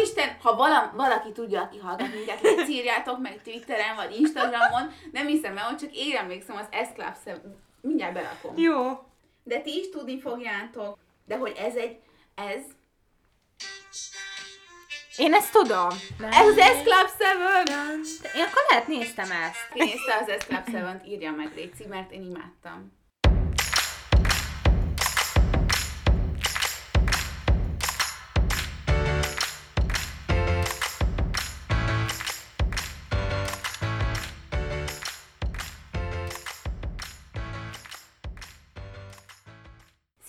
Úristen, 0.00 0.36
ha 0.42 0.56
vala, 0.56 0.92
valaki 0.96 1.32
tudja, 1.32 1.62
aki 1.62 1.78
hallgat 1.78 2.14
minket, 2.14 2.68
írjátok 2.68 3.18
meg 3.18 3.42
Twitteren 3.42 3.96
vagy 3.96 4.20
Instagramon, 4.20 4.92
nem 5.12 5.26
hiszem 5.26 5.56
el, 5.56 5.64
hogy 5.64 5.76
csak 5.76 5.90
én 5.92 6.16
emlékszem 6.16 6.56
az 6.56 6.86
S-Club 6.86 7.40
mindjárt 7.80 8.12
berakom. 8.12 8.56
Jó. 8.56 8.98
De 9.42 9.60
ti 9.60 9.78
is 9.78 9.90
tudni 9.90 10.20
fogjátok, 10.20 10.98
de 11.24 11.36
hogy 11.36 11.56
ez 11.58 11.74
egy, 11.74 11.98
ez, 12.34 12.60
Én 15.16 15.34
ezt 15.34 15.52
tudom. 15.52 15.88
ez 16.30 16.46
az 16.46 16.54
S-Club 16.54 17.08
7! 17.66 18.30
Én 18.34 18.42
akkor 18.42 18.62
lehet 18.68 18.86
néztem 18.86 19.30
ezt. 19.30 19.68
Ki 19.72 19.78
nézte 19.78 20.16
az 20.20 20.42
S-Club 20.42 20.64
7-t, 20.66 21.06
írja 21.06 21.32
meg 21.32 21.52
Léci, 21.54 21.86
mert 21.86 22.12
én 22.12 22.22
imádtam. 22.22 22.98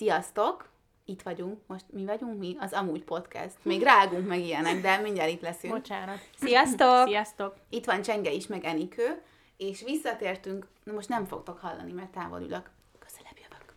Sziasztok! 0.02 0.68
Itt 1.04 1.22
vagyunk, 1.22 1.58
most 1.66 1.84
mi 1.90 2.04
vagyunk 2.04 2.38
mi? 2.38 2.56
Az 2.60 2.72
Amúgy 2.72 3.04
Podcast. 3.04 3.56
Még 3.62 3.82
rágunk 3.82 4.26
meg 4.28 4.40
ilyenek, 4.40 4.80
de 4.80 4.96
mindjárt 4.96 5.30
itt 5.30 5.40
leszünk. 5.40 5.72
Bocsánat. 5.72 6.18
Sziasztok! 6.38 7.06
Sziasztok! 7.08 7.54
Itt 7.68 7.84
van 7.84 8.02
Csenge 8.02 8.30
is, 8.30 8.46
meg 8.46 8.64
Enikő, 8.64 9.22
és 9.56 9.82
visszatértünk, 9.82 10.66
na 10.84 10.92
most 10.92 11.08
nem 11.08 11.24
fogtok 11.24 11.58
hallani, 11.58 11.92
mert 11.92 12.10
távol 12.10 12.40
ülök, 12.40 12.70
közelebb 12.98 13.36
jövök. 13.36 13.74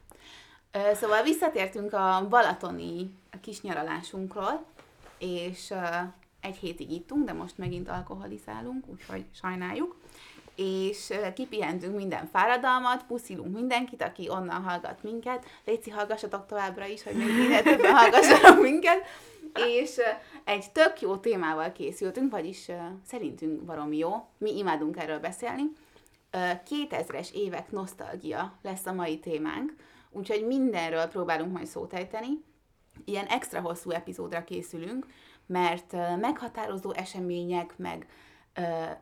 Ö, 0.71 0.95
Szóval 0.95 1.23
visszatértünk 1.23 1.93
a 1.93 2.25
balatoni 2.29 3.15
kis 3.41 3.61
nyaralásunkról, 3.61 4.65
és 5.17 5.69
ö, 5.71 5.85
egy 6.41 6.55
hétig 6.55 6.91
ittunk, 6.91 7.25
de 7.25 7.33
most 7.33 7.57
megint 7.57 7.89
alkoholizálunk, 7.89 8.87
úgyhogy 8.87 9.25
sajnáljuk. 9.41 9.95
És 10.55 11.13
kipihentünk 11.35 11.95
minden 11.95 12.29
fáradalmat, 12.31 13.03
puszilunk 13.03 13.55
mindenkit, 13.55 14.01
aki 14.01 14.29
onnan 14.29 14.63
hallgat 14.63 15.03
minket. 15.03 15.45
Léci, 15.65 15.89
hallgassatok 15.89 16.45
továbbra 16.45 16.85
is, 16.85 17.03
hogy 17.03 17.15
még 17.15 17.27
minél 17.27 17.63
többen 17.63 17.95
hallgassanak 18.01 18.61
minket. 18.61 19.01
És 19.53 19.95
egy 20.43 20.71
tök 20.71 21.01
jó 21.01 21.17
témával 21.17 21.71
készültünk, 21.71 22.31
vagyis 22.31 22.71
szerintünk 23.05 23.61
baromi 23.61 23.97
jó. 23.97 24.27
Mi 24.37 24.57
imádunk 24.57 24.97
erről 24.97 25.19
beszélni. 25.19 25.63
Ö, 26.31 26.37
2000-es 26.69 27.31
évek 27.31 27.71
nosztalgia 27.71 28.53
lesz 28.61 28.85
a 28.85 28.93
mai 28.93 29.19
témánk, 29.19 29.73
úgyhogy 30.11 30.45
mindenről 30.45 31.05
próbálunk 31.05 31.53
majd 31.53 31.65
szót 31.65 31.93
ejteni. 31.93 32.43
Ilyen 33.05 33.25
extra 33.25 33.61
hosszú 33.61 33.89
epizódra 33.89 34.43
készülünk, 34.43 35.05
mert 35.45 35.91
meghatározó 36.19 36.91
események, 36.91 37.73
meg 37.77 38.07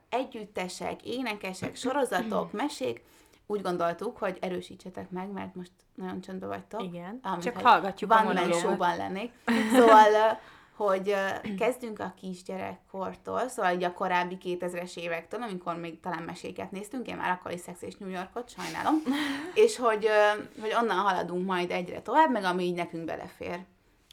együttesek, 0.10 1.04
énekesek, 1.04 1.76
sorozatok, 1.76 2.52
mesék, 2.64 3.04
úgy 3.46 3.62
gondoltuk, 3.62 4.18
hogy 4.18 4.38
erősítsetek 4.42 5.10
meg, 5.10 5.32
mert 5.32 5.56
most 5.56 5.72
nagyon 5.96 6.22
csöndbe 6.22 6.48
vagytok. 6.48 6.84
Igen. 6.84 7.20
Amit, 7.24 7.44
Csak 7.44 7.58
hallgatjuk 7.58 8.12
a 8.12 8.16
Van 8.16 8.24
monológot. 8.24 8.60
Show-ban 8.60 8.98
lennék. 8.98 9.32
Szóval, 9.72 10.40
hogy 10.76 11.16
kezdünk 11.58 12.00
a 12.00 12.14
kisgyerekkortól, 12.18 13.48
szóval 13.48 13.74
így 13.74 13.84
a 13.84 13.94
korábbi 13.94 14.38
2000-es 14.44 14.98
évektől, 14.98 15.42
amikor 15.42 15.76
még 15.76 16.00
talán 16.00 16.24
meséket 16.24 16.72
néztünk, 16.72 17.08
én 17.08 17.16
már 17.16 17.32
akkor 17.32 17.52
is 17.52 17.60
Szex 17.60 17.82
és 17.82 17.96
New 17.96 18.10
Yorkot, 18.10 18.50
sajnálom, 18.50 18.96
és 19.66 19.78
hogy, 19.78 20.08
hogy 20.62 20.74
onnan 20.82 20.98
haladunk 20.98 21.46
majd 21.46 21.72
egyre 21.72 22.02
tovább, 22.02 22.32
meg 22.32 22.44
ami 22.44 22.64
így 22.64 22.76
nekünk 22.76 23.06
belefér. 23.06 23.60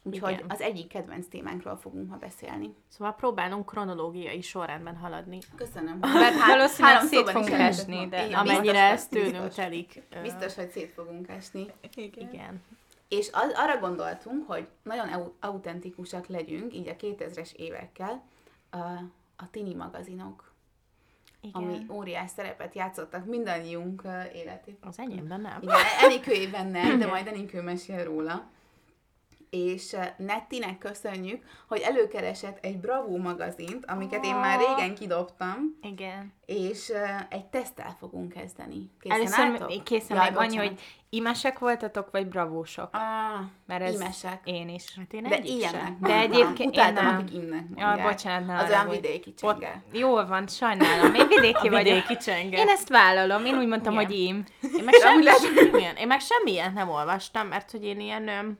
Úgyhogy 0.03 0.31
Igen. 0.33 0.45
az 0.49 0.61
egyik 0.61 0.87
kedvenc 0.87 1.27
témánkról 1.27 1.77
fogunk 1.77 2.09
ma 2.09 2.15
beszélni. 2.15 2.75
Szóval 2.87 3.15
próbálunk 3.15 3.65
kronológiai 3.65 4.41
sorrendben 4.41 4.95
haladni. 4.95 5.37
Köszönöm. 5.55 5.97
Mert 5.99 6.45
valószínűleg 6.45 6.93
három 6.93 7.07
szét 7.07 7.29
fogunk 7.29 7.51
esni, 7.51 8.07
de 8.07 8.25
Igen, 8.25 8.39
Amennyire 8.39 8.89
ez 8.89 9.07
tőlünk 9.07 9.53
telik. 9.53 10.01
Biztos, 10.21 10.55
hogy 10.55 10.69
szét 10.69 10.91
fogunk 10.93 11.27
esni. 11.29 11.65
Igen. 12.15 12.63
És 13.07 13.29
az, 13.31 13.51
arra 13.55 13.79
gondoltunk, 13.79 14.47
hogy 14.47 14.67
nagyon 14.83 15.07
au- 15.07 15.33
autentikusak 15.39 16.27
legyünk, 16.27 16.73
így 16.73 16.87
a 16.87 16.95
2000-es 16.95 17.53
évekkel, 17.53 18.23
a, 18.69 18.77
a 19.35 19.49
tini 19.51 19.73
magazinok, 19.73 20.53
Igen. 21.41 21.63
ami 21.63 21.85
óriás 21.89 22.29
szerepet 22.29 22.75
játszottak 22.75 23.25
mindannyiunk 23.25 24.01
életében. 24.33 24.89
Az 24.89 24.99
enyémben 24.99 25.41
nem. 25.41 25.57
Igen, 25.61 25.75
Enikőében 26.01 26.67
nem, 26.67 26.99
de 26.99 27.07
majd 27.07 27.27
Enikő 27.27 27.61
mesél 27.61 28.03
róla. 28.03 28.49
És 29.55 29.95
Nettinek 30.17 30.77
köszönjük, 30.77 31.43
hogy 31.67 31.79
előkeresett 31.79 32.57
egy 32.65 32.77
Bravo 32.77 33.17
magazint, 33.17 33.85
amiket 33.85 34.25
én 34.25 34.35
már 34.35 34.59
régen 34.59 34.95
kidobtam, 34.95 35.77
Igen. 35.81 36.33
és 36.45 36.91
egy 37.29 37.45
teszttel 37.45 37.95
fogunk 37.99 38.33
kezdeni. 38.33 38.91
Készen 38.99 39.17
Először 39.17 39.39
álltok? 39.45 39.67
még 39.67 39.83
készen 39.83 40.17
Jaj, 40.17 40.29
meg 40.29 40.37
annyi, 40.37 40.55
hogy 40.55 40.79
imesek 41.09 41.59
voltatok, 41.59 42.11
vagy 42.11 42.27
bravósok? 42.27 42.89
Ah, 42.91 43.01
Mert 43.65 43.81
ez 43.83 43.93
imesek. 43.93 44.41
én 44.43 44.69
is. 44.69 44.93
Hát 44.97 45.13
én 45.13 45.23
De 45.23 45.37
ilyenek. 45.43 45.81
sem. 45.81 45.97
De 46.01 46.13
egyébként 46.19 46.59
én 46.59 46.67
Utáltam, 46.67 47.05
nem. 47.05 47.17
akik 47.17 47.33
innek 47.33 47.63
Ja, 47.75 47.99
bocsánat, 48.01 48.47
ne 48.47 48.57
Az 48.57 48.69
olyan 48.69 48.89
vidéki 48.89 49.33
Ott, 49.41 49.59
csenge. 49.59 49.83
jól 49.91 50.25
van, 50.27 50.47
sajnálom. 50.47 51.13
Én 51.13 51.27
vidéki 51.27 51.67
A 51.67 51.71
vagyok. 51.71 51.83
vidéki 51.83 52.17
csenge. 52.17 52.57
Én 52.57 52.67
ezt 52.67 52.89
vállalom, 52.89 53.45
én 53.45 53.57
úgy 53.57 53.67
mondtam, 53.67 53.93
Igen. 53.93 54.05
hogy 54.05 54.15
én. 54.15 54.45
Én 54.77 54.83
meg, 54.83 54.93
semmi, 54.93 55.23
semmilyen, 55.25 55.95
én 55.95 56.07
meg 56.07 56.19
semmilyen 56.19 56.73
nem 56.73 56.89
olvastam, 56.89 57.47
mert 57.47 57.71
hogy 57.71 57.83
én 57.83 57.99
ilyen 57.99 58.27
öm, 58.27 58.57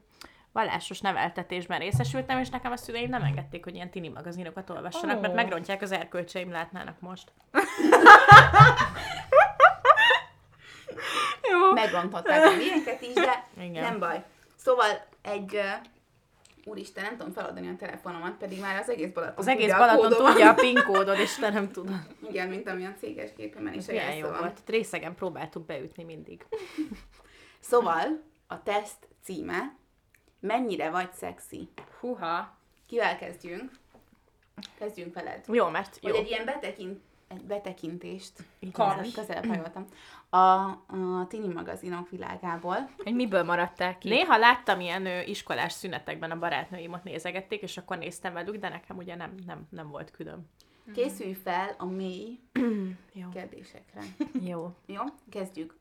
vallásos 0.51 0.99
neveltetésben 1.01 1.79
részesültem, 1.79 2.39
és 2.39 2.49
nekem 2.49 2.71
a 2.71 2.77
szüleim 2.77 3.09
nem 3.09 3.23
engedték, 3.23 3.63
hogy 3.63 3.75
ilyen 3.75 3.89
tini 3.89 4.09
magazinokat 4.09 4.69
olvassanak, 4.69 5.17
Ó. 5.17 5.19
mert 5.19 5.33
megrontják 5.33 5.81
az 5.81 5.91
erkölcseim, 5.91 6.51
látnának 6.51 6.99
most. 6.99 7.31
Jó. 11.51 11.71
Megrontották 11.73 12.45
a 12.45 12.55
miénket 12.55 13.01
is, 13.01 13.13
de 13.13 13.47
Igen. 13.61 13.83
nem 13.83 13.99
baj. 13.99 14.23
Szóval 14.55 15.05
egy... 15.21 15.59
Úristen, 16.65 17.03
nem 17.03 17.17
tudom 17.17 17.33
feladni 17.33 17.67
a 17.69 17.75
telefonomat, 17.75 18.33
pedig 18.37 18.59
már 18.59 18.79
az 18.79 18.89
egész 18.89 19.09
Balaton 19.09 19.37
Az 19.37 19.47
egész 19.47 19.69
tudja 19.69 19.75
a 19.75 19.79
Balaton 19.79 20.09
kódomat. 20.09 20.31
tudja 20.31 20.49
a 20.49 20.53
PIN 20.53 20.83
kódot, 20.83 21.17
és 21.17 21.35
te 21.35 21.49
nem 21.49 21.71
tudod. 21.71 21.95
Igen, 22.29 22.47
mint 22.47 22.67
amilyen 22.69 22.95
céges 22.99 23.29
képemen 23.37 23.73
is 23.73 23.79
Ez 23.79 23.87
milyen 23.87 24.15
jó 24.15 24.27
volt. 24.29 24.59
Részegen 24.67 25.15
próbáltuk 25.15 25.65
beütni 25.65 26.03
mindig. 26.03 26.45
Szóval 27.59 28.23
a 28.47 28.63
teszt 28.63 29.07
címe 29.23 29.75
Mennyire 30.41 30.89
vagy 30.89 31.13
szexi? 31.13 31.69
Huha. 31.99 32.57
Kivel 32.85 33.17
kezdjünk? 33.17 33.71
Kezdjünk 34.77 35.13
veled. 35.13 35.45
Jó, 35.47 35.67
mert 35.67 35.99
jó. 36.01 36.09
Hogy 36.09 36.19
egy 36.19 36.27
ilyen 36.27 36.45
betekint, 36.45 36.99
egy 37.27 37.43
betekintést 37.43 38.33
Kapj. 38.71 39.11
közelebb, 39.11 39.45
hajoltam. 39.53 39.85
A, 40.29 40.37
a 40.37 41.25
tini 41.27 41.53
magazinok 41.53 42.09
világából. 42.09 42.89
Hogy 43.03 43.15
miből 43.15 43.43
maradtál 43.43 43.97
ki? 43.97 44.09
Néha 44.09 44.37
láttam 44.37 44.79
ilyen 44.79 45.05
ö, 45.05 45.21
iskolás 45.21 45.73
szünetekben 45.73 46.31
a 46.31 46.39
barátnőim 46.39 46.93
ott 46.93 47.03
nézegették, 47.03 47.61
és 47.61 47.77
akkor 47.77 47.97
néztem 47.97 48.33
velük, 48.33 48.55
de 48.55 48.69
nekem 48.69 48.97
ugye 48.97 49.15
nem, 49.15 49.35
nem, 49.45 49.67
nem 49.69 49.89
volt 49.89 50.11
külön. 50.11 50.49
Készülj 50.93 51.33
fel 51.33 51.75
a 51.77 51.85
mély 51.85 52.39
Jó. 53.13 53.29
kérdésekre. 53.33 54.01
Jó. 54.41 54.75
Jó? 54.85 55.01
Kezdjük. 55.29 55.75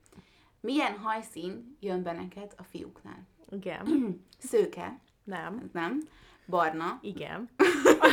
Milyen 0.60 0.98
hajszín 0.98 1.76
jön 1.80 2.02
be 2.02 2.12
neked 2.12 2.54
a 2.56 2.62
fiúknál? 2.62 3.26
Igen. 3.50 4.16
Szőke, 4.50 4.98
Nem. 5.24 5.70
nem. 5.72 6.00
Barna, 6.46 6.98
Igen. 7.02 7.50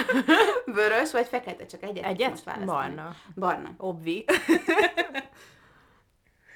vörös 0.66 1.12
vagy 1.12 1.28
fekete, 1.28 1.66
csak 1.66 1.84
egyet, 1.84 2.04
Egyet? 2.06 2.30
most 2.30 2.44
választani. 2.44 2.72
Barna. 2.96 3.16
Barna. 3.36 3.70
Obvi. 3.78 4.26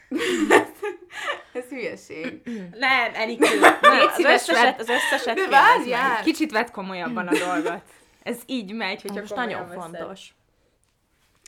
Ez 1.53 1.63
hülyeség. 1.69 2.41
Nem, 2.79 3.11
Enikő. 3.13 3.45
Légy 3.81 4.01
az, 4.07 4.13
szíves, 4.15 4.47
összeset, 4.47 4.79
az 4.79 4.89
összeset 4.89 5.35
De 5.35 5.47
várjál! 5.49 6.23
kicsit 6.23 6.51
vedd 6.51 6.71
komolyabban 6.71 7.27
a 7.27 7.37
dolgot. 7.37 7.83
Ez 8.23 8.37
így 8.45 8.73
megy, 8.73 9.01
hogyha 9.01 9.19
Most 9.19 9.35
nagyon 9.35 9.67
fontos. 9.67 10.33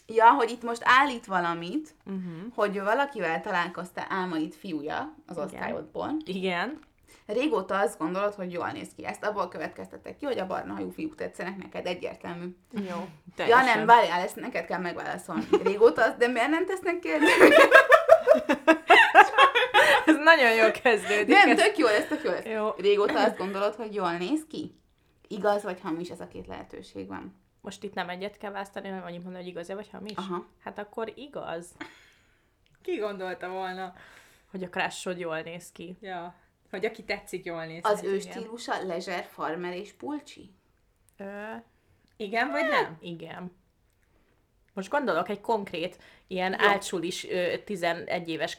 Ja, 0.08 0.30
hogy 0.32 0.50
itt 0.50 0.64
most 0.64 0.82
állít 0.86 1.26
valamit, 1.26 1.96
Uh-huh. 2.06 2.54
hogy 2.56 2.82
valakivel 2.82 3.42
találkoztál 3.42 4.06
álmaid 4.10 4.54
fiúja 4.54 5.16
az 5.28 5.38
osztályodból. 5.38 6.12
Igen. 6.26 6.80
Régóta 7.26 7.80
azt 7.80 7.98
gondolod, 7.98 8.34
hogy 8.34 8.52
jól 8.52 8.70
néz 8.72 8.90
ki. 8.96 9.06
Ezt 9.06 9.24
abból 9.24 9.48
következtetek 9.48 10.18
ki, 10.18 10.26
hogy 10.26 10.38
a 10.40 10.46
barna 10.48 10.74
hajú 10.74 10.92
fiúk 10.92 11.16
tetszenek 11.16 11.58
neked, 11.58 11.86
egyértelmű. 11.86 12.46
Jó. 12.72 13.06
Ja 13.38 13.62
nem, 13.62 13.86
várjál, 13.86 14.22
ezt 14.22 14.36
neked 14.36 14.66
kell 14.66 14.80
megválaszolni. 14.80 15.46
Régóta, 15.64 16.04
az- 16.04 16.16
de 16.18 16.28
miért 16.28 16.50
nem 16.50 16.66
tesznek 16.66 17.00
kérdést? 17.00 17.38
Ez 20.06 20.16
nagyon 20.24 20.54
jól 20.54 20.72
kezdődik. 20.72 21.36
Nem, 21.36 21.50
Ez- 21.50 21.58
tök 21.64 21.78
jó 21.78 21.86
lesz, 21.86 22.08
tök 22.08 22.24
jó 22.24 22.30
lesz. 22.32 22.46
Jó. 22.46 22.70
Régóta 22.78 23.24
azt 23.24 23.38
gondolod, 23.38 23.76
hogy 23.76 23.94
jól 23.96 24.12
néz 24.18 24.46
ki? 24.50 24.76
Igaz 25.28 25.64
vagy 25.64 25.80
hamis, 25.82 26.10
ez 26.10 26.20
a 26.20 26.28
két 26.28 26.48
lehetőség 26.48 27.08
van. 27.08 27.42
Most 27.62 27.84
itt 27.84 27.94
nem 27.94 28.10
egyet 28.10 28.38
kell 28.38 28.52
választani, 28.52 28.88
hanem 28.88 29.04
annyit 29.04 29.24
mondani, 29.24 29.44
hogy 29.44 29.52
igaz 29.54 29.68
vagy 29.74 29.90
hamis? 29.92 30.16
Aha. 30.16 30.46
Hát 30.64 30.80
akkor 30.80 31.12
igaz, 31.16 31.66
Ki 32.82 32.96
gondolta 32.98 33.50
volna? 33.50 33.94
hogy 34.52 34.64
a 34.64 34.70
crushod 34.70 35.20
jól 35.20 35.42
néz 35.42 35.72
ki. 35.72 35.98
Ja. 36.02 36.36
Hogy 36.74 36.86
aki 36.86 37.04
tetszik, 37.04 37.46
jól 37.46 37.66
néz. 37.66 37.82
Az 37.84 38.04
ő 38.04 38.16
igen. 38.16 38.32
stílusa 38.32 38.84
lezser, 38.84 39.24
farmer 39.24 39.74
és 39.74 39.94
pulcsi? 39.94 40.56
Ö, 41.18 41.52
Igen 42.18 42.52
vagy 42.52 42.68
nem? 42.70 42.98
Igen. 43.00 43.56
Most 44.74 44.90
gondolok 44.90 45.30
egy 45.30 45.42
konkrét, 45.42 45.98
ilyen 46.28 46.52
Jó. 46.60 46.68
áltsulis 46.68 47.30
ö, 47.30 47.58
11 47.66 48.30
éves. 48.30 48.58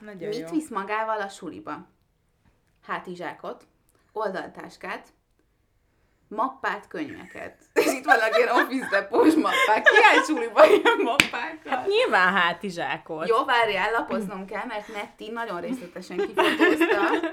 Nagyon 0.00 0.28
Mit 0.28 0.38
jó. 0.38 0.48
visz 0.48 0.70
magával 0.70 1.20
a 1.20 1.28
suliba? 1.28 1.88
Hátizsákot, 2.82 3.66
oldaltáskát, 4.12 5.08
mappát, 6.28 6.88
könyveket. 6.88 7.69
És 7.80 7.92
itt 7.92 8.04
vannak 8.04 8.36
ilyen 8.36 8.48
office 8.48 8.88
depós 8.90 9.34
mappák. 9.34 9.82
Ki 9.82 9.96
áll 10.12 10.22
suliba 10.22 10.66
ilyen 10.66 10.98
mappákkal? 11.02 11.72
Hát 11.72 11.86
nyilván 11.86 12.32
hátizsákot. 12.32 13.28
Jó, 13.28 13.44
várjál, 13.44 13.90
lapoznom 13.92 14.46
kell, 14.46 14.64
mert 14.66 14.88
Netti 14.92 15.30
nagyon 15.30 15.60
részletesen 15.60 16.16
kifotózta. 16.16 17.28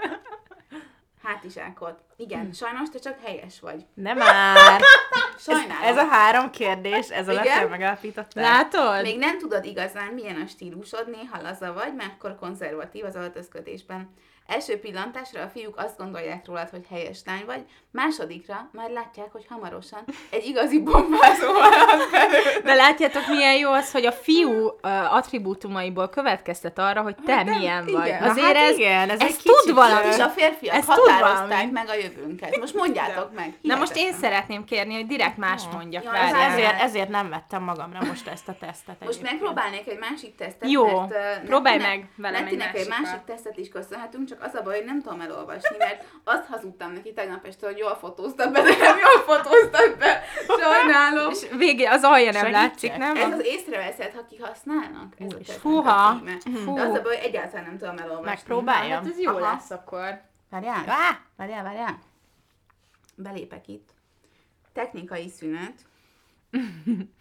Hátizsákot. 1.23 1.99
Igen, 2.15 2.51
sajnos 2.53 2.89
te 2.89 2.99
csak 2.99 3.17
helyes 3.23 3.59
vagy. 3.59 3.85
Nem 3.93 4.17
már! 4.17 4.81
Sajnálom. 5.37 5.83
Ez 5.83 5.97
a 5.97 6.05
három 6.05 6.49
kérdés, 6.49 7.09
ez 7.09 7.27
alatt 7.27 7.43
te 7.43 7.65
megállapítottál. 7.65 8.43
Látod? 8.43 9.01
Még 9.01 9.17
nem 9.17 9.37
tudod 9.37 9.65
igazán, 9.65 10.13
milyen 10.13 10.41
a 10.41 10.47
stílusod, 10.47 11.09
néha 11.09 11.41
laza 11.41 11.73
vagy, 11.73 11.93
máskor 11.93 12.35
konzervatív 12.35 13.05
az 13.05 13.15
öltözködésben. 13.15 14.13
Első 14.47 14.79
pillantásra 14.79 15.41
a 15.41 15.47
fiúk 15.47 15.77
azt 15.77 15.97
gondolják 15.97 16.45
rólad, 16.45 16.69
hogy 16.69 16.85
helyes 16.89 17.19
lány 17.25 17.43
vagy, 17.45 17.65
másodikra 17.91 18.69
már 18.71 18.89
látják, 18.89 19.31
hogy 19.31 19.45
hamarosan 19.49 20.03
egy 20.29 20.45
igazi 20.45 20.81
bombázó. 20.81 21.51
De 22.63 22.73
látjátok, 22.73 23.27
milyen 23.27 23.53
jó 23.53 23.71
az, 23.71 23.91
hogy 23.91 24.05
a 24.05 24.11
fiú 24.11 24.65
uh, 24.65 25.15
attribútumaiból 25.15 26.09
következtet 26.09 26.79
arra, 26.79 27.01
hogy 27.01 27.15
te 27.25 27.43
nem, 27.43 27.57
milyen 27.57 27.87
igen. 27.87 27.99
vagy. 27.99 28.29
Azért 28.29 28.45
hát 28.45 28.55
ez, 28.55 28.77
igen, 28.77 29.09
ez 29.09 29.19
ez 29.19 29.27
egy 29.27 29.41
tud 29.43 29.75
valami. 29.75 30.07
És 30.07 30.19
a 30.19 30.27
férfiak 30.27 30.75
Ez 30.75 30.85
határozták 30.85 31.71
meg 31.71 31.87
a 31.89 31.93
jövőnket. 31.93 32.57
Most 32.57 32.73
mondjátok 32.73 33.33
meg. 33.33 33.57
Na 33.61 33.75
most 33.75 33.95
én 33.95 34.13
szeretném 34.13 34.63
kérni, 34.63 34.93
hogy 34.93 35.07
direkt 35.07 35.37
más 35.37 35.63
mondjak 35.73 36.03
Ja, 36.03 36.11
rá. 36.11 36.51
Ezért, 36.51 36.81
ezért 36.81 37.09
nem 37.09 37.29
vettem 37.29 37.63
magamra 37.63 37.99
most 38.03 38.27
ezt 38.27 38.47
a 38.47 38.55
tesztet. 38.59 38.95
Most 38.99 39.19
egyébként. 39.19 39.23
megpróbálnék 39.31 39.87
egy 39.87 39.99
másik 39.99 40.35
tesztet, 40.35 40.69
Jó, 40.69 40.99
mert, 40.99 41.11
uh, 41.11 41.45
próbálj 41.45 41.77
meg 41.77 42.09
velem 42.15 42.45
egy 42.45 42.61
egy 42.73 42.87
másik 42.87 43.23
tesztet 43.25 43.57
is 43.57 43.69
köszönhetünk, 43.69 44.27
csak 44.27 44.36
az 44.39 44.53
a 44.55 44.61
baj, 44.61 44.75
hogy 44.75 44.85
nem 44.85 45.01
tudom 45.01 45.21
elolvasni, 45.21 45.77
mert 45.77 46.03
azt 46.23 46.45
hazudtam 46.47 46.91
neki 46.93 47.13
tegnap 47.13 47.45
este, 47.45 47.65
hogy 47.65 47.77
jól 47.77 47.95
fotóztak 47.95 48.51
be, 48.51 48.61
de 48.61 48.77
nem 48.77 48.97
jól 48.97 49.35
fotóztak 49.35 49.97
be. 49.97 50.23
Sajnálom. 50.59 51.31
És 51.31 51.47
végé 51.57 51.83
az 51.83 52.03
alja 52.03 52.31
nem 52.31 52.41
Segítsek. 52.41 52.61
látszik, 52.61 52.95
nem? 52.97 53.15
Ez 53.15 53.31
az 53.31 53.45
észreveszed, 53.45 54.13
ha 54.13 54.25
kihasználnak? 54.25 55.13
Fúha. 55.59 56.21
Fú. 56.65 56.73
De 56.73 56.81
az 56.81 56.93
a 56.93 57.01
baj, 57.01 57.15
hogy 57.15 57.25
egyáltalán 57.25 57.65
nem 57.65 57.77
tudom 57.77 57.97
elolvasni. 57.97 58.29
Megpróbáljam. 58.29 59.03
Hát 59.03 59.11
ez 59.11 59.19
jó 59.19 59.31
Aha. 59.31 59.39
lesz 59.39 59.69
akkor. 59.69 60.21
Várjál, 60.49 60.83
Á, 60.87 61.19
várjál, 61.37 61.63
várjál. 61.63 61.99
Belépek 63.15 63.67
itt. 63.67 63.89
Technikai 64.73 65.29
szünet. 65.29 65.73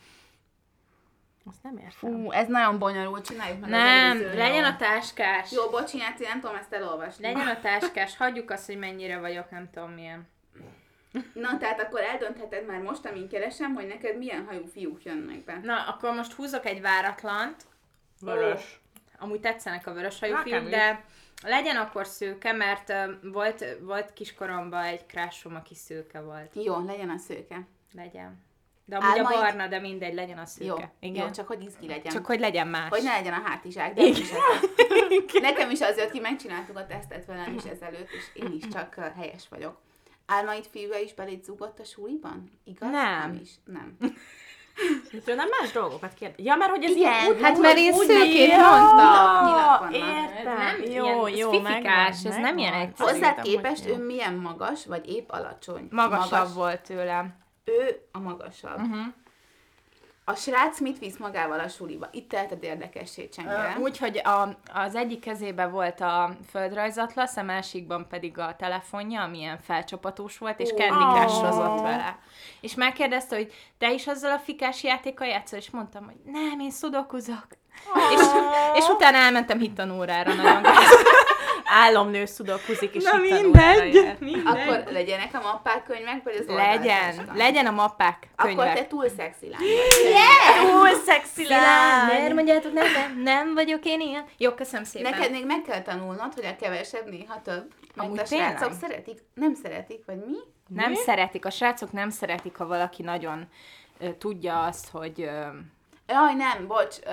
azt 1.48 1.62
nem 1.62 1.76
értem. 1.76 1.90
Fú, 1.90 2.32
ez 2.32 2.48
nagyon 2.48 2.78
bonyolult, 2.78 3.26
csináljuk 3.26 3.60
meg 3.60 3.70
Nem, 3.70 4.22
legyen 4.22 4.64
a 4.64 4.76
táskás. 4.76 5.52
Jó, 5.52 5.70
bocsánat, 5.70 6.20
én 6.20 6.28
nem 6.28 6.40
tudom 6.40 6.56
ezt 6.56 6.72
elolvasni. 6.72 7.24
Legyen 7.24 7.46
a 7.46 7.60
táskás, 7.68 8.16
hagyjuk 8.16 8.50
azt, 8.50 8.66
hogy 8.66 8.78
mennyire 8.78 9.18
vagyok, 9.18 9.50
nem 9.50 9.70
tudom 9.72 9.90
milyen. 9.90 10.28
Na, 11.32 11.58
tehát 11.58 11.80
akkor 11.80 12.00
eldöntheted 12.00 12.66
már 12.66 12.80
most, 12.80 13.06
amíg 13.06 13.28
keresem, 13.28 13.74
hogy 13.74 13.86
neked 13.86 14.18
milyen 14.18 14.44
hajú 14.46 14.66
fiúk 14.66 15.04
jönnek 15.04 15.44
be. 15.44 15.60
Na, 15.62 15.82
akkor 15.82 16.14
most 16.14 16.32
húzok 16.32 16.66
egy 16.66 16.80
váratlant. 16.80 17.64
Vörös. 18.20 18.80
Amúgy 19.18 19.40
tetszenek 19.40 19.86
a 19.86 19.92
vörös 19.92 20.18
hajú 20.18 20.36
fiúk, 20.36 20.68
de 20.68 21.04
legyen 21.42 21.76
akkor 21.76 22.06
szőke, 22.06 22.52
mert 22.52 22.92
volt, 23.22 23.64
volt 23.80 24.12
kiskoromban 24.12 24.84
egy 24.84 25.06
crushom, 25.06 25.54
aki 25.54 25.74
szőke 25.74 26.20
volt. 26.20 26.54
Jó, 26.54 26.84
legyen 26.84 27.10
a 27.10 27.18
szőke. 27.18 27.66
Legyen. 27.92 28.45
De 28.88 28.96
amúgy 28.96 29.18
Álmaid? 29.18 29.36
a 29.36 29.40
barna, 29.40 29.66
de 29.66 29.78
mindegy, 29.80 30.14
legyen 30.14 30.38
a 30.38 30.46
szőke. 30.46 30.66
Jó, 30.66 31.08
Igen. 31.08 31.24
jó, 31.26 31.30
csak 31.30 31.46
hogy 31.46 31.62
izgi 31.64 31.86
legyen. 31.86 32.12
Csak 32.12 32.26
hogy 32.26 32.40
legyen 32.40 32.68
más. 32.68 32.88
Hogy 32.88 33.02
ne 33.02 33.12
legyen 33.16 33.32
a 33.32 33.40
hátizsák, 33.44 33.94
de 33.94 34.02
is 34.04 34.18
ez. 34.30 34.38
Nekem 35.40 35.70
is 35.70 35.80
az 35.80 35.96
jött 35.96 36.10
ki, 36.10 36.20
megcsináltuk 36.20 36.76
a 36.76 36.86
tesztet 36.86 37.24
velem 37.26 37.54
is 37.54 37.64
ezelőtt, 37.64 38.08
és 38.10 38.24
én 38.42 38.52
is 38.52 38.68
csak 38.72 38.94
helyes 39.16 39.48
vagyok. 39.48 39.80
Álmaid 40.26 40.66
fiúja 40.70 40.98
is 40.98 41.14
beléd 41.14 41.44
zúgott 41.44 41.78
a 41.78 41.84
súlyban? 41.84 42.50
Igaz? 42.64 42.90
Nem. 42.90 43.38
is. 43.42 43.50
Nem. 43.64 43.96
Tőlem 45.24 45.48
más 45.60 45.72
dolgokat 45.72 46.14
kérdez. 46.14 46.44
Ja, 46.46 46.54
mert 46.56 46.70
hogy 46.70 46.84
ez 46.84 46.90
Igen, 46.90 47.00
ilyen, 47.12 47.34
úgy, 47.36 47.42
hát 47.42 47.54
úgy- 47.56 47.60
mert 47.62 47.76
én 47.76 47.92
úgy- 47.92 48.06
szőkét 48.06 48.56
mondtam. 48.56 49.90
Értem. 49.92 50.56
Nem 50.56 50.80
jó, 50.82 51.26
ilyen- 51.26 51.26
ez 51.26 51.38
jó, 51.38 51.50
fifikás, 51.50 52.24
ez 52.24 52.36
nem 52.36 52.58
ilyen 52.58 52.72
egyszerű. 52.74 53.10
Hozzá 53.12 53.34
képest 53.34 53.84
jó. 53.86 53.94
ő 53.94 54.04
milyen 54.04 54.34
magas, 54.34 54.86
vagy 54.86 55.08
épp 55.08 55.30
alacsony? 55.30 55.88
Magasabb 55.90 56.30
Magas. 56.30 56.52
volt 56.54 56.80
tőlem. 56.80 57.34
Ő 57.66 58.00
a 58.12 58.18
magasabb. 58.18 58.80
Uh-huh. 58.80 59.06
A 60.28 60.34
srác 60.34 60.80
mit 60.80 60.98
visz 60.98 61.16
magával 61.16 61.60
a 61.60 61.68
suliba? 61.68 62.08
Itt 62.12 62.28
teheted 62.28 62.62
érdekessé 62.62 63.28
csengel. 63.28 63.76
Úgyhogy 63.80 64.22
az 64.74 64.94
egyik 64.94 65.20
kezébe 65.20 65.66
volt 65.66 66.00
a 66.00 66.36
földrajzatlasz, 66.50 67.36
a 67.36 67.42
másikban 67.42 68.06
pedig 68.08 68.38
a 68.38 68.56
telefonja, 68.58 69.22
amilyen 69.22 69.58
felcsapatós 69.58 70.38
volt, 70.38 70.60
és. 70.60 70.68
Crush-ozott 70.68 71.80
vele. 71.80 72.18
És 72.60 72.74
megkérdezte, 72.74 73.36
hogy 73.36 73.52
te 73.78 73.92
is 73.92 74.06
azzal 74.06 74.32
a 74.32 74.38
fikás 74.38 74.82
játékkal 74.82 75.26
játszol, 75.26 75.58
és 75.58 75.70
mondtam, 75.70 76.04
hogy 76.04 76.16
nem, 76.24 76.60
én 76.60 76.70
szudokuzok. 76.70 77.46
És, 78.14 78.20
és 78.74 78.88
utána 78.88 79.16
elmentem 79.16 79.58
hittanórára 79.58 80.34
nagyon 80.34 80.62
gáz. 81.68 81.84
Álomnő 81.84 82.24
szudokuzik, 82.24 82.94
és 82.94 83.04
Na 83.04 83.24
itt 83.24 83.30
mindegy, 83.42 84.16
mindegy. 84.18 84.46
Akkor 84.46 84.92
legyenek 84.92 85.34
a 85.34 85.40
mappák 85.40 85.82
könyvek, 85.82 86.22
vagy 86.24 86.36
az 86.38 86.54
Legyen, 86.54 87.30
legyen 87.34 87.66
a 87.66 87.70
mappák, 87.70 88.28
Akkor 88.36 88.50
könyvek. 88.50 88.74
te 88.74 88.86
túl 88.86 89.08
szexi 89.08 89.48
lány 89.48 89.60
vagy. 89.60 90.10
Yeah! 90.10 90.70
Túl 90.70 91.00
szexi 91.04 91.46
Miért 92.08 92.34
mondjátok, 92.34 92.72
nem, 92.72 92.92
nem, 92.92 93.22
nem 93.22 93.54
vagyok 93.54 93.84
én 93.84 94.00
ilyen? 94.00 94.24
Jó, 94.36 94.52
köszönöm 94.54 94.84
szépen. 94.84 95.10
Neked 95.10 95.30
még 95.30 95.46
meg 95.46 95.62
kell 95.62 95.82
tanulnod, 95.82 96.34
hogy 96.34 96.44
a 96.44 96.56
kevesebb 96.56 97.08
néha 97.10 97.42
több. 97.42 97.72
Mert 97.94 98.08
Amúgy 98.08 98.18
a 98.18 98.24
srácok 98.24 98.72
szeretik, 98.80 99.18
nem 99.34 99.54
szeretik, 99.54 100.04
vagy 100.06 100.16
mi? 100.16 100.36
Nem 100.68 100.90
Mi? 100.90 100.96
szeretik, 100.96 101.44
a 101.44 101.50
srácok 101.50 101.92
nem 101.92 102.10
szeretik, 102.10 102.56
ha 102.56 102.66
valaki 102.66 103.02
nagyon 103.02 103.48
ö, 103.98 104.12
tudja 104.12 104.62
azt, 104.62 104.88
hogy 104.90 105.20
ö, 105.20 105.46
Jaj, 106.06 106.34
nem, 106.34 106.66
bocs, 106.66 106.96
ö, 107.06 107.10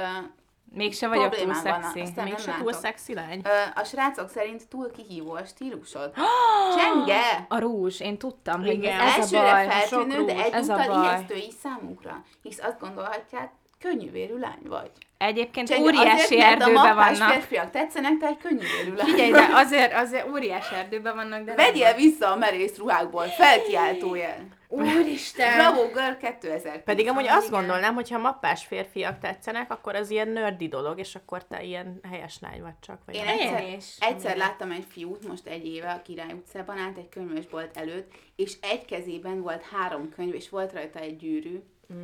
mégse 0.74 1.08
vagyok 1.08 1.36
túl 1.36 1.46
Problémám 1.46 1.64
van, 1.81 1.92
szexi. 1.92 2.00
aztán- 2.00 2.25
Mégse 2.25 2.44
túl 2.58 2.66
látok. 2.66 2.81
szexi 2.81 3.14
lány. 3.14 3.42
ö, 3.44 3.80
a 3.80 3.84
srácok 3.84 4.30
szerint 4.30 4.68
túl 4.68 4.92
kihívó 4.92 5.34
a 5.34 5.44
stílusod. 5.46 6.12
Csenge! 6.78 7.46
A 7.48 7.60
rúzs, 7.60 8.00
én 8.00 8.18
tudtam, 8.18 8.64
hogy 8.66 8.86
ez 8.86 9.00
a 9.00 9.20
Elsőre 9.20 9.52
baj. 9.52 9.68
feltűnő, 9.68 10.16
sok 10.16 10.25
de 10.25 10.34
a 10.34 10.44
egyúttal 10.44 11.04
ijesztő 11.04 11.36
is 11.36 11.54
számukra. 11.64 12.24
Hisz 12.42 12.60
azt 12.64 12.80
gondolhatják, 12.80 13.52
könnyűvérű 13.80 14.38
lány 14.40 14.62
vagy. 14.68 14.92
Egyébként 15.18 15.68
Csenge, 15.68 15.83
óriási 15.83 16.36
azért, 16.42 16.62
a 16.62 16.69
mappás 16.69 17.18
vannak. 17.18 17.33
férfiak 17.33 17.71
tetszenek, 17.71 18.18
te 18.18 18.28
egy 18.28 18.38
könnyűvérű 18.38 18.94
lány. 18.95 19.07
Figyelj, 19.07 19.31
de 19.31 19.47
azért, 19.64 19.94
azért 19.94 20.28
óriási 20.30 20.76
erdőben 20.76 21.16
vannak, 21.16 21.44
de 21.44 21.56
Vegyél 21.56 21.94
vissza 21.94 22.31
a 22.31 22.36
merész 22.36 22.78
ruhákból, 22.78 23.24
felkiáltójel. 23.24 24.38
Úristen! 24.73 25.53
Bravo 25.57 25.87
Girl 25.87 26.37
2000. 26.39 26.83
Pedig 26.83 27.07
amúgy 27.07 27.23
Igen. 27.23 27.35
azt 27.35 27.49
gondolnám, 27.49 27.94
hogy 27.94 28.09
ha 28.09 28.18
mappás 28.18 28.65
férfiak 28.65 29.19
tetszenek, 29.19 29.71
akkor 29.71 29.95
az 29.95 30.09
ilyen 30.09 30.27
nördi 30.27 30.68
dolog, 30.68 30.99
és 30.99 31.15
akkor 31.15 31.45
te 31.47 31.63
ilyen 31.63 31.99
helyes 32.09 32.37
lány 32.42 32.61
vagy 32.61 32.80
csak. 32.80 32.99
Vagy 33.06 33.15
Én 33.15 33.27
egyszer, 33.27 33.73
is. 33.77 33.95
egyszer 33.99 34.37
láttam 34.37 34.71
egy 34.71 34.85
fiút, 34.89 35.27
most 35.27 35.47
egy 35.47 35.65
éve 35.65 35.92
a 35.92 36.01
Király 36.01 36.31
utcában, 36.33 36.77
állt 36.77 36.97
egy 36.97 37.09
könyvesbolt 37.09 37.77
előtt, 37.77 38.11
és 38.35 38.54
egy 38.61 38.85
kezében 38.85 39.42
volt 39.42 39.63
három 39.63 40.09
könyv, 40.09 40.33
és 40.33 40.49
volt 40.49 40.73
rajta 40.73 40.99
egy 40.99 41.18
gyűrű. 41.18 41.63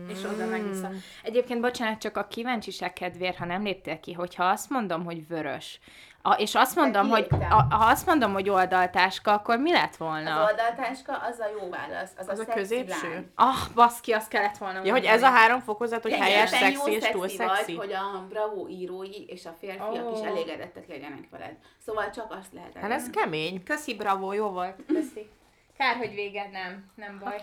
És 0.09 0.23
oda 0.23 0.45
meg 0.45 0.69
vissza. 0.69 0.89
Egyébként, 1.23 1.61
bocsánat, 1.61 1.99
csak 1.99 2.17
a 2.17 2.27
kíváncsiság 2.27 2.93
kedvéért, 2.93 3.37
ha 3.37 3.45
nem 3.45 3.63
léptél 3.63 3.99
ki, 3.99 4.13
hogyha 4.13 4.43
azt 4.43 4.69
mondom, 4.69 5.03
hogy 5.03 5.27
vörös, 5.27 5.79
a, 6.21 6.33
és 6.33 6.55
azt 6.55 6.75
mondom, 6.75 7.09
hogy 7.09 7.27
a, 7.49 7.75
ha 7.75 7.85
azt 7.85 8.05
mondom, 8.05 8.33
hogy 8.33 8.49
oldaltáska, 8.49 9.33
akkor 9.33 9.57
mi 9.57 9.71
lett 9.71 9.91
Az 9.91 9.97
volna? 9.97 10.43
oldaltáska, 10.43 11.13
az 11.17 11.39
a 11.39 11.45
jó 11.61 11.69
válasz, 11.69 12.11
az, 12.17 12.27
Az 12.27 12.39
a, 12.39 12.43
a 12.47 12.53
középső? 12.53 13.31
Ah, 13.35 13.55
baszki, 13.75 14.11
azt 14.11 14.27
kellett 14.29 14.57
volna 14.57 14.85
Ja, 14.85 14.91
hogy 14.91 15.05
ez 15.05 15.23
a 15.23 15.29
három 15.29 15.59
fokozat, 15.59 16.01
hogy 16.01 16.11
De 16.11 16.17
helyes, 16.23 16.49
szexi 16.49 16.91
és 16.91 17.09
túl 17.09 17.27
szexi. 17.27 17.75
Vagy, 17.75 17.85
hogy 17.85 17.93
a 17.93 18.25
Bravo 18.29 18.67
írói 18.67 19.25
és 19.27 19.45
a 19.45 19.55
férfiak 19.59 20.11
is 20.13 20.19
Ó. 20.19 20.25
elégedettek 20.25 20.87
legyenek 20.87 21.29
veled. 21.31 21.55
Szóval 21.85 22.09
csak 22.09 22.31
azt 22.31 22.53
lehet 22.53 22.77
Hát 22.77 22.91
ez 22.91 23.09
kemény. 23.09 23.63
Köszi, 23.63 23.95
bravo, 23.95 24.33
jó 24.33 24.49
volt. 24.49 24.75
Köszi. 24.87 25.29
Kár, 25.79 25.95
hogy 25.95 26.13
véged 26.13 26.51
nem. 26.51 26.91
Nem 26.95 27.19
baj. 27.23 27.41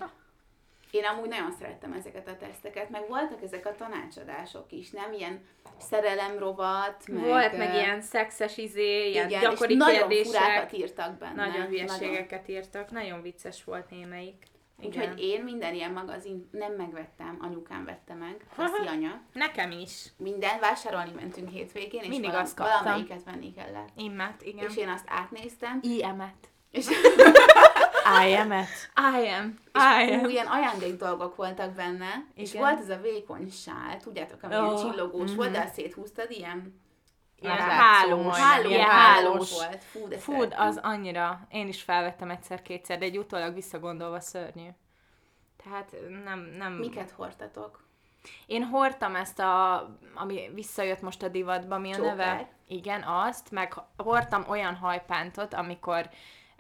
Én 0.91 1.05
amúgy 1.05 1.29
nagyon 1.29 1.53
szerettem 1.59 1.93
ezeket 1.93 2.29
a 2.29 2.37
teszteket, 2.37 2.91
meg 2.91 3.09
voltak 3.09 3.43
ezek 3.43 3.67
a 3.67 3.75
tanácsadások 3.75 4.73
is, 4.73 4.91
nem 4.91 5.13
ilyen 5.13 5.45
szerelemrovat, 5.79 7.03
meg... 7.09 7.25
Volt 7.25 7.57
meg 7.57 7.75
ilyen 7.75 8.01
szexes 8.01 8.57
izé, 8.57 9.11
ilyen 9.11 9.29
igen, 9.29 9.41
gyakori 9.41 9.73
és 9.73 9.79
nagyon 9.79 9.99
kérdések. 10.09 10.27
furákat 10.43 10.73
írtak 10.73 11.19
benne. 11.19 11.47
Nagyon 11.47 11.67
hülyeségeket 11.67 12.49
írtak. 12.49 12.91
Nagyon 12.91 13.23
vicces 13.23 13.65
volt 13.65 13.91
némelyik. 13.91 14.43
Úgyhogy 14.83 15.21
én 15.21 15.43
minden 15.45 15.75
ilyen 15.75 15.93
magazin 15.93 16.49
nem 16.53 16.73
megvettem, 16.73 17.39
anyukám 17.41 17.85
vette 17.85 18.15
meg, 18.15 18.47
Köszi 18.57 18.87
anya. 18.87 19.21
Nekem 19.33 19.71
is. 19.71 20.07
Minden, 20.19 20.61
vásárolni 20.61 21.13
mentünk 21.15 21.49
hétvégén, 21.49 22.01
és 22.03 22.09
Mindig 22.09 22.31
vala- 22.31 22.43
azt 22.43 22.55
kaptam. 22.57 22.79
valamelyiket 22.83 23.25
venni 23.25 23.53
kellett. 23.55 23.89
Immát, 23.97 24.43
igen. 24.43 24.69
És 24.69 24.77
én 24.77 24.89
azt 24.89 25.05
átnéztem, 25.09 25.79
IM-et. 25.83 26.49
és 26.71 26.87
I 28.27 28.33
am 28.35 28.53
it. 28.53 28.91
I 28.97 29.29
am. 29.29 29.59
És 29.75 29.83
I 30.09 30.13
am. 30.13 30.29
ilyen 30.29 30.47
ajándék 30.47 30.97
dolgok 30.97 31.37
voltak 31.37 31.73
benne, 31.73 32.25
és 32.35 32.51
Igen. 32.55 32.63
volt 32.63 32.81
ez 32.81 32.89
a 32.89 33.01
vékony 33.01 33.51
sál, 33.51 33.97
tudjátok, 34.03 34.43
ami 34.43 34.55
ilyen 34.55 34.77
csillogós 34.77 35.35
volt, 35.35 35.51
de 35.51 35.59
azt 35.61 35.75
széthúztad, 35.75 36.31
ilyen 36.31 36.85
Ilyen 37.41 37.57
hálós. 37.57 38.27
látszom, 38.27 38.45
háló, 38.49 38.69
ilyen 38.69 38.89
hálós 38.89 39.25
hálós. 39.33 39.53
volt. 39.53 39.85
Fú, 39.85 40.09
de 40.09 40.19
Fú, 40.19 40.43
az 40.57 40.81
annyira, 40.83 41.47
én 41.51 41.69
is 41.69 41.83
felvettem 41.83 42.31
egyszer-kétszer, 42.31 42.99
de 42.99 43.05
egy 43.05 43.19
utólag 43.19 43.55
visszagondolva 43.55 44.21
szörnyű. 44.21 44.69
Tehát 45.65 45.93
nem, 46.25 46.39
nem... 46.59 46.73
Miket 46.73 47.11
hordtatok? 47.11 47.85
Én 48.47 48.65
hordtam 48.65 49.17
ezt 49.17 49.39
a, 49.39 49.75
ami 50.15 50.51
visszajött 50.55 51.01
most 51.01 51.23
a 51.23 51.29
divatba, 51.29 51.79
mi 51.79 51.93
a 51.93 51.97
Csókát. 51.97 52.17
neve? 52.17 52.49
Igen, 52.69 53.03
azt, 53.03 53.51
meg 53.51 53.73
hordtam 53.97 54.45
olyan 54.49 54.75
hajpántot, 54.75 55.55
amikor 55.55 56.09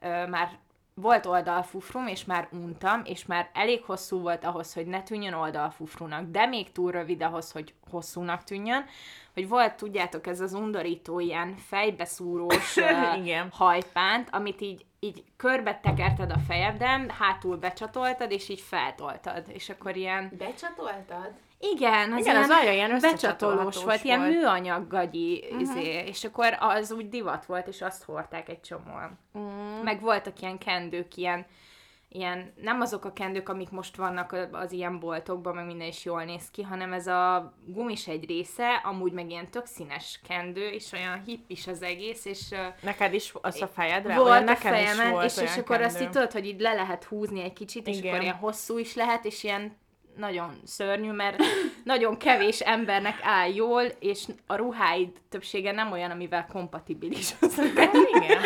ö, 0.00 0.26
már 0.26 0.58
volt 1.00 1.26
oldalfufrum, 1.26 2.06
és 2.06 2.24
már 2.24 2.48
untam, 2.52 3.02
és 3.04 3.26
már 3.26 3.50
elég 3.52 3.82
hosszú 3.84 4.20
volt 4.20 4.44
ahhoz, 4.44 4.74
hogy 4.74 4.86
ne 4.86 5.02
tűnjön 5.02 5.32
oldalfufrunak, 5.32 6.30
de 6.30 6.46
még 6.46 6.72
túl 6.72 6.90
rövid 6.90 7.22
ahhoz, 7.22 7.52
hogy 7.52 7.74
hosszúnak 7.90 8.44
tűnjön, 8.44 8.84
hogy 9.34 9.48
volt, 9.48 9.76
tudjátok, 9.76 10.26
ez 10.26 10.40
az 10.40 10.52
undorító 10.52 11.20
ilyen 11.20 11.56
fejbeszúrós 11.56 12.76
Igen. 13.22 13.48
hajpánt, 13.52 14.28
amit 14.32 14.60
így, 14.60 14.84
így 15.00 15.24
körbe 15.36 15.80
tekerted 15.82 16.30
a 16.30 16.38
fejedben, 16.38 17.10
hátul 17.10 17.56
becsatoltad, 17.56 18.30
és 18.30 18.48
így 18.48 18.60
feltoltad, 18.60 19.44
és 19.48 19.68
akkor 19.68 19.96
ilyen 19.96 20.32
Becsatoltad? 20.38 21.32
Igen, 21.74 22.12
az 22.12 22.18
Igen, 22.18 22.30
ilyen 22.30 22.42
az 22.42 22.48
nagyon 22.48 22.72
ilyen 22.72 22.98
becsatolós 23.00 23.84
volt, 23.84 24.04
ilyen 24.04 24.20
műanyag 24.20 24.86
gagyi, 24.88 25.44
uh-huh. 25.44 25.60
izé, 25.60 26.04
és 26.06 26.24
akkor 26.24 26.56
az 26.58 26.92
úgy 26.92 27.08
divat 27.08 27.46
volt, 27.46 27.66
és 27.66 27.82
azt 27.82 28.04
hordták 28.04 28.48
egy 28.48 28.60
csomóan. 28.60 29.18
Mm. 29.38 29.82
Meg 29.82 30.00
voltak 30.00 30.40
ilyen 30.40 30.58
kendők, 30.58 31.16
ilyen, 31.16 31.46
ilyen, 32.08 32.52
nem 32.62 32.80
azok 32.80 33.04
a 33.04 33.12
kendők, 33.12 33.48
amik 33.48 33.70
most 33.70 33.96
vannak 33.96 34.48
az 34.52 34.72
ilyen 34.72 35.00
boltokban, 35.00 35.54
meg 35.54 35.66
minden 35.66 35.88
is 35.88 36.04
jól 36.04 36.24
néz 36.24 36.50
ki, 36.50 36.62
hanem 36.62 36.92
ez 36.92 37.06
a 37.06 37.54
gumis 37.66 38.08
egy 38.08 38.26
része, 38.26 38.80
amúgy 38.84 39.12
meg 39.12 39.30
ilyen 39.30 39.50
tök 39.50 39.66
színes 39.66 40.20
kendő, 40.28 40.68
és 40.68 40.92
olyan 40.92 41.22
hippis 41.26 41.66
az 41.66 41.82
egész, 41.82 42.24
és 42.24 42.54
Neked 42.80 43.14
is 43.14 43.34
az 43.40 43.62
a 43.62 43.66
fejedre? 43.68 44.14
volt 44.14 44.28
Olyan 44.28 44.42
a 44.42 44.44
nekem 44.44 44.74
is 44.74 44.80
fejemen, 44.80 45.10
volt 45.10 45.24
és, 45.24 45.36
és 45.42 45.56
akkor 45.56 45.80
azt 45.80 45.84
kendőm. 45.84 46.02
így 46.02 46.10
tudod, 46.10 46.32
hogy 46.32 46.46
így 46.46 46.60
le 46.60 46.74
lehet 46.74 47.04
húzni 47.04 47.42
egy 47.42 47.52
kicsit, 47.52 47.86
és 47.86 47.96
Igen. 47.96 48.10
akkor 48.10 48.22
ilyen 48.22 48.36
hosszú 48.36 48.78
is 48.78 48.94
lehet, 48.94 49.24
és 49.24 49.44
ilyen 49.44 49.76
nagyon 50.16 50.60
szörnyű, 50.64 51.10
mert 51.10 51.42
nagyon 51.84 52.16
kevés 52.16 52.60
embernek 52.60 53.18
áll 53.22 53.54
jól, 53.54 53.82
és 53.82 54.24
a 54.46 54.56
ruháid 54.56 55.08
többsége 55.28 55.72
nem 55.72 55.92
olyan, 55.92 56.10
amivel 56.10 56.46
kompatibilis 56.52 57.34
az. 57.40 57.60
Igen. 58.14 58.38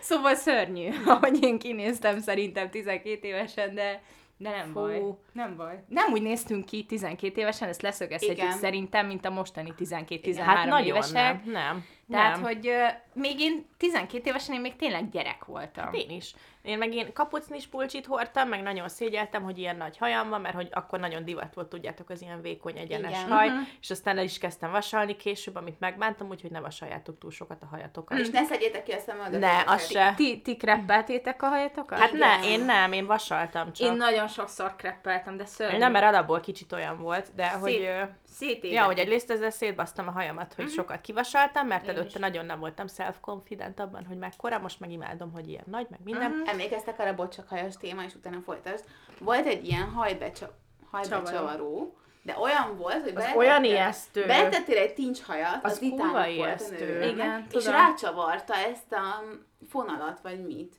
Szóval 0.00 0.34
szörnyű, 0.34 0.88
ahogy 1.06 1.42
én 1.42 1.58
kinéztem 1.58 2.20
szerintem 2.20 2.70
12 2.70 3.26
évesen, 3.28 3.74
de 3.74 4.02
de 4.38 4.50
nem 4.50 4.66
Fú. 4.66 4.72
baj. 4.80 5.02
Nem 5.32 5.56
baj. 5.56 5.84
Nem 5.88 6.12
úgy 6.12 6.22
néztünk 6.22 6.64
ki 6.64 6.84
12 6.84 7.40
évesen, 7.40 7.68
ezt 7.68 7.82
leszögezhetjük 7.82 8.38
Igen. 8.38 8.58
szerintem, 8.58 9.06
mint 9.06 9.24
a 9.24 9.30
mostani 9.30 9.72
12-13 9.78 10.34
Hát 10.36 10.84
évesek. 10.84 11.12
nem. 11.12 11.42
Nem. 11.44 11.84
Tehát, 12.10 12.32
nem. 12.34 12.42
hogy 12.42 12.66
ö, 12.68 12.84
még 13.12 13.40
én 13.40 13.66
12 13.76 14.28
évesen 14.28 14.54
én 14.54 14.60
még 14.60 14.76
tényleg 14.76 15.10
gyerek 15.10 15.44
voltam. 15.44 15.92
Én 15.92 16.10
is. 16.10 16.34
Én 16.62 16.78
meg 16.78 16.94
én 16.94 17.12
kapucnis 17.12 17.66
pulcsit 17.66 18.06
hordtam, 18.06 18.48
meg 18.48 18.62
nagyon 18.62 18.88
szégyeltem, 18.88 19.42
hogy 19.42 19.58
ilyen 19.58 19.76
nagy 19.76 19.96
hajam 19.98 20.28
van, 20.28 20.40
mert 20.40 20.54
hogy 20.54 20.68
akkor 20.72 20.98
nagyon 21.00 21.24
divat 21.24 21.54
volt, 21.54 21.68
tudjátok, 21.68 22.10
az 22.10 22.22
ilyen 22.22 22.40
vékony 22.42 22.78
egyenes 22.78 23.10
Igen. 23.18 23.30
haj, 23.30 23.48
Mhm. 23.48 23.58
és 23.80 23.90
aztán 23.90 24.18
el 24.18 24.24
is 24.24 24.38
kezdtem 24.38 24.70
vasalni 24.70 25.16
később, 25.16 25.56
amit 25.56 25.80
megbántam, 25.80 26.28
úgyhogy 26.28 26.50
ne 26.50 26.60
vasaljátok 26.60 27.18
túl 27.18 27.30
sokat 27.30 27.62
a 27.62 27.66
hajatokat. 27.66 28.18
És 28.18 28.30
ne 28.30 28.44
szedjétek 28.44 28.82
ki 28.82 28.92
a 28.92 28.98
szemöldököt. 28.98 29.40
Ne, 29.40 29.62
az 29.66 29.90
se. 29.90 30.12
Ti, 30.16 30.40
ti 30.40 30.56
kreppeltétek 30.56 31.42
a 31.42 31.46
hajatokat? 31.46 31.98
Hát 31.98 32.12
ne, 32.12 32.44
én 32.44 32.60
nem, 32.64 32.92
én 32.92 33.06
vasaltam 33.06 33.72
csak. 33.72 33.86
Én 33.86 33.92
nagyon 33.96 34.28
sokszor 34.28 34.76
kreppeltem, 34.76 35.36
de 35.36 35.44
szörnyű. 35.46 35.78
Nem, 35.78 35.92
mert 35.92 36.04
alapból 36.04 36.40
kicsit 36.40 36.72
olyan 36.72 36.98
volt, 36.98 37.34
de 37.34 37.48
hogy... 37.50 37.90
Szét- 38.36 38.48
ö, 38.48 38.52
Szétégettem. 38.52 38.82
Ja, 38.82 38.84
hogy 38.84 38.98
egyrészt 38.98 39.30
ezzel 39.30 39.50
szétbasztam 39.50 40.08
a 40.08 40.10
hajamat, 40.10 40.54
hogy 40.54 40.70
sokat 40.70 41.00
kivasaltam, 41.00 41.66
mert 41.66 41.82
Én 41.84 41.88
előtte 41.90 42.06
is. 42.06 42.14
nagyon 42.14 42.46
nem 42.46 42.58
voltam 42.58 42.86
self-confident 42.86 43.80
abban, 43.80 44.06
hogy 44.06 44.18
mekkora, 44.18 44.58
most 44.58 44.80
meg 44.80 44.90
imádom, 44.90 45.32
hogy 45.32 45.48
ilyen 45.48 45.64
nagy, 45.66 45.86
meg 45.90 45.98
minden. 46.04 46.42
Emlékeztek 46.46 46.98
arra 46.98 47.14
bocsak 47.14 47.48
hajas 47.48 47.76
téma, 47.76 48.02
és 48.04 48.14
utána 48.14 48.40
folytasd. 48.44 48.84
Volt 49.18 49.46
egy 49.46 49.66
ilyen 49.66 49.90
hajbecsa, 49.90 50.56
hajbecsavaró, 50.90 51.96
de 52.22 52.36
olyan 52.38 52.76
volt, 52.76 53.02
hogy 53.02 53.12
beletettél- 53.12 53.36
olyan 53.36 53.64
ijesztő. 53.64 54.26
Beletettél 54.26 54.78
egy 54.78 54.94
tincs-hajat, 54.94 55.64
Az 55.64 55.72
az, 55.72 55.78
kurva 55.78 55.94
itának 55.96 56.12
volt 56.12 56.26
a 56.26 56.30
ijesztő. 56.30 57.02
Igen, 57.02 57.46
és 57.50 57.64
tudom. 57.64 57.72
rácsavarta 57.80 58.54
ezt 58.54 58.92
a 58.92 59.22
fonalat, 59.68 60.20
vagy 60.22 60.46
mit. 60.46 60.74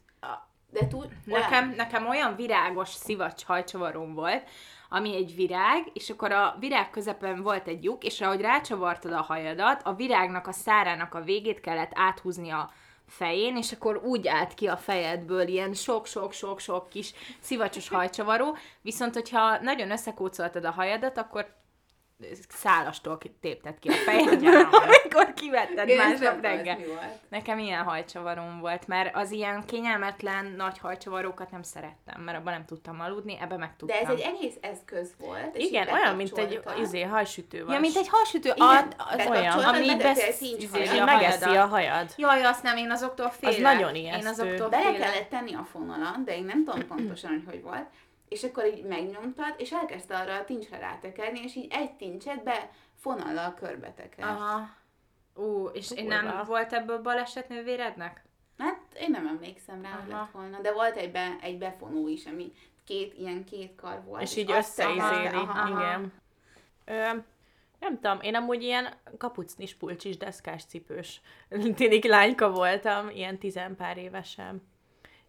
De 0.70 0.88
túl, 0.88 1.06
Nekem, 1.26 1.74
nekem 1.78 2.08
olyan 2.08 2.36
virágos 2.36 2.90
szivacs 2.90 3.44
hajcsavaróm 3.46 4.14
volt, 4.14 4.44
ami 4.90 5.16
egy 5.16 5.36
virág, 5.36 5.90
és 5.94 6.10
akkor 6.10 6.32
a 6.32 6.56
virág 6.60 6.90
közepén 6.90 7.42
volt 7.42 7.68
egy 7.68 7.84
lyuk, 7.84 8.04
és 8.04 8.22
ahogy 8.22 8.42
rácsavartad 8.42 9.12
a 9.12 9.22
hajadat, 9.22 9.82
a 9.84 9.94
virágnak 9.94 10.48
a 10.48 10.52
szárának 10.52 11.14
a 11.14 11.22
végét 11.24 11.60
kellett 11.60 11.92
áthúzni 11.94 12.50
a 12.50 12.72
fején, 13.08 13.58
és 13.58 13.72
akkor 13.72 14.02
úgy 14.04 14.28
állt 14.28 14.54
ki 14.54 14.68
a 14.68 14.78
fejedből 14.78 15.48
ilyen 15.48 15.74
sok-sok-sok-sok 15.74 16.90
kis 16.90 17.14
szivacsos 17.40 17.90
hajcsavaró, 17.90 18.58
viszont 18.82 19.14
hogyha 19.14 19.62
nagyon 19.62 19.92
összekócoltad 19.92 20.66
a 20.66 20.72
hajadat, 20.72 21.18
akkor 21.18 21.56
szálastól 22.50 23.18
tépted 23.42 23.80
ki 23.80 23.90
a 23.90 23.94
fejedből, 23.94 24.68
amikor 24.82 25.34
kivetted 25.34 25.88
Én 25.90 25.98
másnap 25.98 26.42
reggel. 26.42 26.78
Nekem 27.30 27.60
ilyen 27.60 27.84
hajcsavarom 27.84 28.60
volt, 28.60 28.88
mert 28.88 29.16
az 29.16 29.32
ilyen 29.32 29.66
kényelmetlen 29.66 30.54
nagy 30.58 30.78
hajcsavarókat 30.78 31.52
nem 31.52 31.64
szerettem, 31.64 32.22
mert 32.22 32.38
abban 32.38 32.54
nem 32.54 32.66
tudtam 32.66 33.00
aludni, 33.00 33.38
ebbe 33.42 33.58
meg 33.58 33.70
De 33.70 33.76
tudtam. 33.78 33.98
ez 34.04 34.10
egy 34.10 34.20
egész 34.20 34.56
eszköz 34.62 35.14
volt. 35.20 35.56
és 35.56 35.66
Igen, 35.66 35.88
olyan, 35.88 36.16
mint 36.16 36.38
egy 36.38 36.62
izé, 36.82 37.02
hajsütő 37.02 37.66
Ja, 37.70 37.80
mint 37.80 37.96
egy 37.96 38.08
hajsütő, 38.10 38.52
Igen, 38.56 38.68
ad, 38.68 38.96
az 38.98 39.28
olyan, 39.30 39.60
ami 39.60 39.96
besz, 39.96 40.42
a 41.00 41.06
megeszi 41.06 41.56
a 41.56 41.66
hajad. 41.66 42.14
Jaj, 42.18 42.44
azt 42.44 42.64
nem, 42.64 42.78
én 42.78 42.92
azoktól 42.92 43.30
félek. 43.30 43.62
nagyon 43.62 43.96
Én 43.96 44.04
ijesztő. 44.04 44.30
azoktól 44.30 44.70
Bele 44.70 44.92
kellett 44.98 45.30
tenni 45.30 45.54
a 45.54 45.68
fonalat, 45.72 46.24
de 46.24 46.36
én 46.36 46.44
nem 46.44 46.64
tudom 46.64 46.88
pontosan, 46.88 47.32
hogy 47.32 47.44
hogy 47.46 47.62
volt. 47.62 47.86
És 48.30 48.44
akkor 48.44 48.66
így 48.66 48.84
megnyomtad, 48.84 49.56
és 49.58 49.72
elkezdte 49.72 50.18
arra 50.18 50.36
a 50.36 50.46
tincsre 50.46 50.78
rátekerni, 50.78 51.40
és 51.44 51.56
így 51.56 51.68
egy 51.70 51.92
tincset 51.92 52.44
be 52.44 52.70
fonallal 52.96 53.54
körbe 53.54 53.94
teker. 53.94 54.28
Aha. 54.28 54.70
Ú, 55.36 55.68
és 55.74 55.92
én 55.92 56.08
nem 56.08 56.44
volt 56.46 56.74
ebből 56.74 57.02
baleset 57.02 57.50
nővérednek? 57.50 58.24
Hát 58.58 58.80
én 59.00 59.12
nem 59.12 59.28
emlékszem 59.28 59.82
rá, 59.82 59.90
hogy 59.90 60.12
Aha. 60.12 60.22
lett 60.22 60.32
volna, 60.32 60.60
de 60.62 60.74
volt 60.74 60.96
egy, 60.96 61.12
be, 61.12 61.36
egy 61.42 61.58
befonó 61.58 62.08
is, 62.08 62.26
ami 62.26 62.52
két, 62.86 63.14
ilyen 63.18 63.44
két 63.44 63.76
kar 63.76 64.04
volt. 64.04 64.22
És 64.22 64.36
így 64.36 64.52
azt 64.52 64.80
összeizéli. 64.80 65.42
Igen. 65.68 66.14
Ö, 66.86 67.18
nem 67.80 68.00
tudom, 68.00 68.20
én 68.22 68.36
amúgy 68.36 68.64
ilyen 68.64 68.94
kapucnis, 69.18 69.76
pulcsis, 69.76 70.18
deszkás, 70.18 70.66
cipős 70.66 71.22
tinik 71.76 72.06
lányka 72.06 72.52
voltam, 72.52 73.10
ilyen 73.10 73.38
tizenpár 73.38 73.98
évesen. 73.98 74.62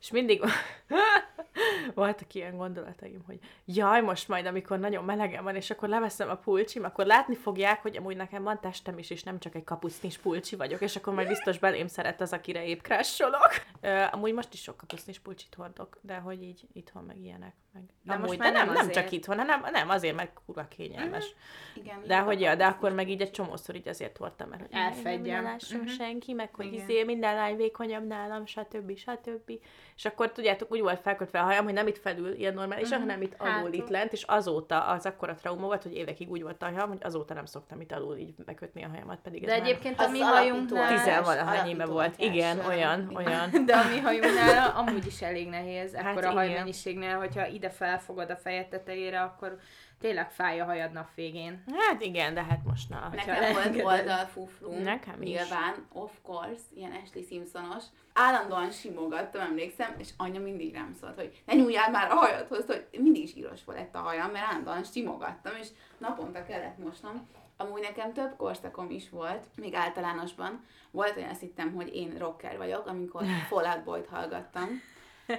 És 0.00 0.10
mindig 0.10 0.42
voltak 1.94 2.34
ilyen 2.34 2.56
gondolataim, 2.56 3.22
hogy 3.26 3.38
jaj, 3.64 4.00
most 4.00 4.28
majd, 4.28 4.46
amikor 4.46 4.78
nagyon 4.78 5.04
melegen 5.04 5.44
van, 5.44 5.56
és 5.56 5.70
akkor 5.70 5.88
leveszem 5.88 6.30
a 6.30 6.36
pulcsim, 6.36 6.84
akkor 6.84 7.06
látni 7.06 7.34
fogják, 7.34 7.82
hogy 7.82 7.96
amúgy 7.96 8.16
nekem 8.16 8.42
van 8.42 8.60
testem 8.60 8.98
is, 8.98 9.10
és 9.10 9.22
nem 9.22 9.38
csak 9.38 9.54
egy 9.54 9.64
kapucnis 9.64 10.18
pulcsi 10.18 10.56
vagyok, 10.56 10.80
és 10.80 10.96
akkor 10.96 11.14
majd 11.14 11.28
biztos 11.28 11.58
belém 11.58 11.86
szeret 11.86 12.20
az, 12.20 12.32
akire 12.32 12.64
épp 12.64 12.80
crasholok. 12.80 13.50
Ö, 13.80 14.04
amúgy 14.10 14.32
most 14.32 14.52
is 14.52 14.62
sok 14.62 14.76
kapucnis 14.76 15.18
pulcsit 15.18 15.54
hordok, 15.54 15.98
de 16.00 16.16
hogy 16.16 16.42
így 16.42 16.68
itthon 16.72 17.04
meg 17.04 17.18
ilyenek. 17.18 17.54
Meg. 17.78 17.86
De 18.02 18.12
amúgy, 18.14 18.26
most 18.26 18.38
már 18.38 18.52
nem, 18.52 18.64
nem 18.64 18.74
nem 18.74 18.82
azért. 18.88 18.94
csak 19.02 19.12
itthon, 19.12 19.36
hanem 19.38 19.64
nem 19.72 19.88
azért, 19.88 20.16
mert 20.16 20.30
kurva 20.46 20.68
kényelmes. 20.68 21.34
Igen, 21.74 22.02
De 22.06 22.18
hogy 22.18 22.40
ja, 22.40 22.54
de 22.54 22.64
akkor 22.66 22.92
meg 22.92 23.08
így 23.08 23.20
egy 23.20 23.30
csomószor 23.30 23.74
így 23.74 23.88
azért 23.88 24.16
hordtam, 24.16 24.48
mert 24.48 24.60
hogy 24.62 24.70
Elfedjem. 24.72 25.42
Nem 25.42 25.52
lásson 25.52 25.78
Mhm. 25.80 25.88
senki, 25.88 26.32
meg 26.32 26.54
hogy 26.54 26.66
Igen. 26.66 26.78
izé 26.88 27.02
minden 27.04 27.34
lány 27.34 27.56
vékonyabb 27.56 28.06
nálam, 28.06 28.46
stb. 28.46 28.96
stb. 28.96 29.52
És 29.96 30.04
akkor 30.04 30.32
tudjátok, 30.32 30.70
úgy 30.72 30.80
volt 30.80 31.00
felkötve 31.00 31.40
a 31.40 31.42
hajam, 31.42 31.64
hogy 31.64 31.72
nem 31.72 31.86
itt 31.86 31.98
felül 31.98 32.32
ilyen 32.34 32.54
normálisan, 32.54 33.00
hanem 33.00 33.22
itt 33.22 33.34
alul 33.38 33.52
Hátul. 33.52 33.72
itt 33.72 33.88
lent, 33.88 34.12
és 34.12 34.22
azóta 34.22 34.80
az 34.86 35.06
akkora 35.06 35.34
trauma 35.34 35.66
volt, 35.66 35.82
hogy 35.82 35.94
évekig 35.94 36.30
úgy 36.30 36.42
volt 36.42 36.62
a 36.62 36.64
hajam, 36.70 36.88
hogy 36.88 37.00
azóta 37.02 37.34
nem 37.34 37.44
szoktam 37.44 37.80
itt 37.80 37.92
alul 37.92 38.16
így 38.16 38.34
bekötni 38.44 38.84
a 38.84 38.88
hajamat, 38.88 39.18
pedig 39.22 39.44
De 39.44 39.52
ez 39.54 39.60
egyébként 39.60 40.00
a 40.00 40.08
mi 40.08 40.18
hajunknál... 40.20 40.82
alapító. 40.82 40.96
tizenvalahány 40.96 41.68
éve 41.68 41.84
volt. 41.86 42.14
Igen, 42.18 42.58
olyan, 42.68 43.10
olyan. 43.14 43.50
De 43.66 43.76
a 43.76 43.88
mi 43.88 43.98
hajunknál 43.98 44.72
amúgy 44.76 45.06
is 45.06 45.22
elég 45.22 45.48
nehéz, 45.48 45.94
Hát 45.94 46.04
akkor 46.10 46.24
a 46.24 46.30
igen. 46.30 46.36
hajmennyiségnél, 46.36 47.16
hogyha 47.18 47.46
ide 47.46 47.67
felfogod 47.70 48.30
a 48.30 48.36
fejed 48.36 48.68
tetejére, 48.68 49.20
akkor 49.22 49.58
tényleg 50.00 50.30
fáj 50.30 50.60
a 50.60 50.64
hajad 50.64 50.92
nap 50.92 51.08
végén. 51.14 51.64
Hát 51.78 52.02
igen, 52.02 52.34
de 52.34 52.42
hát 52.42 52.64
most 52.64 52.88
na. 52.88 53.08
Nekem 53.14 53.34
volt 53.34 53.56
elengeded. 53.56 53.84
oldalfufrum, 53.86 54.82
Nekem 54.82 55.22
is. 55.22 55.28
nyilván, 55.28 55.86
of 55.92 56.12
course, 56.22 56.62
ilyen 56.74 56.92
Ashley 57.02 57.24
Simpsonos. 57.28 57.84
Állandóan 58.12 58.70
simogattam, 58.70 59.40
emlékszem, 59.40 59.94
és 59.98 60.08
anya 60.16 60.40
mindig 60.40 60.74
rám 60.74 60.94
szólt, 61.00 61.14
hogy 61.14 61.42
ne 61.46 61.54
nyúljál 61.54 61.90
már 61.90 62.10
a 62.10 62.14
hajadhoz, 62.14 62.66
hogy 62.66 62.86
mindig 63.00 63.22
is 63.22 63.34
íros 63.34 63.60
lett 63.66 63.94
a 63.94 63.98
hajam, 63.98 64.30
mert 64.30 64.44
állandóan 64.44 64.84
simogattam, 64.84 65.52
és 65.60 65.68
naponta 65.98 66.44
kellett 66.44 66.78
mosnom. 66.78 67.28
Amúgy 67.56 67.80
nekem 67.82 68.12
több 68.12 68.36
korszakom 68.36 68.90
is 68.90 69.10
volt, 69.10 69.44
még 69.56 69.74
általánosban. 69.74 70.64
Volt 70.90 71.16
olyan, 71.16 71.30
azt 71.30 71.40
hittem, 71.40 71.74
hogy 71.74 71.94
én 71.94 72.14
rocker 72.18 72.56
vagyok, 72.56 72.86
amikor 72.86 73.24
Fall 73.48 73.64
Out 73.64 73.84
Boy-t 73.84 74.06
hallgattam. 74.06 74.68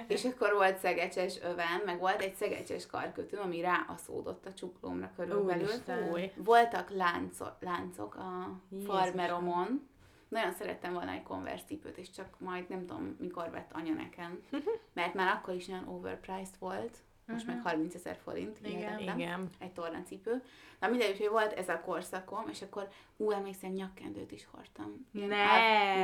És 0.06 0.24
akkor 0.24 0.52
volt 0.52 0.78
szegecses 0.78 1.40
övem, 1.42 1.82
meg 1.84 1.98
volt 1.98 2.20
egy 2.20 2.34
szegecses 2.34 2.86
karkötő, 2.86 3.36
ami 3.36 3.60
ráaszódott 3.60 4.46
a 4.46 4.54
csuklómra 4.54 5.12
körülbelül. 5.16 5.68
Új. 6.12 6.32
Voltak 6.36 6.90
láncok, 6.90 7.56
láncok 7.60 8.14
a 8.14 8.60
Jézusom. 8.70 8.96
farmeromon. 8.96 9.88
Nagyon 10.28 10.52
szerettem 10.52 10.92
volna 10.92 11.10
egy 11.10 11.22
Converse 11.22 11.64
cipőt, 11.64 11.98
és 11.98 12.10
csak 12.10 12.26
majd 12.38 12.68
nem 12.68 12.86
tudom, 12.86 13.16
mikor 13.20 13.50
vett 13.50 13.70
anya 13.72 13.92
nekem. 13.94 14.40
Mert 14.92 15.14
már 15.14 15.34
akkor 15.36 15.54
is 15.54 15.66
nagyon 15.66 15.88
overpriced 15.88 16.54
volt. 16.58 16.96
Most 17.26 17.46
meg 17.46 17.60
30 17.62 17.94
ezer 17.94 18.18
forint. 18.22 18.58
Igen. 18.62 18.98
Igen. 18.98 19.48
Egy 19.58 19.72
tornacipő. 19.72 20.42
Na 20.80 20.88
mindegy, 20.88 21.18
hogy 21.18 21.28
volt 21.28 21.52
ez 21.52 21.68
a 21.68 21.80
korszakom, 21.80 22.48
és 22.48 22.62
akkor 22.62 22.88
ú, 23.16 23.30
emlékszem, 23.30 23.70
nyakkendőt 23.70 24.32
is 24.32 24.46
hordtam. 24.50 25.06
Ne! 25.12 25.26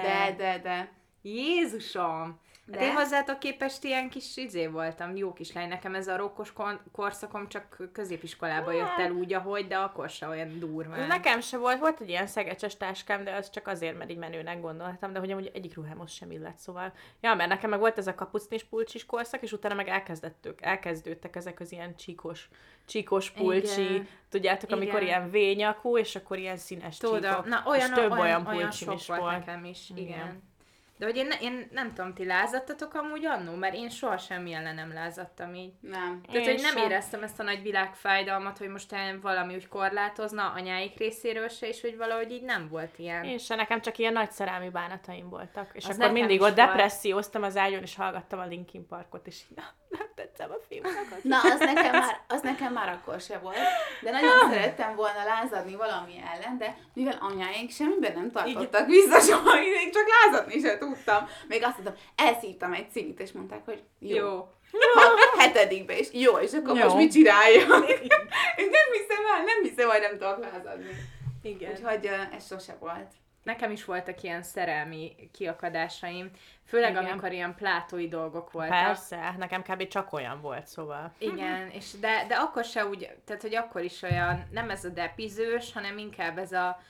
De, 0.03 0.35
de, 0.37 0.59
de. 0.59 0.93
Jézusom! 1.23 2.41
De? 2.67 2.79
De? 2.79 2.85
én 2.85 2.93
hozzátok 2.95 3.39
képest 3.39 3.85
ilyen 3.85 4.09
kis 4.09 4.37
izé 4.37 4.67
voltam, 4.67 5.17
jó 5.17 5.33
kislány. 5.33 5.69
Nekem 5.69 5.95
ez 5.95 6.09
a 6.09 6.17
rokkos 6.17 6.53
korszakom 6.93 7.49
csak 7.49 7.77
középiskolába 7.93 8.73
jött 8.73 8.99
el 8.99 9.11
úgy, 9.11 9.33
ahogy, 9.33 9.67
de 9.67 9.77
akkor 9.77 10.11
se 10.11 10.29
olyan 10.29 10.59
durván. 10.59 11.07
Nekem 11.07 11.41
se 11.41 11.57
volt, 11.57 11.79
volt 11.79 12.01
egy 12.01 12.09
ilyen 12.09 12.27
szegecses 12.27 12.77
táskám, 12.77 13.25
de 13.25 13.35
az 13.35 13.51
csak 13.51 13.67
azért, 13.67 13.99
mert 13.99 14.11
így 14.11 14.17
menőnek 14.17 14.61
gondoltam, 14.61 15.13
de 15.13 15.19
hogy 15.19 15.31
amúgy 15.31 15.51
egyik 15.55 15.75
ruhámhoz 15.75 16.11
sem 16.11 16.31
illett, 16.31 16.59
szóval. 16.59 16.93
Ja, 17.21 17.35
mert 17.35 17.49
nekem 17.49 17.71
meg 17.71 17.79
volt 17.79 17.99
ez 17.99 18.07
a 18.07 18.15
kapucnis 18.15 18.65
pulcsis 18.65 19.07
korszak, 19.07 19.43
és 19.43 19.53
utána 19.53 19.75
meg 19.75 19.89
elkezdettük, 19.89 20.63
elkezdődtek 20.63 21.37
ezek 21.37 21.61
az 21.61 21.73
ilyen 21.73 21.97
csíkos, 21.97 22.49
csíkos 22.87 23.31
pulcsi, 23.31 23.83
Igen. 23.83 24.09
tudjátok, 24.29 24.71
amikor 24.71 25.03
Igen. 25.03 25.07
ilyen 25.07 25.31
vényakú, 25.31 25.99
és 25.99 26.17
akkor 26.17 26.39
ilyen 26.39 26.57
színes 26.57 26.97
Tudom, 26.97 27.21
csíkok. 27.21 27.47
na 27.47 27.63
olyan, 27.67 27.89
és 27.89 27.95
több 27.95 28.11
olyan, 28.11 28.23
olyan, 28.23 28.45
pulcsim 28.45 28.89
olyan 28.89 29.01
is 29.01 29.07
volt, 29.07 29.21
volt. 29.21 29.39
nekem 29.39 29.65
is, 29.65 29.91
igen. 29.91 30.05
Igen. 30.05 30.55
De 30.99 31.05
hogy 31.05 31.17
én, 31.17 31.31
én 31.41 31.69
nem 31.73 31.95
tudom, 31.95 32.15
ti 32.15 32.25
lázattatok 32.25 32.95
amúgy 32.95 33.25
annó, 33.27 33.55
mert 33.55 33.75
én 33.75 33.89
soha 33.89 34.17
semmi 34.19 34.53
ellen 34.53 34.75
nem 34.75 34.93
lázadtam 34.93 35.55
így. 35.55 35.73
Nem. 35.81 36.21
Tehát, 36.27 36.47
Én 36.47 36.53
hogy 36.55 36.63
nem 36.63 36.77
sem. 36.77 36.85
éreztem 36.91 37.23
ezt 37.23 37.41
a 37.41 37.43
nagy 37.43 37.63
világfájdalmat, 37.63 38.59
hogy 38.59 38.69
most 38.69 38.95
valami 39.23 39.55
úgy 39.55 39.69
korlátozna 39.69 40.53
anyáik 40.57 40.99
részéről 40.99 41.49
se, 41.49 41.69
és 41.69 41.81
hogy 41.81 41.97
valahogy 41.97 42.31
így 42.31 42.43
nem 42.43 42.69
volt 42.69 42.99
ilyen. 42.99 43.25
Én 43.25 43.39
se, 43.39 43.55
nekem 43.55 43.81
csak 43.81 43.99
ilyen 43.99 44.13
nagy 44.13 44.31
szerelmi 44.31 44.69
bánataim 44.69 45.29
voltak. 45.29 45.71
És 45.73 45.87
Az 45.87 45.99
akkor 45.99 46.13
mindig 46.13 46.41
ott 46.41 46.55
volt. 46.55 46.55
depresszióztam 46.55 47.43
az 47.43 47.57
ágyon, 47.57 47.83
és 47.83 47.97
hallgattam 47.97 48.39
a 48.39 48.47
Linkin 48.47 48.87
Parkot, 48.87 49.27
és 49.27 49.43
így, 49.51 49.57
na, 49.57 49.65
nem 49.99 50.09
tetszem 50.15 50.51
a 50.51 50.57
filmnek. 50.69 51.23
Na, 51.23 51.41
az 51.41 51.59
nekem, 51.59 51.93
már, 51.93 52.21
az 52.29 52.43
nekem 52.43 52.73
már 52.73 52.89
akkor 52.89 53.21
se 53.21 53.39
volt. 53.39 53.57
De 54.03 54.11
nagyon 54.11 54.51
szerettem 54.51 54.95
volna 54.97 55.25
lázadni 55.25 55.75
valami 55.75 56.23
ellen, 56.35 56.59
de 56.59 56.77
mivel 56.93 57.19
anyáink 57.21 57.71
semmiben 57.71 58.13
nem 58.15 58.31
tartottak 58.31 58.87
vissza 58.87 59.21
soha, 59.21 59.63
én 59.63 59.91
csak 59.93 60.07
lázadni 60.09 60.61
se 60.61 60.79
tudtam. 60.79 61.29
Még 61.49 61.65
azt 61.65 61.79
mondtam, 61.79 62.05
elszívtam 62.17 62.73
egy 62.73 62.91
cigit, 62.91 63.21
és 63.21 63.33
mondták, 63.33 63.65
hogy 63.65 63.83
jó. 63.99 64.17
jó. 64.17 64.49
Jó. 64.73 65.03
Ha 65.03 65.43
hetedikbe 65.43 65.99
is, 65.99 66.09
jó, 66.13 66.37
és 66.37 66.53
akkor 66.53 66.77
Jó. 66.77 66.83
most 66.83 66.97
mit 66.97 67.13
csináljak? 67.13 67.89
Én 68.61 68.69
nem 68.71 68.93
hiszem 68.93 69.25
el, 69.37 69.45
nem 69.45 69.63
hiszem, 69.63 69.89
hogy 69.89 70.01
nem 70.01 70.11
tudok 70.11 70.53
lázadni. 70.53 70.87
Igen. 71.43 71.71
Úgyhogy 71.71 72.11
ez 72.37 72.47
sose 72.47 72.77
volt. 72.81 73.13
Nekem 73.43 73.71
is 73.71 73.85
voltak 73.85 74.23
ilyen 74.23 74.43
szerelmi 74.43 75.31
kiakadásaim, 75.33 76.31
főleg 76.67 76.91
Igen. 76.91 77.05
amikor 77.05 77.33
ilyen 77.33 77.55
plátói 77.55 78.09
dolgok 78.09 78.51
voltak. 78.53 78.85
Persze, 78.85 79.35
nekem 79.39 79.63
kb. 79.63 79.89
csak 79.89 80.13
olyan 80.13 80.41
volt, 80.41 80.67
szóval. 80.67 81.13
Igen, 81.19 81.71
és 81.73 81.91
de, 82.01 82.25
de 82.29 82.35
akkor 82.35 82.65
se 82.65 82.87
úgy, 82.87 83.11
tehát 83.27 83.43
hogy 83.43 83.55
akkor 83.55 83.83
is 83.83 84.03
olyan, 84.03 84.45
nem 84.51 84.71
ez 84.71 84.85
a 84.85 84.89
depizős, 84.89 85.73
hanem 85.73 85.99
inkább 85.99 86.39
ez 86.39 86.53
a, 86.53 86.81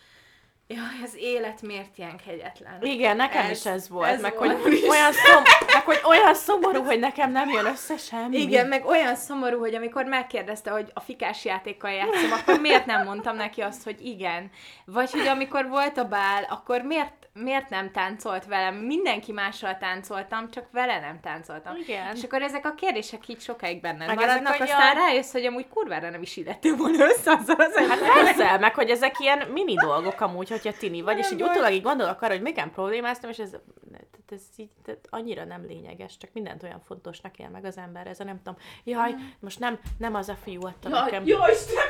jaj, 0.69 1.03
az 1.05 1.17
élet 1.17 1.63
miért 1.63 1.99
ilyen 1.99 2.17
kegyetlen. 2.27 2.83
Igen, 2.83 3.17
nekem 3.17 3.45
Ez- 3.45 3.51
is 3.51 3.67
ez 3.67 3.89
volt, 3.89 4.09
ez 4.09 4.21
meg, 4.21 4.35
volt. 4.37 4.63
Hogy 4.63 4.85
olyan 4.89 5.13
szom, 5.13 5.43
meg 5.73 5.85
hogy 5.85 6.01
olyan 6.05 6.35
szomorú, 6.35 6.83
hogy 6.85 6.99
nekem 6.99 7.33
nem 7.33 7.49
jön 7.49 7.67
össze 7.67 7.97
semmi. 7.97 8.37
Igen, 8.37 8.67
meg 8.67 8.85
olyan 8.85 9.15
szomorú, 9.17 9.59
hogy 9.59 9.75
amikor 9.75 10.05
megkérdezte, 10.05 10.71
hogy 10.71 10.91
a 10.95 11.01
fikás 11.01 11.45
játékkal 11.45 11.91
játszom, 11.91 12.33
akkor 12.33 12.61
miért 12.61 12.87
nem 12.87 13.05
mondtam 13.05 13.37
neki 13.37 13.61
azt, 13.61 13.83
hogy 13.85 14.07
igen. 14.07 14.51
Vagy 14.85 15.11
hogy 15.11 15.27
amikor 15.27 15.69
volt 15.69 15.99
a 15.99 16.05
bál, 16.05 16.43
akkor 16.49 16.81
miért, 16.83 17.26
miért 17.43 17.69
nem 17.69 17.91
táncolt 17.91 18.45
velem? 18.47 18.75
Mindenki 18.75 19.33
mással 19.33 19.77
táncoltam, 19.79 20.51
csak 20.51 20.65
vele 20.73 21.01
nem 21.01 21.21
táncoltam. 21.21 21.77
Igen. 21.77 22.17
És 22.17 22.23
akkor 22.23 22.43
ezek 22.43 22.67
a 22.67 22.75
kérdések 22.75 23.29
így 23.29 23.41
sokáig 23.41 23.81
bennem 23.81 24.07
Meg 24.07 24.17
maradnak, 24.17 24.55
ezek, 24.55 24.61
aztán 24.69 24.97
a- 24.97 24.99
rájössz, 24.99 25.33
hogy 25.33 25.45
amúgy 25.45 25.69
kurvára 25.69 26.11
nem 26.11 26.23
is 26.23 26.37
illettél 26.37 26.77
volna 26.77 27.05
össze 27.05 27.31
azzal 27.33 27.57
az 27.57 27.77
Hát 27.89 27.99
persze, 28.25 28.59
meg 28.59 28.75
hogy 28.75 28.91
ezek 28.91 29.19
ilyen 29.19 29.49
mini 29.53 29.75
dolgok 29.75 30.21
amúgy, 30.21 30.49
hogyha 30.51 30.73
tini 30.73 31.01
vagy, 31.01 31.19
és 31.19 31.29
Nagyon 31.31 31.39
így 31.47 31.51
utólag 31.53 31.73
így 31.73 31.83
gondolok 31.83 32.23
arra, 32.23 32.33
hogy 32.33 32.43
miken 32.43 32.71
problémáztam, 32.71 33.31
és 33.31 33.39
ez, 33.39 33.51
tehát 33.91 34.33
ez 34.33 34.43
így 34.57 34.71
tehát 34.85 35.01
annyira 35.11 35.45
nem 35.45 35.65
lényeges, 35.67 36.17
csak 36.17 36.31
mindent 36.33 36.63
olyan 36.63 36.81
fontosnak 36.87 37.39
él 37.39 37.49
meg 37.49 37.65
az 37.65 37.77
ember, 37.77 38.07
ez 38.07 38.21
a 38.21 38.25
nem 38.25 38.37
tudom, 38.43 38.57
jaj, 38.85 39.15
most 39.41 39.59
nem, 39.59 39.79
nem 39.99 40.15
az 40.15 40.29
a 40.29 40.37
fiú 40.45 40.67
adta 40.67 40.89
nekem. 40.89 41.23
jó 41.27 41.39
Isten! 41.53 41.85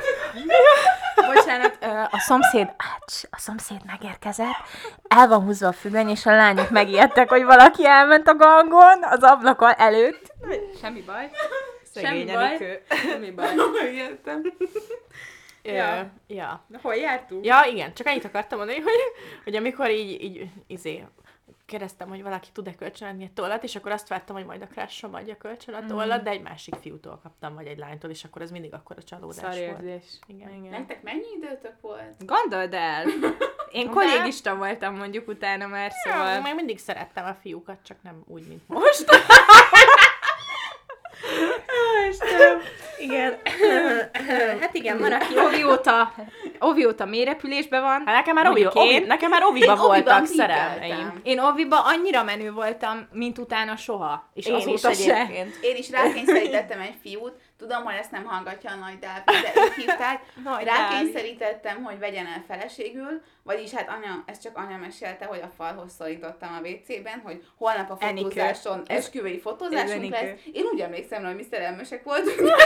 Bocsánat, 1.33 1.77
a 2.11 2.19
szomszéd, 2.19 2.67
ács, 2.77 3.21
a 3.29 3.39
szomszéd 3.39 3.81
megérkezett, 3.85 4.55
el 5.07 5.27
van 5.27 5.41
húzva 5.41 5.67
a 5.67 5.71
függöny, 5.71 6.09
és 6.09 6.25
a 6.25 6.35
lányok 6.35 6.69
megijedtek, 6.69 7.29
hogy 7.29 7.43
valaki 7.43 7.85
elment 7.85 8.27
a 8.27 8.35
gangon 8.35 9.03
az 9.03 9.23
ablakon 9.23 9.73
előtt. 9.77 10.33
Semmi 10.81 11.01
baj. 11.01 11.29
Semmi 11.95 12.25
baj. 12.25 12.81
Semmi 13.09 13.31
baj. 13.31 13.55
Értem. 13.93 14.41
Ja. 15.63 15.73
Ja. 15.73 16.11
ja. 16.27 16.65
Na, 16.67 16.79
hol 16.81 16.95
jártunk? 16.95 17.45
Ja, 17.45 17.65
igen, 17.71 17.93
csak 17.93 18.07
annyit 18.07 18.25
akartam 18.25 18.57
mondani, 18.57 18.79
hogy, 18.79 18.93
hogy 19.43 19.55
amikor 19.55 19.89
így, 19.89 20.23
így 20.23 20.49
izé, 20.67 21.05
kérdeztem, 21.67 22.07
hogy 22.07 22.23
valaki 22.23 22.49
tud-e 22.53 22.75
kölcsönadni 22.75 23.23
egy 23.23 23.33
tollat, 23.33 23.63
és 23.63 23.75
akkor 23.75 23.91
azt 23.91 24.07
vártam, 24.07 24.35
hogy 24.35 24.45
majd 24.45 24.61
a 24.61 24.67
crushom 24.67 25.13
adja 25.13 25.37
kölcsön 25.37 25.73
a 25.73 25.85
tollat, 25.85 26.23
de 26.23 26.29
egy 26.29 26.41
másik 26.41 26.75
fiútól 26.75 27.19
kaptam, 27.23 27.53
vagy 27.55 27.67
egy 27.67 27.77
lánytól, 27.77 28.09
és 28.09 28.23
akkor 28.23 28.41
ez 28.41 28.51
mindig 28.51 28.73
akkor 28.73 28.95
a 28.99 29.03
csalódás 29.03 29.41
volt. 29.41 29.53
Szarérzés. 29.53 30.03
Igen. 30.27 30.49
Igen. 30.49 30.69
Nektek 30.69 31.03
mennyi 31.03 31.27
időtök 31.37 31.81
volt? 31.81 32.25
Gondold 32.25 32.73
el! 32.73 33.05
Én 33.71 33.89
kollégista 33.89 34.55
voltam 34.55 34.95
mondjuk 34.95 35.27
utána 35.27 35.67
már, 35.67 35.91
Szóval... 36.03 36.25
szóval... 36.25 36.41
Még 36.41 36.55
mindig 36.55 36.79
szerettem 36.79 37.25
a 37.25 37.33
fiúkat, 37.33 37.77
csak 37.83 37.97
nem 38.01 38.23
úgy, 38.27 38.47
mint 38.47 38.67
most. 38.67 39.05
Istenem. 42.09 42.59
Igen. 42.99 43.37
Hát 44.61 44.73
igen, 44.73 44.97
van, 44.97 45.11
aki 45.11 45.39
ovi 45.39 45.63
óta, 45.63 46.13
ovi 46.59 46.85
óta 46.85 47.05
mélyrepülésben 47.05 47.81
van. 47.81 48.03
Hát 48.05 48.15
nekem 48.15 48.35
már, 48.35 48.47
ovi, 48.47 48.67
ovi, 48.73 48.87
én. 48.89 49.03
nekem 49.07 49.29
már 49.29 49.43
oviba 49.43 49.65
Én 49.65 49.71
oviban 49.71 49.87
voltak 49.87 50.25
szerelmeim. 50.25 51.19
Én 51.23 51.39
oviba 51.39 51.79
annyira 51.79 52.23
menő 52.23 52.51
voltam, 52.51 53.07
mint 53.11 53.37
utána 53.37 53.75
soha. 53.75 54.29
És 54.33 54.45
Én 54.45 54.55
is 54.55 54.63
azóta 54.63 54.93
se. 54.93 55.15
egyébként. 55.15 55.57
Én 55.61 55.75
is 55.75 55.89
rákényszerítettem 55.89 56.79
egy 56.79 56.95
fiút, 57.01 57.33
tudom, 57.57 57.83
hogy 57.83 57.95
ezt 57.95 58.11
nem 58.11 58.25
hallgatja 58.25 58.71
a 58.71 58.75
nagy 58.75 58.99
Dávid, 58.99 59.25
de 59.25 59.61
ők 59.61 59.73
hívták. 59.73 60.21
Rákényszerítettem, 60.73 61.83
hogy 61.83 61.99
vegyen 61.99 62.25
el 62.25 62.43
feleségül, 62.47 63.21
vagyis 63.43 63.73
hát 63.73 63.89
anya, 63.89 64.23
ez 64.25 64.39
csak 64.39 64.57
anya 64.57 64.77
mesélte, 64.77 65.25
hogy 65.25 65.41
a 65.43 65.51
falhoz 65.57 65.93
szorítottam 65.93 66.53
a 66.53 66.67
WC-ben, 66.67 67.19
hogy 67.23 67.43
holnap 67.57 67.91
a 67.91 67.95
fotózáson, 67.95 68.83
esküvői 68.87 69.39
fotózásunk 69.39 70.11
lesz. 70.11 70.39
Én 70.53 70.63
úgy 70.73 70.79
emlékszem, 70.79 71.25
hogy 71.25 71.35
mi 71.35 71.43
szerelmesek 71.43 72.03
voltunk. 72.03 72.39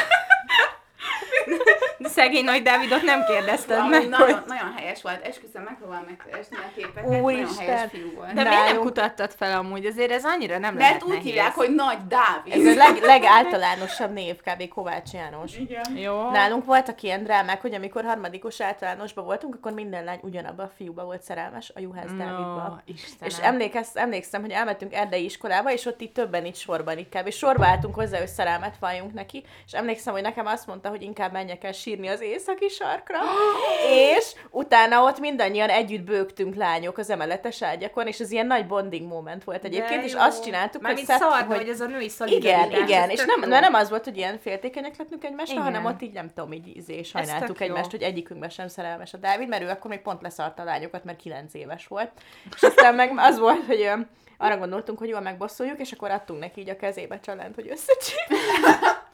De 1.97 2.07
szegény 2.09 2.43
nagy 2.43 2.61
Dávidot 2.61 3.01
nem 3.01 3.23
kérdezted 3.25 3.89
meg, 3.89 4.09
nagyon, 4.09 4.31
hogy... 4.31 4.43
nagyon 4.47 4.73
helyes 4.75 5.01
volt, 5.01 5.25
esküszöm, 5.25 5.63
megpróbálom 5.63 6.05
megkeresni 6.07 6.55
a 6.57 6.71
képeket, 6.75 7.03
nagyon 7.09 7.23
Úristen. 7.23 7.65
helyes 7.65 7.89
fiú 7.91 8.13
volt. 8.15 8.33
De 8.33 8.43
miért 8.43 8.65
nem 8.65 8.79
kutattad 8.79 9.31
fel 9.37 9.57
amúgy? 9.57 9.85
Azért 9.85 10.11
ez 10.11 10.25
annyira 10.25 10.57
nem 10.57 10.73
Mert 10.73 10.85
lehet 10.85 11.03
úgy 11.03 11.09
nehéz. 11.09 11.23
hívják, 11.23 11.55
hogy 11.55 11.75
Nagy 11.75 11.97
Dávid. 12.07 12.53
Ez 12.53 12.75
a 12.75 12.77
leg, 12.77 12.97
legáltalánosabb 13.01 14.11
név, 14.13 14.35
kb. 14.35 14.67
Kovács 14.67 15.11
János. 15.11 15.57
Igen. 15.57 15.97
Jó. 15.97 16.29
Nálunk 16.29 16.65
voltak 16.65 17.01
ilyen 17.01 17.23
drámák, 17.23 17.61
hogy 17.61 17.73
amikor 17.73 18.03
harmadikos 18.03 18.61
általánosban 18.61 19.25
voltunk, 19.25 19.55
akkor 19.55 19.71
minden 19.71 20.03
lány 20.03 20.19
ugyanabba 20.21 20.63
a 20.63 20.71
fiúba 20.77 21.03
volt 21.03 21.21
szerelmes, 21.23 21.71
a 21.75 21.79
Juhász 21.79 22.11
Dávidba. 22.17 22.81
Istenem. 22.85 23.29
És 23.29 23.37
emlékez, 23.41 23.89
emlékszem, 23.93 24.41
hogy 24.41 24.51
elmentünk 24.51 24.93
erdei 24.93 25.23
iskolába, 25.23 25.71
és 25.71 25.85
ott 25.85 26.01
itt 26.01 26.13
többen 26.13 26.45
itt 26.45 26.55
sorban 26.55 26.97
itt 26.97 27.15
kb. 27.15 27.27
És 27.27 27.37
sorba 27.37 27.65
álltunk 27.65 27.95
hozzá, 27.95 28.17
hogy 28.17 28.27
szerelmet 28.27 28.75
valljunk 28.79 29.13
neki, 29.13 29.43
és 29.65 29.71
emlékszem, 29.73 30.13
hogy 30.13 30.21
nekem 30.21 30.45
azt 30.45 30.67
mondta, 30.67 30.89
hogy 30.91 31.01
inkább 31.01 31.31
menjek 31.31 31.63
el 31.63 31.71
sírni 31.71 32.07
az 32.07 32.21
északi 32.21 32.67
sarkra, 32.67 33.19
és 34.15 34.33
utána 34.49 35.03
ott 35.03 35.19
mindannyian 35.19 35.69
együtt 35.69 36.03
bőgtünk 36.03 36.55
lányok 36.55 36.97
az 36.97 37.09
emeletes 37.09 37.61
ágyakon, 37.61 38.07
és 38.07 38.19
ez 38.19 38.31
ilyen 38.31 38.47
nagy 38.47 38.67
bonding 38.67 39.07
moment 39.07 39.43
volt 39.43 39.63
egyébként, 39.63 40.03
és 40.03 40.13
azt 40.13 40.43
csináltuk, 40.43 40.81
Mármint 40.81 41.07
szed- 41.07 41.19
szarna, 41.19 41.55
hogy 41.55 41.69
ez 41.69 41.81
a 41.81 41.85
női 41.85 42.09
szolidaritás. 42.09 42.65
igen, 42.67 42.83
igen, 42.83 43.09
és 43.09 43.23
nem, 43.25 43.49
mert 43.49 43.61
nem 43.61 43.73
az 43.73 43.89
volt, 43.89 44.03
hogy 44.03 44.17
ilyen 44.17 44.39
féltékenyek 44.39 44.97
lettünk 44.97 45.23
egymásra, 45.23 45.53
Igen. 45.53 45.65
hanem 45.65 45.85
ott 45.85 46.01
így 46.01 46.13
nem 46.13 46.31
tudom, 46.33 46.53
így 46.53 46.75
izé, 46.75 47.03
sajnáltuk 47.03 47.47
tök 47.47 47.59
jó. 47.59 47.65
egymást, 47.65 47.91
hogy 47.91 48.01
egyikünkben 48.01 48.49
sem 48.49 48.67
szerelmes 48.67 49.13
a 49.13 49.17
Dávid, 49.17 49.47
mert 49.47 49.63
ő 49.63 49.69
akkor 49.69 49.89
még 49.89 50.01
pont 50.01 50.21
leszarta 50.21 50.61
a 50.61 50.65
lányokat, 50.65 51.03
mert 51.03 51.17
kilenc 51.17 51.53
éves 51.53 51.87
volt. 51.87 52.11
És 52.55 52.61
aztán 52.61 52.95
meg 52.95 53.13
az 53.15 53.39
volt, 53.39 53.65
hogy 53.65 53.89
arra 54.37 54.57
gondoltunk, 54.57 54.99
hogy 54.99 55.09
jól 55.09 55.21
megbosszuljuk, 55.21 55.79
és 55.79 55.91
akkor 55.91 56.11
adtunk 56.11 56.39
neki 56.39 56.61
így 56.61 56.69
a 56.69 56.75
kezébe 56.75 57.19
csalánt, 57.19 57.55
hogy 57.55 57.69
összecsíp. 57.69 58.19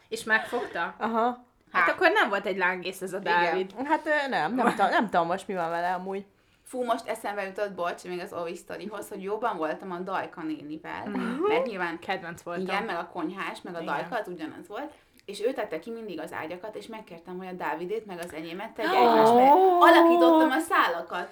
És 0.09 0.23
megfogta? 0.23 0.95
Aha. 0.97 1.45
Hát 1.71 1.89
akkor 1.89 2.11
nem 2.11 2.29
volt 2.29 2.45
egy 2.45 2.57
lángész 2.57 3.01
ez 3.01 3.13
a 3.13 3.19
Dávid. 3.19 3.73
Hát 3.85 4.05
ö, 4.05 4.29
nem, 4.29 4.55
nem, 4.55 4.69
tudom, 4.69 4.89
nem 4.89 5.09
tudom 5.09 5.27
most 5.27 5.47
mi 5.47 5.53
van 5.53 5.69
vele 5.69 5.93
amúgy. 5.93 6.25
Fú, 6.63 6.83
most 6.83 7.07
eszembe 7.07 7.43
jutott, 7.43 7.71
bocs, 7.71 8.03
még 8.03 8.19
az 8.19 8.33
Ovi 8.33 8.55
sztorihoz, 8.55 9.09
hogy 9.09 9.23
jobban 9.23 9.57
voltam 9.57 9.91
a 9.91 9.97
Dajka 9.99 10.41
nénivel, 10.41 11.05
mert 11.47 11.65
nyilván 11.65 11.99
Kedvenc 11.99 12.41
voltam. 12.41 12.63
igen, 12.63 12.83
meg 12.83 12.95
a 12.97 13.09
konyhás, 13.13 13.61
meg 13.61 13.75
a 13.75 13.81
Igen. 13.81 13.93
Dajka, 13.93 14.17
az 14.17 14.27
ugyanaz 14.27 14.67
volt, 14.67 14.91
és 15.25 15.41
ő 15.41 15.53
tette 15.53 15.79
ki 15.79 15.91
mindig 15.91 16.19
az 16.19 16.33
ágyakat, 16.33 16.75
és 16.75 16.87
megkértem, 16.87 17.37
hogy 17.37 17.47
a 17.47 17.51
Dávidét, 17.51 18.05
meg 18.05 18.19
az 18.19 18.33
enyémet 18.33 18.71
tegye 18.71 18.89
Ó. 18.89 19.09
egymásba. 19.09 19.51
Alakítottam 19.79 20.51
a 20.51 20.59
szálakat. 20.59 21.31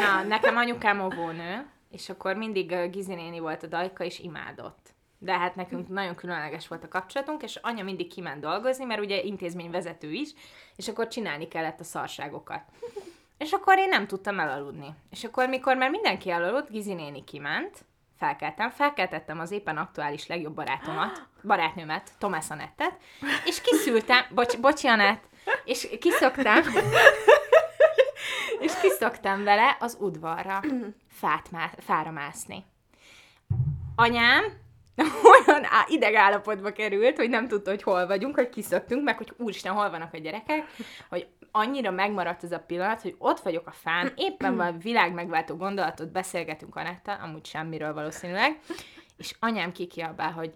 Na, 0.00 0.22
nekem 0.22 0.56
anyukám 0.56 1.00
óvónő, 1.00 1.66
és 1.90 2.08
akkor 2.08 2.36
mindig 2.36 2.90
Gizi 2.90 3.14
néni 3.14 3.38
volt 3.38 3.62
a 3.62 3.66
dajka, 3.66 4.04
és 4.04 4.18
imádott. 4.18 4.94
De 5.18 5.38
hát 5.38 5.54
nekünk 5.54 5.88
nagyon 5.88 6.14
különleges 6.14 6.68
volt 6.68 6.84
a 6.84 6.88
kapcsolatunk, 6.88 7.42
és 7.42 7.56
anya 7.62 7.82
mindig 7.82 8.12
kiment 8.12 8.40
dolgozni, 8.40 8.84
mert 8.84 9.00
ugye 9.00 9.22
intézményvezető 9.22 10.12
is, 10.12 10.30
és 10.76 10.88
akkor 10.88 11.08
csinálni 11.08 11.48
kellett 11.48 11.80
a 11.80 11.84
szarságokat. 11.84 12.62
És 13.38 13.52
akkor 13.52 13.78
én 13.78 13.88
nem 13.88 14.06
tudtam 14.06 14.38
elaludni. 14.40 14.94
És 15.10 15.24
akkor, 15.24 15.48
mikor 15.48 15.76
már 15.76 15.90
mindenki 15.90 16.30
elaludt, 16.30 16.70
Gizi 16.70 16.94
néni 16.94 17.24
kiment, 17.24 17.84
felkeltem, 18.18 18.70
felkeltettem 18.70 19.40
az 19.40 19.50
éppen 19.50 19.76
aktuális 19.76 20.26
legjobb 20.26 20.54
barátomat, 20.54 21.26
barátnőmet, 21.42 22.10
Tomás 22.18 22.50
Anettet, 22.50 22.96
és 23.44 23.60
kiszültem, 23.60 24.24
bocs, 24.34 24.58
bocsi 24.58 24.86
Anett, 24.86 25.24
és 25.64 25.88
kiszoktam, 26.00 26.62
és 28.60 28.72
kiszoktam 28.80 29.44
vele 29.44 29.76
az 29.80 29.96
udvarra 30.00 30.60
fát 31.08 31.50
má, 31.50 31.70
fára 31.78 32.10
mászni. 32.10 32.64
Anyám 33.96 34.44
olyan 35.48 35.64
á- 35.64 35.88
idegállapotba 35.88 36.72
került, 36.72 37.16
hogy 37.16 37.28
nem 37.28 37.48
tudta, 37.48 37.70
hogy 37.70 37.82
hol 37.82 38.06
vagyunk, 38.06 38.34
hogy 38.34 38.48
kiszöktünk, 38.48 39.04
meg 39.04 39.16
hogy 39.16 39.32
úristen, 39.36 39.72
hol 39.72 39.90
vannak 39.90 40.14
a 40.14 40.18
gyerekek, 40.18 40.64
hogy 41.08 41.26
annyira 41.50 41.90
megmaradt 41.90 42.44
ez 42.44 42.52
a 42.52 42.58
pillanat, 42.66 43.02
hogy 43.02 43.14
ott 43.18 43.40
vagyok 43.40 43.66
a 43.66 43.70
fán, 43.70 44.12
éppen 44.16 44.56
valami 44.56 44.78
világ 44.78 45.12
megváltó 45.12 45.56
gondolatot 45.56 46.12
beszélgetünk 46.12 46.76
Anettal, 46.76 47.18
amúgy 47.22 47.46
semmiről 47.46 47.94
valószínűleg, 47.94 48.58
és 49.16 49.34
anyám 49.40 49.72
kikiabál, 49.72 50.32
hogy 50.32 50.52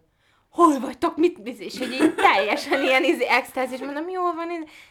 hol 0.52 0.80
vagytok, 0.80 1.16
mit, 1.16 1.38
és 1.58 1.78
hogy 1.78 1.92
így 1.92 2.14
teljesen 2.14 2.82
ilyen 2.82 3.04
izé, 3.04 3.26
extázis, 3.26 3.80
mondom, 3.80 4.08
jól 4.08 4.34
van, 4.34 4.48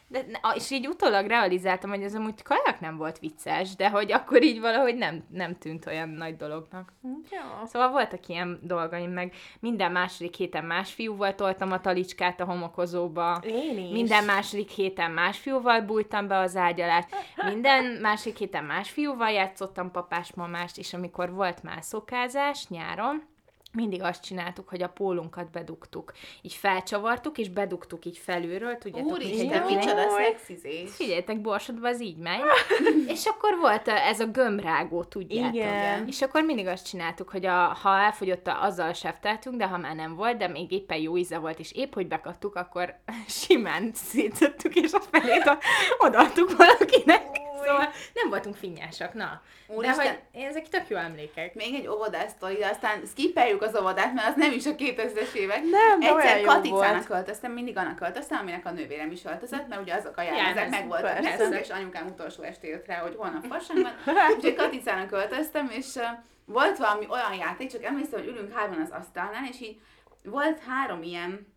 de, 0.08 0.26
és 0.56 0.72
így 0.72 0.88
utólag 0.88 1.28
realizáltam, 1.28 1.90
hogy 1.90 2.04
ez 2.04 2.16
amúgy 2.16 2.42
kajak 2.42 2.80
nem 2.80 2.98
volt 2.98 3.20
vicces, 3.20 3.76
de 3.76 3.90
hogy 3.90 4.12
akkor 4.12 4.44
így 4.44 4.60
valahogy 4.60 4.96
nem, 4.96 5.24
nem 5.30 5.58
tűnt 5.58 5.86
olyan 5.86 6.10
nagy 6.10 6.36
dolognak. 6.36 6.94
Ja. 7.32 7.66
Szóval 7.66 7.92
voltak 7.92 8.28
ilyen 8.28 8.60
dolgaim, 8.64 9.12
meg 9.12 9.34
minden 9.60 9.92
második 9.92 10.36
héten 10.36 10.66
más 10.66 10.94
fiúval 10.94 11.36
toltam 11.36 11.72
a 11.72 11.82
talicskát 11.82 12.40
a 12.40 12.46
homokozóba. 12.46 13.42
Én 13.46 13.78
is. 13.78 13.92
Minden 13.92 14.24
második 14.24 14.70
héten 14.70 15.12
más 15.12 15.38
fiúval 15.38 15.82
bújtam 15.82 16.28
be 16.28 16.38
az 16.38 16.56
ágy 16.56 16.82
alá, 16.82 17.06
minden 17.46 17.86
másik 17.86 18.38
héten 18.38 18.64
más 18.64 18.90
fiúval 18.90 19.30
játszottam 19.30 19.92
papás-mamást, 19.92 20.78
és 20.78 20.94
amikor 20.94 21.34
volt 21.34 21.64
mászókázás 21.64 22.68
nyáron, 22.68 23.30
mindig 23.74 24.04
azt 24.04 24.24
csináltuk, 24.24 24.70
hogy 24.70 24.82
a 24.82 24.90
pólunkat 24.90 25.52
bedugtuk. 25.52 26.14
Így 26.42 26.54
felcsavartuk, 26.54 27.38
és 27.38 27.50
bedugtuk 27.50 28.06
így 28.06 28.18
felülről, 28.18 28.78
tudjátok, 28.78 29.12
Úristen, 29.12 29.66
micsoda 29.66 30.10
szexizés. 30.10 30.92
Figyeljetek, 30.92 31.42
borsodban 31.42 31.92
az 31.92 32.02
így 32.02 32.18
megy. 32.18 32.42
és 33.16 33.26
akkor 33.26 33.58
volt 33.60 33.88
ez 33.88 34.20
a 34.20 34.26
gömbrágó, 34.26 35.04
tudjátok. 35.04 35.54
Igen. 35.54 36.08
És 36.08 36.22
akkor 36.22 36.44
mindig 36.44 36.68
azt 36.68 36.88
csináltuk, 36.88 37.30
hogy 37.30 37.46
a, 37.46 37.78
ha 37.82 38.00
elfogyott, 38.00 38.48
a, 38.48 38.64
azzal 38.64 38.94
sefteltünk, 38.94 39.56
de 39.56 39.68
ha 39.68 39.78
már 39.78 39.96
nem 39.96 40.16
volt, 40.16 40.38
de 40.38 40.48
még 40.48 40.72
éppen 40.72 40.98
jó 40.98 41.18
íze 41.18 41.38
volt, 41.38 41.60
és 41.60 41.72
épp 41.72 41.94
hogy 41.94 42.08
bekattuk, 42.08 42.56
akkor 42.56 42.96
simán 43.42 43.92
szétszettük, 43.94 44.76
és 44.76 44.94
a 44.94 45.00
felét 45.00 45.44
a, 45.46 45.58
odaadtuk 46.00 46.58
valakinek. 46.58 47.50
Szóval 47.66 47.90
nem 48.14 48.30
voltunk 48.30 48.56
finnyásak, 48.56 49.14
na. 49.14 49.42
De 49.68 49.74
Úristen. 49.76 50.18
hogy 50.34 50.44
ezek 50.44 50.70
tök 50.70 50.88
jó 50.88 50.98
emlékek. 50.98 51.54
Még 51.54 51.74
egy 51.74 51.88
óvodás 51.88 52.32
sztori, 52.32 52.56
de 52.56 52.68
aztán 52.68 53.02
skippeljük 53.06 53.62
az 53.62 53.76
óvodát, 53.76 54.14
mert 54.14 54.28
az 54.28 54.36
nem 54.36 54.52
is 54.52 54.66
a 54.66 54.76
2000-es 54.76 55.34
évek. 55.34 55.62
Nem, 55.64 56.00
de 56.00 56.08
Egyszer 56.08 56.42
Katicának 56.42 57.06
költöztem, 57.06 57.52
mindig 57.52 57.78
annak 57.78 57.96
költöztem, 57.96 58.40
aminek 58.40 58.66
a 58.66 58.72
nővérem 58.72 59.12
is 59.12 59.26
öltözött, 59.26 59.68
mert 59.68 59.82
ugye 59.82 59.94
azok 59.94 60.18
a 60.18 60.22
Jelmez, 60.22 60.70
meg 60.70 60.88
voltak 60.88 61.14
persze. 61.14 61.30
nekünk, 61.30 61.56
és 61.56 61.70
anyukám 61.70 62.08
utolsó 62.08 62.44
este 62.44 62.68
jött 62.68 62.86
rá, 62.86 62.98
hogy 62.98 63.16
holnap 63.18 63.46
farsang 63.46 63.82
van. 63.82 64.16
Úgyhogy 64.36 64.56
Katicának 64.56 65.08
költöztem, 65.08 65.70
és 65.70 66.00
volt 66.46 66.78
valami 66.78 67.06
olyan 67.10 67.34
játék, 67.34 67.72
csak 67.72 67.84
emlékszem, 67.84 68.20
hogy 68.20 68.28
ülünk 68.28 68.54
hárman 68.54 68.82
az 68.82 68.92
asztalnál, 68.92 69.44
és 69.50 69.62
így 69.62 69.80
volt 70.24 70.60
három 70.68 71.04
ilyen 71.04 71.48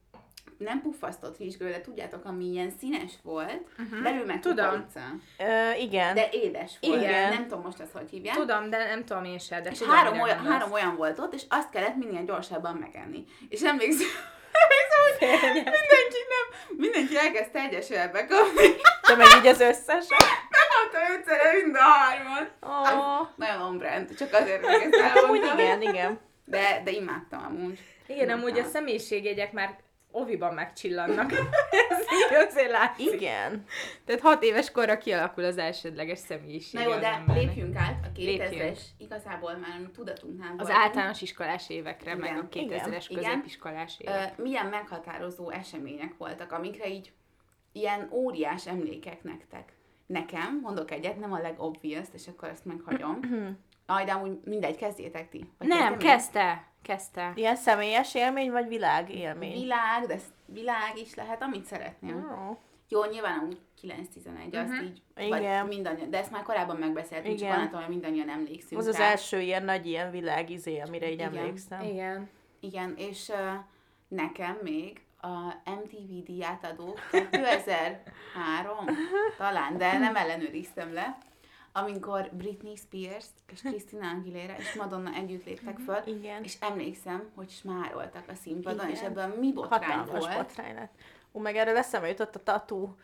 nem 0.58 0.82
puffasztott 0.82 1.38
rizsgő, 1.38 1.70
de 1.70 1.80
tudjátok, 1.80 2.24
ami 2.24 2.44
ilyen 2.44 2.70
színes 2.80 3.12
volt, 3.22 3.66
uh-huh. 3.78 4.02
belül 4.02 4.24
meg 4.24 4.40
Tudom. 4.40 4.66
kukorica. 4.66 5.00
Ö, 5.38 5.80
igen. 5.80 6.14
De 6.14 6.28
édes 6.32 6.78
volt. 6.80 7.02
Igen. 7.02 7.28
Nem 7.28 7.42
tudom 7.42 7.62
most 7.62 7.80
ezt 7.80 7.92
hogy 7.92 8.10
hívják. 8.10 8.34
Tudom, 8.36 8.70
de 8.70 8.86
nem 8.86 9.04
tudom 9.04 9.24
én 9.24 9.38
se, 9.38 9.60
de 9.60 9.70
És 9.70 9.78
tudom, 9.78 9.94
három 9.94 10.20
olyan, 10.20 10.38
három 10.38 10.72
olyan 10.72 10.96
volt 10.96 11.18
ott, 11.18 11.34
és 11.34 11.42
azt 11.48 11.70
kellett 11.70 11.96
minél 11.96 12.24
gyorsabban 12.24 12.76
megenni. 12.76 13.24
És 13.48 13.62
emlékszem, 13.62 14.06
hogy 15.18 15.28
mindenki 15.54 16.20
nem, 16.34 16.76
mindenki 16.76 17.16
elkezdte 17.16 17.60
egyesével 17.60 18.10
bekapni. 18.10 18.66
De 19.08 19.16
meg 19.16 19.26
így 19.38 19.46
az 19.46 19.60
összes. 19.60 20.04
Megkapta 20.54 21.18
ötszere 21.18 21.52
mind 21.62 21.76
a 21.76 21.78
hármat. 21.78 22.50
Oh. 22.60 23.28
Nagyon 23.36 23.60
on 23.60 23.78
brand, 23.78 24.14
csak 24.14 24.32
azért 24.32 24.66
még 24.66 24.92
ezt 24.92 25.02
Hát 25.02 25.16
elmondtam. 25.16 25.58
igen, 25.58 25.82
igen. 25.82 26.20
De, 26.44 26.80
de 26.84 26.90
imádtam 26.90 27.44
amúgy. 27.44 27.78
Igen, 28.06 28.28
amúgy 28.30 28.58
a 28.58 28.64
személyiségjegyek 28.64 29.52
már 29.52 29.78
oviban 30.14 30.54
megcsillannak. 30.54 31.32
Ez 31.90 32.00
így 32.00 32.46
azért 32.48 32.70
látszik. 32.70 33.12
Igen. 33.12 33.64
Tehát 34.04 34.20
hat 34.20 34.42
éves 34.42 34.70
korra 34.70 34.98
kialakul 34.98 35.44
az 35.44 35.58
elsődleges 35.58 36.18
Na 36.20 36.24
személyiség. 36.26 36.80
jó, 36.80 36.90
az 36.90 37.00
de 37.00 37.06
embernek. 37.12 37.44
lépjünk 37.44 37.76
át 37.76 38.04
a 38.04 38.08
2000-es, 38.18 38.50
Lépjünk. 38.50 38.76
igazából 38.98 39.52
már 39.56 39.80
tudatunknál 39.94 40.50
Az 40.50 40.56
voltunk. 40.56 40.78
általános 40.78 41.22
iskolás 41.22 41.70
évekre, 41.70 42.14
meg 42.14 42.36
a 42.36 42.48
Igen, 42.52 42.80
2000-es 42.80 43.04
igen. 43.08 43.22
középiskolás 43.24 43.96
évek. 44.00 44.32
Ö, 44.38 44.42
milyen 44.42 44.66
meghatározó 44.66 45.50
események 45.50 46.16
voltak, 46.18 46.52
amikre 46.52 46.88
így 46.88 47.12
ilyen 47.72 48.08
óriás 48.12 48.66
emlékek 48.66 49.22
nektek? 49.22 49.72
Nekem, 50.06 50.58
mondok 50.62 50.90
egyet, 50.90 51.18
nem 51.20 51.32
a 51.32 51.38
legobvious, 51.40 52.06
és 52.12 52.26
akkor 52.28 52.48
ezt 52.48 52.64
meghagyom. 52.64 53.20
Aj, 53.86 54.04
de 54.04 54.12
amúgy 54.12 54.38
mindegy, 54.44 54.76
kezdjétek 54.76 55.28
ti. 55.28 55.48
Vagy 55.58 55.68
Nem, 55.68 55.96
kezdte. 55.96 56.72
Kezdte. 56.84 57.32
Ilyen 57.34 57.56
személyes 57.56 58.14
élmény, 58.14 58.50
vagy 58.50 58.68
világ 58.68 59.10
élmény? 59.14 59.52
Világ, 59.52 60.06
de 60.06 60.18
világ 60.46 60.92
is 60.96 61.14
lehet, 61.14 61.42
amit 61.42 61.64
szeretnél. 61.64 62.14
Oh. 62.14 62.56
Jó, 62.88 63.04
nyilván 63.04 63.38
amúgy 63.38 63.58
9-11, 63.82 64.64
azt 64.64 64.82
így, 64.82 65.02
vagy 65.14 65.26
Igen. 65.40 65.66
mindannyian, 65.66 66.10
de 66.10 66.18
ezt 66.18 66.30
már 66.30 66.42
korábban 66.42 66.76
megbeszéltünk, 66.76 67.38
csak 67.38 67.46
Igen. 67.46 67.56
onnantól, 67.58 67.80
hogy 67.80 67.88
mindannyian 67.88 68.28
emlékszünk 68.28 68.80
Az 68.80 68.86
az 68.86 68.96
rá. 68.96 69.04
első 69.10 69.40
ilyen 69.40 69.64
nagy 69.64 69.86
ilyen 69.86 70.10
világizé, 70.10 70.78
amire 70.78 71.06
így 71.06 71.12
Igen. 71.12 71.36
emlékszem. 71.36 71.80
Igen. 71.82 72.28
Igen, 72.60 72.94
és 72.96 73.28
uh, 73.28 73.36
nekem 74.08 74.58
még 74.62 75.00
a 75.20 75.70
MTV 75.70 76.24
díját 76.24 76.64
adó 76.64 76.96
2003, 77.30 78.84
talán, 79.38 79.76
de 79.76 79.98
nem 79.98 80.16
ellenőriztem 80.16 80.92
le, 80.92 81.18
amikor 81.76 82.30
Britney 82.32 82.76
Spears 82.76 83.24
és 83.52 83.60
Christina 83.60 84.08
Aguilera 84.08 84.54
és 84.58 84.74
Madonna 84.74 85.14
együtt 85.14 85.46
léptek 85.46 85.78
föl, 85.78 85.98
Igen. 86.04 86.42
és 86.42 86.54
emlékszem, 86.60 87.30
hogy 87.34 87.50
smároltak 87.50 88.24
a 88.28 88.34
színpadon, 88.34 88.88
Igen. 88.88 88.90
és 88.90 89.00
ebből 89.00 89.34
mi 89.40 89.52
botrány 89.52 89.80
Hatalmas 89.80 90.24
volt. 90.24 90.36
botrány 90.36 90.74
lett. 90.74 90.92
Ú, 91.32 91.40
meg 91.40 91.56
erről 91.56 91.76
eszembe 91.76 92.08
jutott 92.08 92.34
a 92.34 92.42
tatú. 92.42 92.96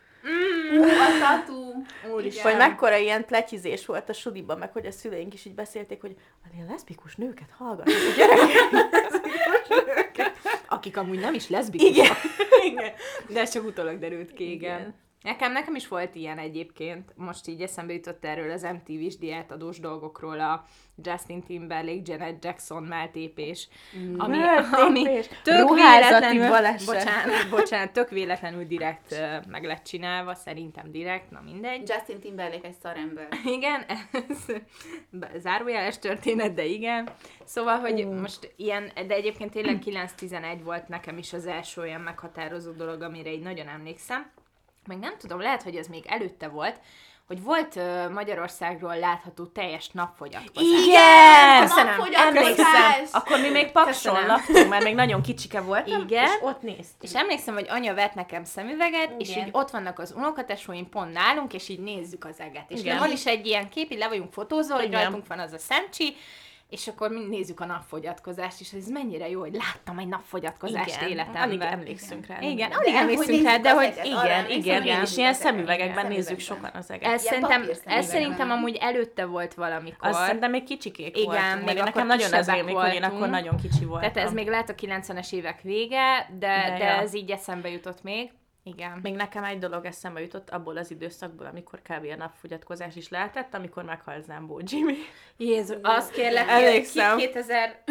Ú, 0.73 0.83
a 0.83 1.19
tatú! 1.19 1.83
Úristen. 2.13 2.43
Hogy 2.43 2.57
mekkora 2.57 2.97
ilyen 2.97 3.25
pletyizés 3.25 3.85
volt 3.85 4.09
a 4.09 4.13
suliban, 4.13 4.57
meg 4.57 4.71
hogy 4.71 4.85
a 4.85 4.91
szüleink 4.91 5.33
is 5.33 5.45
így 5.45 5.55
beszélték, 5.55 6.01
hogy 6.01 6.15
a 6.43 6.47
ilyen 6.53 6.67
leszbikus 6.67 7.15
nőket 7.15 7.49
hallgatnak 7.57 7.95
a 7.95 8.15
gyerekek. 8.17 10.31
Akik 10.67 10.97
amúgy 10.97 11.19
nem 11.19 11.33
is 11.33 11.49
leszbikusok. 11.49 11.95
Igen. 11.95 12.15
igen. 12.63 12.91
De 13.27 13.39
ez 13.39 13.51
csak 13.51 13.65
utólag 13.65 13.99
derült 13.99 14.33
ki, 14.33 14.51
igen. 14.51 14.79
Igen. 14.79 14.95
Nekem, 15.21 15.51
nekem 15.51 15.75
is 15.75 15.87
volt 15.87 16.15
ilyen 16.15 16.37
egyébként, 16.37 17.11
most 17.15 17.47
így 17.47 17.61
eszembe 17.61 17.93
jutott 17.93 18.25
erről 18.25 18.51
az 18.51 18.61
MTV-s 18.61 19.17
diátadós 19.17 19.79
dolgokról 19.79 20.39
a 20.39 20.65
Justin 21.03 21.43
Timberlake, 21.43 22.01
Janet 22.03 22.43
Jackson 22.43 22.83
melltépés, 22.83 23.67
ami, 24.17 24.37
ami 24.71 25.03
tök 25.43 25.73
véletlenül, 25.73 26.47
baleset. 26.47 26.85
bocsánat, 26.85 27.49
bocsánat, 27.49 27.91
tök 27.91 28.09
véletlenül 28.09 28.65
direkt 28.65 29.15
meg 29.47 29.63
lett 29.63 29.83
csinálva, 29.83 30.33
szerintem 30.33 30.91
direkt, 30.91 31.31
na 31.31 31.41
mindegy. 31.41 31.89
Justin 31.89 32.19
Timberlake 32.19 32.67
egy 32.67 32.75
szarember. 32.81 33.27
Igen, 33.45 33.85
ez 34.11 34.45
zárójeles 35.43 35.99
történet, 35.99 36.53
de 36.53 36.65
igen. 36.65 37.09
Szóval, 37.43 37.79
hogy 37.79 38.01
Ú. 38.01 38.11
most 38.11 38.53
ilyen, 38.55 38.91
de 39.07 39.13
egyébként 39.13 39.51
tényleg 39.51 39.81
9-11 39.85 40.59
volt 40.63 40.87
nekem 40.87 41.17
is 41.17 41.33
az 41.33 41.45
első 41.45 41.81
olyan 41.81 42.01
meghatározó 42.01 42.71
dolog, 42.71 43.01
amire 43.01 43.31
így 43.31 43.43
nagyon 43.43 43.67
emlékszem. 43.67 44.31
Meg 44.87 44.99
nem 44.99 45.17
tudom, 45.17 45.39
lehet, 45.39 45.63
hogy 45.63 45.75
ez 45.75 45.87
még 45.87 46.05
előtte 46.07 46.47
volt, 46.47 46.79
hogy 47.31 47.43
volt 47.43 47.75
uh, 47.75 48.09
Magyarországról 48.09 48.97
látható 48.99 49.45
teljes 49.45 49.89
napfogyatkozás. 49.89 50.85
Igen! 50.85 51.61
Köszönöm. 51.61 51.93
Emlékszem, 52.13 52.65
akkor 53.11 53.39
mi 53.39 53.49
még 53.49 53.71
Pakson 53.71 54.25
laktunk, 54.25 54.69
mert 54.69 54.83
még 54.83 54.95
nagyon 54.95 55.21
kicsike 55.21 55.61
voltam, 55.61 56.01
Igen. 56.01 56.23
és 56.23 56.31
ott 56.41 56.61
néztünk. 56.61 57.03
És 57.03 57.13
emlékszem, 57.13 57.53
hogy 57.53 57.65
anya 57.69 57.93
vett 57.93 58.13
nekem 58.13 58.43
szemüveget, 58.43 59.13
és 59.17 59.29
Igen. 59.29 59.47
így 59.47 59.49
ott 59.51 59.69
vannak 59.69 59.99
az 59.99 60.13
unokatesóim 60.17 60.89
pont 60.89 61.13
nálunk, 61.13 61.53
és 61.53 61.69
így 61.69 61.79
nézzük 61.79 62.25
az 62.25 62.39
eget. 62.39 62.71
És 62.71 62.79
Igen. 62.79 62.97
van 62.97 63.11
is 63.11 63.25
egy 63.25 63.45
ilyen 63.45 63.69
kép, 63.69 63.91
így 63.91 63.97
le 63.97 64.07
vagyunk 64.07 64.33
fotózva, 64.33 64.75
hogy 64.75 64.91
rajtunk 64.91 65.27
van 65.27 65.39
az 65.39 65.51
a 65.51 65.57
szemcsi, 65.57 66.15
és 66.71 66.87
akkor 66.87 67.09
mind 67.09 67.29
nézzük 67.29 67.59
a 67.59 67.65
napfogyatkozást, 67.65 68.59
és 68.59 68.71
ez 68.73 68.87
mennyire 68.87 69.29
jó, 69.29 69.39
hogy 69.39 69.53
láttam 69.53 69.97
egy 69.99 70.07
napfogyatkozást 70.07 70.95
Igen, 70.97 71.09
életemben. 71.09 71.41
alig 71.41 71.61
emlékszünk 71.61 72.25
rá. 72.25 72.37
Igen, 72.41 72.69
De 72.69 72.75
alig 72.75 72.93
hogy 72.93 73.01
emlékszünk 73.01 73.43
rá, 73.43 73.57
de 73.57 73.73
hogy 73.73 73.93
arra 74.13 74.25
Igen, 74.27 74.49
igen, 74.49 74.83
én 74.83 74.91
is 74.91 74.97
nézzük 74.99 75.17
ilyen 75.17 75.33
szemüvegekben 75.33 76.05
igen, 76.05 76.17
nézzük 76.17 76.39
sokan 76.39 76.71
az 76.73 76.91
eget. 76.91 77.11
ez 77.13 77.21
szerintem, 77.21 77.69
ez 77.85 78.05
szerintem 78.05 78.51
amúgy 78.51 78.75
előtte 78.75 79.25
volt 79.25 79.53
valamikor. 79.53 80.09
Azt 80.09 80.19
szerintem 80.25 80.51
még 80.51 80.63
kicsikék 80.63 81.17
Igen, 81.17 81.25
voltunk, 81.33 81.65
még 81.65 81.77
nekem 81.77 82.07
nagyon 82.07 82.33
az 82.33 82.47
élmény, 82.47 82.75
hogy 82.75 82.93
én 82.93 83.03
akkor 83.03 83.17
voltunk. 83.17 83.31
nagyon 83.31 83.55
kicsi 83.61 83.85
voltam. 83.85 84.11
Tehát 84.11 84.27
ez 84.27 84.33
még 84.33 84.47
lehet 84.47 84.69
a 84.69 84.75
90-es 84.75 85.33
évek 85.33 85.61
vége, 85.61 86.29
de, 86.39 86.75
De 86.79 86.97
ez 86.99 87.13
így 87.13 87.31
eszembe 87.31 87.69
jutott 87.69 88.03
még. 88.03 88.31
Igen. 88.63 88.99
Még 89.01 89.15
nekem 89.15 89.43
egy 89.43 89.59
dolog 89.59 89.85
eszembe 89.85 90.21
jutott 90.21 90.49
abból 90.49 90.77
az 90.77 90.91
időszakból, 90.91 91.45
amikor 91.45 91.81
kb. 91.81 92.05
a 92.11 92.15
napfogyatkozás 92.15 92.95
is 92.95 93.09
lehetett, 93.09 93.53
amikor 93.53 93.83
meghalt 93.83 94.23
Zambó 94.23 94.61
Jimmy. 94.63 94.97
Jézus, 95.37 95.77
azt 95.81 96.11
kérlek, 96.11 96.49
Emlékszem. 96.49 97.17
2000, 97.17 97.83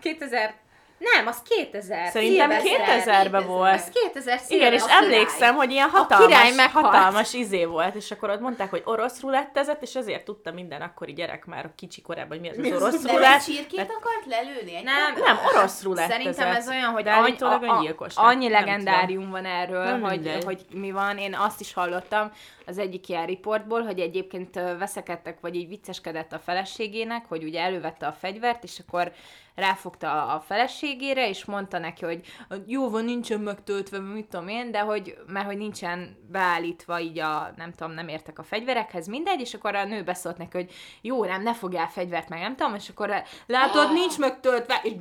2000, 0.00 0.54
nem, 1.00 1.26
az 1.26 1.42
2000. 1.42 2.10
Szerintem 2.10 2.50
szilveszter. 2.50 3.26
2000-ben 3.26 3.46
volt. 3.46 3.74
Az 3.74 3.90
2000 4.12 4.40
Igen, 4.48 4.72
és 4.72 4.82
emlékszem, 4.88 5.54
hogy 5.54 5.70
ilyen 5.70 5.88
hatalmas, 5.90 6.66
hatalmas 6.72 7.34
izé 7.34 7.64
volt, 7.64 7.94
és 7.94 8.10
akkor 8.10 8.30
ott 8.30 8.40
mondták, 8.40 8.70
hogy 8.70 8.82
orosz 8.84 9.20
rulettezett, 9.20 9.82
és 9.82 9.94
ezért 9.94 10.24
tudta 10.24 10.52
minden 10.52 10.80
akkori 10.80 11.12
gyerek 11.12 11.44
már 11.46 11.64
a 11.64 11.72
kicsi 11.76 12.02
korában, 12.02 12.38
hogy 12.38 12.40
mi 12.40 12.70
az, 12.70 12.82
az 12.82 12.82
orosz 12.82 13.02
De 13.02 13.12
rulett. 13.12 13.44
csirkét 13.44 13.80
akart 13.98 14.26
lelőni? 14.26 14.76
Egy 14.76 14.84
Nem? 14.84 15.14
Nem, 15.24 15.38
orosz 15.54 15.82
rulettezett. 15.82 16.16
Szerintem 16.16 16.54
ez 16.54 16.68
olyan, 16.68 16.90
hogy 16.90 17.08
annyi, 17.08 17.36
a, 17.38 17.46
a, 17.46 18.08
annyi 18.14 18.48
legendárium 18.48 19.30
van 19.30 19.44
erről, 19.44 20.00
hogy, 20.00 20.38
hogy 20.44 20.64
mi 20.72 20.90
van. 20.90 21.18
Én 21.18 21.34
azt 21.34 21.60
is 21.60 21.72
hallottam 21.72 22.32
az 22.70 22.78
egyik 22.78 23.08
ilyen 23.08 23.26
riportból, 23.26 23.82
hogy 23.82 23.98
egyébként 23.98 24.54
veszekedtek, 24.54 25.40
vagy 25.40 25.54
így 25.54 25.68
vicceskedett 25.68 26.32
a 26.32 26.38
feleségének, 26.38 27.24
hogy 27.28 27.44
ugye 27.44 27.60
elővette 27.60 28.06
a 28.06 28.12
fegyvert, 28.12 28.64
és 28.64 28.78
akkor 28.86 29.12
ráfogta 29.54 30.26
a 30.26 30.40
feleségére, 30.40 31.28
és 31.28 31.44
mondta 31.44 31.78
neki, 31.78 32.04
hogy 32.04 32.20
jó 32.66 32.90
van, 32.90 33.04
nincsen 33.04 33.40
megtöltve, 33.40 33.98
mit 33.98 34.26
tudom 34.26 34.48
én, 34.48 34.70
de 34.70 34.78
hogy, 34.78 35.16
mert 35.26 35.46
hogy 35.46 35.56
nincsen 35.56 36.16
beállítva 36.30 37.00
így 37.00 37.18
a, 37.18 37.52
nem 37.56 37.72
tudom, 37.72 37.92
nem 37.92 38.08
értek 38.08 38.38
a 38.38 38.42
fegyverekhez, 38.42 39.06
mindegy, 39.06 39.40
és 39.40 39.54
akkor 39.54 39.74
a 39.74 39.84
nő 39.84 40.02
beszólt 40.02 40.38
neki, 40.38 40.56
hogy 40.56 40.72
jó, 41.00 41.24
nem, 41.24 41.42
ne 41.42 41.54
fogjál 41.54 41.88
fegyvert, 41.88 42.28
meg 42.28 42.40
nem 42.40 42.56
tudom, 42.56 42.74
és 42.74 42.88
akkor 42.88 43.22
látod, 43.46 43.92
nincs 43.92 44.18
megtöltve, 44.18 44.80
és 44.82 44.92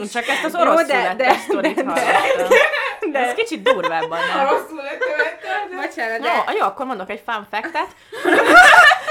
Én 0.00 0.08
Csak 0.12 0.26
ezt 0.26 0.44
az 0.44 0.54
orosz 0.54 0.80
Jó, 0.80 0.86
de- 0.86 1.14
de- 1.14 1.14
de- 1.14 1.72
de- 1.72 1.82
hallottam. 1.82 2.58
De 3.12 3.18
ez 3.18 3.34
kicsit 3.34 3.62
durvábban, 3.62 4.18
követtem. 4.98 5.80
Bocsánat, 5.80 6.20
de 6.20 6.28
Jó, 6.28 6.53
jó, 6.58 6.66
akkor 6.66 6.86
mondok 6.86 7.10
egy 7.10 7.22
fun 7.26 7.46
fact 7.50 7.76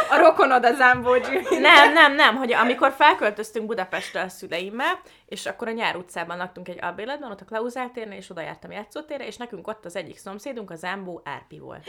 a 0.09 0.17
rokonod 0.17 0.65
a 0.65 0.73
Zambógyi. 0.73 1.39
Nem, 1.59 1.93
nem, 1.93 2.15
nem, 2.15 2.35
hogy 2.35 2.53
amikor 2.53 2.93
felköltöztünk 2.97 3.65
Budapestre 3.65 4.21
a 4.21 4.29
szüleimmel, 4.29 4.99
és 5.25 5.45
akkor 5.45 5.67
a 5.67 5.71
Nyár 5.71 5.95
utcában 5.95 6.37
laktunk 6.37 6.67
egy 6.67 6.77
albéletben, 6.81 7.31
ott 7.31 7.41
a 7.41 7.45
Klauzál 7.45 7.91
térnél, 7.93 8.17
és 8.17 8.29
oda 8.29 8.41
jártam 8.41 8.71
játszótérre, 8.71 9.25
és 9.25 9.37
nekünk 9.37 9.67
ott 9.67 9.85
az 9.85 9.95
egyik 9.95 10.17
szomszédunk, 10.17 10.71
a 10.71 10.75
Zámbó 10.75 11.21
Árpi 11.25 11.59
volt. 11.59 11.83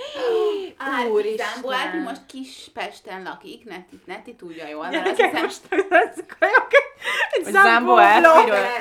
Árpi, 0.76 1.10
Úristen. 1.10 1.46
Zámbó 1.52 1.72
Árpi 1.72 1.98
most 1.98 2.26
Kispesten 2.26 3.22
lakik, 3.22 3.64
Neti, 3.64 4.00
Neti 4.04 4.34
tudja 4.34 4.68
jól, 4.68 4.88
mert 4.88 5.06
azt 5.06 5.20
hiszem, 5.20 5.48
Zámbó 5.48 5.86
Árpiról. 5.90 6.83
Hogy 7.30 7.52
nem. 7.52 7.84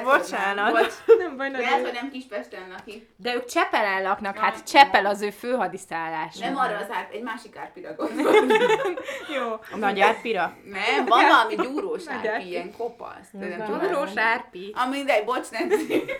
Bocsánat. 0.03 0.71
Bocs. 0.71 0.93
Nem 1.17 1.37
baj, 1.37 1.51
lehet, 1.51 1.81
hogy 1.81 1.93
nem 1.93 2.11
Kispesten 2.11 2.59
lakik. 2.77 3.07
De 3.15 3.33
ők 3.33 3.45
Csepelen 3.45 4.01
laknak, 4.01 4.37
hát 4.37 4.63
Csepel 4.63 5.05
az 5.05 5.21
ő 5.21 5.29
főhadiszállás. 5.29 6.37
Nem 6.37 6.57
arra 6.57 6.77
az 6.77 6.87
Árpi, 6.91 7.15
egy 7.15 7.23
másik 7.23 7.57
Árpira 7.57 7.93
gondolom. 7.95 8.47
Jó. 9.35 9.51
A 9.71 9.77
Nagy 9.77 9.99
Árpira? 9.99 10.57
Nem, 10.63 11.05
van 11.05 11.25
valami 11.27 11.55
gyúrós 11.55 12.03
Nagy 12.13 12.15
Árpi, 12.15 12.27
Árpi. 12.27 12.47
ilyen 12.47 12.73
kopasz. 12.77 13.27
De 13.31 13.47
nem 13.47 13.67
Gyúrós 13.67 14.09
Árpi. 14.15 14.73
Ah, 14.75 14.89
mindegy, 14.89 15.23
bocs, 15.23 15.49
nem 15.51 15.67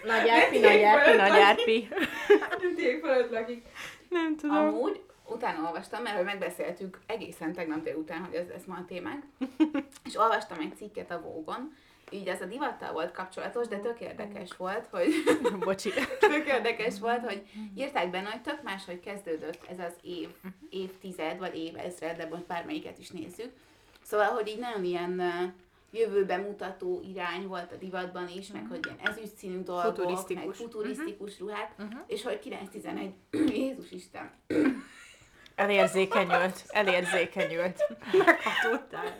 Nagy 0.03 0.29
Árpi, 0.29 0.59
Nagy 0.59 0.81
Árpi, 0.81 1.11
Nagy 1.15 1.39
Árpi. 1.39 1.87
Nem 4.09 4.35
tudom. 4.37 4.55
Amúgy 4.55 5.01
utána 5.25 5.65
olvastam, 5.65 6.01
mert 6.03 6.15
hogy 6.15 6.25
megbeszéltük 6.25 6.99
egészen 7.05 7.53
tegnap 7.53 7.83
délután, 7.83 8.23
hogy 8.23 8.35
ez 8.35 8.47
lesz 8.47 8.65
ma 8.65 8.75
a 8.75 8.85
témánk, 8.87 9.23
és 10.07 10.15
olvastam 10.15 10.59
egy 10.59 10.75
cikket 10.75 11.11
a 11.11 11.21
Vogue-on, 11.21 11.75
így 12.09 12.27
ez 12.27 12.41
a 12.41 12.45
divattal 12.45 12.91
volt 12.91 13.11
kapcsolatos, 13.11 13.67
de 13.67 13.79
tök 13.79 13.99
érdekes 13.99 14.55
volt, 14.57 14.87
hogy 14.91 15.09
Bocsi. 15.59 15.89
tök 16.19 16.47
érdekes 16.47 16.99
volt, 16.99 17.21
hogy 17.23 17.43
írták 17.75 18.09
benne, 18.09 18.29
hogy 18.29 18.41
tök 18.41 18.63
máshogy 18.63 18.99
kezdődött 18.99 19.59
ez 19.69 19.79
az 19.79 19.93
év, 20.01 20.29
évtized, 20.69 21.37
vagy 21.37 21.57
évezred, 21.57 22.17
de 22.17 22.27
most 22.27 22.45
bármelyiket 22.45 22.97
is 22.97 23.09
nézzük. 23.09 23.51
Szóval, 24.03 24.27
hogy 24.27 24.47
így 24.47 24.59
nagyon 24.59 24.83
ilyen 24.83 25.21
jövőbe 25.91 26.37
mutató 26.37 27.01
irány 27.09 27.47
volt 27.47 27.71
a 27.71 27.75
divatban 27.75 28.29
is, 28.29 28.51
meg 28.51 28.65
hogy 28.69 28.79
ilyen 28.85 28.99
ezüst 29.11 29.35
színű 29.35 29.61
dolgok, 29.63 29.95
Futurisztikus. 29.95 30.45
meg 30.45 30.53
futurisztikus 30.53 31.39
ruhák, 31.39 31.75
és 32.07 32.23
hogy 32.23 32.39
9-11, 32.73 33.11
Jézus 33.55 33.91
Isten, 33.91 34.31
Elérzékenyült, 35.55 36.63
elérzékenyült. 36.67 37.83
Meghatódtál. 38.25 39.17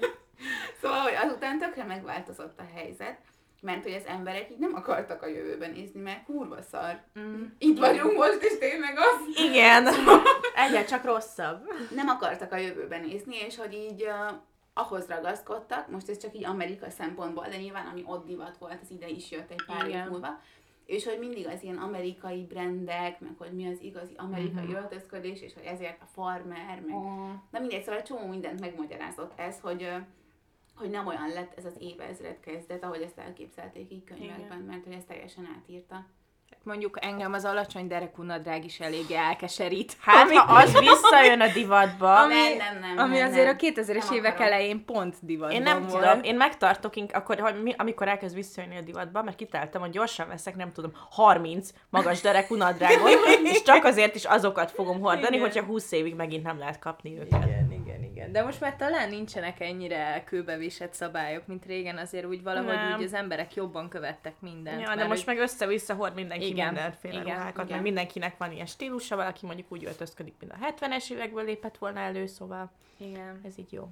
Szóval, 0.82 1.00
hogy 1.00 1.16
azután 1.24 1.60
tökre 1.60 1.84
megváltozott 1.84 2.60
a 2.60 2.66
helyzet, 2.76 3.18
mert 3.62 3.84
hogy 3.84 3.94
az 3.94 4.06
emberek 4.06 4.52
így 4.52 4.60
nem 4.60 4.74
akartak 4.76 5.22
a 5.22 5.28
jövőben 5.28 5.72
nézni, 5.72 6.02
mert 6.02 6.24
kurva 6.24 6.62
szar. 6.62 7.02
Mm. 7.20 7.44
Itt 7.58 7.80
vagyunk 7.80 8.18
most, 8.18 8.42
és 8.42 8.58
tényleg 8.60 8.98
az. 8.98 9.44
Igen. 9.46 9.88
Egyre 10.56 10.86
csak 10.86 11.04
rosszabb. 11.04 11.74
Nem 11.96 12.08
akartak 12.08 12.52
a 12.52 12.58
jövőben 12.58 13.02
nézni, 13.02 13.36
és 13.36 13.58
hogy 13.58 13.74
így 13.74 14.04
uh, 14.04 14.38
ahhoz 14.74 15.08
ragaszkodtak, 15.08 15.88
most 15.88 16.10
ez 16.10 16.18
csak 16.18 16.36
így 16.36 16.46
Amerika 16.46 16.90
szempontból, 16.90 17.48
de 17.50 17.58
nyilván 17.58 17.88
ami 17.88 18.04
ott 18.06 18.26
divat 18.26 18.58
volt, 18.58 18.80
az 18.82 18.92
ide 18.92 19.08
is 19.08 19.32
jött 19.32 19.52
egy 19.52 19.64
pár 19.66 19.84
év 19.84 19.90
Igen. 19.90 20.08
múlva. 20.08 20.42
És 20.86 21.06
hogy 21.06 21.20
mindig 21.20 21.48
az 21.48 21.64
ilyen 21.64 21.78
amerikai 21.78 22.46
brendek, 22.46 23.20
meg 23.20 23.34
hogy 23.38 23.52
mi 23.54 23.68
az 23.68 23.82
igazi 23.82 24.14
amerikai 24.16 24.66
Mhm. 24.66 24.76
öltözködés, 24.76 25.42
és 25.42 25.54
hogy 25.54 25.64
ezért 25.64 26.02
a 26.02 26.06
farmer, 26.06 26.82
meg 26.86 26.96
Oh. 26.96 27.30
Na 27.52 27.60
mindegy, 27.60 27.84
szóval 27.84 28.02
csomó 28.02 28.28
mindent 28.28 28.60
megmagyarázott 28.60 29.40
ez, 29.40 29.60
hogy, 29.60 29.92
hogy 30.76 30.90
nem 30.90 31.08
olyan 31.08 31.30
lett 31.30 31.58
ez 31.58 31.66
az 31.66 31.76
évezred 31.80 32.40
kezdet, 32.40 32.84
ahogy 32.84 33.02
ezt 33.02 33.18
elképzelték 33.18 33.92
így 33.92 34.04
könyvekben, 34.04 34.60
mert 34.60 34.84
hogy 34.84 34.94
ezt 34.94 35.08
teljesen 35.08 35.46
átírta. 35.58 36.06
Mondjuk 36.64 36.98
engem 37.02 37.34
az 37.34 37.46
alacsony 37.46 37.88
derekú 37.88 38.22
nadrág 38.22 38.66
is 38.66 38.80
eléggé 38.80 39.16
elkeserít. 39.16 39.96
Hát, 40.02 40.32
ha 40.32 40.54
az 40.54 40.80
visszajön 40.80 41.42
a 41.42 41.48
divatba, 41.48 42.20
Ami, 42.20 42.34
Nem, 42.34 42.58
nem, 42.58 42.80
nem, 42.96 42.98
ami 43.06 43.18
nem, 43.18 43.28
azért 43.28 43.46
nem. 43.46 43.56
a 43.60 43.82
2000-es 43.82 44.08
Nem 44.08 44.18
évek 44.18 44.34
akarom. 44.34 44.54
elején 44.54 44.86
pont 44.86 45.16
divatban 45.22 45.56
Én 45.58 45.62
nem 45.62 45.88
volt. 45.88 45.92
tudom, 46.04 46.20
én 46.24 46.36
megtartok 46.36 46.96
ink, 46.96 47.12
akkor, 47.14 47.40
hogy 47.40 47.62
mi, 47.64 47.74
amikor 47.78 48.08
elkezd 48.08 48.36
visszajönni 48.36 48.78
a 48.78 48.82
divatba, 48.82 49.24
mert 49.24 49.38
kitáltam, 49.38 49.82
hogy 49.82 49.90
gyorsan 49.92 50.28
veszek, 50.28 50.56
nem 50.56 50.72
tudom, 50.72 50.92
30 51.10 51.70
magas 51.90 52.22
derekú 52.22 52.56
nadrágot, 52.56 53.10
és 53.54 53.62
csak 53.62 53.84
azért 53.84 54.16
is 54.16 54.26
azokat 54.26 54.72
fogom 54.72 55.00
hordani, 55.00 55.36
Igen. 55.36 55.40
hogyha 55.40 55.64
20 55.64 55.92
évig 55.92 56.16
megint 56.16 56.44
nem 56.44 56.58
lehet 56.60 56.80
kapni 56.80 57.18
őket. 57.20 57.46
Igen, 57.46 57.73
igen. 58.24 58.32
De 58.32 58.44
most 58.44 58.62
már 58.62 58.76
talán 58.76 59.10
nincsenek 59.10 59.60
ennyire 59.60 60.24
kőbevésett 60.26 60.94
szabályok, 60.94 61.48
mint 61.48 61.66
régen, 61.66 61.98
azért 61.98 62.26
úgy 62.26 62.44
valahogy 62.44 62.74
Nem. 62.76 62.98
úgy 62.98 63.04
az 63.04 63.14
emberek 63.14 63.54
jobban 63.54 63.90
követtek 63.90 64.34
mindent. 64.40 64.82
Ja, 64.82 64.90
de 64.90 64.96
mert 64.96 65.08
most 65.08 65.26
hogy- 65.26 65.34
meg 65.36 65.44
össze-vissza 65.44 65.94
hord 65.94 66.14
mindenki 66.14 66.46
Igen, 66.48 66.66
mindenféle 66.74 67.22
igen, 67.22 67.36
ruhákat, 67.36 67.64
igen. 67.64 67.76
meg 67.76 67.82
mindenkinek 67.82 68.38
van 68.38 68.52
ilyen 68.52 68.66
stílusa, 68.66 69.16
valaki 69.16 69.46
mondjuk 69.46 69.72
úgy 69.72 69.86
öltözködik, 69.86 70.34
mint 70.40 70.52
a 70.52 70.56
70-es 70.66 71.12
évekből 71.12 71.44
lépett 71.44 71.78
volna 71.78 72.00
elő, 72.00 72.26
szóval 72.26 72.72
Igen. 72.98 73.42
ez 73.46 73.58
így 73.58 73.74
jó. 73.74 73.90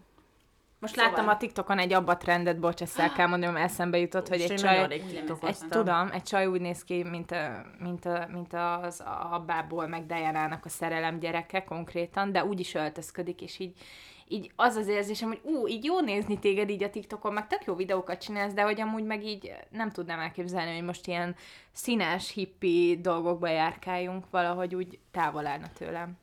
Most 0.79 0.95
Szóval- 0.95 1.11
láttam 1.11 1.27
a 1.27 1.37
TikTokon 1.37 1.79
egy 1.79 1.93
abba 1.93 2.17
trendet, 2.17 2.59
bocs, 2.59 2.81
ezt 2.81 2.99
el 2.99 3.11
kell 3.11 3.27
mondanom, 3.27 3.55
eszembe 3.55 3.97
jutott, 3.97 4.27
hogy 4.27 4.41
egy 4.41 4.55
csaj... 4.55 4.91
Egy, 4.91 5.23
tudom, 5.69 6.09
egy 6.13 6.23
csaj 6.23 6.45
úgy 6.45 6.61
néz 6.61 6.83
ki, 6.83 7.03
mint, 7.03 7.31
a, 7.31 7.65
mint, 7.79 8.05
a, 8.05 8.27
mint 8.31 8.53
az 8.53 9.03
Abbából, 9.31 9.87
meg 9.87 10.05
Diana-nak 10.05 10.65
a 10.65 10.69
szerelem 10.69 11.19
gyereke 11.19 11.63
konkrétan, 11.63 12.31
de 12.31 12.45
úgy 12.45 12.59
is 12.59 12.73
öltözködik, 12.73 13.41
és 13.41 13.59
így, 13.59 13.77
így 14.31 14.51
az 14.55 14.75
az 14.75 14.87
érzésem, 14.87 15.27
hogy 15.27 15.39
ú, 15.43 15.67
így 15.67 15.83
jó 15.83 15.99
nézni 15.99 16.39
téged 16.39 16.69
így 16.69 16.83
a 16.83 16.89
TikTokon, 16.89 17.33
meg 17.33 17.47
tök 17.47 17.63
jó 17.65 17.75
videókat 17.75 18.21
csinálsz, 18.21 18.53
de 18.53 18.61
hogy 18.61 18.81
amúgy 18.81 19.03
meg 19.03 19.23
így 19.25 19.53
nem 19.69 19.91
tudnám 19.91 20.19
elképzelni, 20.19 20.73
hogy 20.73 20.83
most 20.85 21.07
ilyen 21.07 21.35
színes, 21.71 22.31
hippi 22.33 22.99
dolgokba 23.01 23.47
járkáljunk, 23.47 24.25
valahogy 24.31 24.75
úgy 24.75 24.99
távol 25.11 25.45
állna 25.47 25.67
tőlem. 25.77 26.19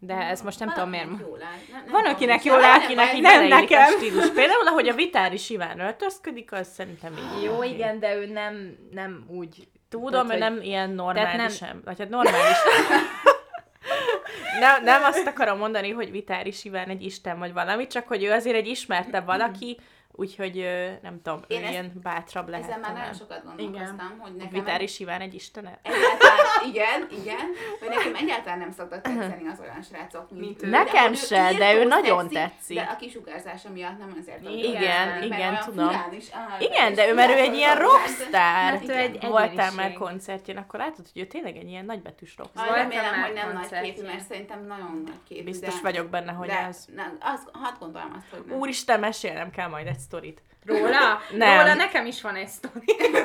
De 0.00 0.14
ez 0.14 0.42
most 0.42 0.58
nem 0.58 0.68
tudom 0.72 0.88
miért. 0.88 1.06
Jól 1.06 1.42
áll. 1.42 1.50
Nem, 1.72 1.82
nem 1.84 1.92
Van, 1.92 2.04
akinek 2.06 2.44
jól 2.44 2.60
nem, 2.60 2.70
áll, 2.70 2.78
nem, 2.78 2.84
Akinek 2.86 3.12
nem, 3.12 3.42
így 3.42 3.48
nem 3.48 3.60
nekem. 3.60 3.90
stílus. 3.90 4.26
Például, 4.30 4.66
ahogy 4.66 4.88
a 4.88 4.94
Vitári 4.94 5.36
Siván 5.36 5.80
öltözködik, 5.80 6.52
az 6.52 6.68
szerintem 6.68 7.12
így. 7.12 7.42
Jó, 7.42 7.56
oké. 7.56 7.68
igen, 7.68 7.98
de 7.98 8.14
ő 8.16 8.26
nem, 8.26 8.76
nem 8.90 9.24
úgy 9.28 9.68
Tudom, 9.88 10.10
Tehát, 10.10 10.26
hogy 10.30 10.38
nem 10.38 10.60
ilyen 10.62 10.90
normális 10.90 11.36
nem- 11.36 11.48
sem. 11.48 11.80
Vagy 11.84 11.98
hát 11.98 12.08
normális. 12.08 12.56
nem, 14.60 14.82
nem 14.82 15.02
azt 15.02 15.26
akarom 15.26 15.58
mondani, 15.58 15.90
hogy 15.90 16.10
Vitáris 16.10 16.64
Iván 16.64 16.88
egy 16.88 17.04
isten 17.04 17.38
vagy 17.38 17.52
valami, 17.52 17.86
csak 17.86 18.08
hogy 18.08 18.24
ő 18.24 18.32
azért 18.32 18.56
egy 18.56 18.66
ismertebb 18.66 19.26
valaki, 19.26 19.78
úgyhogy 20.18 20.54
nem 21.02 21.20
tudom, 21.22 21.40
ő 21.48 21.54
Én 21.54 21.62
ezt- 21.62 21.70
ilyen 21.70 21.92
bátrabb 22.02 22.48
lehet. 22.48 22.66
Ezen 22.66 22.80
már 22.80 22.92
nagyon 22.92 23.12
sokat 23.14 23.44
gondolkoztam, 23.44 24.18
hogy 24.18 24.34
nekem 24.36 24.52
Vitáris 24.52 24.98
Iván 25.00 25.20
egy 25.20 25.34
istene? 25.34 25.78
Egyáltalán, 25.82 26.46
igen, 26.68 27.08
igen, 27.20 27.46
hogy 27.80 27.88
nekem 27.88 28.14
egyáltalán 28.14 28.58
nem 28.58 28.70
szoktak 28.70 29.00
tetszeni 29.02 29.48
az 29.52 29.60
olyan 29.60 29.82
srácok, 29.82 30.30
mint, 30.30 30.40
Mint 30.42 30.62
ő. 30.62 30.70
de 30.70 30.78
Nekem 30.78 31.06
hogy 31.06 31.16
se, 31.16 31.52
de 31.58 31.74
ő 31.74 31.84
nagyon 31.84 32.28
tetszik. 32.28 32.76
De 32.76 32.88
a 32.92 32.96
kisugárzása 32.96 33.70
miatt 33.70 33.98
nem 33.98 34.16
azért 34.20 34.48
Igen, 34.48 34.82
szeretni, 34.82 35.28
mert 35.28 35.40
igen, 35.40 35.58
tudom. 35.64 35.90
is 36.12 36.26
áll, 36.30 36.60
Igen, 36.60 36.90
és 36.90 36.96
de 36.96 37.08
ő, 37.08 37.14
mert 37.14 37.30
ő 37.30 37.36
egy 37.38 37.54
ilyen 37.54 37.76
rockstar. 37.76 38.90
Egy 38.96 39.14
Igen. 39.14 39.30
Voltál 39.30 39.72
már 39.72 39.92
koncertjén, 39.92 40.56
akkor 40.56 40.78
látod, 40.80 41.06
hogy 41.12 41.22
ő 41.22 41.26
tényleg 41.26 41.56
egy 41.56 41.68
ilyen 41.68 41.84
nagybetűs 41.84 42.36
rockstar. 42.36 42.68
Ah, 42.68 42.74
remélem, 42.74 43.22
hogy 43.22 43.32
nem 43.32 43.52
nagy 43.52 43.80
képű, 43.82 44.02
mert 44.02 44.24
szerintem 44.28 44.66
nagyon 44.66 45.02
nagy 45.06 45.22
képű. 45.28 45.44
Biztos 45.44 45.74
de, 45.74 45.80
vagyok 45.82 46.08
benne, 46.08 46.32
hogy 46.32 46.48
de, 46.48 46.66
az. 46.68 46.88
Nem, 46.94 47.16
azt, 47.20 47.48
hadd 47.52 47.74
gondolom 47.78 48.12
azt, 48.16 48.26
hogy 48.30 48.42
nem. 48.46 48.58
Úristen, 48.58 49.00
mesélnem 49.00 49.50
kell 49.50 49.68
majd 49.68 49.86
egy 49.86 49.98
sztorit. 50.08 50.42
Róla? 50.66 51.20
Nem. 51.30 51.58
Róla 51.60 51.74
nekem 51.74 52.06
is 52.06 52.20
van 52.20 52.34
egy 52.34 52.48
sztori. 52.48 52.96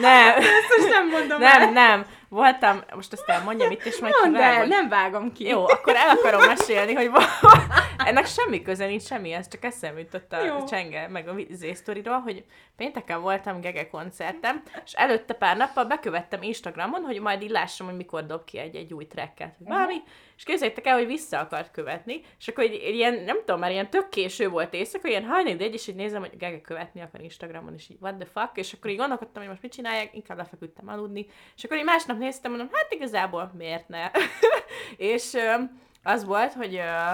Nem, 0.00 0.34
Most 0.78 0.88
nem 0.90 1.08
mondom 1.08 1.42
el. 1.42 1.58
nem, 1.58 1.72
nem. 1.72 2.06
Voltam, 2.32 2.80
most 2.94 3.12
ezt 3.12 3.28
elmondjam 3.28 3.70
itt, 3.70 3.84
és 3.84 3.98
majd 3.98 4.14
Mondd 4.22 4.36
el, 4.36 4.66
nem 4.66 4.88
vágom 4.88 5.32
ki. 5.32 5.44
Jó, 5.44 5.68
akkor 5.68 5.96
el 5.96 6.08
akarom 6.08 6.46
mesélni, 6.46 6.92
hogy 6.92 7.10
ennek 8.06 8.26
semmi 8.26 8.62
köze 8.62 8.86
nincs 8.86 9.02
semmihez, 9.02 9.48
csak 9.48 9.64
eszembe 9.64 10.00
jutott 10.00 10.32
a 10.32 10.44
Jó. 10.44 10.64
csenge, 10.64 11.08
meg 11.08 11.28
a 11.28 11.34
Z-sztoriról, 11.50 12.18
hogy 12.18 12.44
pénteken 12.76 13.20
voltam 13.20 13.60
Gege 13.60 13.88
koncertem, 13.88 14.62
és 14.84 14.92
előtte 14.92 15.34
pár 15.34 15.56
nappal 15.56 15.84
bekövettem 15.84 16.42
Instagramon, 16.42 17.02
hogy 17.02 17.20
majd 17.20 17.42
így 17.42 17.50
lássam, 17.50 17.86
hogy 17.86 17.96
mikor 17.96 18.26
dob 18.26 18.44
ki 18.44 18.58
egy, 18.58 18.76
egy 18.76 18.92
új 18.94 19.06
tracket, 19.06 19.54
vagy 19.58 19.68
valami, 19.68 20.02
és 20.36 20.44
képzeljétek 20.44 20.86
el, 20.86 20.96
hogy 20.96 21.06
vissza 21.06 21.38
akart 21.38 21.70
követni, 21.70 22.20
és 22.38 22.48
akkor 22.48 22.64
egy, 22.64 22.74
egy 22.74 22.94
ilyen, 22.94 23.14
nem 23.14 23.36
tudom, 23.38 23.60
már 23.60 23.70
ilyen 23.70 23.90
tök 23.90 24.08
késő 24.08 24.48
volt 24.48 24.74
éjszaka, 24.74 25.08
ilyen 25.08 25.24
hajnali, 25.24 25.64
egy, 25.64 25.74
és 25.74 25.86
így 25.86 25.94
nézem, 25.94 26.20
hogy 26.20 26.36
Gege 26.36 26.60
követni 26.60 27.00
akar 27.00 27.20
Instagramon, 27.20 27.74
és 27.74 27.88
így 27.88 27.96
what 28.00 28.14
the 28.14 28.26
fuck, 28.26 28.50
és 28.54 28.72
akkor 28.72 28.90
így 28.90 28.96
gondolkodtam, 28.96 29.42
hogy 29.42 29.50
most 29.50 29.62
mit 29.62 29.72
csinálják, 29.72 30.14
inkább 30.14 30.36
lefeküdtem 30.36 30.88
aludni, 30.88 31.26
és 31.56 31.64
akkor 31.64 31.76
így 31.76 31.84
másnap 31.84 32.18
néztem, 32.22 32.50
mondom, 32.50 32.68
hát 32.72 32.92
igazából 32.92 33.50
miért 33.58 33.88
ne? 33.88 34.10
és 35.12 35.34
ö, 35.34 35.54
az 36.02 36.24
volt, 36.24 36.52
hogy 36.52 36.74
ö, 36.74 37.12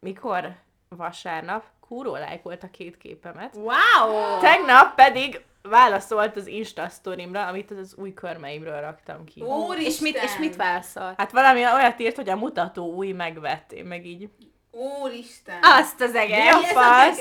mikor 0.00 0.54
vasárnap 0.88 1.64
kúró 1.88 2.12
lájkolt 2.12 2.62
a 2.62 2.70
két 2.70 2.96
képemet, 2.96 3.54
Wow! 3.56 4.40
tegnap 4.40 4.94
pedig 4.94 5.44
válaszolt 5.62 6.36
az 6.36 6.46
Insta 6.46 6.88
sztorimra, 6.88 7.46
amit 7.46 7.70
az 7.70 7.94
új 7.96 8.14
körmeimről 8.14 8.80
raktam 8.80 9.24
ki. 9.24 9.40
Úristen! 9.40 9.84
És 9.84 9.98
mit, 9.98 10.16
és 10.22 10.36
mit 10.38 10.56
válaszolt? 10.56 11.14
Hát 11.16 11.30
valami 11.32 11.64
olyat 11.64 12.00
írt, 12.00 12.16
hogy 12.16 12.28
a 12.28 12.36
mutató 12.36 12.94
új 12.94 13.12
megvett, 13.12 13.72
én 13.72 13.84
meg 13.84 14.06
így. 14.06 14.28
Úristen! 14.70 15.58
Azt 15.62 16.00
az 16.00 16.14
a 16.14 16.24
Mi 16.24 16.32
ez 16.32 16.54
a 16.54 16.58
fasz? 16.58 17.20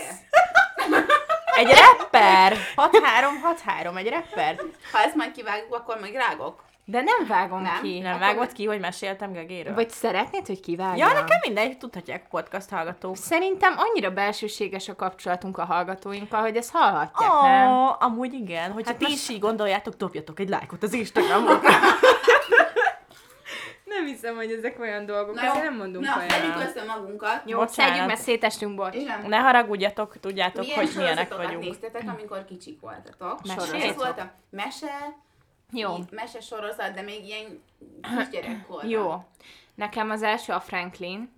Egy 1.56 1.72
rapper! 1.72 2.58
6-3-6-3, 2.76 3.98
egy 3.98 4.10
rapper. 4.10 4.62
Ha 4.92 5.00
ezt 5.00 5.16
majd 5.16 5.32
kivágjuk, 5.32 5.74
akkor 5.74 6.00
meg 6.00 6.14
rágok. 6.14 6.64
De 6.89 7.02
nem 7.02 7.28
vágom 7.28 7.62
Nem. 7.62 7.82
ki. 7.82 7.99
Nem 7.99 8.13
Akkor- 8.13 8.28
vágod 8.28 8.52
ki, 8.52 8.65
hogy 8.65 8.80
meséltem 8.80 9.32
Gegéről? 9.32 9.73
Vagy 9.73 9.89
szeretnéd, 9.89 10.45
hogy 10.47 10.60
kivágjam? 10.60 11.08
Ja, 11.08 11.13
nekem 11.13 11.38
mindegy, 11.41 11.78
tudhatják 11.78 12.28
podcast 12.30 12.69
hallgatók. 12.69 13.15
Szerintem 13.15 13.73
annyira 13.78 14.12
belsőséges 14.12 14.88
a 14.89 14.95
kapcsolatunk 14.95 15.58
a 15.58 15.65
hallgatóinkkal, 15.65 16.41
hogy 16.41 16.56
ezt 16.56 16.71
hallhatják, 16.73 17.32
oh. 17.32 17.43
nem? 17.43 17.95
Amúgy 17.99 18.34
igen, 18.34 18.71
hogyha 18.71 18.89
Hát 18.89 18.99
ti 18.99 19.04
most- 19.06 19.15
is 19.15 19.30
így 19.30 19.39
gondoljátok, 19.39 19.93
dobjatok 19.93 20.39
egy 20.39 20.49
lájkot 20.49 20.84
az 20.84 20.93
Instagramon. 20.93 21.60
Nem 23.86 24.06
hiszem, 24.06 24.36
hogy 24.36 24.52
ezek 24.52 24.80
olyan 24.80 25.06
dolgok, 25.06 25.36
Na 25.36 25.41
ezért 25.41 25.63
nem 25.63 25.75
mondunk 25.75 26.06
na, 26.06 26.13
olyan. 26.17 26.30
szedjük 26.30 26.56
össze 26.58 26.84
magunkat. 26.88 27.41
Jó, 27.45 27.58
Bocsánat. 27.58 27.91
szedjük, 27.91 28.08
mert 28.08 28.19
szétestünk, 28.21 28.75
bocs. 28.75 28.95
Igen. 28.95 29.25
ne 29.28 29.38
haragudjatok, 29.38 30.19
tudjátok, 30.19 30.62
Milyen 30.63 30.78
hogy 30.80 30.93
milyenek 30.95 31.36
vagyunk. 31.36 31.63
néztetek, 31.63 32.04
amikor 32.17 32.45
kicsik 32.45 32.80
voltatok? 32.82 33.39
Mesélj. 33.47 33.89
A 33.97 34.32
mese, 34.49 35.15
Jó. 35.71 35.95
így 35.97 36.12
mese 36.12 36.39
sorozat, 36.39 36.93
de 36.93 37.01
még 37.01 37.25
ilyen 37.25 37.63
kisgyerekkorban. 38.17 38.89
Jó. 38.89 39.23
Nekem 39.75 40.10
az 40.10 40.23
első 40.23 40.53
a 40.53 40.60
Franklin. 40.60 41.38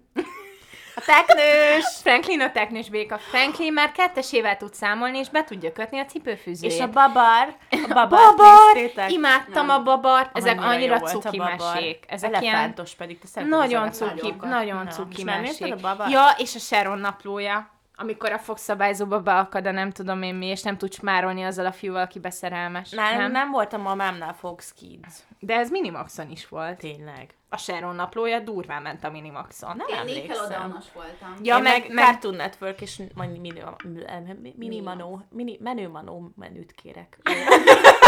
A 0.96 1.02
teknős! 1.06 1.86
Franklin 2.04 2.42
a 2.42 2.52
teknős 2.52 2.90
béka. 2.90 3.18
Franklin 3.18 3.74
már 3.74 3.92
kettesével 3.92 4.58
tud 4.58 4.74
számolni, 4.74 5.18
és 5.18 5.30
be 5.30 5.44
tudja 5.44 5.72
kötni 5.72 6.00
a 6.00 6.06
cipőfűzőjét. 6.06 6.76
És 6.76 6.82
a 6.82 6.90
babar, 6.90 7.56
a 7.90 8.08
babar! 8.08 8.74
néztétek? 8.74 9.12
Imádtam 9.12 9.66
Nem. 9.66 9.80
a 9.80 9.84
babart. 9.84 10.38
Ezek 10.38 10.62
Annyira 10.62 10.70
annyira 10.70 11.00
cuki 11.00 11.38
babar. 11.38 11.74
mesék. 11.74 12.06
Ezek 12.08 12.42
ilyen 12.42 12.74
pedig, 12.98 13.20
te 13.34 13.44
nagyon 13.44 13.92
cuki, 13.92 14.34
nagyon 14.42 14.84
Na, 14.84 14.92
cuki 14.92 15.24
mesék. 15.24 15.76
Ja, 16.10 16.36
és 16.38 16.56
a 16.56 16.60
Sharon 16.60 17.00
naplója. 17.00 17.81
Amikor 18.02 18.32
a 18.32 18.38
fogszabályzóba 18.38 19.22
beakad 19.22 19.68
a 19.68 19.72
nem 19.72 19.92
tudom 19.92 20.22
én 20.22 20.36
mi, 20.36 20.46
és 20.46 20.62
nem 20.62 20.78
tud 20.78 20.94
smárolni 20.94 21.44
azzal 21.44 21.66
a 21.66 21.72
fiúval, 21.72 22.02
aki 22.02 22.20
beszerelmes. 22.20 22.90
Nem, 22.90 23.18
nem, 23.18 23.32
nem 23.32 23.52
voltam 23.52 23.88
a 23.88 23.96
mámnál 23.96 24.34
Fox 24.34 24.74
Kids. 24.74 25.14
De 25.40 25.56
ez 25.56 25.70
Minimaxon 25.70 26.30
is 26.30 26.48
volt. 26.48 26.78
Tényleg. 26.78 27.30
A 27.50 27.58
Sharon 27.58 27.96
naplója 27.96 28.40
durván 28.40 28.82
ment 28.82 29.04
a 29.04 29.10
Minimaxon. 29.10 29.76
Nem 29.76 29.88
Én 29.88 29.96
emlékszem. 29.96 30.80
Voltam. 30.94 31.36
Ja, 31.44 31.56
Én 31.58 31.62
meg- 31.62 31.94
meg, 31.94 32.06
Cartoon 32.06 32.36
Network 32.36 32.82
és 32.82 33.02
majd 33.16 33.32
mini, 33.32 33.54
mini, 33.84 34.54
mini 34.58 34.80
manó, 34.80 35.22
mini, 35.30 35.58
menő 35.60 35.90
manó 35.90 36.32
menüt 36.36 36.72
kérek. 36.72 37.18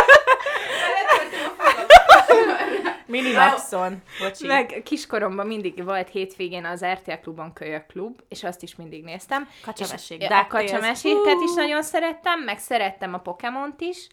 Minimaxon. 3.13 4.01
Bocsi. 4.19 4.47
Meg 4.47 4.81
kiskoromban 4.83 5.47
mindig 5.47 5.83
volt 5.83 6.09
hétvégén 6.09 6.65
az 6.65 6.85
RTL 6.85 7.11
klubon 7.21 7.53
Kölyök 7.53 7.85
klub, 7.85 8.21
és 8.29 8.43
azt 8.43 8.63
is 8.63 8.75
mindig 8.75 9.03
néztem. 9.03 9.49
Kacsamesék, 9.61 10.21
És 10.21 10.27
a 10.29 10.47
kacsameséket 10.47 11.41
is 11.45 11.53
nagyon 11.55 11.83
szerettem, 11.83 12.39
meg 12.39 12.57
szerettem 12.59 13.13
a 13.13 13.17
Pokémont 13.17 13.81
is, 13.81 14.07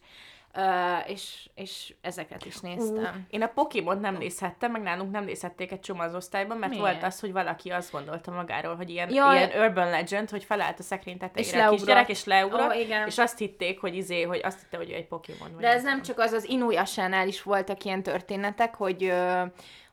uh, 0.56 1.10
és, 1.10 1.48
és 1.54 1.94
ezeket 2.00 2.44
is 2.44 2.58
néztem. 2.60 3.26
Én 3.30 3.42
a 3.42 3.46
Pokémon 3.46 3.98
nem 3.98 4.16
nézhettem, 4.16 4.70
meg 4.70 4.82
nálunk 4.82 5.10
nem 5.12 5.24
nézhették 5.24 5.72
egy 5.72 5.80
csomó 5.80 6.00
az 6.00 6.14
osztályban, 6.14 6.56
mert 6.56 6.72
Miért? 6.72 6.86
volt 6.86 7.02
az, 7.02 7.20
hogy 7.20 7.32
valaki 7.32 7.70
azt 7.70 7.92
gondolta 7.92 8.30
magáról, 8.30 8.76
hogy 8.76 8.90
ilyen, 8.90 9.12
Jaj. 9.12 9.36
ilyen 9.36 9.62
urban 9.68 9.90
legend, 9.90 10.30
hogy 10.30 10.44
felállt 10.44 10.78
a 10.78 10.82
szekrény 10.82 11.14
És 11.14 11.20
tetejére 11.20 11.56
a 11.56 11.60
leugrott. 11.60 11.78
kisgyerek, 11.78 12.08
és 12.08 12.24
leugrott, 12.24 12.70
Ó, 12.70 12.78
igen. 12.80 13.06
és 13.06 13.18
azt 13.18 13.38
hitték, 13.38 13.80
hogy 13.80 13.96
izé, 13.96 14.22
hogy 14.22 14.40
azt 14.44 14.60
hitte, 14.60 14.76
hogy 14.76 14.90
ő 14.90 14.94
egy 14.94 15.06
Pokémon. 15.06 15.50
vagy 15.52 15.60
De 15.60 15.68
ez 15.68 15.82
nem 15.82 16.00
nem 16.00 16.08
csak 16.08 16.18
az, 16.18 16.32
az 16.32 16.48
Inuyasha-nál 16.48 17.28
is 17.28 17.42
voltak 17.42 17.84
ilyen 17.84 18.02
történetek, 18.02 18.74
hogy 18.74 19.12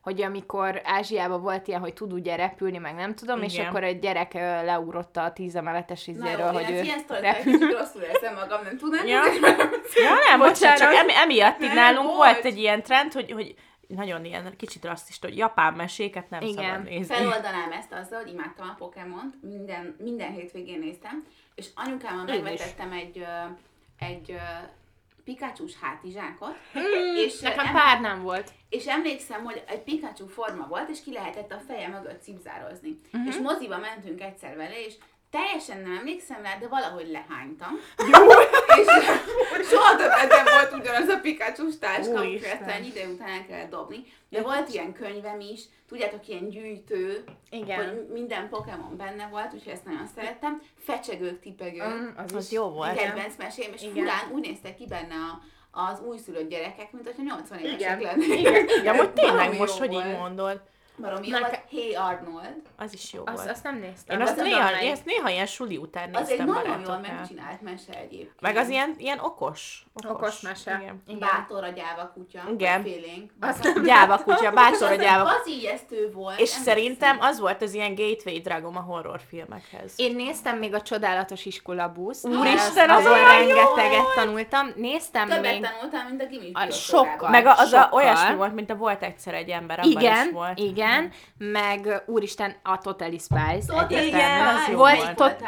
hogy 0.07 0.21
amikor 0.21 0.81
Ázsiában 0.83 1.41
volt 1.41 1.67
ilyen, 1.67 1.79
hogy 1.79 1.93
tud 1.93 2.13
ugye 2.13 2.35
repülni, 2.35 2.77
meg 2.77 2.95
nem 2.95 3.15
tudom, 3.15 3.41
és 3.41 3.53
Igen. 3.53 3.65
akkor 3.65 3.83
egy 3.83 3.99
gyerek 3.99 4.33
leugrott 4.33 5.17
a 5.17 5.33
tízemeletes 5.33 6.07
izéről, 6.07 6.51
hogy 6.51 6.69
ő 6.69 6.81
ilyen 6.81 7.03
repül. 7.07 7.71
rosszul 7.77 8.01
érzem 8.01 8.33
magam, 8.35 8.63
nem 8.63 8.77
tudnám. 8.77 9.07
Ja. 9.07 9.21
Ja, 10.03 10.13
nem, 10.29 10.39
bocsánat, 10.39 10.77
csak 10.77 10.93
emi, 10.93 11.13
emiatt 11.15 11.59
Nem, 11.59 11.73
nálunk 11.73 12.15
volt. 12.15 12.17
volt 12.17 12.45
egy 12.45 12.57
ilyen 12.57 12.83
trend, 12.83 13.13
hogy, 13.13 13.31
hogy 13.31 13.55
nagyon 13.87 14.25
ilyen 14.25 14.53
kicsit 14.57 14.85
rasszista, 14.85 15.27
hogy 15.27 15.37
japán 15.37 15.73
meséket 15.73 16.29
nem 16.29 16.41
Igen. 16.41 16.63
szabad 16.63 16.83
nézni. 16.83 17.15
Feloldanám 17.15 17.71
ezt 17.71 17.93
azzal, 17.93 18.21
hogy 18.21 18.31
imádtam 18.31 18.69
a 18.69 18.75
Pokémont, 18.77 19.35
minden, 19.41 19.95
minden 19.99 20.31
hétvégén 20.31 20.79
néztem, 20.79 21.25
és 21.55 21.67
anyukámmal 21.75 22.25
megvetettem 22.25 22.91
egy, 22.91 23.25
egy 23.99 24.37
Pikachu-s 25.27 25.75
hátizsákot, 25.81 26.55
és, 27.25 27.41
ö, 27.41 27.43
Nekem 27.47 27.65
em- 27.65 27.73
pár 27.73 28.01
nem 28.01 28.21
volt. 28.21 28.51
és 28.69 28.85
emlékszem, 28.85 29.43
hogy 29.43 29.63
egy 29.67 29.83
Pikachu 29.83 30.27
forma 30.27 30.67
volt, 30.67 30.89
és 30.89 31.03
ki 31.03 31.13
lehetett 31.13 31.51
a 31.51 31.59
feje 31.67 31.87
mögött 31.87 32.21
cipzározni. 32.21 32.89
Mhm. 32.89 33.21
Uh-huh. 33.21 33.35
És 33.35 33.41
moziba 33.41 33.77
mentünk 33.77 34.21
egyszer 34.21 34.55
vele, 34.55 34.85
és 34.85 34.93
teljesen 35.31 35.81
nem 35.81 35.97
emlékszem 35.97 36.41
rá, 36.41 36.57
de 36.57 36.67
valahogy 36.67 37.09
lehánytam. 37.11 37.71
és 39.59 39.67
soha 39.71 39.95
többet 39.95 40.29
nem 40.29 40.45
volt 40.53 40.73
ugyanaz 40.81 41.07
a 41.07 41.19
Pikachu-s 41.19 41.77
táska, 41.79 42.23
ezt 42.23 42.61
egy 42.77 42.85
idő 42.87 43.13
után 43.13 43.27
el 43.29 43.45
kellett 43.45 43.69
dobni. 43.69 44.03
De 44.29 44.41
volt 44.41 44.69
ilyen 44.69 44.93
könyvem 44.93 45.39
is, 45.39 45.61
tudjátok, 45.87 46.27
ilyen 46.27 46.49
gyűjtő, 46.49 47.23
Igen. 47.49 47.77
hogy 47.77 48.07
minden 48.11 48.49
Pokémon 48.49 48.97
benne 48.97 49.27
volt, 49.31 49.53
úgyhogy 49.53 49.73
ezt 49.73 49.85
nagyon 49.85 50.07
szerettem. 50.15 50.61
Fecsegők, 50.79 51.39
tipegők, 51.39 51.85
Mm, 51.87 52.07
az, 52.17 52.33
Az 52.33 52.51
jó 52.51 52.69
volt. 52.69 52.97
kedvenc 52.97 53.35
mesém, 53.37 53.71
és 53.73 53.81
Igen. 53.81 53.93
furán 53.93 54.31
úgy 54.31 54.41
néztek 54.41 54.75
ki 54.75 54.85
benne 54.87 55.15
a, 55.15 55.41
az 55.71 55.99
újszülött 56.01 56.49
gyerekek, 56.49 56.91
mint 56.91 57.05
hogyha 57.05 57.23
80 57.23 57.59
évesek 57.59 57.79
Igen. 57.79 57.99
lennének. 58.01 58.71
Ja, 58.83 58.95
hogy 59.01 59.11
tényleg 59.13 59.57
most, 59.57 59.77
jó 59.79 59.85
hogy 59.85 59.93
így 59.93 60.17
mondod, 60.17 60.61
Baromi 61.01 61.27
jó 61.27 61.37
Neke- 61.39 61.49
volt. 61.71 61.83
Hey 61.83 61.95
Arnold. 61.95 62.55
az 62.77 62.93
is 62.93 63.13
jó 63.13 63.21
Azt, 63.25 63.35
volt. 63.35 63.49
azt 63.49 63.63
nem 63.63 63.77
néztem. 63.79 64.19
Én 64.19 64.25
azt, 64.27 64.37
az 64.37 64.43
néha, 64.43 64.81
én 64.81 64.91
ezt 64.91 65.05
néha 65.05 65.29
ilyen 65.29 65.45
suli 65.45 65.77
után 65.77 66.15
Az 66.15 66.21
egy 66.21 66.27
néztem 66.27 66.45
nagyon 66.47 66.81
jól 66.85 66.97
megcsinált 66.97 67.61
mese 67.61 67.93
egyébként. 67.99 68.41
Meg 68.41 68.55
az 68.55 68.69
ilyen, 68.69 68.95
ilyen 68.97 69.19
okos. 69.19 69.85
Okos 70.07 70.41
mese. 70.41 70.77
Igen. 70.81 71.03
Igen. 71.07 71.19
Bátor 71.19 71.63
a 71.63 71.69
gyáva 71.69 72.11
kutya. 72.13 72.41
Igen. 72.53 72.83
Félénk. 72.83 73.31
Azt 73.39 73.63
nem 73.63 73.83
Gyáva 73.83 74.17
kutya, 74.17 74.51
bátor 74.51 74.87
a 74.89 74.91
az 74.93 74.97
gyáva. 74.99 75.29
Az 75.29 75.47
ijesztő 75.47 76.11
volt. 76.11 76.39
És 76.39 76.49
szerintem 76.49 77.17
az 77.19 77.39
volt 77.39 77.61
az 77.61 77.73
ilyen 77.73 77.95
gateway 77.95 78.39
dragom 78.41 78.77
a 78.77 78.81
horrorfilmekhez. 78.81 79.93
Én 79.95 80.15
néztem 80.15 80.57
még 80.57 80.73
a 80.73 80.81
csodálatos 80.81 81.45
iskola 81.45 81.89
busz. 81.89 82.23
Úristen, 82.23 82.89
az 82.89 82.99
azon 83.05 83.11
olyan 83.13 83.27
rengeteget 83.27 84.13
tanultam. 84.15 84.71
Néztem 84.75 85.27
Többet 85.27 85.51
még... 85.51 85.61
tanultam, 85.61 86.07
mint 86.07 86.21
a 86.21 86.25
biológiában. 86.25 86.71
sokkal. 86.71 87.29
Meg 87.29 87.45
az 87.45 87.75
olyasmi 87.91 88.35
volt, 88.35 88.53
mint 88.53 88.69
a 88.69 88.75
volt 88.75 89.03
egyszer 89.03 89.33
egy 89.33 89.49
ember, 89.49 89.79
abban 89.79 89.91
Igen, 89.91 90.25
is 90.25 90.31
volt. 90.31 90.59
igen, 90.59 90.86
Igen, 90.87 91.11
meg 91.51 92.03
úristen 92.05 92.55
a 92.63 92.77
Totally 92.77 93.17
Spice 93.17 93.61
Szóval 93.61 93.83
egyértelműen. 93.85 94.55
az 94.55 94.67
jó 94.69 94.77
volt 94.77 95.03
volt. 95.03 95.15
tot, 95.15 95.43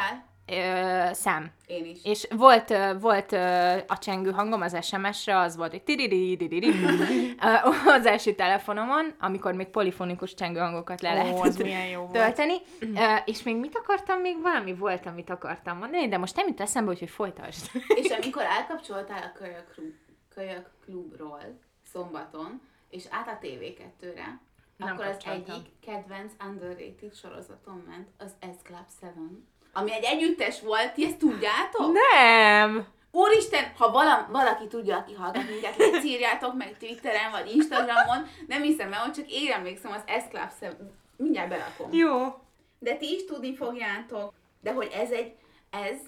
ö, 0.46 1.08
szem. 1.12 1.50
Én 1.66 1.84
is. 1.84 1.98
És 2.04 2.26
volt, 2.36 2.74
volt 3.00 3.32
a 3.86 3.98
csengő 3.98 4.30
hangom 4.30 4.60
az 4.60 4.76
SMS-re, 4.86 5.38
az 5.38 5.56
volt 5.56 5.72
egy 5.72 5.82
tiriri, 5.82 6.36
tiriri, 6.36 6.68
ö, 7.44 7.90
az 7.90 8.06
első 8.06 8.32
telefonomon, 8.34 9.14
amikor 9.20 9.52
még 9.54 9.66
polifonikus 9.66 10.34
csengő 10.34 10.58
hangokat 10.58 11.00
le 11.00 11.12
lehetett 11.14 11.56
tölteni. 12.12 12.54
És 13.24 13.42
még 13.42 13.56
mit 13.56 13.76
akartam? 13.78 14.20
Még 14.20 14.40
valami 14.42 14.74
volt, 14.74 15.06
amit 15.06 15.30
akartam 15.30 15.78
mondani, 15.78 16.08
de 16.08 16.18
most 16.18 16.36
nem 16.36 16.46
jut 16.48 16.60
eszembe, 16.60 16.90
úgyhogy 16.90 17.10
folytasd. 17.10 17.70
És 17.94 18.10
amikor 18.10 18.42
elkapcsoltál 18.42 19.22
a 19.34 19.38
kölyök, 19.38 19.74
kölyök 20.34 20.70
klubról 20.84 21.58
szombaton, 21.92 22.60
és 22.90 23.04
át 23.10 23.28
a 23.28 23.46
TV2-re, 23.46 24.40
Nem 24.84 24.94
akkor 24.94 25.06
az 25.06 25.16
egyik 25.24 25.66
kedvenc 25.86 26.32
underrated 26.48 27.14
sorozatom 27.14 27.84
ment, 27.88 28.08
az 28.18 28.32
S 28.40 28.62
Club 28.62 28.86
7. 29.00 29.10
Ami 29.72 29.92
egy 29.92 30.04
együttes 30.04 30.60
volt, 30.60 30.92
ti 30.94 31.04
ezt 31.04 31.18
tudjátok? 31.18 31.92
Nem! 32.12 32.86
Úristen, 33.12 33.72
ha 33.76 33.90
vala, 33.90 34.28
valaki 34.30 34.66
tudja, 34.66 34.96
aki 34.96 35.14
hallgat 35.14 35.48
minket, 35.48 36.04
írjátok 36.04 36.54
meg 36.54 36.76
Twitteren 36.78 37.30
vagy 37.30 37.54
Instagramon, 37.54 38.26
nem 38.46 38.62
hiszem 38.62 38.92
el, 38.92 39.00
hogy 39.00 39.12
csak 39.12 39.30
én 39.30 39.52
emlékszem 39.52 39.92
az 39.92 40.04
S 40.06 40.28
Club 40.28 40.50
7. 40.60 40.76
Mindjárt 41.16 41.48
berakom. 41.48 41.92
Jó. 41.92 42.38
De 42.78 42.96
ti 42.96 43.14
is 43.14 43.24
tudni 43.24 43.54
fogjátok. 43.54 44.32
De 44.60 44.72
hogy 44.72 44.90
ez 44.92 45.10
egy, 45.10 45.32
ez, 45.70 45.98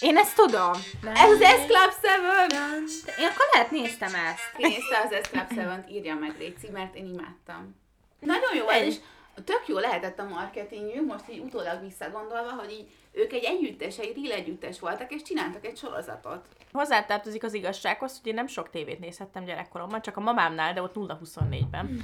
Én 0.00 0.16
ezt 0.16 0.34
tudom. 0.34 0.72
ez 1.14 1.30
az 1.30 1.44
S 1.44 1.66
Club 1.66 1.92
7! 2.02 3.14
Én 3.18 3.26
akkor 3.26 3.46
lehet 3.52 3.70
néztem 3.70 4.14
ezt. 4.14 4.52
Ki 4.56 4.62
nézte 4.62 4.98
az 5.04 5.24
S 5.24 5.28
Club 5.28 5.46
7-t, 5.50 5.90
írja 5.90 6.14
meg 6.14 6.34
Léci, 6.38 6.68
mert 6.72 6.94
én 6.94 7.06
imádtam. 7.06 7.76
Nagyon 8.20 8.54
jó 8.56 8.68
ez, 8.68 8.86
és 8.86 8.96
tök 9.44 9.62
jó 9.66 9.78
lehetett 9.78 10.18
a 10.18 10.24
marketingjük, 10.24 11.06
most 11.06 11.24
így 11.30 11.38
utólag 11.38 11.80
visszagondolva, 11.82 12.50
hogy 12.50 12.70
így 12.70 12.88
ők 13.12 13.32
egy 13.32 13.44
együttes, 13.44 13.98
egy 13.98 14.16
real 14.22 14.38
együttes 14.38 14.80
voltak, 14.80 15.12
és 15.12 15.22
csináltak 15.22 15.66
egy 15.66 15.76
sorozatot. 15.76 16.46
Hozzátartozik 16.72 17.42
az 17.42 17.54
igazsághoz, 17.54 18.18
hogy 18.22 18.26
én 18.26 18.34
nem 18.34 18.46
sok 18.46 18.70
tévét 18.70 19.00
nézhettem 19.00 19.44
gyerekkoromban, 19.44 20.02
csak 20.02 20.16
a 20.16 20.20
mamámnál, 20.20 20.72
de 20.72 20.82
ott 20.82 20.94
0-24-ben. 20.94 22.00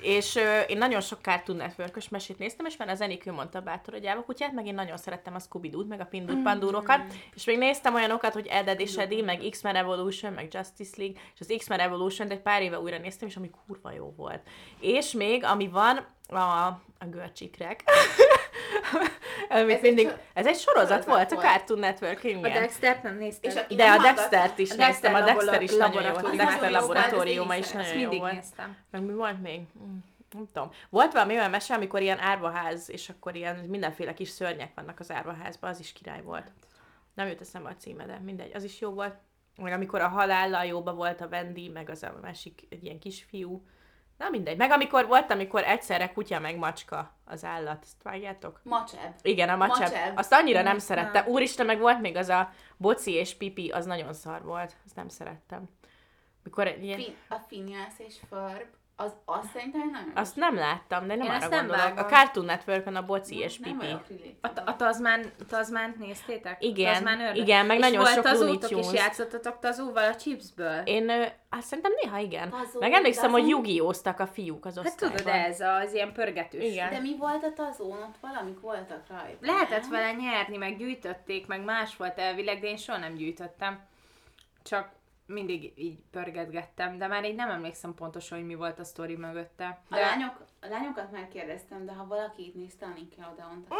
És 0.00 0.36
ö, 0.36 0.60
én 0.60 0.78
nagyon 0.78 1.00
sok 1.00 1.18
Cartoon 1.22 1.58
network 1.58 2.10
mesét 2.10 2.38
néztem, 2.38 2.66
és 2.66 2.76
már 2.76 2.88
az 2.88 3.00
Enikő 3.00 3.32
mondta 3.32 3.60
bátor 3.60 3.94
a 3.94 4.24
kutyát, 4.24 4.52
meg 4.52 4.66
én 4.66 4.74
nagyon 4.74 4.96
szerettem 4.96 5.34
a 5.34 5.38
scooby 5.38 5.68
doo 5.68 5.84
meg 5.84 6.00
a 6.00 6.04
Pindur 6.04 6.42
Pandúrokat, 6.42 7.00
és 7.34 7.44
még 7.44 7.58
néztem 7.58 7.94
olyanokat, 7.94 8.32
hogy 8.32 8.46
Ed, 8.46 8.68
Ed 8.68 8.80
és 8.80 8.96
Eddie, 8.96 9.24
meg 9.24 9.42
X-Men 9.50 9.76
Evolution, 9.76 10.32
meg 10.32 10.48
Justice 10.50 10.94
League, 10.96 11.20
és 11.34 11.40
az 11.40 11.54
X-Men 11.58 11.80
Evolution 11.80 12.30
egy 12.30 12.40
pár 12.40 12.62
éve 12.62 12.80
újra 12.80 12.98
néztem, 12.98 13.28
és 13.28 13.36
ami 13.36 13.50
kurva 13.66 13.92
jó 13.92 14.14
volt. 14.16 14.40
És 14.80 15.12
még, 15.12 15.44
ami 15.44 15.68
van, 15.68 16.06
a, 16.28 16.66
a 16.98 17.06
görcsikrek. 17.10 17.82
Amit 19.48 19.74
egy 19.76 19.82
mindig, 19.82 20.06
sor- 20.08 20.20
ez 20.34 20.46
egy 20.46 20.58
sorozat, 20.58 20.88
sorozat 20.88 21.04
volt, 21.04 21.32
a 21.32 21.34
volt. 21.34 21.46
Cartoon 21.46 21.78
Network, 21.78 22.24
A 22.24 22.28
igen. 22.28 22.42
Dexter-t 22.52 23.02
nem 23.02 23.16
néztem. 23.16 23.50
És 23.50 23.56
aki 23.56 23.74
De 23.74 23.90
a 23.90 23.98
Dextert 23.98 24.58
is 24.58 24.70
a 24.70 24.74
néztem, 24.86 25.14
a 25.14 25.20
Dexter 25.20 25.36
Dexter 25.58 25.62
is 25.62 25.76
nagyon 25.76 26.02
jó 26.02 26.10
volt, 26.10 26.24
a. 26.24 26.30
Dexter 26.36 26.46
Az 26.46 26.60
nagyon 26.60 26.70
jó 26.80 26.86
volt, 26.86 26.98
laboratóriuma 26.98 27.56
is 27.56 27.70
nagyon 27.70 27.92
jó 27.92 27.98
mindig 28.00 28.18
volt. 28.20 28.32
néztem. 28.32 28.76
Meg 28.90 29.02
mi 29.02 29.12
volt 29.12 29.42
még? 29.42 29.60
Mm, 29.78 29.96
Nem 30.32 30.48
tudom. 30.52 30.70
Volt 30.90 31.12
valami 31.12 31.34
olyan 31.34 31.50
mese, 31.50 31.74
amikor 31.74 32.02
ilyen 32.02 32.18
árvaház, 32.18 32.90
és 32.90 33.08
akkor 33.08 33.34
ilyen 33.36 33.56
mindenféle 33.56 34.14
kis 34.14 34.28
szörnyek 34.28 34.70
vannak 34.74 35.00
az 35.00 35.10
árvaházban, 35.10 35.70
az 35.70 35.80
is 35.80 35.92
király 35.92 36.22
volt. 36.22 36.52
Nem 37.14 37.28
jut 37.28 37.40
eszembe 37.40 37.68
a 37.68 37.76
címe, 37.76 38.04
de 38.06 38.18
mindegy, 38.24 38.50
az 38.54 38.64
is 38.64 38.80
jó 38.80 38.90
volt. 38.90 39.14
Meg 39.56 39.72
amikor 39.72 40.00
a 40.00 40.08
halállal 40.08 40.64
jóba 40.64 40.92
volt 40.94 41.20
a 41.20 41.26
Wendy, 41.26 41.68
meg 41.68 41.90
az 41.90 42.02
a 42.02 42.14
másik 42.22 42.60
egy 42.70 42.84
ilyen 42.84 42.98
kisfiú. 42.98 43.64
Na 44.16 44.28
mindegy. 44.28 44.56
Meg 44.56 44.70
amikor 44.70 45.06
volt, 45.06 45.30
amikor 45.30 45.62
egyszerre 45.64 46.12
kutya 46.12 46.38
meg 46.38 46.56
macska 46.56 47.14
az 47.24 47.44
állat. 47.44 47.82
Ezt 47.82 48.02
vágjátok? 48.02 48.60
Macseb. 48.62 49.14
Igen, 49.22 49.48
a 49.48 49.56
macseb. 49.56 49.80
Macseb. 49.80 50.18
Azt 50.18 50.32
annyira 50.32 50.62
nem 50.62 50.78
szerettem. 50.78 51.26
Úristen, 51.26 51.66
meg 51.66 51.78
volt 51.78 52.00
még 52.00 52.16
az 52.16 52.28
a 52.28 52.52
boci 52.76 53.12
és 53.12 53.34
pipi, 53.34 53.70
az 53.70 53.84
nagyon 53.84 54.12
szar 54.12 54.42
volt. 54.42 54.76
Azt 54.84 54.96
nem 54.96 55.08
szerettem. 55.08 55.68
Mikor 56.42 56.66
egy 56.66 56.84
ilyen... 56.84 56.98
Fin- 56.98 57.16
a 57.28 57.36
Phineas 57.48 57.92
és 57.98 58.16
Ferb, 58.28 58.66
az 58.96 59.12
azt 59.24 59.50
szerintem 59.52 59.90
nagyon. 59.90 60.12
Azt 60.14 60.36
nem 60.36 60.54
láttam, 60.54 61.06
de 61.06 61.14
nem 61.14 61.26
Én 61.26 61.32
arra 61.32 61.48
nem 61.48 61.50
gondolok. 61.50 61.82
vágom. 61.82 62.04
A 62.04 62.06
Cartoon 62.08 62.46
Network-on 62.46 62.96
a 62.96 63.04
boci 63.04 63.38
és 63.38 63.58
nem 63.58 63.78
pipi. 63.78 64.38
A, 64.40 64.48
a 64.64 64.76
Tazmán, 64.76 65.24
Tazmánt 65.48 65.98
néztétek? 65.98 66.64
Igen, 66.64 66.92
Tazmán 66.92 67.34
igen, 67.34 67.66
meg 67.66 67.76
és 67.76 67.82
nagyon 67.82 67.98
volt 68.00 68.14
sok 68.14 68.24
Looney 68.24 68.38
tazótok 68.58 68.70
is 68.78 68.86
Tunes. 68.86 69.00
játszottatok 69.00 69.58
tazóval 69.58 70.04
a 70.04 70.16
chipsből? 70.16 70.80
Én 70.84 71.10
azt 71.50 71.66
szerintem 71.66 71.92
néha 72.02 72.18
igen. 72.18 72.50
Tazó, 72.50 72.78
meg 72.80 72.92
emlékszem, 72.92 73.30
tazó. 73.30 73.40
hogy 73.40 73.48
yugi 73.48 73.82
a 74.16 74.26
fiúk 74.26 74.64
az 74.64 74.76
Hát 74.76 74.86
osztályban. 74.86 75.16
tudod, 75.18 75.34
ez 75.34 75.60
az 75.60 75.92
ilyen 75.92 76.12
pörgetős. 76.12 76.64
Igen. 76.64 76.90
De 76.90 77.00
mi 77.00 77.16
volt 77.16 77.44
a 77.44 77.52
tazón? 77.52 78.02
Ott 78.02 78.16
valamik 78.20 78.60
voltak 78.60 79.02
rajta. 79.08 79.36
Lehetett 79.40 79.80
nem? 79.80 79.90
vele 79.90 80.12
nyerni, 80.12 80.56
meg 80.56 80.76
gyűjtötték, 80.76 81.46
meg 81.46 81.64
más 81.64 81.96
volt 81.96 82.18
elvileg, 82.18 82.60
de 82.60 82.66
én 82.66 82.76
soha 82.76 82.98
nem 82.98 83.14
gyűjtöttem. 83.14 83.78
Csak 84.62 84.88
mindig 85.26 85.72
így 85.76 85.98
pörgetgettem, 86.10 86.98
de 86.98 87.06
már 87.06 87.24
így 87.24 87.34
nem 87.34 87.50
emlékszem 87.50 87.94
pontosan, 87.94 88.38
hogy 88.38 88.46
mi 88.46 88.54
volt 88.54 88.78
a 88.78 88.84
sztori 88.84 89.16
mögötte. 89.16 89.80
A, 89.90 89.94
De 89.94 90.00
lányok, 90.00 90.34
a 90.60 90.66
lányokat 90.70 91.12
megkérdeztem, 91.12 91.84
de 91.84 91.92
ha 91.92 92.06
valaki 92.06 92.46
itt 92.46 92.54
nézte 92.54 92.86
a 92.86 92.92
Nickelodeon-t, 92.94 93.74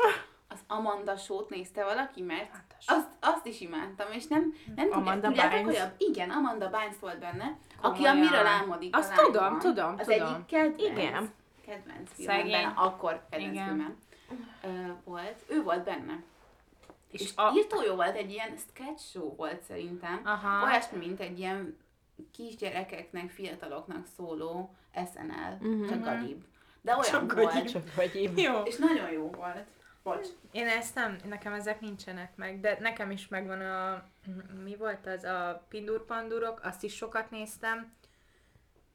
az 0.49 0.59
Amanda 0.66 1.16
Show-t 1.16 1.51
nézte 1.51 1.84
valaki, 1.84 2.22
mert 2.22 2.51
azt, 2.86 3.09
azt 3.20 3.47
is 3.47 3.61
imádtam, 3.61 4.12
és 4.12 4.26
nem, 4.26 4.55
nem 4.76 4.88
Amanda 4.92 5.26
tudjátok, 5.26 5.59
Bynes? 5.64 5.78
hogy 5.80 5.88
a, 5.90 5.95
igen, 6.11 6.30
Amanda 6.30 6.68
Bynes 6.70 6.97
volt 7.01 7.18
benne, 7.18 7.57
aki 7.80 8.03
Komolyan. 8.03 8.16
a 8.16 8.20
Miről 8.20 8.47
álmodik 8.47 8.97
Azt 8.97 9.12
a 9.18 9.22
tudom, 9.24 9.59
tudom, 9.59 9.95
Az 9.99 10.07
tudom. 10.07 10.28
egyik 10.28 10.47
kedvenc, 10.47 10.82
Igen. 10.82 11.30
kedvenc 11.66 12.11
filmemben, 12.14 12.72
akkor 12.76 13.22
kedvenc 13.30 13.53
Igen. 13.53 13.66
filmem 13.66 13.97
ö, 14.62 14.92
volt. 15.05 15.42
Ő 15.49 15.62
volt 15.62 15.84
benne. 15.84 16.22
És, 17.14 17.20
És 17.20 17.32
a- 17.36 17.52
írtó 17.56 17.82
jó 17.86 17.94
volt, 17.94 18.16
egy 18.16 18.30
ilyen 18.30 18.56
sketch 18.56 19.02
show 19.10 19.34
volt 19.36 19.62
szerintem. 19.62 20.20
Aha. 20.24 20.64
Olyasmi, 20.66 20.98
mint 20.98 21.20
egy 21.20 21.38
ilyen 21.38 21.76
kisgyerekeknek, 22.32 23.30
fiataloknak 23.30 24.06
szóló 24.16 24.74
SNL, 25.12 25.56
Mhm. 25.60 25.88
csak 25.88 26.04
gagyibb. 26.04 26.44
De 26.80 26.90
olyan 26.92 27.04
Csak 27.04 27.32
volt. 27.32 27.52
gagyibb. 27.52 27.66
Csak 27.72 28.14
így. 28.14 28.38
jó. 28.38 28.62
És 28.62 28.76
nagyon 28.76 29.10
jó 29.10 29.30
volt. 29.30 29.64
Bocs. 30.02 30.28
Én 30.52 30.66
ezt 30.66 30.94
nem, 30.94 31.16
nekem 31.28 31.52
ezek 31.52 31.80
nincsenek 31.80 32.36
meg, 32.36 32.60
de 32.60 32.76
nekem 32.80 33.10
is 33.10 33.28
megvan 33.28 33.60
a, 33.60 34.04
mi 34.64 34.76
volt 34.76 35.06
az, 35.06 35.24
a 35.24 35.64
Pindur 35.68 36.04
Pandurok, 36.04 36.60
azt 36.62 36.82
is 36.82 36.94
sokat 36.94 37.30
néztem. 37.30 37.92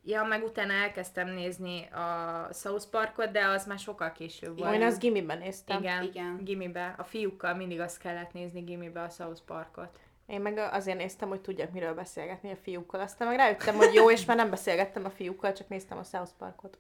Ja, 0.10 0.24
meg 0.24 0.44
utána 0.44 0.74
elkezdtem 0.74 1.28
nézni 1.28 1.88
a 1.92 2.48
South 2.54 2.86
Parkot, 2.90 3.32
de 3.32 3.46
az 3.46 3.66
már 3.66 3.80
sokkal 3.80 4.12
később 4.12 4.60
volt. 4.60 4.74
Én 4.74 4.82
azt 4.82 5.00
gimiben 5.00 5.38
néztem. 5.38 5.80
Igen, 5.80 6.04
Igen. 6.04 6.40
gimibe. 6.44 6.96
A 6.98 7.04
fiúkkal 7.04 7.54
mindig 7.54 7.80
azt 7.80 7.98
kellett 7.98 8.34
nézni 8.34 8.62
gimibe 8.62 9.02
a 9.02 9.10
South 9.10 9.42
Parkot. 9.42 10.00
Én 10.26 10.42
meg 10.42 10.58
azért 10.58 10.98
néztem, 10.98 11.30
hogy 11.30 11.42
tudjak 11.42 11.72
miről 11.72 11.94
beszélgetni 11.94 12.52
a 12.52 12.56
fiúkkal. 12.56 13.00
Aztán 13.00 13.28
meg 13.28 13.38
rájöttem, 13.38 13.76
hogy 13.76 13.94
jó, 13.94 14.12
és 14.12 14.26
már 14.26 14.38
nem 14.38 14.50
beszélgettem 14.50 15.06
a 15.06 15.10
fiúkkal, 15.10 15.54
csak 15.54 15.68
néztem 15.68 15.98
a 15.98 16.04
South 16.04 16.32
Parkot. 16.38 16.78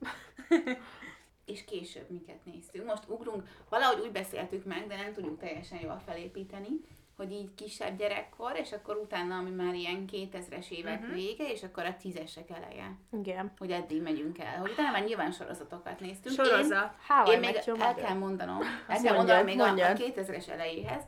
És 1.45 1.65
később 1.65 2.09
miket 2.09 2.45
néztünk. 2.45 2.85
Most 2.85 3.03
ugrunk, 3.07 3.43
valahogy 3.69 3.99
úgy 3.99 4.11
beszéltük 4.11 4.65
meg, 4.65 4.87
de 4.87 4.95
nem 4.95 5.13
tudjuk 5.13 5.39
teljesen 5.39 5.79
jól 5.81 6.01
felépíteni, 6.05 6.69
hogy 7.19 7.31
így 7.31 7.55
kisebb 7.55 7.97
gyerekkor, 7.97 8.51
és 8.55 8.71
akkor 8.71 8.95
utána, 8.95 9.37
ami 9.37 9.49
már 9.49 9.73
ilyen 9.73 10.05
2000-es 10.11 10.69
évek 10.69 10.99
uh-huh. 10.99 11.15
vége, 11.15 11.51
és 11.51 11.63
akkor 11.63 11.85
a 11.85 11.97
tízesek 11.97 12.49
eleje. 12.49 12.97
Igen. 13.11 13.51
Hogy 13.57 13.71
eddig 13.71 14.01
megyünk 14.01 14.39
el. 14.39 14.57
Hogy 14.59 14.71
utána 14.71 14.91
már 14.91 15.03
nyilván 15.03 15.31
sorozatokat 15.31 15.99
néztünk. 15.99 16.35
Sorozat. 16.35 16.95
Én, 17.25 17.33
én 17.33 17.39
még 17.39 17.55
el 17.55 17.75
Mother. 17.75 17.95
kell 17.95 18.17
mondanom, 18.17 18.61
el 18.87 19.01
kell 19.01 19.15
mondjad, 19.15 19.15
mondanom 19.15 19.45
még 19.45 19.59
a, 19.59 19.63
a 19.63 19.65
mondjad. 19.65 20.01
2000-es 20.01 20.49
elejéhez, 20.49 21.03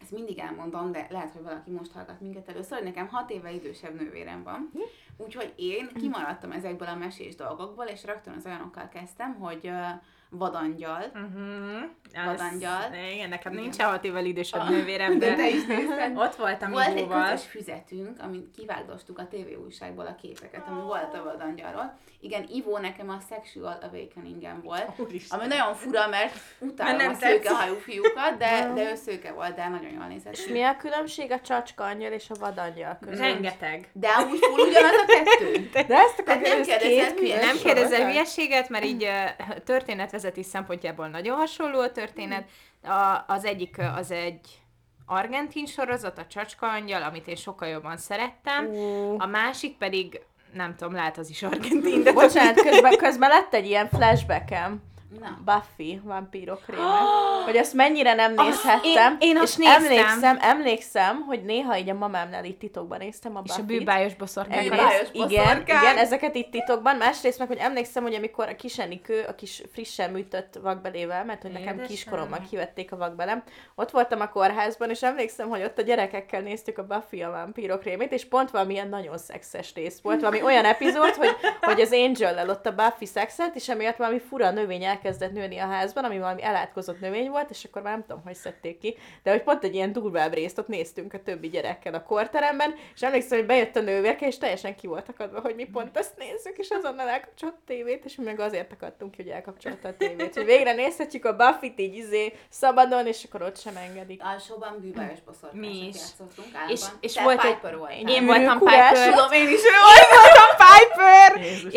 ezt 0.00 0.10
mindig 0.10 0.38
elmondom, 0.38 0.92
de 0.92 1.06
lehet, 1.10 1.32
hogy 1.32 1.42
valaki 1.42 1.70
most 1.70 1.92
hallgat 1.92 2.20
minket 2.20 2.48
először, 2.48 2.76
hogy 2.78 2.86
nekem 2.86 3.08
hat 3.08 3.30
éve 3.30 3.52
idősebb 3.52 3.94
nővérem 3.94 4.42
van. 4.42 4.70
Hm? 4.72 4.80
Úgyhogy 5.16 5.52
én 5.56 5.90
kimaradtam 5.94 6.52
ezekből 6.52 6.88
a 6.88 6.94
mesés 6.94 7.34
dolgokból, 7.34 7.84
és 7.84 8.04
rögtön 8.04 8.34
az 8.34 8.46
olyanokkal 8.46 8.88
kezdtem, 8.88 9.34
hogy 9.34 9.66
uh, 9.66 10.02
vadangyal, 10.38 11.04
Uh-huh. 11.14 12.26
Vadangyal. 12.26 12.82
Igen, 13.14 13.28
nekem 13.28 13.52
Igen. 13.52 13.64
nincs 13.64 13.80
hat 13.82 14.04
évvel 14.04 14.24
idősebb 14.24 14.60
Ah, 14.60 14.68
nővérem, 14.70 15.18
de 15.18 15.28
de, 15.28 15.34
te 15.34 15.48
is 15.48 15.64
nézted. 15.66 16.16
ott 16.16 16.34
voltam 16.34 16.70
Volt 16.70 16.86
egy 16.96 17.08
közös 17.08 17.46
füzetünk, 17.46 18.16
amit 18.22 18.50
kivágdostuk 18.56 19.18
a 19.18 19.26
TV 19.30 19.64
újságból 19.64 20.06
a 20.06 20.14
képeket, 20.22 20.62
ami 20.68 20.80
volt 20.80 21.14
a 21.14 21.22
vadangyalról. 21.24 21.98
Igen, 22.20 22.46
Ivó 22.52 22.78
nekem 22.78 23.08
a 23.08 23.18
Sexual 23.28 23.78
Awakening-en 23.82 24.60
volt, 24.62 24.88
Úristen. 24.96 25.38
ami 25.38 25.48
nagyon 25.48 25.74
fura, 25.74 26.08
mert 26.08 26.34
utálom 26.58 26.96
Mert 26.96 27.08
a 27.08 27.10
nem 27.10 27.18
tetszik. 27.20 27.42
szőkehajú 27.42 27.74
fiúkat, 27.74 28.36
de, 28.38 28.66
de 28.74 28.90
ő 28.90 28.94
szőke 28.94 29.32
volt, 29.32 29.54
de 29.54 29.68
nagyon 29.68 29.90
jól 29.90 30.06
nézett. 30.06 30.32
És 30.32 30.46
mi 30.46 30.62
a 30.62 30.76
különbség 30.76 31.32
a 31.32 31.40
csacska 31.40 31.84
angyal 31.84 32.12
és 32.12 32.30
a 32.30 32.34
vadangyal 32.40 32.98
között? 33.00 33.18
Rengeteg. 33.18 33.88
De 33.92 34.08
amúgy 34.08 34.38
full 34.38 34.66
ugyanaz 34.68 34.94
a 34.96 35.04
kettő. 35.06 35.68
De 35.86 35.96
ezt 35.96 36.18
a 36.18 36.22
Tehát 36.22 36.40
nem 37.42 37.56
kérdezel 37.62 38.06
hülyeséget, 38.10 38.68
mert 38.68 38.84
így 38.84 39.04
ö, 39.04 39.44
történetvezetés 40.22 40.46
szempontjából 40.46 41.08
nagyon 41.08 41.36
hasonló 41.36 41.80
a 41.80 41.92
történet. 41.92 42.48
A, 42.82 43.24
az 43.26 43.44
egyik 43.44 43.76
az 43.96 44.10
egy 44.10 44.60
argentin 45.06 45.66
sorozat, 45.66 46.18
a 46.18 46.26
Csacska 46.26 46.68
Angyal, 46.68 47.02
amit 47.02 47.28
én 47.28 47.36
sokkal 47.36 47.68
jobban 47.68 47.96
szerettem. 47.96 48.70
A 49.18 49.26
másik 49.26 49.76
pedig 49.76 50.20
nem 50.52 50.74
tudom, 50.76 50.94
lehet 50.94 51.18
az 51.18 51.30
is 51.30 51.42
argentin, 51.42 52.02
de 52.02 52.12
Bocsánat, 52.12 52.62
közben, 52.62 52.96
közben 52.96 53.28
lett 53.28 53.54
egy 53.54 53.66
ilyen 53.66 53.88
flashbackem. 53.88 54.82
Na. 55.20 55.38
Buffy 55.44 56.00
vampírok 56.04 56.60
réme. 56.66 56.82
Hogy 57.44 57.56
azt 57.56 57.72
mennyire 57.74 58.14
nem 58.14 58.34
nézhettem. 58.34 59.16
én- 59.20 59.36
én 59.36 59.36
és 59.42 59.56
néztem. 59.56 59.82
emlékszem, 59.84 60.38
emlékszem, 60.40 61.20
hogy 61.20 61.44
néha 61.44 61.78
így 61.78 61.88
a 61.90 61.94
mamámnál 61.94 62.44
itt 62.44 62.58
titokban 62.58 62.98
néztem 62.98 63.36
a 63.36 63.42
és 63.44 63.50
a 63.50 63.54
Buffy-t. 63.54 63.78
bűbájos 63.78 64.14
boszorkány. 64.14 64.58
Egyrészt, 64.58 65.10
igen, 65.12 65.60
igen, 65.60 65.96
ezeket 65.96 66.34
itt 66.34 66.50
titokban. 66.50 66.96
Másrészt 66.96 67.38
meg, 67.38 67.48
hogy 67.48 67.56
emlékszem, 67.56 68.02
hogy 68.02 68.14
amikor 68.14 68.48
a 68.48 68.56
kis 68.56 68.78
Enikő, 68.78 69.24
a 69.28 69.34
kis 69.34 69.62
frissen 69.72 70.10
műtött 70.10 70.58
vakbelével, 70.62 71.24
mert 71.24 71.42
hogy 71.42 71.52
nekem 71.52 71.76
kiskoromban 71.86 72.46
kivették 72.50 72.92
a 72.92 72.96
vakbelem, 72.96 73.42
ott 73.74 73.90
voltam 73.90 74.20
a 74.20 74.28
kórházban, 74.28 74.90
és 74.90 75.02
emlékszem, 75.02 75.48
hogy 75.48 75.62
ott 75.62 75.78
a 75.78 75.82
gyerekekkel 75.82 76.40
néztük 76.40 76.78
a 76.78 76.86
Buffy 76.86 77.22
a 77.22 77.30
vámpírok 77.30 77.82
rémét, 77.82 78.12
és 78.12 78.24
pont 78.24 78.50
valamilyen 78.50 78.88
nagyon 78.88 79.18
szexes 79.18 79.74
rész 79.74 80.00
volt, 80.02 80.20
valami 80.20 80.42
olyan 80.42 80.64
epizód, 80.64 81.14
hogy, 81.14 81.36
hogy 81.60 81.80
az 81.80 81.92
Angel-lel 81.92 82.48
ott 82.48 82.66
a 82.66 82.74
Buffy 82.74 83.06
szexelt, 83.06 83.54
és 83.54 83.68
emiatt 83.68 83.96
valami 83.96 84.18
fura 84.28 84.50
növény 84.50 84.84
elkezdett 85.02 85.32
nőni 85.32 85.58
a 85.58 85.66
házban, 85.66 86.04
ami 86.04 86.18
valami 86.18 86.42
elátkozott 86.42 87.00
növény 87.00 87.30
volt, 87.30 87.50
és 87.50 87.64
akkor 87.64 87.82
már 87.82 87.92
nem 87.92 88.04
tudom, 88.06 88.22
hogy 88.24 88.34
szedték 88.34 88.78
ki, 88.78 88.96
de 89.22 89.30
hogy 89.30 89.42
pont 89.42 89.64
egy 89.64 89.74
ilyen 89.74 89.92
durvább 89.92 90.34
részt 90.34 90.58
ott 90.58 90.68
néztünk 90.68 91.12
a 91.14 91.22
többi 91.22 91.48
gyerekkel 91.48 91.94
a 91.94 92.02
korteremben, 92.02 92.74
és 92.94 93.02
emlékszem, 93.02 93.38
hogy 93.38 93.46
bejött 93.46 93.76
a 93.76 93.80
nővérke, 93.80 94.26
és 94.26 94.38
teljesen 94.38 94.74
ki 94.74 94.86
volt 94.86 95.08
akadva, 95.08 95.40
hogy 95.40 95.54
mi 95.54 95.64
pont 95.64 95.96
ezt 95.96 96.16
nézzük, 96.16 96.58
és 96.58 96.68
azonnal 96.70 97.08
elkapcsolt 97.08 97.52
a 97.52 97.62
tévét, 97.66 98.04
és 98.04 98.16
mi 98.16 98.24
meg 98.24 98.40
azért 98.40 98.72
akadtunk 98.72 99.14
hogy 99.16 99.28
elkapcsolta 99.28 99.88
a 99.88 99.96
tévét, 99.96 100.34
hogy 100.34 100.44
végre 100.44 100.72
nézhetjük 100.72 101.24
a 101.24 101.36
Buffy-t 101.36 101.80
így 101.80 101.94
izé 101.94 102.32
szabadon, 102.48 103.06
és 103.06 103.24
akkor 103.24 103.42
ott 103.42 103.58
sem 103.58 103.76
engedik. 103.76 104.22
Alsóban 104.24 104.78
bűbájos 104.80 105.20
boszorkások 105.20 105.60
Mi 105.60 105.86
is. 105.86 105.96
játszottunk 105.96 106.48
És, 106.48 106.54
állandóan. 106.54 106.98
és 107.00 107.12
Te 107.12 107.22
volt 107.22 107.44
egy... 107.44 108.08
Én 108.08 108.26
voltam? 108.26 108.58
Piper. 108.58 109.10
Tudom, 109.10 109.32
én 109.32 109.48
is 109.48 109.62
ő 109.64 109.74
voltam. 109.88 110.21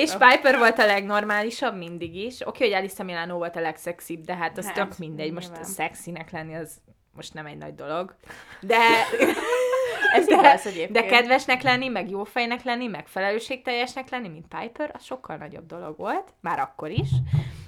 És 0.06 0.12
Piper 0.12 0.58
volt 0.58 0.80
a 0.80 0.86
legnormálisabb 0.86 1.78
mindig 1.78 2.16
is. 2.16 2.42
Oké, 2.48 2.64
hogy 2.64 2.74
Alice 2.74 3.04
Milano 3.04 3.38
volt 3.38 3.56
a 3.56 3.60
legszexibb, 3.60 4.24
de 4.24 4.36
hát 4.36 4.58
az 4.58 4.66
Hát, 4.66 4.74
tök 4.74 4.98
mindegy. 4.98 5.32
Most 5.32 5.48
nyilván. 5.48 5.64
szexinek 5.66 6.32
lenni 6.32 6.56
az 6.56 6.78
most 7.16 7.34
nem 7.34 7.46
egy 7.46 7.58
nagy 7.58 7.76
dolog. 7.76 8.16
De, 8.62 8.78
Ez 10.16 10.26
de, 10.26 10.34
igaz 10.36 10.66
egyébként. 10.66 10.92
de 10.92 11.06
kedvesnek 11.06 11.62
lenni, 11.62 11.88
meg 11.88 12.10
jófejnek 12.10 12.64
lenni, 12.64 12.88
meg 12.88 13.08
felelősségteljesnek 13.08 14.10
lenni, 14.10 14.28
mint 14.28 14.46
Piper, 14.60 14.92
az 14.94 15.04
sokkal 15.04 15.36
nagyobb 15.36 15.66
dolog 15.66 15.98
volt, 15.98 16.34
már 16.42 16.60
akkor 16.60 16.90
is. 16.90 17.10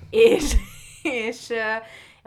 És, 0.09 0.53
és 1.01 1.47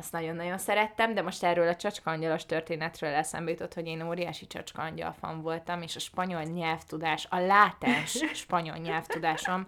ö, 0.00 0.08
azt 0.12 0.12
nagyon-nagyon 0.12 0.58
szerettem, 0.58 1.14
de 1.14 1.22
most 1.22 1.42
erről 1.42 1.68
a 1.68 1.76
csacskaangyalos 1.76 2.46
történetről 2.46 3.14
eszembe 3.14 3.50
jutott, 3.50 3.74
hogy 3.74 3.86
én 3.86 4.06
óriási 4.06 4.46
csacskaangyal 4.46 5.14
fan 5.20 5.42
voltam, 5.42 5.82
és 5.82 5.96
a 5.96 5.98
spanyol 5.98 6.42
nyelvtudás, 6.42 7.26
a 7.30 7.38
látens 7.38 8.18
spanyol 8.32 8.76
nyelvtudásom 8.76 9.66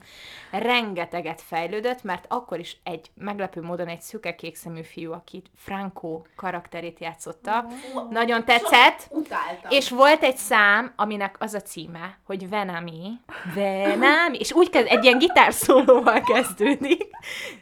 rengeteget 0.50 1.40
fejlődött, 1.40 2.02
mert 2.02 2.24
akkor 2.28 2.58
is 2.58 2.76
egy 2.82 3.10
meglepő 3.14 3.60
módon 3.60 3.88
egy 3.88 4.00
szüke 4.00 4.34
kékszemű 4.34 4.82
fiú, 4.82 5.12
aki 5.12 5.42
Franco 5.56 6.22
karakterét 6.36 6.98
játszotta, 6.98 7.66
nagyon 8.10 8.44
tetszett, 8.44 9.06
Utáltam. 9.10 9.70
és 9.70 9.90
volt 9.90 10.22
egy 10.22 10.36
szám, 10.36 10.92
aminek 10.96 11.36
az 11.38 11.54
a 11.54 11.60
címe, 11.60 12.18
hogy 12.26 12.48
Venami, 12.48 13.10
Venami, 13.54 14.38
és 14.38 14.52
úgy 14.52 14.70
kezd, 14.70 14.86
egy 14.90 15.04
ilyen 15.04 15.18
gitárszólóval 15.18 16.20
kezdődik, 16.20 17.02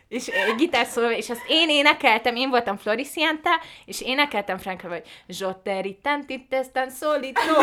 és 0.08 0.26
egy 0.26 0.54
gitárszólóval, 0.56 1.16
és 1.16 1.30
azt 1.30 1.44
én 1.48 1.68
énekeltem, 1.68 2.36
én 2.36 2.50
voltam 2.50 2.59
Floricienta, 2.78 3.50
és 3.84 4.00
énekeltem 4.00 4.58
Frankra, 4.58 4.88
hogy 4.88 5.02
Zsotteri 5.28 5.98
tanti 6.02 6.46
testan 6.50 6.90
solito. 7.00 7.60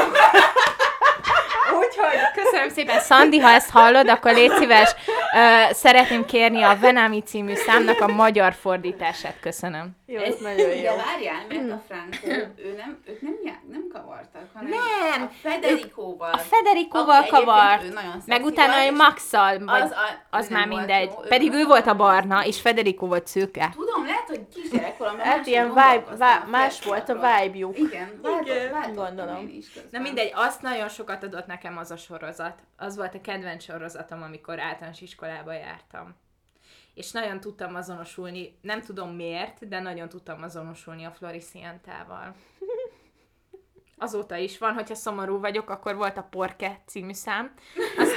Úgyhogy 1.79 2.43
köszönöm 2.43 2.69
szépen, 2.69 2.99
Szandi, 2.99 3.39
ha 3.39 3.49
ezt 3.49 3.69
hallod, 3.69 4.09
akkor 4.09 4.33
légy 4.33 4.51
szíves, 4.51 4.95
ö, 5.35 5.73
szeretném 5.73 6.25
kérni 6.25 6.61
a 6.63 6.77
Venami 6.79 7.21
című 7.21 7.53
számnak 7.55 8.01
a 8.01 8.07
magyar 8.07 8.53
fordítását, 8.53 9.35
köszönöm. 9.39 9.89
Jó, 10.09 10.19
ez 10.21 10.35
nagyon 10.39 10.75
jó. 10.75 10.81
De 10.81 10.95
várjál, 10.95 11.45
mert 11.47 11.71
a 11.71 11.81
Franco, 11.87 12.27
ő 12.55 12.73
nem, 12.77 12.99
őt 13.05 13.21
nem, 13.21 13.35
nem 13.69 13.87
kavartak, 13.93 14.49
hanem 14.53 14.69
Nem, 14.69 15.21
a 15.21 15.27
Federikóval. 15.41 16.31
A 16.31 16.37
Federikóval 16.37 17.25
kavart, 17.29 17.93
meg 18.25 18.43
utána 18.43 18.83
és 18.83 18.91
Maxal, 18.97 19.59
vagy 19.59 19.81
az 19.81 19.89
az, 19.91 19.91
a- 19.91 20.37
az 20.37 20.49
már 20.49 20.67
mindegy. 20.67 21.09
jó, 21.09 21.15
Pedig 21.27 21.53
ő 21.53 21.63
a 21.63 21.67
volt 21.67 21.87
a 21.87 21.95
barna. 21.95 22.45
és 22.45 22.61
Federico 22.61 23.07
volt 23.07 23.27
szőke. 23.27 23.69
Tudom, 23.75 24.05
lehet, 24.05 24.27
hogy 24.27 24.47
kisgyerekkoromban 24.55 25.25
Hát 25.25 25.45
ilyen 25.47 25.67
vibe, 25.67 26.25
a 26.25 26.45
más 26.49 26.83
volt 26.83 27.09
a 27.09 27.13
vibe-juk. 27.13 27.77
Igen, 27.77 28.19
Igen, 28.41 28.93
gondolom. 28.95 29.49
Na 29.91 29.99
mindegy, 29.99 30.31
azt 30.35 30.61
nagyon 30.61 30.89
sokat 30.89 31.23
adott 31.23 31.45
nekem 31.45 31.77
az 31.77 31.91
a 31.91 31.97
sorozat. 31.97 32.59
Az 32.77 32.95
volt 32.95 33.15
a 33.15 33.21
kedvenc 33.21 33.63
sorozatom, 33.63 34.21
amikor 34.21 34.59
általános 34.59 35.01
iskolába 35.01 35.53
jártam. 35.53 36.15
És 36.97 37.11
nagyon 37.11 37.39
tudtam 37.39 37.75
azonosulni, 37.75 38.57
nem 38.61 38.81
tudom 38.81 39.15
miért, 39.15 39.67
de 39.67 39.79
nagyon 39.79 40.09
tudtam 40.09 40.43
azonosulni 40.43 41.03
a 41.03 41.11
Floricientával. 41.11 42.35
Azóta 43.97 44.35
is 44.35 44.57
van, 44.57 44.73
hogyha 44.73 44.95
szomorú 44.95 45.39
vagyok, 45.39 45.69
akkor 45.69 45.95
volt 45.95 46.17
a 46.17 46.27
Porke 46.29 46.81
című 46.85 47.13
szám. 47.13 47.53
Azt, 47.97 48.11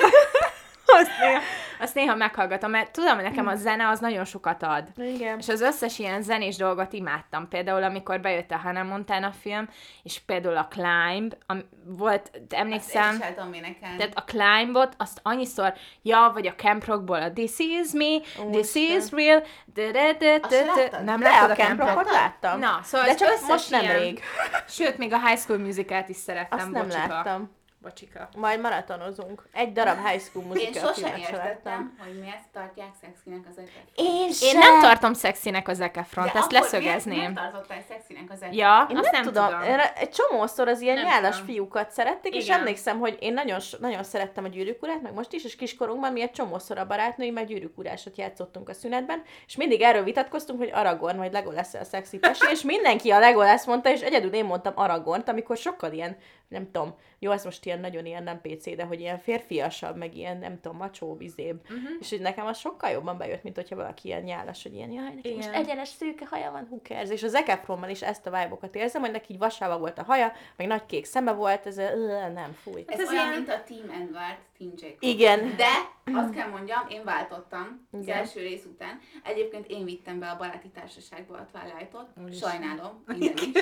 azt, 1.01 1.11
néha, 1.21 1.41
azt 1.85 1.95
néha 1.95 2.15
meghallgatom, 2.15 2.71
mert 2.71 2.91
tudom, 2.93 3.15
hogy 3.15 3.25
nekem 3.25 3.47
a 3.47 3.55
zene 3.55 3.89
az 3.89 4.01
nagyon 4.01 4.25
sokat 4.25 4.63
ad. 4.63 4.85
Igen. 4.97 5.39
És 5.39 5.49
az 5.49 5.61
összes 5.61 5.99
ilyen 5.99 6.23
zenés 6.23 6.57
dolgot 6.57 6.93
imádtam. 6.93 7.49
Például, 7.49 7.83
amikor 7.83 8.21
bejött 8.21 8.51
a 8.51 8.57
Hannah 8.57 8.87
Montana 8.87 9.33
film, 9.43 9.69
és 10.03 10.21
például 10.27 10.57
a 10.57 10.69
Climb, 10.71 11.35
am, 11.47 11.63
volt, 11.85 12.31
emlékszem, 12.49 13.15
énekelni. 13.55 13.97
tehát 13.97 14.13
a 14.15 14.25
Climbot, 14.25 14.95
azt 14.99 15.21
annyiszor, 15.23 15.73
ja, 16.03 16.31
vagy 16.35 16.47
a 16.47 16.55
Camp 16.55 16.85
Rockból 16.85 17.23
a 17.23 17.33
This 17.33 17.59
is 17.59 17.93
me, 17.93 18.19
this 18.53 18.75
Isten. 18.75 18.97
is 18.97 19.11
real, 19.11 19.43
de, 19.65 19.91
de, 19.91 20.13
de, 20.19 20.39
Azt 20.43 20.49
de, 20.75 20.89
de, 20.91 21.01
nem 21.03 21.21
láttad 21.23 21.51
a 21.51 21.53
a 21.53 21.57
Camp 21.57 21.79
Rockot 21.81 22.11
láttam. 22.11 22.59
Na, 22.59 22.81
szóval 22.83 23.07
De 23.07 23.13
az 23.13 23.19
csak 23.19 23.29
összes 23.29 23.49
most 23.49 23.71
nem 23.71 23.81
ilyen- 23.83 23.99
rég. 23.99 24.21
Sőt, 24.69 24.99
még 24.99 25.13
a 25.13 25.27
High 25.27 25.39
School 25.39 25.59
Musicalt 25.59 26.09
is 26.09 26.17
szerettem, 26.17 26.59
Azt 26.59 26.71
nem 26.71 26.83
bocsika. 26.83 27.07
láttam. 27.09 27.59
Bocsika. 27.83 28.29
Majd 28.37 28.61
maratonozunk. 28.61 29.43
Egy 29.53 29.73
darab 29.73 30.07
high 30.07 30.23
school 30.23 30.45
Én 30.45 30.49
musical 30.51 30.93
sosem 30.93 31.11
se 31.11 31.17
láttam. 31.17 31.35
értettem, 31.35 31.99
hogy 32.05 32.19
miért 32.21 32.49
tartják 32.53 32.89
szexinek 33.01 33.41
az 33.51 33.59
egyet. 33.59 33.85
Én 33.95 34.29
Én 34.43 34.59
nem 34.59 34.81
tartom 34.81 35.13
szexinek 35.15 35.69
az 35.69 35.77
Zac 35.77 35.97
Efront, 35.97 36.33
De 36.33 36.39
ezt 36.39 36.53
leszögezném. 36.53 37.17
Miért, 37.17 37.33
miért 37.35 37.51
tartottál 37.51 37.83
szexinek 37.89 38.31
az 38.31 38.43
egyet? 38.43 38.55
Ja, 38.55 38.87
Én 38.91 38.97
azt 38.97 39.11
nem, 39.11 39.23
tudom. 39.23 39.45
tudom. 39.47 39.63
Én 39.63 39.79
egy 39.79 40.11
csomószor 40.11 40.69
az 40.69 40.81
ilyen 40.81 40.95
Nem 40.95 41.05
nyálas 41.05 41.39
tudom. 41.39 41.47
fiúkat 41.55 41.91
szerették, 41.91 42.35
és 42.35 42.45
Igen. 42.45 42.59
emlékszem, 42.59 42.99
hogy 42.99 43.17
én 43.21 43.33
nagyon, 43.33 43.59
nagyon 43.79 44.03
szerettem 44.03 44.45
a 44.45 44.49
gyűrűk 44.49 44.83
urát, 44.83 45.03
meg 45.03 45.13
most 45.15 45.33
is, 45.33 45.45
és 45.45 45.57
kiskorunkban 45.57 46.13
mi 46.13 46.21
egy 46.23 46.33
csomószor 46.33 46.79
a 46.79 46.87
barátnői, 46.87 47.31
meg 47.31 47.47
gyűrűk 47.47 47.79
urásot 47.79 48.19
játszottunk 48.19 48.69
a 48.69 48.73
szünetben, 48.75 49.23
és 49.47 49.57
mindig 49.57 49.81
erről 49.81 50.03
vitatkoztunk, 50.03 50.59
hogy 50.59 50.71
Aragorn 50.73 51.17
vagy 51.19 51.33
Legolas 51.33 51.75
a 51.75 51.85
szexi 51.85 52.19
pasi, 52.19 52.51
és 52.51 52.63
mindenki 52.63 53.11
a 53.11 53.19
Legolas 53.19 53.65
mondta, 53.65 53.91
és 53.91 54.01
egyedül 54.01 54.33
én 54.33 54.45
mondtam 54.45 54.73
Aragornt, 54.77 55.29
amikor 55.29 55.57
sokkal 55.57 55.93
ilyen, 55.93 56.17
nem 56.51 56.71
tudom, 56.71 56.95
jó, 57.19 57.31
ez 57.31 57.45
most 57.45 57.67
ilyen 57.67 57.81
nagyon 57.81 58.07
ilyen 58.07 58.23
nem 58.23 58.41
PC, 58.41 58.77
de 58.77 58.85
hogy 58.85 59.01
ilyen 59.01 59.19
férfiasabb, 59.19 59.97
meg 59.97 60.17
ilyen, 60.17 60.37
nem 60.37 60.61
tudom, 60.61 60.77
macsó 60.77 61.17
vizébb. 61.17 61.61
Uh-huh. 61.63 61.91
És 62.01 62.11
hogy 62.11 62.21
nekem 62.21 62.47
az 62.47 62.59
sokkal 62.59 62.91
jobban 62.91 63.19
bejött, 63.19 63.43
mint 63.43 63.57
hogyha 63.57 63.77
valaki 63.77 64.09
ilyen 64.09 64.23
nyálas, 64.23 64.63
hogy 64.63 64.75
ilyen, 64.75 64.91
jaj, 64.91 65.15
neki 65.15 65.35
most 65.35 65.49
egyenes 65.49 65.89
szőke 65.89 66.27
haja 66.27 66.51
van, 66.51 66.67
who 66.71 66.79
cares? 66.83 67.11
És 67.11 67.23
az 67.23 67.35
Efronban 67.35 67.91
is 67.91 68.03
ezt 68.03 68.27
a 68.27 68.31
vibe 68.31 68.79
érzem, 68.79 69.01
hogy 69.01 69.11
neki 69.11 69.33
így 69.33 69.39
vasáva 69.39 69.79
volt 69.79 69.99
a 69.99 70.03
haja, 70.03 70.33
meg 70.57 70.67
nagy 70.67 70.87
kék 70.87 71.05
szeme 71.05 71.33
volt, 71.33 71.67
ez 71.67 71.79
a, 71.79 71.89
nem, 72.29 72.53
fúj. 72.53 72.85
Ez, 72.87 73.01
ez 73.01 73.09
olyan, 73.09 73.27
ilyen- 73.27 73.37
mint 73.37 73.49
a 73.49 73.63
Team 73.67 74.03
Edward, 74.03 74.39
Jacob. 74.61 74.97
Igen. 75.01 75.57
De 75.57 75.69
azt 76.13 76.35
kell 76.35 76.49
mondjam, 76.49 76.89
én 76.89 77.05
váltottam 77.05 77.89
az 77.91 78.03
Igen. 78.03 78.17
első 78.17 78.41
rész 78.41 78.65
után. 78.65 79.01
Egyébként 79.25 79.67
én 79.67 79.85
vittem 79.85 80.19
be 80.19 80.29
a 80.31 80.37
baráti 80.37 80.69
társaságba 80.69 81.37
a 81.37 81.47
Twilightot. 81.53 82.37
Sajnálom, 82.41 83.05
innen 83.19 83.35
is. 83.37 83.53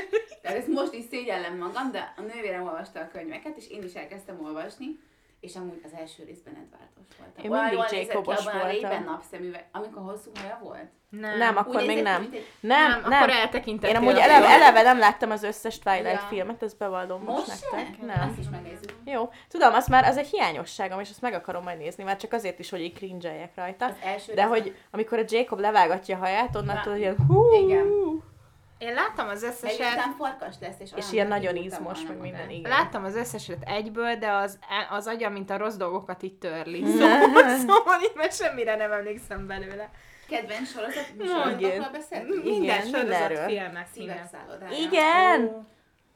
Tehát 0.42 0.58
ezt 0.58 0.68
most 0.68 0.92
is 0.92 1.04
szégyellem 1.10 1.56
magam, 1.56 1.90
de 1.90 2.14
a 2.16 2.20
nővérem 2.20 2.62
olvasta 2.62 3.00
a 3.00 3.08
könyveket, 3.08 3.56
és 3.56 3.68
én 3.68 3.82
is 3.82 3.94
elkezdtem 3.94 4.44
olvasni. 4.44 4.98
És 5.40 5.56
amúgy 5.56 5.80
az 5.84 5.90
első 5.98 6.22
részben 6.24 6.54
Edwardos 6.54 7.16
voltam. 7.18 7.44
Én 7.44 7.50
Olyan 7.50 7.64
mindig 7.64 7.84
ki 7.84 7.96
Jacobos 7.96 8.46
a 8.46 8.50
voltam. 8.52 8.70
rében 8.70 9.02
napszemüveg, 9.04 9.68
amikor 9.72 10.02
hosszú 10.02 10.30
haja 10.40 10.58
volt. 10.62 10.84
Nem, 11.10 11.38
Nem, 11.38 11.56
akkor 11.56 11.82
még 11.84 11.96
ki, 11.96 12.02
nem. 12.02 12.20
mint 12.20 12.34
egy- 12.34 12.46
Nem, 12.60 12.90
nem, 12.90 13.00
nem. 13.00 13.12
akkor 13.12 13.30
eltekintettél. 13.30 13.90
Én 13.96 13.96
amúgy 14.02 14.16
eleve, 14.18 14.46
eleve 14.48 14.82
nem 14.82 14.98
láttam 14.98 15.30
az 15.30 15.42
összes 15.42 15.78
Twilight 15.78 16.12
Ja. 16.12 16.26
filmet, 16.28 16.62
ezt 16.62 16.78
bevallom 16.78 17.22
most, 17.22 17.46
Most 17.46 17.70
nektek. 17.70 17.94
sem? 17.96 18.06
Nem. 18.06 18.28
Azt 18.28 18.38
is 18.38 18.48
megnézzük. 18.50 18.92
Jó, 19.04 19.30
tudom, 19.48 19.74
az 19.74 19.86
már 19.86 20.04
az 20.04 20.16
egy 20.16 20.26
hiányosságom, 20.28 21.00
és 21.00 21.10
azt 21.10 21.20
meg 21.20 21.32
akarom 21.34 21.62
majd 21.62 21.78
nézni, 21.78 22.04
már 22.04 22.16
csak 22.16 22.32
azért 22.32 22.58
is, 22.58 22.70
hogy 22.70 22.80
így 22.80 22.94
cringe 22.94 23.50
rajta. 23.54 23.84
Az 23.86 23.94
első 24.02 24.34
De 24.34 24.44
hogy 24.44 24.76
amikor 24.90 25.18
a 25.18 25.24
Jacob 25.28 25.58
levágatja 25.58 26.16
a 26.16 26.18
haját, 26.20 26.56
onnantól 26.56 26.92
Na, 26.92 26.98
ilyen 26.98 27.16
hú, 27.28 27.52
igen. 27.52 27.86
Én 28.78 28.94
láttam 28.94 29.28
az 29.28 29.42
összeset, 29.42 29.92
után 29.92 30.14
farkas 30.18 30.54
lesz, 30.60 30.78
és, 30.78 30.90
és 30.96 31.12
ilyen 31.12 31.26
nagyon 31.26 31.56
izmos, 31.56 32.02
meg 32.08 32.18
minden, 32.20 32.50
igen. 32.50 32.70
Láttam 32.70 33.04
az 33.04 33.14
összeset 33.14 33.62
egyből, 33.62 34.16
de 34.16 34.30
az, 34.30 34.58
az 34.90 35.06
agya, 35.06 35.28
mint 35.28 35.50
a 35.50 35.56
rossz 35.56 35.74
dolgokat 35.74 36.22
így 36.22 36.34
törli. 36.34 36.84
Szóval, 36.98 37.56
szóval 37.58 38.00
így 38.02 38.12
már 38.14 38.32
semmire 38.32 38.76
nem 38.76 38.92
emlékszem 38.92 39.46
belőle. 39.46 39.90
Kedvenc 40.28 40.70
sorozat, 40.70 41.08
mi 41.16 41.24
igen. 41.24 41.36
sorozatokról 41.36 41.90
beszéltünk? 41.92 42.44
Igen, 42.44 42.58
Minden 42.58 42.80
sorozat, 42.82 43.02
mindenről. 43.02 43.46
filmek, 43.46 43.86
Szívek 43.92 44.06
minden. 44.14 44.26
szállodája. 44.26 44.78
Igen! 44.78 45.44
Ó, 45.44 45.64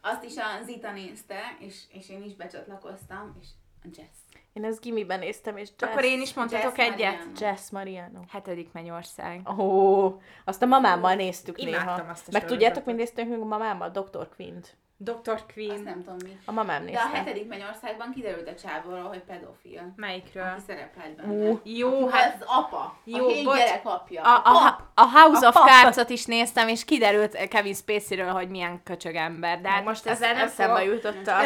Azt 0.01 0.25
is 0.25 0.37
a 0.37 0.63
Zita 0.65 0.93
nézte, 0.93 1.57
és, 1.59 1.83
és 1.93 2.09
én 2.09 2.23
is 2.23 2.35
becsatlakoztam, 2.35 3.37
és 3.41 3.47
a 3.85 3.89
Jess. 3.97 4.19
Én 4.53 4.65
ezt 4.65 4.81
gimiben 4.81 5.19
néztem, 5.19 5.57
és 5.57 5.69
Jess, 5.81 5.91
Akkor 5.91 6.05
én 6.05 6.21
is 6.21 6.35
mondhatok 6.35 6.77
Jess 6.79 6.87
egyet. 6.87 6.99
Mariano. 7.15 7.31
Jess 7.39 7.71
Mariano. 7.71 8.21
Hetedik 8.33 8.73
mennyország. 8.73 9.49
Ó, 9.59 10.07
azt 10.45 10.63
a 10.63 10.67
mamámmal 10.67 11.15
néztük 11.15 11.63
Imádtam 11.63 11.95
néha. 11.97 12.11
azt 12.11 12.29
a 12.29 12.31
Meg 12.33 12.45
tudjátok, 12.45 12.85
mint 12.85 12.99
néztünk 12.99 13.29
még 13.31 13.41
a 13.41 13.45
mamámmal? 13.45 13.89
Dr. 13.91 14.29
Quint. 14.37 14.77
Dr. 14.97 15.33
Azt 15.33 15.45
Queen. 15.55 15.81
nem 15.81 16.03
tudom 16.03 16.17
mi. 16.25 16.39
A 16.45 16.53
mamám 16.53 16.85
De 16.85 16.91
nézte. 16.91 17.05
a 17.13 17.17
hetedik 17.17 17.49
mennyországban 17.49 18.13
kiderült 18.15 18.49
a 18.49 18.55
csávóról, 18.55 19.03
hogy 19.09 19.21
pedofil. 19.23 19.93
Melyikről? 19.97 20.43
Aki 20.43 20.61
szerepelt 20.67 21.17
benne. 21.17 21.49
Ú, 21.51 21.61
Jó, 21.65 22.09
hát 22.09 22.21
hát 22.23 22.37
az 22.41 22.47
apa. 22.49 22.97
Jó, 23.05 23.27
a 23.27 23.29
hét 23.33 23.45
bocs. 23.45 23.57
gyerek 23.57 23.81
apja. 23.85 24.23
a, 24.23 24.37
a, 24.37 24.41
pap. 24.43 24.81
a 24.95 25.19
House 25.19 25.47
A 25.47 25.49
of. 25.49 25.55
Cards-ot 25.55 26.11
is 26.11 26.25
néztem, 26.25 26.69
és 26.69 26.85
kiderült 26.85 27.49
Kevin 27.49 27.75
Spacey-ről, 27.75 28.31
hogy 28.31 28.49
milyen 28.49 28.83
köcsög 28.85 29.15
ember. 29.15 29.61
De 29.61 29.69
hát 29.69 29.85
most 29.85 30.07
ezzel 30.07 30.33
nem 30.35 30.45
eszembe 30.47 30.81
fogok... 30.81 30.95
jutott 30.95 31.27
a... 31.27 31.37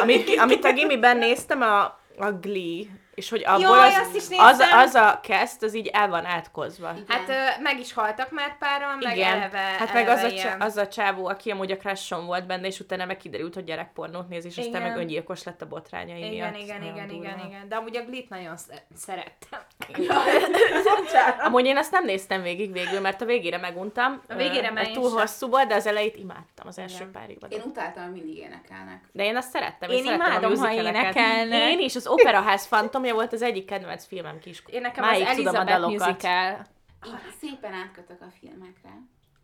Amit, 0.00 0.38
amit 0.38 0.64
a 0.64 0.72
gimiben 0.72 1.16
néztem, 1.16 1.60
a, 1.62 1.98
a 2.18 2.32
Glee. 2.32 2.84
És 3.14 3.30
hogy 3.30 3.42
abból 3.46 3.60
Jaj, 3.76 3.88
az, 3.88 3.94
azt 4.00 4.16
is 4.16 4.38
az, 4.38 4.58
az, 4.72 4.94
a 4.94 5.20
cast, 5.22 5.62
az 5.62 5.74
így 5.74 5.86
el 5.92 6.08
van 6.08 6.24
átkozva. 6.24 6.90
Igen. 6.92 7.04
Hát 7.08 7.28
ö, 7.28 7.62
meg 7.62 7.78
is 7.78 7.92
haltak 7.92 8.30
már 8.30 8.58
páran, 8.58 8.98
meg 9.02 9.16
Igen, 9.16 9.32
eleve, 9.32 9.58
hát 9.58 9.92
meg 9.92 10.08
az 10.08 10.18
eleve 10.18 10.34
a, 10.34 10.38
csá, 10.38 10.56
az 10.58 10.76
a 10.76 10.88
csávó, 10.88 11.26
aki 11.26 11.50
amúgy 11.50 11.70
a 11.70 11.76
crushon 11.76 12.26
volt 12.26 12.46
benne, 12.46 12.66
és 12.66 12.80
utána 12.80 13.04
meg 13.04 13.16
kiderült, 13.16 13.54
hogy 13.54 13.64
gyerekpornót 13.64 14.28
néz, 14.28 14.44
és 14.44 14.58
aztán 14.58 14.74
Igen. 14.80 14.88
meg 14.88 14.96
öngyilkos 14.98 15.42
lett 15.42 15.62
a 15.62 15.66
botrányai 15.66 16.18
Igen, 16.18 16.30
miatt. 16.30 16.56
igen, 16.62 16.78
Nagyon 16.78 16.94
igen, 16.94 17.10
igen, 17.10 17.34
durva. 17.36 17.46
igen. 17.48 17.68
De 17.68 17.76
amúgy 17.76 17.96
a 17.96 18.02
Glit 18.04 18.28
nagyon 18.28 18.56
sz- 18.56 18.82
szerettem. 18.96 19.60
Amúgy 21.44 21.66
én 21.66 21.76
azt 21.76 21.90
nem 21.90 22.04
néztem 22.04 22.42
végig 22.42 22.72
végül, 22.72 23.00
mert 23.00 23.20
a 23.20 23.24
végére 23.24 23.58
meguntam. 23.58 24.20
A 24.28 24.34
végére 24.34 24.70
már 24.70 24.86
én 24.86 24.92
túl 24.92 25.08
sem. 25.08 25.18
hosszú 25.18 25.48
volt, 25.48 25.68
de 25.68 25.74
az 25.74 25.86
elejét 25.86 26.16
imádtam, 26.16 26.66
az 26.66 26.78
első 26.78 26.96
Igen. 26.96 27.10
pár 27.12 27.30
évadot. 27.30 27.52
Én 27.52 27.64
utáltam, 27.66 28.02
hogy 28.02 28.12
mindig 28.12 28.36
énekelnek. 28.36 29.00
De 29.12 29.24
én 29.24 29.36
azt 29.36 29.50
szerettem. 29.50 29.90
Én 29.90 30.04
szerettem 30.04 30.26
imádom, 30.30 30.56
ha 30.56 30.72
énekelnek. 30.72 31.60
Én 31.70 31.78
is, 31.78 31.96
az 31.96 32.05
Operaház 32.06 32.66
fantomja 32.66 33.14
volt 33.14 33.32
az 33.32 33.42
egyik 33.42 33.64
kedvenc 33.64 34.06
filmem 34.06 34.38
kis. 34.38 34.62
Én 34.66 34.80
nekem 34.80 35.04
Máig 35.04 35.22
az 35.22 35.28
Elizabeth 35.28 35.80
musical. 35.80 36.66
Így 37.06 37.34
szépen 37.40 37.72
átkötök 37.72 38.20
a 38.20 38.30
filmekre. 38.40 38.90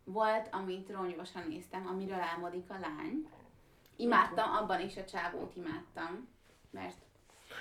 Volt, 0.04 0.48
amit 0.50 0.90
ronyosan 0.90 1.44
néztem, 1.48 1.86
amiről 1.86 2.20
álmodik 2.34 2.64
a 2.68 2.76
lány. 2.80 3.28
Imádtam, 3.96 4.52
abban 4.52 4.80
is 4.80 4.96
a 4.96 5.04
csávót 5.04 5.56
imádtam. 5.56 6.28
Mert 6.70 6.96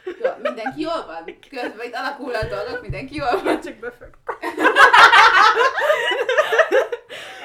jó, 0.06 0.30
mindenki 0.42 0.82
jól 0.82 1.06
van. 1.06 1.24
Közben 1.50 1.88
itt 1.88 1.94
alakul 1.94 2.34
a 2.34 2.48
dolgok, 2.48 2.82
mindenki 2.82 3.16
jól 3.16 3.42
van. 3.44 3.62
Csak 3.62 3.76
befögt. 3.76 4.18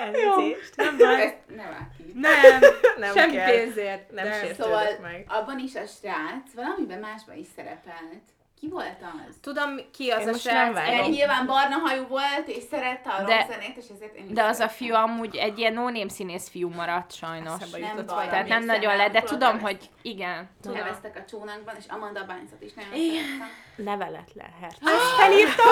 Elnézést. 0.01 0.77
Nem 0.77 0.97
baj. 0.97 1.23
Ezt 1.23 1.37
ne 1.57 1.63
vágj 1.63 1.97
ki. 1.97 2.13
Nem, 2.15 2.61
Nem 2.99 3.15
semmi 3.15 3.33
kell. 3.35 3.51
pénzért. 3.51 4.11
Nem 4.11 4.25
de-. 4.25 4.55
Szóval 4.55 4.85
meg. 5.03 5.25
abban 5.29 5.59
is 5.59 5.75
a 5.75 5.87
srác 5.87 6.53
valamiben 6.55 6.99
másban 6.99 7.37
is 7.37 7.47
szerepelt. 7.57 8.23
Ki 8.61 8.69
volt 8.69 9.03
az? 9.29 9.35
Tudom, 9.43 9.77
ki 9.93 10.11
az 10.11 10.21
Én 10.21 10.27
a 10.29 10.31
nem 10.31 10.39
srác. 10.41 10.79
Egy, 10.79 11.09
nyilván 11.11 11.47
barna 11.47 11.77
hajú 11.77 12.07
volt, 12.07 12.47
és 12.47 12.63
szerette 12.71 13.11
a 13.11 13.23
De- 13.23 13.37
rockzenét, 13.37 13.77
és 13.77 13.85
ezért 13.95 14.15
én 14.15 14.25
is 14.25 14.33
de 14.33 14.43
az 14.43 14.59
a 14.61 14.69
fiú 14.69 14.95
amúgy 14.95 15.37
egy 15.37 15.59
ilyen 15.59 15.73
no 15.73 16.09
színész 16.09 16.49
fiú 16.49 16.69
maradt 16.69 17.13
sajnos. 17.15 17.53
Eszembe 17.61 17.79
Nem 17.87 17.97
jutott 17.97 18.15
baj. 18.17 18.29
Tehát 18.29 18.49
nem 18.49 18.65
nagyon 18.65 18.97
lett, 18.97 19.13
de 19.13 19.23
tudom, 19.23 19.61
hogy 19.61 19.91
igen. 20.03 20.51
Tudom. 20.63 20.77
Neveztek 20.77 21.17
a 21.17 21.25
csónakban, 21.31 21.75
és 21.79 21.85
Amanda 21.89 22.25
Bynes-ot 22.25 22.63
is 22.63 22.73
nagyon 22.73 22.93
Igen. 22.95 23.25
szerettem. 23.25 23.49
Nevelet 23.77 24.31
lehet. 24.35 24.79
Felírtam, 25.17 25.67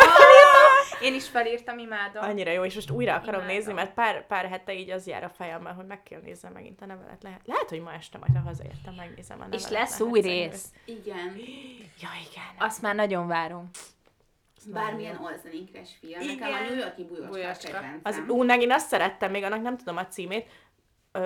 Én 1.02 1.14
is 1.14 1.28
felírtam, 1.28 1.78
imádom. 1.78 2.22
Annyira 2.24 2.50
jó, 2.50 2.64
és 2.64 2.74
most 2.74 2.90
újra 2.90 3.14
akarom 3.14 3.34
Imádom. 3.40 3.56
nézni, 3.56 3.72
mert 3.72 3.94
pár, 3.94 4.26
pár 4.26 4.48
hete 4.48 4.74
így 4.74 4.90
az 4.90 5.06
jár 5.06 5.24
a 5.24 5.28
fejemben, 5.28 5.74
hogy 5.74 5.86
meg 5.86 6.02
kell 6.02 6.20
néznem 6.20 6.52
megint 6.52 6.80
a 6.82 6.86
nevelet. 6.86 7.22
Lehet, 7.22 7.40
lehet 7.44 7.68
hogy 7.68 7.80
ma 7.80 7.92
este 7.92 8.18
majd, 8.18 8.32
ha 8.36 8.42
hazaértem, 8.42 8.94
megnézem 8.94 9.40
a 9.40 9.44
nevelet. 9.44 9.60
És 9.64 9.68
lesz 9.70 10.00
új 10.00 10.20
rész. 10.20 10.72
Igen. 10.84 11.36
Ja, 12.00 12.08
igen. 12.30 12.44
Azt 12.58 12.82
már 12.82 12.94
nagyon 12.94 13.26
várom. 13.26 13.70
Bármilyen 14.66 15.20
olzenékres 15.22 15.90
film. 16.00 16.18
Nekem 16.20 16.48
Igen. 16.48 16.52
a 16.52 16.60
New 16.68 16.76
Yorki 16.76 17.04
bujocska. 17.04 17.78
Az, 18.02 18.22
ú, 18.28 18.42
meg 18.44 18.60
én 18.60 18.72
azt 18.72 18.88
szerettem, 18.88 19.30
még 19.30 19.42
annak 19.42 19.62
nem 19.62 19.76
tudom 19.76 19.96
a 19.96 20.06
címét, 20.06 20.48
ö, 21.12 21.20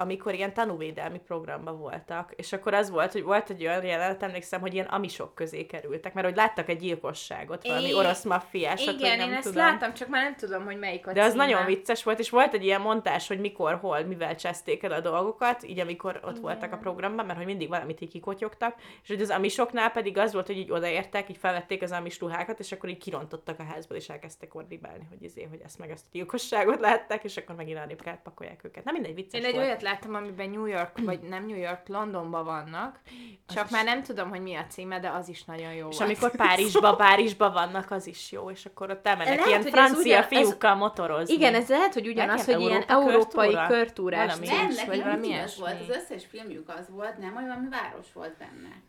amikor 0.00 0.34
ilyen 0.34 0.54
tanúvédelmi 0.54 1.18
programban 1.18 1.78
voltak, 1.78 2.32
és 2.36 2.52
akkor 2.52 2.74
az 2.74 2.90
volt, 2.90 3.12
hogy 3.12 3.22
volt 3.22 3.50
egy 3.50 3.62
olyan 3.62 3.84
jelenet, 3.84 4.22
emlékszem, 4.22 4.60
hogy 4.60 4.74
ilyen 4.74 4.86
amisok 4.86 5.34
közé 5.34 5.66
kerültek, 5.66 6.14
mert 6.14 6.26
hogy 6.26 6.36
láttak 6.36 6.68
egy 6.68 6.78
gyilkosságot, 6.78 7.66
valami 7.66 7.86
É- 7.88 7.94
orosz 7.94 8.24
maffiásot, 8.24 8.86
vagy 8.86 9.00
Igen, 9.00 9.18
nem 9.18 9.28
én 9.28 9.34
ezt 9.34 9.46
tudom. 9.48 9.62
láttam, 9.64 9.94
csak 9.94 10.08
már 10.08 10.22
nem 10.22 10.36
tudom, 10.36 10.64
hogy 10.64 10.78
melyik 10.78 11.06
a 11.06 11.12
De 11.12 11.22
az 11.22 11.30
címe. 11.32 11.44
nagyon 11.46 11.64
vicces 11.64 12.02
volt, 12.02 12.18
és 12.18 12.30
volt 12.30 12.54
egy 12.54 12.64
ilyen 12.64 12.80
montás, 12.80 13.28
hogy 13.28 13.40
mikor, 13.40 13.74
hol, 13.74 14.00
mivel 14.02 14.36
cseszték 14.36 14.82
el 14.82 14.92
a 14.92 15.00
dolgokat, 15.00 15.62
így 15.64 15.78
amikor 15.78 16.20
ott 16.24 16.38
voltak 16.38 16.72
a 16.72 16.76
programban, 16.76 17.26
mert 17.26 17.38
hogy 17.38 17.46
mindig 17.46 17.68
valamit 17.68 18.00
így 18.00 18.10
kikotyogtak, 18.10 18.74
és 19.02 19.08
hogy 19.08 19.20
az 19.20 19.30
amisoknál 19.30 19.90
pedig 19.90 20.18
az 20.18 20.32
volt, 20.32 20.46
hogy 20.46 20.58
így 20.58 20.70
odaértek, 20.70 21.28
így 21.30 21.36
felvették 21.36 21.82
az 21.82 21.92
amis 21.92 22.20
ruhákat, 22.20 22.58
és 22.58 22.72
akkor 22.72 22.88
így 22.88 22.98
kirontottak 22.98 23.58
a 23.58 23.62
házból, 23.62 23.96
és 23.96 24.08
elkezdtek 24.08 24.54
ordibálni, 24.54 25.06
hogy 25.08 25.22
izé, 25.22 25.42
hogy 25.50 25.60
ezt 25.64 25.78
meg 25.78 25.90
ezt 25.90 26.04
a 26.04 26.08
gyilkosságot 26.12 26.80
látták, 26.80 27.24
és 27.24 27.36
akkor 27.36 27.54
megint 27.54 27.78
arrébb 27.78 28.02
kellett 28.02 28.22
pakolják 28.22 28.64
őket. 28.64 28.84
Nem 28.84 28.94
mindegy, 28.94 29.14
vicces 29.14 29.40
Én 29.40 29.46
egy 29.46 29.52
volt. 29.54 29.64
olyat 29.66 29.82
láttam, 29.90 30.14
amiben 30.14 30.50
New 30.50 30.64
York, 30.66 30.90
vagy 31.08 31.20
nem 31.20 31.46
New 31.46 31.56
York, 31.58 31.88
Londonban 31.88 32.44
vannak, 32.44 32.98
csak 33.46 33.64
is- 33.64 33.70
már 33.70 33.84
nem 33.84 34.02
tudom, 34.02 34.28
hogy 34.28 34.40
mi 34.40 34.54
a 34.54 34.66
címe, 34.66 35.00
de 35.00 35.08
az 35.10 35.28
is 35.28 35.44
nagyon 35.44 35.72
jó 35.72 35.88
És 35.88 35.96
volt. 35.98 36.00
amikor 36.10 36.30
Párizsba, 36.46 36.96
Párizsba 36.96 37.50
vannak, 37.52 37.90
az 37.90 38.06
is 38.06 38.32
jó, 38.32 38.50
és 38.50 38.64
akkor 38.66 38.90
ott 38.90 39.06
elmennek 39.06 39.34
Lehet, 39.34 39.46
ilyen 39.48 39.60
ez 39.60 39.68
francia 39.68 40.00
ugyan- 40.00 40.32
ez- 40.32 40.48
fiúkkal 40.48 40.74
motorozni. 40.74 41.34
Igen, 41.34 41.54
ez 41.54 41.68
lehet, 41.68 41.94
hogy 41.94 42.06
ugyanaz, 42.08 42.44
hogy 42.44 42.60
ilyen 42.60 42.82
Európa 42.86 43.12
európai 43.12 43.46
körtúra? 43.54 43.66
körtúrás 43.66 44.26
Valami. 44.26 44.46
cincs, 44.46 44.76
Nem, 44.76 44.86
vagy 44.86 44.98
valami 45.02 45.20
az 45.22 45.28
ilyesmi. 45.28 45.60
volt, 45.62 45.80
az 45.80 45.88
összes 45.96 46.26
filmjük 46.26 46.68
az 46.68 46.88
volt, 46.90 47.18
nem, 47.18 47.34
hogy 47.34 47.46
valami 47.46 47.68
város 47.68 48.06
volt 48.12 48.36
benne. 48.38 48.82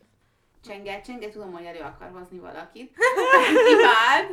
Csenge, 0.66 1.00
csenge, 1.00 1.28
tudom, 1.28 1.52
hogy 1.52 1.64
elő 1.64 1.80
akar 1.80 2.10
hozni 2.18 2.38
valakit. 2.38 2.96
Imád! 3.72 4.30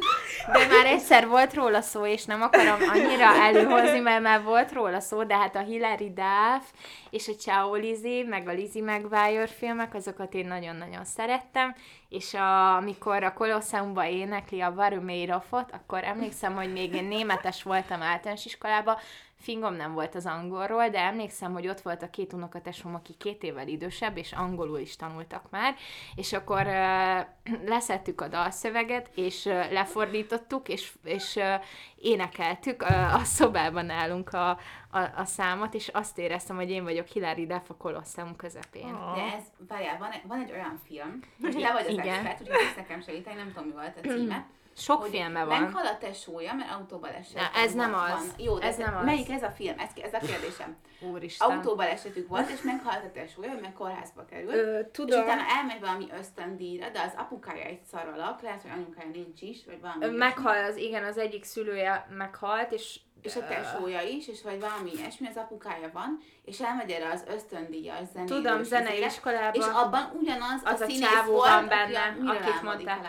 De 0.52 0.76
már 0.76 0.86
egyszer 0.86 1.28
volt 1.28 1.54
róla 1.54 1.82
szó, 1.82 2.06
és 2.06 2.26
nem 2.26 2.42
akarom 2.42 2.90
annyira 2.90 3.26
előhozni, 3.26 4.00
mert 4.00 4.22
már 4.22 4.44
volt 4.44 4.72
róla 4.72 5.00
szó, 5.00 5.24
de 5.24 5.38
hát 5.38 5.56
a 5.56 5.60
Hilary 5.60 6.14
Duff 6.14 6.64
és 7.10 7.28
a 7.28 7.34
Ciao 7.34 7.76
Lizzie, 7.76 8.28
meg 8.28 8.48
a 8.48 8.52
Lizzie 8.52 8.84
McGuire 8.84 9.48
filmek, 9.48 9.94
azokat 9.94 10.34
én 10.34 10.48
nagyon-nagyon 10.48 11.06
szerettem, 11.06 11.76
és 12.10 12.34
a, 12.34 12.76
amikor 12.76 13.24
a 13.24 13.34
Colosseumban 13.34 14.06
énekli 14.06 14.62
a 14.62 14.74
Varumeiroffot, 14.74 15.72
akkor 15.72 16.04
emlékszem, 16.04 16.56
hogy 16.56 16.72
még 16.72 16.94
én 16.94 17.04
németes 17.04 17.64
voltam 17.64 18.02
általános 18.02 18.46
iskolában, 18.46 18.98
fingom 19.38 19.74
nem 19.74 19.94
volt 19.94 20.16
az 20.16 20.26
angolról, 20.26 20.90
de 20.90 21.00
emlékszem, 21.00 21.54
hogy 21.54 21.68
ott 21.68 21.82
volt 21.82 22.02
a 22.02 22.10
két 22.10 22.34
unokatesom, 22.34 22.96
aki 22.96 23.14
két 23.18 23.44
évvel 23.44 23.68
idősebb, 23.68 24.18
és 24.18 24.32
angolul 24.32 24.80
is 24.80 24.96
tanultak 24.96 25.50
már, 25.50 25.76
és 26.16 26.34
akkor 26.34 26.66
uh, 26.66 27.26
leszettük 27.72 28.22
a 28.22 28.28
dalszöveget, 28.28 29.10
és 29.16 29.46
uh, 29.46 29.72
lefordítottuk, 29.72 30.70
és, 30.70 30.94
és 31.04 31.36
uh, 31.36 31.54
énekeltük 31.96 32.82
uh, 32.82 33.16
a 33.16 33.24
szobában 33.24 33.86
nálunk 33.86 34.34
a, 34.34 34.50
a, 34.90 35.00
a 35.16 35.26
számot, 35.26 35.74
és 35.74 35.88
azt 35.88 36.18
éreztem, 36.18 36.56
hogy 36.56 36.70
én 36.70 36.84
vagyok 36.84 37.08
Hilary 37.08 37.46
Duff 37.46 37.70
a 37.70 37.76
Colosseum 37.76 38.36
közepén. 38.36 38.94
Ah. 38.94 39.16
De 39.16 39.22
ez, 39.22 39.44
várjál, 39.68 39.98
van, 39.98 40.10
van 40.24 40.40
egy 40.40 40.52
olyan 40.52 40.80
film, 40.88 41.20
hogy 41.42 41.56
te 41.56 41.72
vagy 41.72 41.86
az 41.86 41.94
Igen. 41.94 42.08
expert, 42.08 42.42
úgyhogy 42.42 42.74
nekem 42.76 43.02
segíteni, 43.02 43.36
nem 43.36 43.48
tudom, 43.54 43.68
mi 43.68 43.74
volt 43.74 43.98
a 44.04 44.08
címe. 44.08 44.48
Sok 44.78 45.02
hogy 45.02 45.10
filme 45.10 45.44
van. 45.44 45.62
Meghal 45.62 45.86
a 45.86 45.98
tesója, 45.98 46.54
mert 46.54 46.72
autóbaleset 46.72 47.34
Na, 47.36 47.60
ez 47.60 47.74
nem 47.74 47.92
van. 47.92 48.12
az. 48.12 48.34
Jó, 48.38 48.58
de 48.58 48.66
Ez 48.66 48.78
nem 48.78 48.98
az. 48.98 49.06
Melyik 49.06 49.30
ez 49.30 49.44
a 49.44 49.50
film? 49.52 49.80
Ez, 49.80 49.90
ez 50.02 50.14
a 50.14 50.18
kérdésem. 50.20 50.76
Úristen. 51.12 51.50
Autóbalesetük 51.52 52.28
volt, 52.28 52.50
és 52.50 52.62
meghalt 52.62 53.04
a 53.04 53.12
tesója, 53.12 53.54
ő 53.54 53.60
meg 53.62 53.74
kórházba 53.74 54.26
került. 54.26 54.54
Ö, 54.54 54.80
És 54.80 54.86
tudom. 54.92 55.22
utána 55.24 55.42
elmegy 55.58 55.80
valami 55.80 56.08
ösztöndíjra, 56.20 56.90
de 56.90 57.00
az 57.02 57.14
apukája 57.18 57.64
egy 57.64 57.84
szaralak, 57.84 58.42
lehet, 58.42 58.62
hogy 58.62 58.72
anyukája 58.72 59.10
nincs 59.10 59.42
is, 59.42 59.66
vagy 59.66 59.82
valami. 59.82 60.06
Ö. 60.06 60.12
Meghal 60.18 60.64
az, 60.64 60.76
igen, 60.76 61.04
az 61.04 61.18
egyik 61.18 61.44
szülője 61.44 62.08
meghalt, 62.10 62.72
és 62.72 63.00
És 63.22 63.36
a 63.36 63.48
tesója 63.48 64.02
is, 64.02 64.28
és 64.28 64.44
vagy 64.44 64.60
valami 64.60 64.92
ilyesmi, 64.96 65.28
az 65.28 65.36
apukája 65.36 65.90
van, 65.94 66.20
és 66.46 66.60
elmegy 66.60 66.92
erre 66.92 67.10
az 67.14 67.24
ösztöndíjas 67.36 68.00
zenei 68.14 68.28
Tudom, 68.28 68.64
zenei 68.64 69.04
iskolába. 69.04 69.58
És 69.58 69.66
abban 69.66 70.12
ugyanaz 70.22 70.62
Az 70.64 70.82
a, 70.82 70.86
a 70.86 70.88
csávó 70.88 71.32
volt, 71.32 71.50
van 71.50 71.58
aki 71.58 71.68
benne, 71.68 72.00
a 72.00 72.22
Miről 72.22 72.36
akit 72.36 72.62
mondtál. 72.62 73.00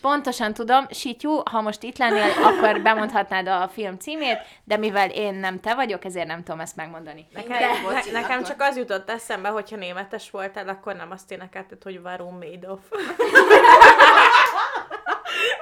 Pontosan 0.00 0.54
tudom, 0.54 0.86
Sityú, 0.90 1.40
ha 1.50 1.60
most 1.60 1.82
itt 1.82 1.98
lennél, 1.98 2.32
akkor 2.42 2.82
bemondhatnád 2.82 3.46
a 3.46 3.68
film 3.68 3.98
címét, 3.98 4.38
de 4.64 4.76
mivel 4.76 5.10
én 5.10 5.34
nem 5.34 5.60
te 5.60 5.74
vagyok, 5.74 6.04
ezért 6.04 6.26
nem 6.26 6.42
tudom 6.42 6.60
ezt 6.60 6.76
megmondani. 6.76 7.26
Nekem, 7.32 7.58
De- 7.58 8.02
ne, 8.12 8.20
nekem 8.20 8.42
csak 8.42 8.60
az 8.60 8.76
jutott 8.76 9.10
eszembe, 9.10 9.48
hogyha 9.48 9.76
németes 9.76 10.30
voltál, 10.30 10.68
akkor 10.68 10.96
nem 10.96 11.10
azt 11.10 11.30
énekelted, 11.30 11.82
hogy 11.82 12.02
Varum 12.02 12.38
made 12.38 12.70
of. 12.70 12.80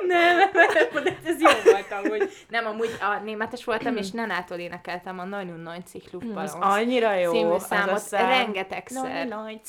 Nem, 0.07 0.39
de 1.05 1.17
ez 1.25 1.41
jó 1.41 1.49
volt 1.65 1.93
amúgy. 2.05 2.31
Nem, 2.49 2.67
amúgy 2.67 2.97
a 3.01 3.23
németes 3.25 3.65
voltam, 3.65 3.97
és 3.97 4.11
Nenától 4.11 4.59
énekeltem 4.59 5.19
a 5.19 5.25
Nagyon 5.25 5.61
Nagy 5.61 5.87
Ciklus 5.87 6.25
Az 6.35 6.57
annyira 6.61 7.15
jó. 7.15 7.33
című 7.33 7.51
az 7.51 7.63
a 7.63 7.67
számot 7.67 7.99
szám. 7.99 8.29
rengetegszer. 8.29 9.27
Nagy, 9.27 9.61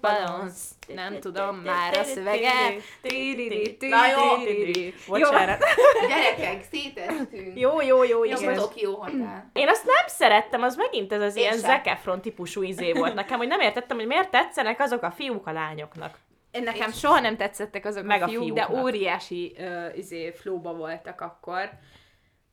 Balons, 0.00 0.52
nem 0.94 1.20
tudom 1.20 1.56
már 1.56 1.98
a 1.98 2.02
szövege. 2.02 2.52
Na 3.78 4.06
jó. 4.06 4.90
Bocsánat. 5.06 5.64
Gyerekek, 6.08 6.64
szétestünk. 6.72 7.58
Jó, 7.58 7.80
jó, 7.80 8.02
jó, 8.04 8.24
Jó, 8.24 8.36
igen. 8.40 8.54
Tokió 8.54 8.94
Hotel. 8.94 9.50
Én 9.52 9.68
azt 9.68 9.84
nem 9.84 10.06
szerettem, 10.06 10.62
az 10.62 10.76
megint 10.76 11.12
ez 11.12 11.20
az 11.20 11.36
ilyen. 11.36 11.56
Zac 11.56 11.86
Efron 11.86 12.20
típusú 12.20 12.62
izé 12.62 12.92
volt 12.92 13.14
nekem, 13.14 13.38
hogy 13.38 13.48
nem 13.48 13.60
értettem, 13.60 13.96
hogy 13.96 14.06
miért 14.06 14.30
tetszenek 14.30 14.80
azok 14.80 15.02
a 15.02 15.10
fiúk 15.10 15.46
a 15.46 15.52
lányoknak. 15.52 16.18
Én 16.56 16.62
nekem 16.62 16.88
És- 16.90 16.98
soha 16.98 17.20
nem 17.20 17.36
tetszettek 17.36 17.84
azok 17.84 18.04
Meg 18.04 18.22
a 18.22 18.24
a 18.24 18.28
fiúk, 18.28 18.52
de 18.52 18.64
fiúknak. 18.64 18.84
óriási 18.84 19.54
uh, 19.58 19.98
izé, 19.98 20.30
flóba 20.32 20.74
voltak 20.74 21.20
akkor. 21.20 21.70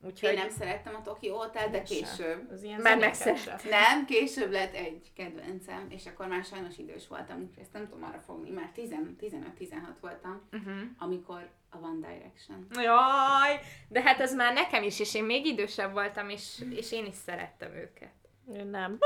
Úgyhogy 0.05 0.29
Én 0.31 0.37
nem 0.37 0.49
szerettem 0.49 0.95
a 0.95 1.01
Tokyo 1.01 1.35
Hotel, 1.37 1.69
de 1.69 1.81
később. 1.83 2.47
Az 2.51 2.63
ilyen 2.63 2.81
Már 2.81 2.93
zenekesebb. 2.99 3.25
megszerettem. 3.33 3.69
Nem, 3.69 4.05
később 4.05 4.51
lett 4.51 4.73
egy 4.73 5.11
kedvencem, 5.15 5.85
és 5.89 6.05
akkor 6.05 6.27
már 6.27 6.43
sajnos 6.43 6.77
idős 6.77 7.07
voltam, 7.07 7.37
úgyhogy 7.41 7.63
ezt 7.63 7.73
nem 7.73 7.87
tudom 7.87 8.03
arra 8.03 8.19
fogni, 8.25 8.49
már 8.49 8.69
10 8.73 8.89
15-16 9.19 9.97
voltam, 10.01 10.41
Uh-huh. 10.51 10.73
amikor 10.97 11.49
a 11.69 11.77
One 11.77 12.07
Direction. 12.07 12.67
Jaj, 12.73 13.59
de 13.87 14.01
hát 14.01 14.19
ez 14.19 14.33
már 14.35 14.53
nekem 14.53 14.83
is, 14.83 14.99
és 14.99 15.15
én 15.15 15.23
még 15.23 15.45
idősebb 15.45 15.91
voltam, 15.93 16.29
és, 16.29 16.63
és 16.75 16.91
én 16.91 17.05
is 17.05 17.15
szerettem 17.25 17.71
őket. 17.73 18.11
Nem. 18.45 18.63
Nem, 18.63 18.97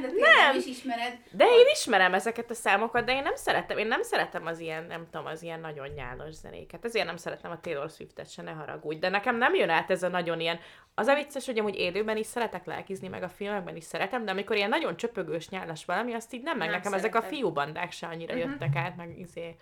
de 0.00 0.08
nem 0.46 0.56
is 0.56 0.66
ismered. 0.66 1.18
De 1.30 1.44
én 1.44 1.66
ismerem 1.72 2.14
ezeket 2.14 2.50
a 2.50 2.54
számokat, 2.54 3.04
de 3.04 3.12
én 3.12 3.22
nem 3.22 3.34
szeretem, 3.34 3.78
én 3.78 3.86
nem 3.86 4.02
szeretem 4.02 4.46
az 4.46 4.58
ilyen, 4.58 4.84
nem 4.84 5.06
tudom, 5.10 5.26
az 5.26 5.42
ilyen 5.42 5.60
nagyon 5.60 5.88
nyálos 5.88 6.34
zenéket. 6.34 6.84
Ezért 6.84 7.06
nem 7.06 7.16
szeretem 7.16 7.50
a 7.50 7.60
Taylor 7.60 7.90
Swiftet 7.90 8.30
se, 8.30 8.42
ne 8.42 8.50
haragudj. 8.50 8.98
De 8.98 9.08
nekem 9.08 9.36
nem 9.36 9.54
jön 9.54 9.70
át 9.70 9.90
ez 9.90 10.02
a 10.02 10.08
nagyon 10.08 10.40
ilyen, 10.40 10.58
az 10.94 11.06
a 11.06 11.14
vicces, 11.14 11.46
hogy 11.46 11.58
amúgy 11.58 11.76
élőben 11.76 12.16
is 12.16 12.26
szeretek 12.26 12.64
lelkizni, 12.64 13.08
meg 13.08 13.22
a 13.22 13.28
filmekben 13.28 13.76
is 13.76 13.84
szeretem, 13.84 14.24
de 14.24 14.30
amikor 14.30 14.56
ilyen 14.56 14.68
nagyon 14.68 14.96
csöpögős 14.96 15.48
nyálas 15.48 15.84
valami, 15.84 16.14
azt 16.14 16.32
így 16.32 16.42
nem, 16.42 16.56
meg 16.56 16.68
Nem 16.68 16.76
nekem 16.76 16.92
ezek 16.92 17.14
a 17.14 17.22
fiúbandák 17.22 17.92
se 17.92 18.06
annyira 18.06 18.34
jöttek 18.34 18.76
át, 18.76 18.96
meg 18.96 19.18
izé. 19.18 19.56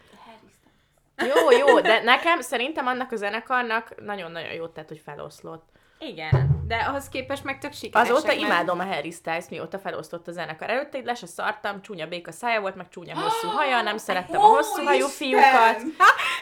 Jó, 1.17 1.51
jó, 1.51 1.81
de 1.81 2.03
nekem 2.03 2.41
szerintem 2.41 2.87
annak 2.87 3.13
a 3.13 3.17
zenekarnak 3.17 4.05
nagyon-nagyon 4.05 4.53
jót 4.53 4.75
tett, 4.75 4.89
hogy 4.89 4.99
feloszlott. 5.05 5.69
Igen, 5.99 6.65
de 6.69 6.75
ahhoz 6.77 7.09
képest 7.09 7.45
meg 7.45 7.59
tök 7.59 7.73
sikeresek. 7.73 8.13
Azóta 8.13 8.27
mert- 8.27 8.41
imádom 8.41 8.79
a 8.81 8.85
Harry 8.85 9.11
Styles, 9.11 9.45
mióta 9.51 9.79
felosztott 9.79 10.29
a 10.29 10.33
zenekar. 10.33 10.71
Előtte 10.71 10.99
így 10.99 11.05
le 11.05 11.15
se 11.15 11.27
szartam, 11.27 11.83
csúnya 11.83 12.07
béka 12.07 12.33
szája 12.33 12.61
volt, 12.61 12.75
meg 12.77 12.89
csúnya 12.89 13.15
hosszú 13.21 13.49
haja, 13.49 13.83
nem 13.83 13.97
szerettem 13.99 14.41
a 14.41 14.45
hosszú 14.45 14.83
hajú 14.85 15.07
Isten! 15.07 15.11
fiúkat. 15.11 15.83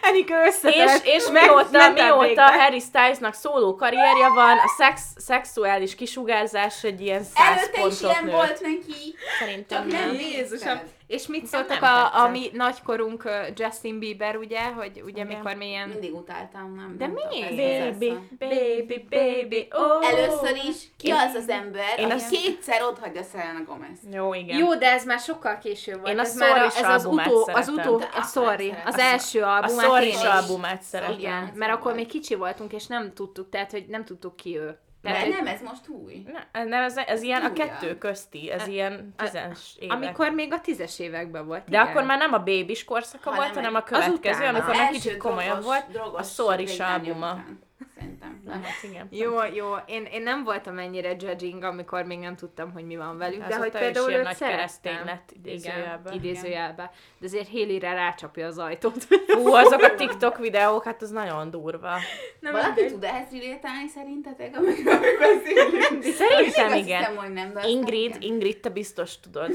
Enikő 0.02 0.34
És, 0.62 0.98
és 1.02 1.28
meg- 1.32 1.42
mióta, 1.42 1.68
mentem 1.70 2.16
mióta. 2.18 2.42
Harry 2.42 2.80
Stylesnak 2.80 3.34
szóló 3.34 3.74
karrierje 3.74 4.28
van, 4.28 4.59
a 4.59 4.68
szex, 4.76 5.02
szexuális 5.16 5.94
kisugárzás 5.94 6.84
egy 6.84 7.00
ilyen 7.00 7.22
száz 7.22 7.57
Előtte 7.59 7.86
is 7.86 8.00
ilyen 8.00 8.24
nőtt. 8.24 8.32
volt 8.34 8.61
neki. 8.61 9.14
Szerintem 9.38 9.82
Csak 9.82 9.92
nem 9.92 10.07
nem. 10.07 10.14
Jézusom. 10.14 10.80
És 11.07 11.26
mit 11.26 11.46
szóltak 11.46 11.82
a, 11.82 12.22
a 12.22 12.28
mi 12.28 12.50
nagykorunk 12.52 13.28
Justin 13.57 13.98
Bieber, 13.98 14.36
ugye, 14.36 14.61
hogy 14.72 15.02
ugye 15.05 15.22
Igen. 15.22 15.26
mikor 15.26 15.55
mi 15.55 15.66
ilyen... 15.66 15.88
Mindig 15.88 16.14
utáltam, 16.14 16.74
nem? 16.74 16.94
De 16.98 17.05
ezzel 17.05 17.92
Baby, 17.92 18.18
baby, 18.38 19.07
baby, 19.11 19.68
oh. 19.72 20.09
Először 20.09 20.57
is, 20.68 20.76
ki 20.96 21.11
az 21.11 21.34
az 21.34 21.48
ember, 21.48 21.98
Én 21.98 22.05
aki 22.05 22.14
azt- 22.14 22.30
kétszer 22.30 22.82
otthagyja 22.82 23.22
Selena 23.22 23.64
Gomez? 23.64 23.98
Jó, 24.12 24.34
igen. 24.34 24.59
Jó, 24.59 24.74
de 24.74 24.90
ez 24.90 25.05
már 25.05 25.18
sokkal 25.18 25.59
később 25.59 26.00
volt. 26.00 26.12
Én 26.12 26.18
a 26.18 26.22
ez 26.22 26.36
már 26.36 26.57
Sorry-s 26.57 26.76
ez 26.76 26.88
az 26.88 27.05
utó, 27.05 27.48
az 27.52 27.68
utó, 27.68 27.96
a 28.14 28.22
Sorry, 28.22 28.74
az 28.84 28.98
első 28.98 29.40
a 29.42 29.55
albumát 29.55 29.84
sorry 29.84 30.07
én 30.07 30.12
is. 30.12 30.22
albumát 30.22 30.82
szeretem. 30.82 31.18
Igen, 31.18 31.42
az 31.52 31.57
mert 31.59 31.72
akkor 31.72 31.94
még 31.94 32.07
kicsi 32.07 32.34
voltunk, 32.34 32.72
és 32.72 32.86
nem 32.86 33.12
tudtuk, 33.14 33.50
tehát, 33.50 33.70
hogy 33.70 33.84
nem 33.88 34.05
tudtuk 34.05 34.36
ki 34.36 34.57
ő. 34.59 34.78
Tehát, 35.12 35.28
nem, 35.28 35.46
ez 35.46 35.61
most 35.62 35.88
új. 35.88 36.26
Ne, 36.52 36.64
nem, 36.64 36.82
ez, 36.82 36.96
ez 36.96 37.22
ilyen 37.22 37.42
a 37.42 37.52
kettő 37.52 37.98
közti, 37.98 38.50
ez 38.50 38.66
ilyen 38.66 39.14
tízes 39.16 39.76
évek. 39.78 39.96
amikor 39.96 40.30
még 40.30 40.52
a 40.52 40.61
tízes 40.61 40.98
években 40.98 41.46
volt. 41.46 41.64
De 41.68 41.76
igen. 41.76 41.86
akkor 41.86 42.02
már 42.05 42.18
nem 42.18 42.32
a 42.32 42.38
bébis 42.38 42.84
korszaka 42.84 43.30
Hanem 43.30 43.42
volt, 43.42 43.55
hanem 43.55 43.74
a 43.74 43.82
következő, 43.82 44.44
amikor 44.44 44.74
már 44.74 44.90
kicsit 44.90 45.16
komolyabb 45.16 45.61
drogos- 45.61 45.84
volt, 45.92 46.16
a 46.16 46.22
Sorry 46.22 46.64
végtárgya 46.64 46.94
albuma. 46.94 47.30
után, 47.32 47.59
Szerintem. 47.95 48.43
Hát 48.49 48.83
igen. 48.83 49.09
Jó, 49.11 49.45
jó, 49.55 49.75
én, 49.87 50.05
én 50.05 50.22
nem 50.22 50.45
voltam 50.45 50.79
ennyire 50.79 51.16
judging, 51.18 51.62
amikor 51.62 52.05
még 52.05 52.18
nem 52.18 52.37
tudtam, 52.37 52.72
hogy 52.72 52.85
mi 52.85 52.97
van 52.97 53.18
velük, 53.18 53.39
de 53.39 53.45
Azóta 53.45 53.61
hogy 53.61 53.70
például 53.70 54.11
őt 54.12 54.22
nagy 54.22 54.37
keresztény 54.37 54.99
lett, 55.05 55.33
idézőjelben. 55.37 56.12
Igen, 56.12 56.25
idézőjelben. 56.25 56.91
De 57.18 57.27
azért 57.27 57.49
Haley-re 57.51 57.93
rácsapja 57.93 58.47
az 58.47 58.59
ajtót. 58.59 59.05
Fú, 59.27 59.53
azok 59.64 59.81
a 59.83 59.95
TikTok 59.95 60.39
videók, 60.39 60.85
hát 60.85 61.03
az 61.03 61.11
nagyon 61.11 61.51
durva. 61.51 61.97
nem 62.41 62.53
Valaki 62.53 62.70
mindegy. 62.70 62.93
tud 62.93 63.05
ehhez 63.05 63.29
relatálni 63.33 63.89
szerintetek, 63.89 64.57
amikor 64.57 65.01
mi 65.01 65.16
beszélünk? 65.27 66.03
Szerintem 66.03 66.66
Azt 66.66 66.77
igen. 66.77 66.99
hiszem, 66.99 67.16
hogy 67.16 67.33
nem, 67.33 67.53
de 67.53 67.68
Ingrid. 67.68 68.16
Ingrid, 68.20 68.61
te 68.61 68.68
biztos 68.68 69.20
tudod. 69.20 69.51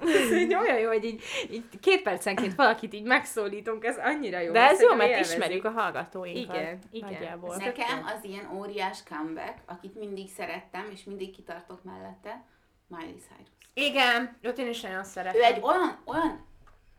Ez 0.00 0.30
olyan 0.62 0.78
jó, 0.78 0.88
hogy 0.88 1.04
így, 1.04 1.22
így 1.50 1.64
két 1.80 2.02
percenként 2.02 2.54
valakit 2.54 2.94
így 2.94 3.04
megszólítunk, 3.04 3.84
ez 3.84 3.96
annyira 4.02 4.40
jó. 4.40 4.52
De 4.52 4.60
ez 4.68 4.80
jó, 4.80 4.94
mert 4.94 5.10
élvezik. 5.10 5.36
ismerjük 5.36 5.64
a 5.64 5.70
hallgatóinkat. 5.70 6.56
Igen, 6.56 6.78
igen. 6.90 7.10
Nagyjából. 7.12 7.56
Nekem 7.64 8.04
az 8.04 8.24
ilyen 8.24 8.56
óriás 8.56 9.02
comeback, 9.02 9.58
akit 9.66 9.94
mindig 9.94 10.28
szerettem, 10.28 10.88
és 10.90 11.04
mindig 11.04 11.34
kitartok 11.34 11.84
mellette, 11.84 12.44
Miley 12.86 13.16
Cyrus. 13.16 13.48
Igen, 13.74 14.38
őt 14.40 14.58
én 14.58 14.68
is 14.68 14.80
nagyon 14.80 15.04
szeretem. 15.04 15.40
Ő 15.40 15.44
egy 15.44 15.60
olyan, 15.62 15.98
olyan, 16.04 16.46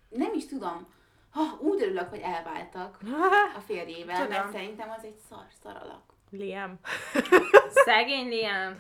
nem 0.10 0.34
is 0.34 0.46
tudom, 0.46 0.88
ha, 1.34 1.58
úgy 1.60 1.82
örülök, 1.82 2.10
hogy 2.10 2.20
elváltak 2.20 2.98
a 3.56 3.60
férjével, 3.60 4.16
Tudom. 4.16 4.32
mert 4.32 4.52
szerintem 4.52 4.90
az 4.98 5.04
egy 5.04 5.18
szar, 5.30 5.46
szar 5.64 5.76
alak. 5.76 6.14
Liam. 6.30 6.80
Szegény 7.86 8.28
Liam. 8.28 8.76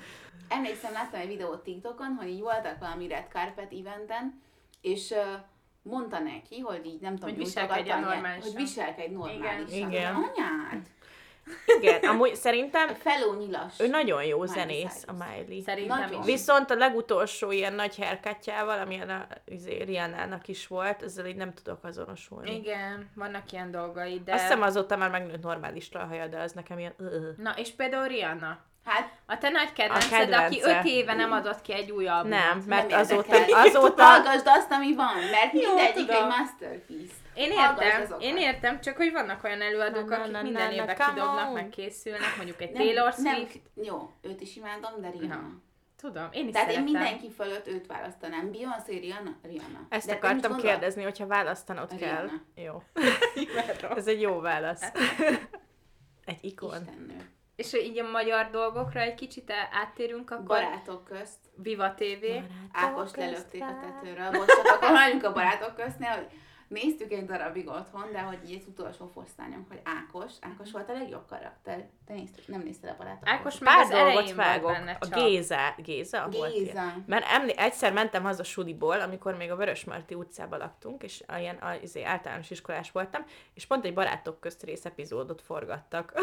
Emlékszem, 0.47 0.91
láttam 0.91 1.19
egy 1.19 1.27
videót 1.27 1.63
TikTokon, 1.63 2.15
hogy 2.19 2.27
így 2.27 2.41
voltak 2.41 2.79
valami 2.79 3.07
red 3.07 3.25
carpet 3.29 3.73
eventen, 3.73 4.41
és 4.81 5.09
uh, 5.09 5.17
mondta 5.81 6.19
neki, 6.19 6.59
hogy 6.59 6.86
így 6.86 7.01
nem 7.01 7.15
tudom, 7.15 7.29
Hogy 7.29 7.43
viselkedjen 7.43 7.99
normálisan. 7.99 8.51
Hogy 8.51 8.61
viselkedj 8.61 9.13
normálisan. 9.13 9.91
Igen. 9.91 10.15
Anyád! 10.15 10.88
Igen, 11.80 12.04
amúgy 12.04 12.36
szerintem 12.36 12.88
Feló 12.88 13.34
nyilas. 13.34 13.74
ő 13.80 13.88
nagyon 13.88 14.24
jó 14.24 14.39
Miley 14.39 14.54
zenész, 14.54 15.04
a 15.08 15.12
Cyrus. 15.12 15.26
Miley. 15.48 15.62
Szerintem 15.62 16.00
Nagyon. 16.00 16.20
is. 16.20 16.26
Viszont 16.26 16.72
a 16.72 16.76
legutolsó 16.76 17.52
ilyen 17.52 17.74
nagy 17.74 17.96
herkatjával, 17.96 18.80
amilyen 18.80 19.10
a 19.10 19.28
izé, 19.46 19.82
Rihannának 19.84 20.48
is 20.48 20.68
volt, 20.68 21.02
ezzel 21.04 21.26
így 21.26 21.36
nem 21.36 21.54
tudok 21.54 21.84
azonosulni. 21.84 22.56
Igen, 22.56 23.10
vannak 23.16 23.52
ilyen 23.52 23.72
dolgai, 23.72 24.22
de... 24.26 24.34
Azt 24.34 24.41
hiszem 24.41 24.62
azóta 24.62 24.98
már 24.98 25.10
megnőtt 25.10 25.41
normálisra 25.44 26.00
a 26.00 26.06
haja, 26.06 26.28
de 26.28 26.39
az 26.39 26.52
nekem 26.52 26.80
ilyen... 26.80 26.96
Na, 27.38 27.54
és 27.58 27.72
például 27.72 28.08
Rihanna. 28.08 28.58
Hát 28.86 29.12
A 29.26 29.38
te 29.38 29.50
nagy 29.50 29.74
kedvenced, 29.74 30.34
aki 30.34 30.60
kedvence. 30.60 30.80
öt 30.80 30.86
éve 30.86 31.14
nem 31.14 31.32
adott 31.32 31.62
ki 31.62 31.74
egy 31.74 31.91
új 31.91 32.08
albumot. 32.08 32.39
Nem, 32.39 32.64
mert 32.68 32.89
nem 32.89 33.00
azóta, 33.00 33.36
azóta, 33.54 34.04
Hallgassd 34.04 34.48
azt, 34.48 34.72
ami 34.72 34.96
van, 34.96 35.14
mert 35.32 35.54
mindegyik 35.54 36.12
egy 36.12 36.26
masterpiece. 36.28 37.14
Én 37.34 37.51
értem, 37.51 38.19
én 38.19 38.38
értem, 38.38 38.81
csak 38.81 38.97
hogy 38.97 39.11
vannak 39.11 39.43
olyan 39.43 39.61
előadók, 39.61 40.09
Na, 40.09 40.15
na, 40.17 40.21
akik 40.21 40.31
na, 40.31 40.41
minden 40.41 40.67
na, 40.67 40.73
évben 40.73 40.95
kidobnak, 40.95 41.53
meg 41.53 41.69
készülnek, 41.69 42.36
mondjuk 42.38 42.61
egy 42.61 42.71
Nem, 42.71 42.81
Taylor 42.81 43.13
nem, 43.17 43.36
Swift. 43.36 43.59
jó, 43.75 44.11
őt 44.21 44.41
is 44.41 44.55
imádom, 44.55 45.01
de 45.01 45.09
Rihanna. 45.09 45.41
Na, 45.41 45.61
Tudom, 45.97 46.27
én 46.31 46.47
is 46.47 46.53
Tehát 46.53 46.69
szeretem. 46.69 46.88
én 46.88 46.93
mindenki 46.93 47.31
fölött 47.31 47.67
őt 47.67 47.88
választanám. 47.88 48.51
Beyoncé, 48.51 48.97
Rihanna, 48.97 49.36
Rihanna. 49.43 49.79
ezt 49.89 50.07
De 50.07 50.13
akartam 50.13 50.57
kérdezni, 50.57 51.03
hogyha 51.03 51.27
választanod 51.27 51.95
kell. 51.95 52.21
Rihanna. 52.21 52.41
Jó. 52.55 52.84
Ez 53.97 54.07
egy 54.07 54.21
jó 54.21 54.39
válasz. 54.39 54.91
Egy 56.25 56.39
ikon. 56.41 56.81
Istennő. 56.81 57.31
És 57.55 57.71
hogy 57.71 57.81
így 57.81 57.99
a 57.99 58.09
magyar 58.09 58.49
dolgokra 58.49 58.99
egy 58.99 59.15
kicsit 59.15 59.53
áttérünk, 59.71 60.31
akkor 60.31 60.45
Barátok 60.45 61.03
közt. 61.03 61.39
Viva 61.55 61.93
TV. 61.93 62.25
Ákos 62.71 63.15
lelőtték 63.15 63.61
a 63.61 63.79
tetőről. 63.81 64.29
Most 64.29 64.47
csak 64.49 64.65
akkor 64.65 65.23
a 65.23 65.34
barátok 65.34 65.75
köztnél, 65.75 66.09
hogy 66.09 66.27
néztük 66.74 67.11
egy 67.11 67.26
darabig 67.26 67.67
otthon, 67.67 68.11
de 68.11 68.19
hogy 68.19 68.49
így 68.49 68.57
az 68.61 68.67
utolsó 68.67 69.09
fosztányom, 69.13 69.65
hogy 69.69 69.80
Ákos. 69.84 70.32
Ákos 70.41 70.71
volt 70.71 70.89
a 70.89 70.93
legjobb 70.93 71.28
karakter. 71.30 71.86
Te 72.05 72.13
nézted, 72.13 72.43
nem 72.47 72.61
nézted 72.61 72.89
a 72.89 72.95
barátok 72.97 73.30
Ákos 73.30 73.57
Pár 73.57 73.80
az 73.80 73.89
dolgot 73.89 74.34
vágok. 74.34 74.71
benne 74.71 74.97
A 74.99 75.07
csak. 75.07 75.19
Géza, 75.19 75.76
Géza, 75.78 76.28
volt 76.32 76.53
ilyen. 76.53 76.65
Géza. 76.65 76.93
Mert 77.05 77.26
emlé- 77.32 77.57
egyszer 77.59 77.93
mentem 77.93 78.24
haza 78.24 78.43
suliból, 78.43 78.99
amikor 78.99 79.36
még 79.38 79.51
a 79.51 79.55
Vörösmarty 79.55 80.13
utcában 80.13 80.59
laktunk, 80.59 81.03
és 81.03 81.24
ilyen 81.39 81.55
a, 81.55 81.74
izé, 81.82 82.03
általános 82.03 82.49
iskolás 82.49 82.91
voltam, 82.91 83.26
és 83.53 83.65
pont 83.65 83.86
egy 83.86 83.93
barátok 83.93 84.39
közt 84.39 84.63
rész 84.63 84.86
epizódot 84.86 85.41
forgattak. 85.41 86.13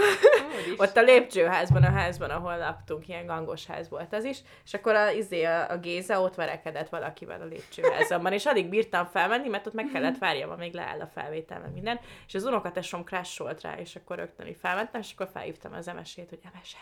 Ott 0.77 0.97
a 0.97 1.03
lépcsőházban, 1.03 1.83
a 1.83 1.91
házban, 1.91 2.31
ahol 2.31 2.59
laktunk, 2.59 3.09
ilyen 3.09 3.27
gangos 3.27 3.67
ház 3.67 3.89
volt 3.89 4.13
az 4.13 4.25
is, 4.25 4.39
és 4.65 4.75
akkor 4.75 4.95
a, 4.95 5.11
izé, 5.11 5.45
a, 5.45 5.71
a 5.71 5.79
Géza 5.79 6.21
ott 6.21 6.35
verekedett 6.35 6.89
valakivel 6.89 7.41
a 7.41 7.45
lépcsőházban, 7.45 8.33
és 8.33 8.47
addig 8.47 8.69
bírtam 8.69 9.07
felmenni, 9.07 9.49
mert 9.49 9.67
ott 9.67 9.73
meg 9.73 9.89
kellett 9.93 10.19
várjam, 10.41 10.59
amíg 10.59 10.75
leáll 10.75 11.01
a 11.01 11.07
felvétel, 11.07 11.61
meg 11.61 11.73
minden, 11.73 12.01
és 12.27 12.35
az 12.35 12.45
unokatesom 12.45 13.05
crasholt 13.05 13.61
rá, 13.61 13.79
és 13.79 13.97
akkor 13.97 14.17
rögtön 14.17 14.47
így 14.47 14.57
felmentem, 14.61 15.01
és 15.01 15.13
akkor 15.13 15.29
felhívtam 15.33 15.73
az 15.73 15.89
emesét, 15.89 16.29
hogy 16.29 16.41
emese, 16.55 16.79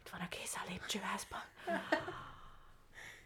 itt 0.00 0.08
van 0.08 0.20
a 0.20 0.28
Géza 0.30 0.58
a 0.64 0.68
lépcsőházban. 0.68 1.40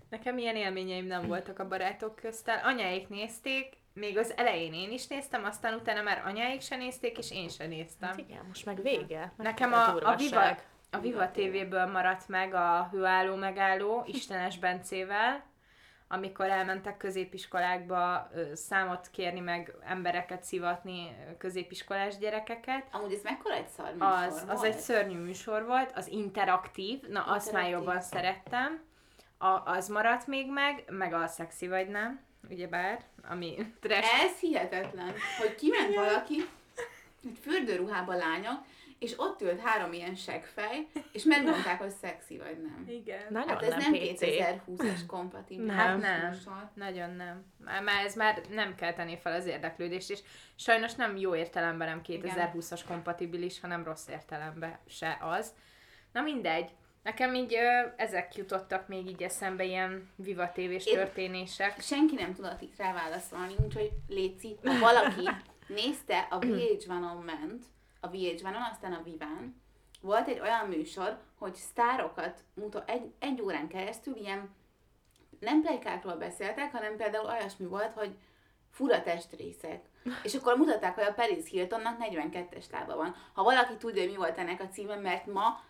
Nekem 0.08 0.38
ilyen 0.38 0.56
élményeim 0.56 1.06
nem 1.06 1.26
voltak 1.26 1.58
a 1.58 1.68
barátok 1.68 2.16
köztel. 2.16 2.60
Anyáik 2.64 3.08
nézték, 3.08 3.76
még 3.92 4.18
az 4.18 4.36
elején 4.36 4.72
én 4.72 4.92
is 4.92 5.06
néztem, 5.06 5.44
aztán 5.44 5.74
utána 5.74 6.02
már 6.02 6.22
anyáik 6.26 6.60
se 6.60 6.76
nézték, 6.76 7.18
és 7.18 7.30
én 7.30 7.48
se 7.48 7.66
néztem. 7.66 8.08
Hát 8.08 8.18
igen, 8.18 8.44
most 8.46 8.64
meg 8.64 8.82
vége. 8.82 9.32
Nekem 9.36 9.70
Mekkora 9.70 10.06
a, 10.06 10.12
a, 10.12 10.16
durvaság. 10.16 10.66
Viva, 10.90 11.22
a 11.24 11.30
Viva 11.30 11.30
TV-ből 11.30 11.86
maradt 11.86 12.28
meg 12.28 12.54
a 12.54 12.88
Hőálló 12.92 13.34
megálló 13.34 14.04
Istenes 14.06 14.58
Bencével, 14.58 15.44
amikor 16.08 16.46
elmentek 16.46 16.96
középiskolákba 16.96 18.30
számot 18.54 19.08
kérni, 19.10 19.40
meg 19.40 19.74
embereket 19.84 20.42
szivatni, 20.42 21.16
középiskolás 21.38 22.18
gyerekeket. 22.18 22.86
Amúgy 22.90 23.12
ez 23.12 23.22
mekkora 23.22 23.54
egy 23.54 23.68
szar 23.68 23.92
műsor 23.92 24.08
Az, 24.12 24.44
az 24.48 24.58
volt? 24.60 24.64
egy 24.64 24.78
szörnyű 24.78 25.18
műsor 25.18 25.64
volt, 25.66 25.92
az 25.94 26.06
interaktív, 26.08 27.00
na 27.08 27.22
azt 27.22 27.52
már 27.52 27.62
Interaktív. 27.62 27.72
jobban 27.72 28.00
szerettem. 28.00 28.82
A, 29.38 29.62
az 29.70 29.88
maradt 29.88 30.26
még 30.26 30.50
meg, 30.50 30.84
meg 30.88 31.12
a 31.12 31.26
szexi 31.26 31.68
vagy 31.68 31.88
nem, 31.88 32.20
ugyebár, 32.50 33.00
ami 33.28 33.72
trash. 33.80 34.24
Ez 34.24 34.38
hihetetlen, 34.38 35.12
hogy 35.38 35.54
kiment 35.54 35.94
valaki, 35.94 36.34
egy 37.24 37.38
fürdőruhába 37.42 38.14
lányok, 38.14 38.58
és 39.04 39.14
ott 39.16 39.40
ült 39.42 39.60
három 39.60 39.92
ilyen 39.92 40.14
segfej, 40.14 40.86
és 41.12 41.24
megmondták, 41.24 41.78
hogy 41.78 41.90
szexi 41.90 42.38
vagy 42.38 42.62
nem. 42.62 42.84
Igen. 42.88 43.22
Nagyon 43.30 43.48
Hát 43.48 43.62
ez 43.62 43.68
nem, 43.68 43.78
nem 43.78 43.92
PC. 43.92 44.20
2020-as 44.20 45.00
kompatibilis. 45.06 45.72
Hát 45.72 46.00
nem. 46.00 46.28
műsor. 46.30 46.70
Nagyon 46.74 47.10
nem. 47.10 47.44
Már, 47.64 47.82
már 47.82 48.04
ez 48.04 48.14
már 48.14 48.40
nem 48.50 48.74
keltené 48.74 49.16
fel 49.16 49.32
az 49.32 49.46
érdeklődést, 49.46 50.10
és 50.10 50.18
sajnos 50.56 50.94
nem 50.94 51.16
jó 51.16 51.34
értelemben 51.34 51.88
nem 51.88 52.00
2020-as 52.06 52.80
kompatibilis, 52.88 53.60
hanem 53.60 53.84
rossz 53.84 54.08
értelemben 54.08 54.78
se 54.88 55.18
az. 55.20 55.54
Na 56.12 56.20
mindegy. 56.20 56.70
Nekem 57.02 57.34
így 57.34 57.54
ö, 57.54 57.88
ezek 57.96 58.36
jutottak 58.36 58.88
még 58.88 59.06
így 59.08 59.22
eszembe, 59.22 59.64
ilyen 59.64 60.10
Viva 60.16 60.52
tévés 60.52 60.86
Én- 60.86 60.94
történések. 60.94 61.80
Senki 61.80 62.14
nem 62.14 62.34
tudott 62.34 62.60
itt 62.60 62.76
rá 62.76 62.92
válaszolni, 62.92 63.54
úgyhogy 63.64 63.90
Léci, 64.08 64.56
ha 64.64 64.78
valaki 64.78 65.28
nézte 65.66 66.26
a 66.30 66.38
VH1-on 66.38 67.24
ment, 67.24 67.64
a 68.04 68.10
VH1-on, 68.10 68.70
aztán 68.70 68.92
a 68.92 69.02
Viván, 69.02 69.62
volt 70.00 70.28
egy 70.28 70.40
olyan 70.40 70.66
műsor, 70.66 71.18
hogy 71.38 71.54
sztárokat 71.54 72.44
mutat, 72.54 72.90
egy, 72.90 73.12
egy 73.18 73.40
órán 73.40 73.68
keresztül 73.68 74.16
ilyen 74.16 74.54
nem 75.40 75.62
plejkákról 75.62 76.16
beszéltek, 76.16 76.72
hanem 76.72 76.96
például 76.96 77.26
olyasmi 77.26 77.66
volt, 77.66 77.92
hogy 77.92 78.16
fura 78.70 79.02
testrészek. 79.02 79.84
És 80.22 80.34
akkor 80.34 80.56
mutatták, 80.56 80.94
hogy 80.94 81.04
a 81.04 81.14
Paris 81.14 81.48
Hiltonnak 81.48 81.98
42-es 82.00 82.70
lába 82.72 82.96
van. 82.96 83.14
Ha 83.32 83.42
valaki 83.42 83.76
tudja, 83.76 84.02
hogy 84.02 84.10
mi 84.10 84.16
volt 84.16 84.38
ennek 84.38 84.60
a 84.60 84.68
címe, 84.68 84.96
mert 84.96 85.26
ma 85.26 85.60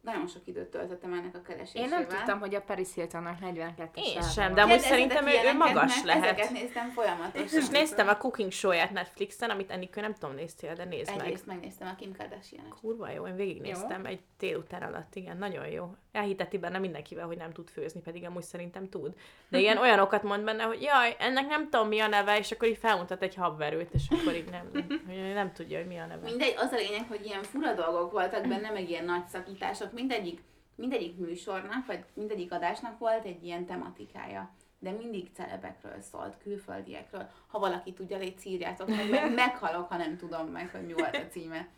nagyon 0.00 0.26
sok 0.26 0.46
időt 0.46 0.70
töltöttem 0.70 1.12
ennek 1.12 1.34
a 1.34 1.42
keresésével. 1.42 1.82
Én 1.82 1.88
nem 1.88 2.06
tudtam, 2.06 2.40
hogy 2.40 2.54
a 2.54 2.60
Paris 2.60 2.88
Hiltonnak 2.94 3.38
42-es 3.42 3.88
Én 3.94 4.22
sem, 4.22 4.54
de 4.54 4.62
amúgy 4.62 4.80
Kérdezzetek 4.80 4.80
szerintem 4.80 5.26
ő, 5.26 5.54
ő 5.54 5.56
magas 5.56 5.94
mert 5.94 6.04
lehet. 6.04 6.24
Ezeket 6.24 6.50
néztem 6.50 6.90
folyamatosan. 6.90 7.60
És 7.60 7.68
néztem 7.68 8.08
a 8.08 8.16
cooking 8.16 8.52
show-ját 8.52 8.90
Netflixen, 8.90 9.50
amit 9.50 9.70
Enikő 9.70 10.00
nem 10.00 10.14
tudom, 10.14 10.34
néztél, 10.34 10.74
de 10.74 10.84
nézd 10.84 11.16
meg. 11.16 11.24
Egyrészt 11.24 11.46
megnéztem 11.46 11.88
a 11.88 11.94
Kim 11.94 12.16
kardashian 12.16 12.68
Kurva 12.80 13.10
jó, 13.10 13.26
én 13.26 13.36
végignéztem 13.36 14.04
egy 14.04 14.20
délután 14.38 14.82
alatt, 14.82 15.14
igen, 15.14 15.36
nagyon 15.36 15.66
jó. 15.66 15.94
Elhiteti 16.12 16.58
benne 16.58 16.78
mindenkivel, 16.78 17.26
hogy 17.26 17.36
nem 17.36 17.52
tud 17.52 17.68
főzni, 17.68 18.00
pedig 18.00 18.24
amúgy 18.24 18.42
szerintem 18.42 18.88
tud. 18.88 19.14
De 19.48 19.58
ilyen 19.58 19.78
olyanokat 19.84 20.22
mond 20.22 20.44
benne, 20.44 20.62
hogy 20.62 20.82
jaj, 20.82 21.16
ennek 21.18 21.46
nem 21.48 21.68
tudom 21.70 21.88
mi 21.88 22.00
a 22.00 22.06
neve, 22.06 22.38
és 22.38 22.50
akkor 22.50 22.68
így 22.68 22.78
felmutat 22.78 23.22
egy 23.22 23.34
habverőt, 23.34 23.94
és 23.94 24.02
akkor 24.10 24.34
így 24.34 24.50
nem, 24.50 24.70
hogy 25.06 25.32
nem 25.34 25.52
tudja, 25.52 25.78
hogy 25.78 25.86
mi 25.86 25.98
a 25.98 26.06
neve. 26.06 26.24
Mindegy, 26.24 26.54
az 26.56 26.72
a 26.72 26.76
lényeg, 26.76 27.06
hogy 27.08 27.24
ilyen 27.24 27.42
fura 27.42 27.74
dolgok 27.74 28.12
voltak 28.12 28.48
benne, 28.48 28.70
meg 28.70 28.88
ilyen 28.88 29.04
nagy 29.04 29.26
szakítások. 29.26 29.89
Mindegyik, 29.92 30.42
mindegyik 30.74 31.16
műsornak, 31.16 31.86
vagy 31.86 32.04
mindegyik 32.14 32.52
adásnak 32.52 32.98
volt 32.98 33.24
egy 33.24 33.44
ilyen 33.44 33.66
tematikája. 33.66 34.50
De 34.78 34.90
mindig 34.90 35.30
celebekről 35.34 36.00
szólt, 36.00 36.36
külföldiekről. 36.42 37.28
Ha 37.46 37.58
valaki 37.58 37.92
tudja, 37.92 38.18
légy 38.18 38.46
írjátok 38.46 38.88
meg, 38.88 39.10
mert 39.10 39.34
meghalok, 39.44 39.88
ha 39.88 39.96
nem 39.96 40.16
tudom 40.16 40.46
meg, 40.46 40.70
hogy 40.70 40.86
mi 40.86 40.92
volt 40.92 41.16
a 41.16 41.26
címe. 41.28 41.68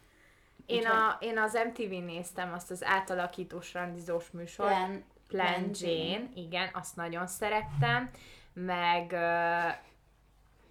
Én, 0.66 0.78
Úgyhogy- 0.78 0.94
a, 0.96 1.16
én 1.20 1.38
az 1.38 1.58
MTV-n 1.68 2.04
néztem 2.04 2.52
azt 2.52 2.70
az 2.70 2.84
átalakítós 2.84 3.72
randizós 3.74 4.30
műsort. 4.30 4.68
Plan, 4.74 5.04
Plan 5.28 5.70
Jane, 5.72 6.28
igen, 6.34 6.68
azt 6.72 6.96
nagyon 6.96 7.26
szerettem, 7.26 8.10
meg 8.52 9.12
ö, 9.12 9.68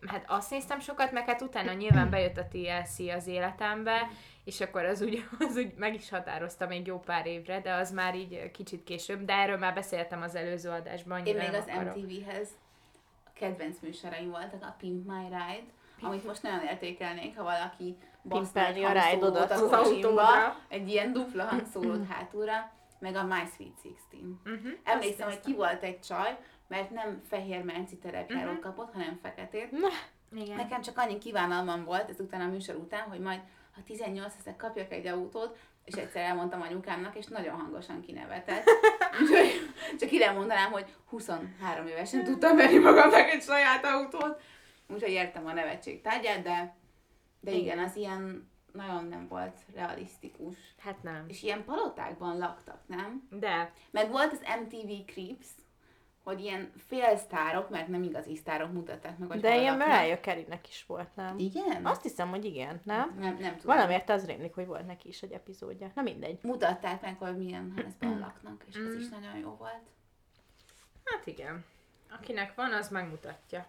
hát 0.07 0.23
azt 0.27 0.49
néztem 0.49 0.79
sokat, 0.79 1.11
meg 1.11 1.25
hát 1.25 1.41
utána 1.41 1.73
nyilván 1.73 2.09
bejött 2.09 2.37
a 2.37 2.47
TLC 2.47 2.99
az 3.15 3.27
életembe, 3.27 4.09
és 4.43 4.61
akkor 4.61 4.85
az 4.85 5.01
úgy, 5.01 5.25
az 5.49 5.57
úgy 5.57 5.73
meg 5.75 5.93
is 5.93 6.09
határozta 6.09 6.67
még 6.67 6.87
jó 6.87 6.99
pár 6.99 7.25
évre, 7.25 7.61
de 7.61 7.73
az 7.73 7.91
már 7.91 8.15
így 8.15 8.51
kicsit 8.51 8.83
később, 8.83 9.25
de 9.25 9.33
erről 9.33 9.57
már 9.57 9.73
beszéltem 9.73 10.21
az 10.21 10.35
előző 10.35 10.69
adásban, 10.69 11.25
Én 11.25 11.35
még 11.35 11.53
az 11.53 11.65
akarok. 11.67 11.95
MTV-hez 11.95 12.49
a 13.25 13.29
kedvenc 13.33 13.79
műsoraim 13.81 14.29
voltak, 14.29 14.63
a 14.63 14.75
Pimp 14.77 15.07
My 15.07 15.23
Ride, 15.23 15.71
amit 16.01 16.25
most 16.25 16.43
nagyon 16.43 16.61
értékelnék, 16.61 17.37
ha 17.37 17.43
valaki 17.43 17.97
Pimpelni 18.29 18.83
a 18.83 18.91
ride-odat 18.91 19.51
a 19.51 19.53
az 19.53 19.71
autóra. 19.71 20.55
egy 20.67 20.89
ilyen 20.89 21.13
dupla 21.13 21.43
hangszórót 21.43 22.07
hátulra, 22.11 22.71
meg 22.99 23.15
a 23.15 23.23
My 23.23 23.43
Sweet 23.55 23.79
Sixteen. 23.81 24.41
Uh-huh. 24.45 24.71
Emlékszem, 24.83 25.27
hogy 25.27 25.39
ki 25.39 25.53
volt 25.53 25.83
egy 25.83 25.99
csaj, 25.99 26.37
mert 26.71 26.89
nem 26.89 27.21
fehér 27.27 27.63
menci 27.63 27.97
terepjárót 27.97 28.53
Mhm. 28.53 28.61
kapott, 28.61 28.93
hanem 28.93 29.19
feketét. 29.21 29.69
Igen. 30.35 30.55
Nekem 30.55 30.81
csak 30.81 30.97
annyi 30.97 31.17
kívánalmam 31.17 31.83
volt 31.83 32.09
ezután 32.09 32.41
a 32.41 32.47
műsor 32.51 32.75
után, 32.75 33.01
hogy 33.09 33.19
majd 33.19 33.39
ha 33.75 33.81
18 33.85 34.33
leszek, 34.37 34.55
kapjak 34.55 34.91
egy 34.91 35.07
autót, 35.07 35.57
és 35.85 35.93
egyszer 35.93 36.23
elmondtam 36.23 36.61
anyukámnak, 36.61 37.15
és 37.17 37.25
nagyon 37.27 37.55
hangosan 37.59 38.01
kinevetett. 38.01 38.63
Úgyhogy 39.21 39.69
csak 39.99 40.11
ide 40.11 40.31
mondanám, 40.31 40.71
hogy 40.71 40.95
23 41.09 41.87
évesen 41.87 42.23
tudtam 42.23 42.55
venni 42.55 42.77
magamnak 42.77 43.29
egy 43.29 43.41
saját 43.41 43.85
autót. 43.85 44.41
Úgyhogy 44.87 45.11
értem 45.11 45.45
a 45.45 45.53
nevetség 45.53 46.01
tárgyát, 46.01 46.41
de, 46.41 46.75
de 47.39 47.51
igen, 47.51 47.79
az 47.79 47.95
ilyen 47.95 48.49
nagyon 48.73 49.05
nem 49.05 49.27
volt 49.27 49.57
realisztikus. 49.75 50.55
Hát 50.79 51.03
nem. 51.03 51.25
És 51.27 51.43
ilyen 51.43 51.63
palotákban 51.63 52.37
laktak, 52.37 52.81
nem? 52.87 53.27
De. 53.29 53.71
Meg 53.91 54.11
volt 54.11 54.31
az 54.31 54.41
MTV 54.63 55.11
Creeps, 55.11 55.47
hogy 56.23 56.39
ilyen 56.39 56.71
félsztárok, 56.87 57.69
mert 57.69 57.87
nem 57.87 58.03
igazi 58.03 58.35
sztárok 58.35 58.71
mutatták 58.71 59.17
meg, 59.17 59.29
hogy 59.29 59.39
De 59.39 59.59
ilyen. 59.59 59.77
Mariah 59.77 60.19
Carey-nek 60.19 60.67
is 60.67 60.85
volt, 60.87 61.15
nem? 61.15 61.37
Igen? 61.37 61.85
Azt 61.85 62.01
hiszem, 62.01 62.29
hogy 62.29 62.45
igen, 62.45 62.81
nem? 62.83 63.15
nem, 63.19 63.37
nem 63.39 63.57
tudom. 63.57 63.75
Valamiért 63.75 64.09
az 64.09 64.25
rémlik, 64.25 64.53
hogy 64.53 64.65
volt 64.65 64.85
neki 64.85 65.07
is 65.07 65.21
egy 65.21 65.31
epizódja. 65.31 65.91
Na 65.95 66.01
mindegy. 66.01 66.39
Mutatták 66.41 67.01
meg, 67.01 67.17
hogy 67.17 67.37
milyen 67.37 67.73
házban 67.75 68.19
laknak, 68.19 68.63
és 68.69 68.75
ez 68.75 68.95
is 68.95 69.09
nagyon 69.09 69.37
jó 69.37 69.55
volt. 69.59 69.81
Hát 71.03 71.27
igen. 71.27 71.65
Akinek 72.17 72.55
van, 72.55 72.73
az 72.73 72.89
megmutatja. 72.89 73.65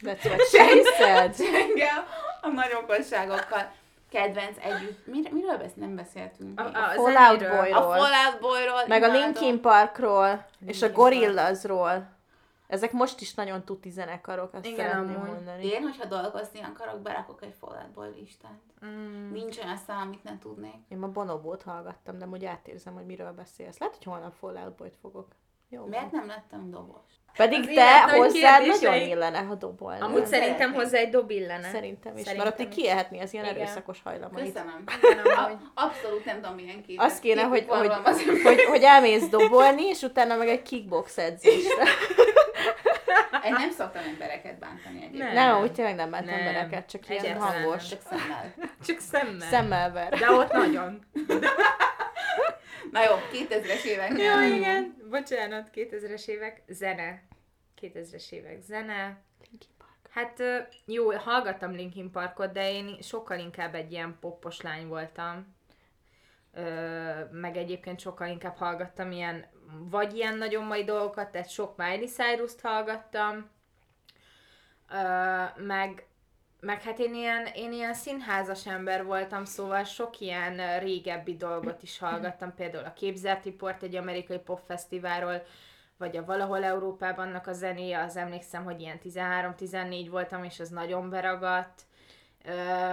That's 0.00 0.24
what 0.24 0.40
she 0.48 0.82
said. 0.96 1.34
Engem 1.62 2.04
a 2.40 2.48
nagy 2.48 2.72
okosságokkal 2.82 3.72
kedvenc 4.12 4.56
együtt. 4.60 5.06
Mir- 5.06 5.32
miről 5.32 5.56
besz- 5.58 5.76
nem 5.76 5.94
beszéltünk? 5.96 6.60
A, 6.60 6.62
a, 6.62 6.66
a 6.66 6.88
Fallout 6.90 7.38
zenéről. 7.38 7.56
Boy. 7.60 7.70
a 7.70 7.80
Boyról. 7.80 8.04
Fallout 8.04 8.40
Boyról. 8.40 8.82
Meg 8.86 9.02
a 9.02 9.06
imádom. 9.06 9.22
Linkin 9.24 9.60
Parkról, 9.60 10.46
és 10.66 10.82
a 10.82 10.86
Linkin 10.86 11.02
Gorillazról. 11.02 12.10
Ezek 12.66 12.92
most 12.92 13.20
is 13.20 13.34
nagyon 13.34 13.64
tuti 13.64 13.90
zenekarok, 13.90 14.54
azt 14.54 14.64
Igen, 14.66 14.76
szeretném 14.76 15.16
amúgy. 15.16 15.28
mondani. 15.32 15.66
Én, 15.66 15.82
hogyha 15.82 16.04
dolgozni 16.04 16.60
akarok, 16.62 17.00
berakok 17.00 17.42
egy 17.42 17.54
Fallout 17.60 17.90
Boy 17.90 18.08
listát. 18.20 18.60
Mm. 18.86 19.32
Nincs 19.32 19.58
olyan 19.58 19.76
szám, 19.86 20.00
amit 20.00 20.22
ne 20.24 20.38
tudnék. 20.38 20.74
Én 20.88 20.98
ma 20.98 21.08
Bonobót 21.08 21.62
hallgattam, 21.62 22.18
de 22.18 22.26
úgy 22.26 22.44
átérzem, 22.44 22.94
hogy 22.94 23.06
miről 23.06 23.32
beszélsz. 23.32 23.78
Lehet, 23.78 23.96
hogy 23.96 24.04
holnap 24.04 24.32
Fallout 24.38 24.74
Boyt 24.76 24.96
fogok. 25.00 25.26
Jó. 25.72 25.84
Miért 25.84 26.10
nem 26.10 26.26
lettem 26.26 26.70
dobos? 26.70 27.02
Pedig 27.36 27.68
Az 27.68 27.74
te 27.74 28.00
hozzád 28.16 28.66
nagyon 28.66 28.94
illene, 28.94 29.38
ha 29.38 29.54
dobolnál. 29.54 30.02
Amúgy 30.02 30.26
szerintem 30.26 30.72
hozzá 30.72 30.98
egy 30.98 31.08
dob 31.08 31.30
illene. 31.30 31.68
Szerintem 31.68 32.16
is, 32.16 32.22
Szerintem 32.24 32.46
mert 32.46 32.60
ott 32.60 32.66
is. 32.68 32.74
kiélhetni 32.74 33.20
az 33.20 33.32
ilyen 33.32 33.44
Igen. 33.44 33.56
erőszakos 33.56 34.02
hajlamait. 34.02 34.52
Köszönöm. 34.52 34.84
Amúgy. 35.36 35.56
abszolút 35.74 36.24
nem 36.24 36.40
tudom, 36.40 36.54
milyen 36.54 36.82
képet. 36.82 37.04
Azt 37.04 37.20
kéne, 37.20 37.42
hogy, 37.42 37.64
hogy, 37.68 37.92
hogy, 38.44 38.64
hogy 38.64 38.82
elmész 38.82 39.28
dobolni, 39.28 39.86
és 39.86 40.02
utána 40.02 40.36
meg 40.36 40.48
egy 40.48 40.62
kickbox 40.62 41.18
edzésre. 41.18 41.82
Én 43.46 43.52
nem 43.52 43.70
szoktam 43.70 44.02
embereket 44.04 44.58
bántani 44.58 45.04
egyébként. 45.04 45.32
Nem. 45.32 45.60
Úgy 45.60 45.72
tényleg 45.72 45.94
nem 45.94 46.10
Nem. 46.10 46.28
embereket, 46.28 46.90
csak 46.90 47.08
ilyen 47.08 47.40
hangos. 47.40 47.88
Csak 47.88 48.00
szemmel. 48.10 48.54
Csak 48.86 48.98
szemmel. 48.98 49.48
Szemmel 49.48 49.92
ver. 49.92 50.18
De 50.18 50.30
ott 50.30 50.52
nagyon. 50.52 50.98
Na 52.92 53.02
jó, 53.04 53.14
2000-es 53.32 53.84
évek. 53.84 54.10
Jó, 54.10 54.56
igen. 54.56 54.96
Bocsánat, 55.10 55.70
2000-es 55.74 56.26
évek. 56.26 56.62
Zene. 56.68 57.22
2000-es 57.80 58.30
évek 58.30 58.60
zene. 58.60 59.22
Hát 60.10 60.40
ö, 60.40 60.58
jó, 60.84 61.12
hallgattam 61.12 61.72
Linkin 61.72 62.10
Parkot, 62.10 62.52
de 62.52 62.72
én 62.72 62.98
sokkal 63.00 63.38
inkább 63.38 63.74
egy 63.74 63.92
ilyen 63.92 64.16
poppos 64.20 64.60
lány 64.60 64.86
voltam. 64.86 65.54
Ö, 66.54 66.62
meg 67.30 67.56
egyébként 67.56 68.00
sokkal 68.00 68.28
inkább 68.28 68.56
hallgattam 68.56 69.10
ilyen, 69.10 69.46
vagy 69.90 70.16
ilyen 70.16 70.36
nagyon 70.36 70.64
mai 70.64 70.84
dolgokat, 70.84 71.30
tehát 71.30 71.50
sok 71.50 71.76
Miley 71.76 72.06
Cyrus-t 72.06 72.60
hallgattam, 72.60 73.50
Ö, 74.90 75.44
meg, 75.62 76.06
meg 76.64 76.82
hát 76.82 76.98
én 76.98 77.14
ilyen, 77.14 77.46
én 77.46 77.72
ilyen 77.72 77.94
színházas 77.94 78.66
ember 78.66 79.04
voltam, 79.04 79.44
szóval 79.44 79.84
sok 79.84 80.20
ilyen 80.20 80.78
régebbi 80.78 81.36
dolgot 81.36 81.82
is 81.82 81.98
hallgattam, 81.98 82.54
például 82.54 82.84
a 82.84 82.92
Képzeltiport 82.92 83.82
egy 83.82 83.96
amerikai 83.96 84.38
popfesztiválról, 84.38 85.42
vagy 85.96 86.16
a 86.16 86.24
Valahol 86.24 86.64
Európában 86.64 87.34
a 87.34 87.52
zenéje, 87.52 88.02
az 88.02 88.16
emlékszem, 88.16 88.64
hogy 88.64 88.80
ilyen 88.80 89.00
13-14 89.04 90.06
voltam, 90.10 90.44
és 90.44 90.60
az 90.60 90.68
nagyon 90.68 91.10
beragadt. 91.10 91.82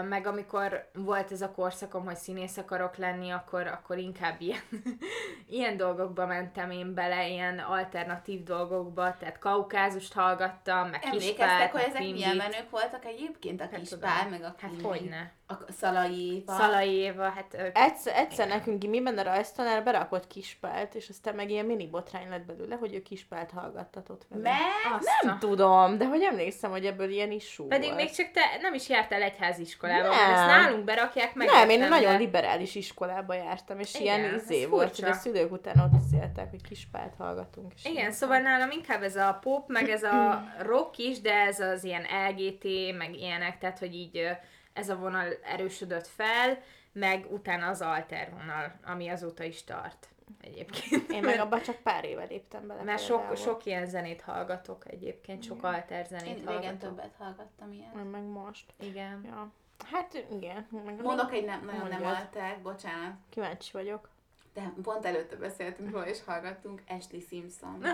Meg 0.10 0.28
amikor 0.28 0.90
volt 0.94 1.32
ez 1.32 1.42
a 1.42 1.52
korszakom, 1.52 2.06
hogy 2.06 2.16
színész 2.16 2.58
akarok 2.58 2.98
lenni, 2.98 3.30
akkor, 3.30 3.68
akkor 3.68 3.98
inkább 3.98 4.42
ilyen, 4.42 4.62
ilyen 5.58 5.78
dolgokba 5.78 6.26
mentem 6.26 6.72
én 6.72 6.94
bele, 6.94 7.28
ilyen 7.28 7.60
alternatív 7.60 8.44
dolgokba, 8.44 9.18
tehát 9.18 9.40
kaukázust 9.40 10.14
hallgattam, 10.14 10.90
meg 10.90 11.04
Emlékeztek, 11.04 11.36
kispált, 11.36 11.72
hogy 11.72 11.82
ezek 11.82 11.96
Queen 11.96 12.14
milyen 12.14 12.36
menők 12.36 12.70
voltak 12.70 13.06
egyébként? 13.06 13.62
A 13.62 13.64
Hát 13.64 13.80
kispál, 13.80 14.30
meg 14.30 14.44
a 14.44 14.56
Hát 14.60 14.82
hogyne. 14.82 15.32
A 15.52 15.72
Szalai 15.80 16.34
Éva. 16.36 16.52
Szalai 16.58 16.94
Éva, 16.94 17.24
hát 17.30 17.56
ők... 17.60 17.78
Egyszer, 17.78 18.16
egyszer 18.16 18.48
nekünk 18.48 18.80
gimiben 18.80 19.18
a 19.18 19.24
rajztanár 19.24 19.84
berakott 19.84 20.28
kispált, 20.28 20.96
és 20.96 21.10
aztán 21.10 21.36
meg 21.36 21.50
ilyen 21.50 21.66
mini 21.66 21.88
botrány 21.88 22.30
lett 22.30 22.46
belőle, 22.46 22.76
hogy 22.76 22.94
ő 22.94 23.02
kispált 23.02 23.52
hallgattatott 23.52 24.26
vele. 24.30 24.42
Meg? 24.42 24.94
Azt 24.98 25.08
Nem 25.24 25.34
a- 25.34 25.38
tudom, 25.38 25.98
de 25.98 26.06
hogy 26.06 26.22
emlékszem, 26.22 26.72
hogy 26.72 26.86
ebből 26.86 27.10
ilyen 27.10 27.32
is 27.32 27.48
sú 27.52 27.68
Pedig 27.68 27.90
volt. 27.90 28.02
még 28.02 28.12
csak 28.12 28.32
te 28.32 28.42
nem 28.62 28.74
is 28.74 28.90
jártál 28.90 29.22
egyháziskolába, 29.22 30.08
Nem. 30.08 30.10
mert 30.18 30.32
ezt 30.38 30.46
nálunk 30.46 30.84
berakják 30.84 31.34
meg. 31.34 31.48
nem, 31.48 31.70
én 31.70 31.80
nagyon 31.80 32.12
de- 32.12 32.18
liberális 32.18 32.76
iskolába 32.76 33.34
jártam, 33.34 33.80
és 33.80 33.96
Igen, 34.00 34.20
ilyen 34.20 34.36
izé 34.36 34.66
volt, 34.66 34.88
furcsa. 34.88 35.04
hogy 35.06 35.12
a 35.12 35.16
szülők 35.18 35.52
után 35.52 35.80
ott 35.80 36.02
izéltek, 36.06 36.50
hogy 36.50 36.62
kispált 36.62 37.14
hallgatunk. 37.18 37.74
És 37.76 37.86
Igen, 37.86 38.12
szóval 38.12 38.40
nálam 38.40 38.72
inkább 38.72 39.04
ez 39.04 39.16
a 39.16 39.38
pop, 39.42 39.68
meg 39.70 39.90
ez 39.90 40.04
a 40.04 40.44
rock 40.72 40.98
is, 40.98 41.22
de 41.22 41.34
ez 41.34 41.60
az 41.60 41.84
ilyen 41.84 42.06
LGT, 42.30 42.64
meg 42.98 43.16
ilyenek, 43.16 43.58
tehát 43.58 43.80
hogy 43.80 43.94
így 43.96 44.28
ez 44.74 44.90
a 44.90 44.96
vonal 44.96 45.34
erősödött 45.44 46.08
fel, 46.08 46.62
meg 46.92 47.26
utána 47.32 47.68
az 47.68 47.82
alter 47.82 48.32
vonal, 48.32 48.80
ami 48.86 49.08
azóta 49.08 49.44
is 49.44 49.64
tart 49.64 50.08
egyébként. 50.42 51.12
Én 51.12 51.24
meg 51.24 51.40
abban 51.40 51.62
csak 51.62 51.76
pár 51.76 52.06
éve 52.06 52.24
léptem 52.24 52.68
bele. 52.68 52.84
Mert 52.84 53.04
sok, 53.04 53.38
sok 53.38 53.66
ilyen 53.66 53.86
zenét 53.86 54.22
hallgatok 54.22 54.92
egyébként, 54.92 55.44
sok 55.44 55.64
alter 55.64 56.06
zenét 56.06 56.28
Én 56.28 56.34
régen 56.36 56.54
hallgatok. 56.54 56.80
többet 56.80 57.16
hallgattam 57.18 57.72
ilyet. 57.72 57.96
Én 57.96 58.02
meg 58.02 58.24
most. 58.24 58.74
Igen. 58.80 59.24
Ja. 59.26 59.52
Hát 59.92 60.26
igen. 60.32 60.68
Meg 60.86 61.02
Mondok 61.02 61.34
egy 61.34 61.46
nem, 61.46 61.66
nagyon 61.66 61.88
nem 61.88 62.06
alter, 62.06 62.62
bocsánat. 62.62 63.14
Kíváncsi 63.30 63.70
vagyok. 63.72 64.10
De 64.54 64.74
pont 64.82 65.06
előtte 65.06 65.36
beszéltünk 65.36 65.92
róla, 65.94 66.08
és 66.08 66.24
hallgattunk 66.26 66.82
Ashley 66.88 67.22
Simpson. 67.30 67.86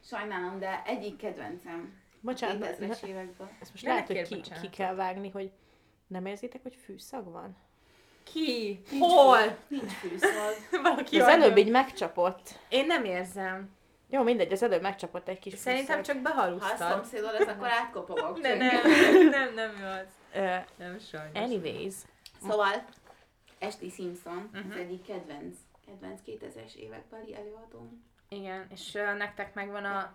Sajnálom, 0.00 0.58
de 0.58 0.82
egyik 0.86 1.16
kedvencem. 1.16 2.00
Bocsánat, 2.20 2.58
ne, 2.58 2.70
2000-es 2.70 3.02
évekből. 3.02 3.48
ezt 3.60 3.70
most 3.70 3.84
Ne 3.84 3.92
lehet, 3.92 4.06
hogy 4.06 4.22
ki, 4.22 4.40
ki 4.60 4.70
kell 4.70 4.94
vágni, 4.94 5.30
hogy 5.30 5.52
nem 6.06 6.26
érzitek, 6.26 6.62
hogy 6.62 6.74
fűszag 6.84 7.32
van? 7.32 7.56
Ki? 8.32 8.82
Hol? 8.98 9.56
Nincs 9.68 9.92
fűszag. 9.92 10.54
Valaki 10.82 11.20
az 11.20 11.28
előbb 11.28 11.56
így 11.56 11.70
megcsapott. 11.70 12.58
Én 12.68 12.86
nem 12.86 13.04
érzem. 13.04 13.74
Jó, 14.10 14.22
mindegy, 14.22 14.52
az 14.52 14.62
előbb 14.62 14.82
megcsapott 14.82 15.28
egy 15.28 15.38
kis 15.38 15.54
Szerintem 15.58 15.96
fűszag. 15.98 16.16
csak 16.16 16.26
Ha 16.26 16.30
a 16.30 16.34
behalusztad. 16.34 16.90
szomszédod 16.90 17.32
lesz, 17.32 17.48
akkor 17.48 17.68
átkopogok. 17.82 18.38
De 18.40 18.54
nem, 18.64 18.80
nem, 19.30 19.54
nem 19.54 19.70
jó 19.80 19.86
az. 19.86 20.06
Uh, 20.34 20.64
Nem 20.76 20.98
sajnos. 20.98 21.38
anyways. 21.38 21.94
Szóval, 22.40 22.84
Ashley 23.60 23.90
Simpson 23.90 24.50
Mhm. 24.52 24.70
az 24.70 24.76
egyik 24.76 25.02
kedvenc, 25.06 25.56
kedvenc 25.86 26.20
2000-es 26.26 26.74
évekbeli 26.74 27.34
előadóm. 27.34 28.04
Igen, 28.28 28.66
és 28.70 28.94
uh, 28.94 29.16
nektek 29.16 29.54
megvan 29.54 29.84
a... 29.84 30.12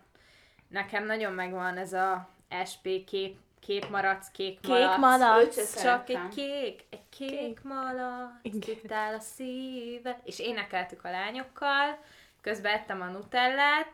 Nekem 0.68 1.06
nagyon 1.06 1.34
megvan 1.34 1.78
ez 1.78 1.94
a 1.94 2.30
SP 2.72 2.86
kép, 3.06 3.38
kép 3.62 3.90
malac, 3.90 4.32
kék 4.32 4.68
malac. 4.68 4.90
Kék 4.92 5.00
malac. 5.00 5.82
Csak 5.82 6.10
egy 6.10 6.28
kék, 6.36 6.86
egy 6.90 7.10
kék 7.10 7.64
malac, 7.64 8.30
Igen. 8.42 8.62
itt 8.84 8.92
áll 8.92 9.14
a 9.14 9.20
szíve. 9.20 10.20
És 10.24 10.40
énekeltük 10.40 11.06
a 11.06 11.12
lányokkal, 11.12 11.98
közben 12.42 12.74
ettem 12.74 13.02
a 13.02 13.06
nutellát, 13.06 13.92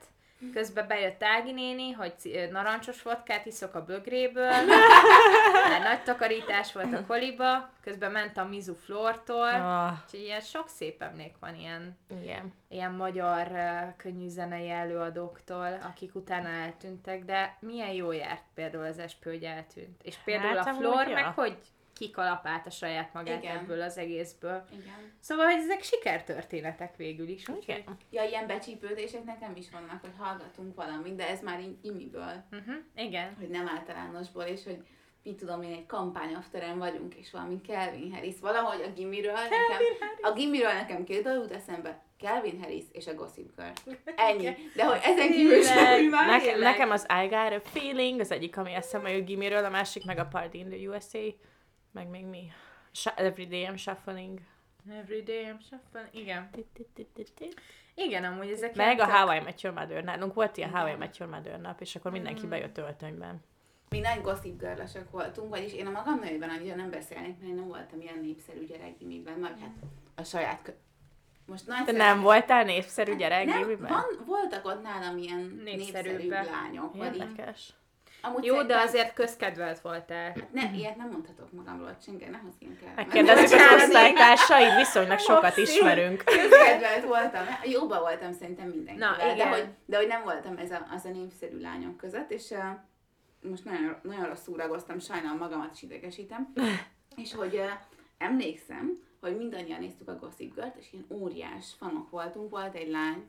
közben 0.53 0.87
bejött 0.87 1.23
Ági 1.23 1.51
néni, 1.51 1.91
hogy 1.91 2.47
narancsos 2.51 3.01
vodkát 3.01 3.45
iszok 3.45 3.75
a 3.75 3.85
bögréből, 3.85 4.51
mert 5.69 5.83
nagy 5.83 6.03
takarítás 6.03 6.73
volt 6.73 6.93
a 6.93 7.05
koliba, 7.05 7.69
közben 7.83 8.11
ment 8.11 8.37
a 8.37 8.45
Mizu 8.45 8.73
Flortól, 8.73 9.51
úgyhogy 10.03 10.19
ilyen 10.19 10.41
sok 10.41 10.69
szép 10.69 11.01
emlék 11.01 11.33
van 11.39 11.55
ilyen 11.55 11.97
igen. 12.21 12.53
ilyen 12.69 12.91
magyar 12.91 13.47
uh, 13.47 13.95
könnyű 13.97 14.27
zenei 14.27 14.69
előadóktól, 14.69 15.77
akik 15.81 16.15
utána 16.15 16.47
eltűntek, 16.49 17.25
de 17.25 17.57
milyen 17.59 17.91
jó 17.91 18.11
járt 18.11 18.43
például 18.53 18.85
az 18.85 18.99
Espő, 18.99 19.29
hogy 19.29 19.43
eltűnt. 19.43 20.01
És 20.03 20.15
például 20.23 20.57
Hát 20.57 20.67
a 20.67 20.73
Flor 20.73 21.07
ja. 21.07 21.13
meg 21.13 21.25
hogy 21.25 21.57
kikalapált 21.97 22.65
a 22.65 22.69
saját 22.69 23.13
magát 23.13 23.43
Igen. 23.43 23.57
ebből 23.57 23.81
az 23.81 23.97
egészből. 23.97 24.65
Igen. 24.71 25.11
Szóval, 25.19 25.45
hogy 25.45 25.59
ezek 25.63 25.83
sikertörténetek 25.83 26.95
végül 26.95 27.27
is. 27.27 27.47
úgyhogy- 27.49 27.63
Igen. 27.77 27.97
Ja, 28.11 28.23
ilyen 28.23 28.47
becsípődések 28.47 29.23
nekem 29.23 29.55
is 29.55 29.69
vannak, 29.69 30.01
hogy 30.01 30.13
hallgatunk 30.17 30.75
valamit, 30.75 31.15
de 31.15 31.29
ez 31.29 31.41
már 31.41 31.59
így 31.59 31.77
imiből, 31.81 32.43
Uh-huh, 32.51 32.75
igen. 32.95 33.35
hogy 33.39 33.49
nem 33.49 33.67
általánosból, 33.67 34.43
és 34.43 34.63
hogy 34.63 34.77
mit 35.23 35.35
tudom 35.37 35.61
én, 35.61 35.71
egy 35.71 35.85
kampányafteren 35.85 36.77
vagyunk, 36.77 37.15
és 37.15 37.31
valami 37.31 37.61
Calvin 37.67 38.13
Harris. 38.13 38.39
Valahogy 38.41 38.81
a 38.81 38.89
gimiről 38.95 39.33
nekem, 39.33 39.87
a 40.21 40.31
gimiről 40.33 40.73
nekem 40.73 41.03
két 41.03 41.23
dolog 41.23 41.41
jut 41.41 41.51
eszembe, 41.51 42.01
Calvin 42.19 42.59
Harris 42.61 42.83
és 42.91 43.07
a 43.07 43.13
Gossip 43.13 43.49
Girl. 43.55 43.95
Ennyi. 44.29 44.55
De 44.75 44.85
hogy 44.85 44.99
ezen 45.03 45.31
kívül 45.31 45.61
semmi 45.63 46.07
más. 46.07 46.43
Nekem, 46.43 46.59
nekem 46.59 46.91
az 46.91 47.05
I 47.23 47.27
Got 47.27 47.51
a 47.51 47.59
Feeling, 47.69 48.19
az 48.19 48.31
egyik, 48.31 48.57
ami 48.57 48.73
eszembe 48.73 49.09
jut 49.11 49.25
gimiről, 49.25 49.65
a 49.65 49.69
másik 49.69 50.05
meg 50.05 50.17
a 50.17 50.25
Party 50.25 50.55
in 50.57 50.69
the 50.69 50.87
USA, 50.89 51.19
meg 51.91 52.07
még 52.09 52.25
mi? 52.25 52.51
Everyday 53.15 53.67
I'm 53.71 53.77
Shuffling. 53.77 54.39
Every 54.91 55.21
day 55.23 55.43
I'm 55.53 55.59
shuffling. 55.67 56.07
Igen. 56.23 56.49
Igen, 57.95 58.23
amúgy 58.23 58.49
ezek 58.49 58.75
Meg 58.75 58.99
a 58.99 59.05
How 59.17 59.35
I 59.35 59.39
Met 59.39 59.61
Your 59.61 59.75
Mother. 59.75 60.03
Nálunk 60.03 60.33
volt 60.33 60.57
ilyen 60.57 60.69
How 60.69 60.87
I. 60.87 60.95
Met 60.95 61.17
Your 61.17 61.31
Mother 61.33 61.59
nap, 61.59 61.81
és 61.81 61.95
akkor 61.95 62.11
mindenki 62.11 62.45
Mm. 62.45 62.49
bejött 62.49 62.77
öltönyben. 62.77 63.43
Mi 63.89 63.99
nagy 63.99 64.21
gossip 64.21 64.59
girl 64.59 64.81
voltunk, 65.11 65.49
vagyis 65.49 65.73
én 65.73 65.85
a 65.87 65.89
magam 65.89 66.19
nevében 66.19 66.49
annyira 66.49 66.75
nem 66.75 66.89
beszélnék, 66.89 67.37
mert 67.39 67.49
én 67.49 67.55
nem 67.55 67.67
voltam 67.67 68.01
ilyen 68.01 68.19
népszerű 68.19 68.65
gyerek 68.65 68.97
gimiben, 68.97 69.39
vagy 69.39 69.59
hát 69.61 69.73
a 70.15 70.23
saját 70.23 70.61
kö... 70.61 70.71
Most 71.45 71.67
nagy 71.67 71.83
Te 71.85 71.91
nem 71.91 72.21
voltál 72.21 72.63
népszerű 72.63 73.15
gyerek 73.15 73.45
nem, 73.45 73.61
gimiben? 73.61 73.87
van, 73.91 74.25
voltak 74.25 74.65
ott 74.65 74.81
nálam 74.81 75.17
ilyen 75.17 75.39
népszerűbb 75.63 75.77
Népszerűbbek. 76.17 76.49
lányok, 76.49 76.95
vagy 76.95 77.15
így. 77.15 77.21
Érdekes. 77.21 77.73
Amúgy 78.27 78.43
Jó, 78.43 78.53
de 78.53 78.59
szerintem- 78.59 78.87
azért 78.87 79.13
közkedvelt 79.13 79.79
voltál. 79.79 80.25
Hát 80.25 80.53
ne, 80.53 80.71
ilyet 80.73 80.95
nem 80.95 81.09
mondhatok 81.09 81.51
magamról, 81.51 81.97
senki, 82.01 82.25
ne 82.25 82.37
hozz 82.37 82.53
ilyen 82.59 82.77
kell. 82.81 82.93
Megkérdezzük 82.95 83.59
az 83.59 83.83
osztálytársaid, 83.83 84.75
viszonylag 84.75 85.19
sokat 85.19 85.57
ismerünk. 85.57 86.23
Közkedvelt 86.23 87.05
voltam. 87.05 87.45
Jóba 87.63 87.99
voltam 87.99 88.33
szerintem 88.33 88.67
mindenkivel. 88.67 89.17
Na, 89.17 89.35
de, 89.35 89.49
hogy, 89.49 89.65
de 89.85 89.97
hogy 89.97 90.07
nem 90.07 90.23
voltam 90.23 90.57
ez 90.57 90.71
a, 90.71 90.87
az 90.95 91.05
a 91.05 91.09
népszerű 91.09 91.59
lányok 91.61 91.97
között, 91.97 92.31
és 92.31 92.49
uh, 92.49 92.59
most 93.51 93.65
nagyon, 93.65 93.95
nagyon 94.01 94.25
rosszul 94.25 94.57
ragoztam, 94.57 94.99
sajnálom 94.99 95.37
magamat 95.37 95.73
is 95.73 95.81
idegesítem. 95.81 96.53
és 97.23 97.33
hogy 97.33 97.55
uh, 97.55 97.69
emlékszem, 98.17 98.97
hogy 99.21 99.37
mindannyian 99.37 99.79
néztük 99.79 100.07
a 100.09 100.15
Gossip 100.19 100.53
Girl-t, 100.53 100.75
és 100.79 100.87
ilyen 100.91 101.05
óriás 101.09 101.65
fanok 101.77 102.09
voltunk, 102.09 102.49
volt 102.49 102.75
egy 102.75 102.89
lány, 102.89 103.25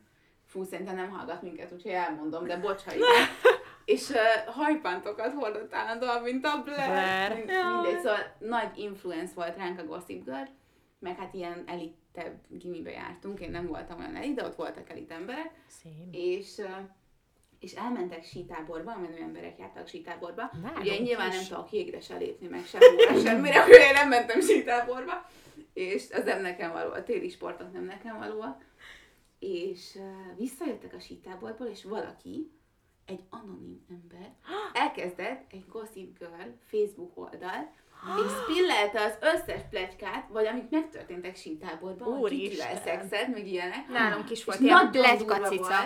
fú, 0.46 0.64
szerintem 0.64 0.96
nem 0.96 1.10
hallgat 1.10 1.42
minket, 1.42 1.72
úgyhogy 1.72 1.90
elmondom, 1.90 2.46
de 2.46 2.56
bocs, 2.56 2.82
ha 2.82 2.94
igen. 2.94 3.06
És 3.88 4.08
uh, 4.08 4.52
hajpántokat 4.54 5.32
hordott 5.32 5.74
állandóan, 5.74 6.22
mint 6.22 6.44
a 6.44 6.62
Blair. 6.64 6.88
Blair. 6.88 7.34
Mind, 7.34 7.50
mindegy, 7.72 8.02
szóval 8.02 8.34
nagy 8.38 8.78
influence 8.78 9.32
volt 9.34 9.56
ránk 9.56 9.78
a 9.78 9.84
Gossip 9.84 10.24
Girl, 10.24 10.48
meg 10.98 11.16
hát 11.16 11.34
ilyen 11.34 11.64
elitebb 11.66 12.40
gimibe 12.48 12.90
jártunk, 12.90 13.40
én 13.40 13.50
nem 13.50 13.66
voltam 13.66 13.98
olyan 13.98 14.16
elit, 14.16 14.34
de 14.34 14.44
ott 14.44 14.54
voltak 14.54 14.90
elit 14.90 15.10
emberek, 15.10 15.50
Szép. 15.66 15.92
és, 16.10 16.56
uh, 16.56 16.70
és 17.60 17.72
elmentek 17.72 18.24
sítáborba, 18.24 18.92
a 18.92 18.98
menő 18.98 19.16
emberek 19.22 19.58
jártak 19.58 19.88
sítáborba. 19.88 20.50
Nálunk 20.62 20.80
Ugye 20.80 20.94
én 20.94 21.02
nyilván 21.02 21.28
is. 21.28 21.34
nem 21.34 21.44
tudok 21.44 21.72
jégre 21.72 22.00
se 22.00 22.16
lépni, 22.16 22.46
meg 22.46 22.64
sehol 22.64 23.20
semmire, 23.24 23.60
akkor 23.62 23.80
én 23.80 23.92
nem 23.92 24.08
mentem 24.08 24.40
sítáborba, 24.40 25.26
és 25.72 26.10
az 26.12 26.24
nem 26.24 26.40
nekem 26.40 26.72
való, 26.72 26.92
a 26.92 27.02
téli 27.02 27.28
sportok 27.28 27.72
nem 27.72 27.84
nekem 27.84 28.18
valóak. 28.18 28.64
És 29.38 29.94
uh, 29.94 30.36
visszajöttek 30.36 30.94
a 30.94 31.00
sítáborból, 31.00 31.66
és 31.66 31.84
valaki, 31.84 32.56
egy 33.08 33.20
anonim 33.30 33.84
ember, 33.90 34.34
elkezdett 34.72 35.52
egy 35.52 35.64
Gossip 35.68 36.18
Girl 36.18 36.50
Facebook 36.66 37.12
oldal, 37.14 37.72
és 38.24 38.32
spillelte 38.42 39.04
az 39.04 39.18
összes 39.20 39.60
plegykát, 39.70 40.28
vagy 40.28 40.46
amik 40.46 40.70
megtörténtek 40.70 41.36
sítáborban, 41.36 42.18
hogy 42.18 42.30
kikivel 42.30 42.76
szexed, 42.76 43.30
meg 43.30 43.46
ilyenek. 43.46 43.88
Nálunk 43.88 44.30
is 44.30 44.38
És 44.38 44.44
volt 44.44 44.60
ilyen 44.60 44.90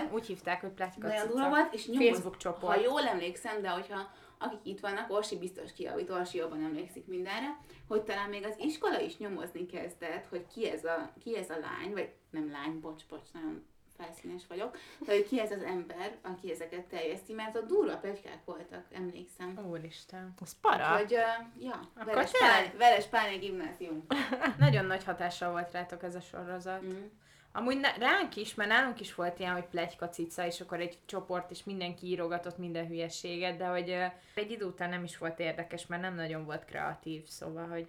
volt. 0.01 0.13
Úgy 0.13 0.27
hívták, 0.27 0.61
hogy 0.61 0.71
pletykacica. 0.71 1.09
Nagyon 1.09 1.27
durva 1.27 1.49
volt, 1.49 1.75
és 1.75 1.87
nyomoz, 1.87 2.09
Facebook 2.09 2.37
csoport. 2.37 2.77
ha 2.77 2.83
jól 2.83 3.07
emlékszem, 3.07 3.63
de 3.63 3.69
hogyha 3.69 4.11
akik 4.39 4.61
itt 4.63 4.81
vannak, 4.81 5.11
Orsi 5.11 5.39
biztos 5.39 5.73
kiavít, 5.73 6.11
Orsi 6.11 6.39
jobban 6.39 6.65
emlékszik 6.65 7.07
mindenre, 7.07 7.59
hogy 7.89 8.03
talán 8.03 8.29
még 8.29 8.45
az 8.45 8.55
iskola 8.59 9.01
is 9.01 9.17
nyomozni 9.17 9.67
kezdett, 9.67 10.27
hogy 10.29 10.47
ki 10.47 10.69
ez 10.71 10.85
a, 10.85 11.13
ki 11.23 11.37
ez 11.37 11.51
a 11.51 11.59
lány, 11.59 11.93
vagy 11.93 12.13
nem 12.31 12.51
lány, 12.51 12.81
bocs, 12.81 13.07
bocs, 13.09 13.33
nagyon 13.33 13.67
felszínes 13.97 14.47
vagyok, 14.49 14.77
de 14.99 15.13
hogy 15.13 15.27
ki 15.27 15.41
ez 15.41 15.51
az 15.51 15.63
ember, 15.63 16.17
aki 16.23 16.51
ezeket 16.51 16.85
terjeszti, 16.85 17.33
mert 17.33 17.57
ott 17.57 17.67
durva 17.67 17.97
plegykák 17.97 18.45
voltak, 18.45 18.85
emlékszem. 18.93 19.59
Úristen. 19.71 20.35
Az 20.41 20.57
para. 20.61 20.97
Hogy, 20.97 21.13
uh, 21.13 21.65
ja, 21.65 21.81
Akkor 21.95 22.15
Veres? 22.15 22.31
Pál, 22.31 22.73
Veres 22.77 23.07
Pálné 23.07 23.37
gimnázium. 23.37 24.07
Nagyon 24.59 24.85
nagy 24.85 25.05
hatással 25.05 25.51
volt 25.51 25.73
rátok 25.73 26.03
ez 26.03 26.15
a 26.15 26.21
sorozat. 26.21 26.83
Mm. 26.83 27.05
Amúgy 27.53 27.81
ne, 27.81 27.97
ránk 27.97 28.37
is, 28.37 28.55
mert 28.55 28.71
nálunk 28.71 29.01
is 29.01 29.15
volt 29.15 29.39
ilyen, 29.39 29.53
hogy 29.53 29.65
plegyka 29.65 30.09
cica, 30.09 30.47
és 30.47 30.61
akkor 30.61 30.81
egy 30.81 30.99
csoport, 31.05 31.51
és 31.51 31.65
mindenki 31.65 32.07
írogatott 32.07 32.59
minden 32.59 32.87
hülyeséget, 32.87 33.57
de 33.57 33.67
hogy 33.67 33.89
egy 34.35 34.51
idő 34.51 34.65
után 34.65 34.89
nem 34.89 35.05
is 35.05 35.19
volt 35.19 35.39
érdekes, 35.39 35.87
mert 35.87 36.03
nem 36.03 36.15
nagyon 36.15 36.45
volt 36.45 36.65
kreatív, 36.65 37.27
szóval, 37.27 37.69
hogy 37.69 37.89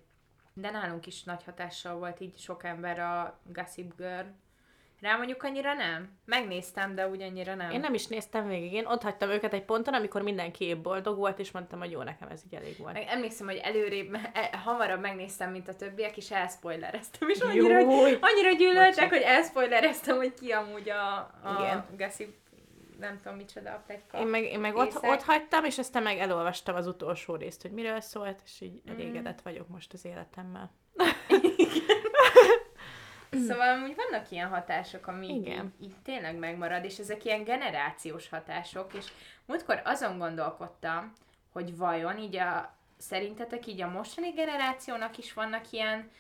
de 0.54 0.72
nálunk 0.72 1.06
is 1.06 1.24
nagy 1.24 1.44
hatással 1.44 1.98
volt 1.98 2.20
így 2.20 2.38
sok 2.38 2.64
ember 2.64 3.00
a 3.00 3.40
Gossip 3.44 3.96
Girl. 3.98 4.28
Rá 5.04 5.16
mondjuk 5.16 5.44
annyira 5.44 5.74
nem. 5.74 6.10
Megnéztem, 6.26 6.96
de 6.96 7.08
úgy 7.08 7.22
annyira 7.22 7.56
nem. 7.56 7.72
Én 7.72 7.80
nem 7.80 7.94
is 7.94 8.08
néztem 8.08 8.48
végig, 8.48 8.74
én 8.74 8.86
ott 8.86 9.02
hagytam 9.02 9.30
őket 9.30 9.54
egy 9.54 9.64
ponton, 9.64 9.94
amikor 9.94 10.22
mindenki 10.22 10.66
épp 10.66 10.84
boldog 10.84 11.18
volt, 11.18 11.40
és 11.40 11.52
mondtam, 11.52 11.80
hogy 11.80 11.92
jó, 11.92 12.02
nekem 12.02 12.28
ez 12.28 12.42
így 12.46 12.56
elég 12.56 12.78
volt. 12.78 12.94
Meg 12.94 13.08
emlékszem, 13.08 13.48
hogy 13.48 13.56
előrébb, 13.64 14.14
e, 14.34 14.58
hamarabb 14.64 15.02
megnéztem, 15.02 15.52
mint 15.52 15.68
a 15.68 15.76
többiek, 15.76 16.18
és 16.18 16.32
elspoilereztem. 16.32 17.30
És 17.30 17.40
annyira, 17.40 17.80
Júj. 17.80 17.90
hogy, 17.90 18.18
annyira 18.22 18.52
gyűlöltek, 18.52 19.10
hogy 19.10 19.22
elspoilereztem, 19.22 20.16
hogy 20.16 20.34
ki 20.34 20.52
amúgy 20.52 20.90
a, 20.90 21.18
a 21.18 21.58
Igen. 21.60 21.86
Gassi, 21.98 22.36
nem 23.00 23.20
tudom 23.24 23.38
micsoda 23.38 23.72
a 23.72 23.84
plegyka. 23.86 24.20
Én 24.20 24.28
meg, 24.28 24.44
én 24.44 24.60
meg 24.60 24.76
ott, 24.76 24.88
Észak. 24.88 25.04
ott 25.04 25.24
hagytam, 25.24 25.66
és 25.66 25.78
aztán 25.78 26.04
meg 26.04 26.18
elolvastam 26.18 26.76
az 26.76 26.88
utolsó 26.88 27.36
részt, 27.36 27.62
hogy 27.62 27.72
miről 27.72 28.00
szólt, 28.00 28.42
és 28.46 28.62
így 28.62 28.82
elégedett 28.86 29.42
vagyok 29.42 29.68
most 29.68 29.94
az 29.94 30.06
életemmel. 30.06 30.72
Szóval 33.48 33.70
amúgy 33.70 33.96
vannak 33.96 34.32
ilyen 34.32 34.50
hatások, 34.50 35.08
ami 35.08 35.28
így, 35.28 35.46
Igen. 35.46 35.74
így 35.82 35.96
tényleg 36.04 36.36
megmarad, 36.36 36.84
és 36.84 36.98
ezek 36.98 37.26
ilyen 37.26 37.44
generációs 37.44 38.30
hatások, 38.30 38.94
és 38.94 39.06
múltkor 39.46 39.82
azon 39.86 40.18
gondolkodtam, 40.18 41.14
hogy 41.52 41.78
vajon 41.78 42.18
így 42.18 42.36
a, 42.36 42.76
szerintetek 42.98 43.68
így 43.68 43.82
a 43.82 43.90
mostani 43.90 44.30
generációnak 44.30 45.18
is 45.18 45.34
vannak 45.34 45.72
ilyen 45.72 46.12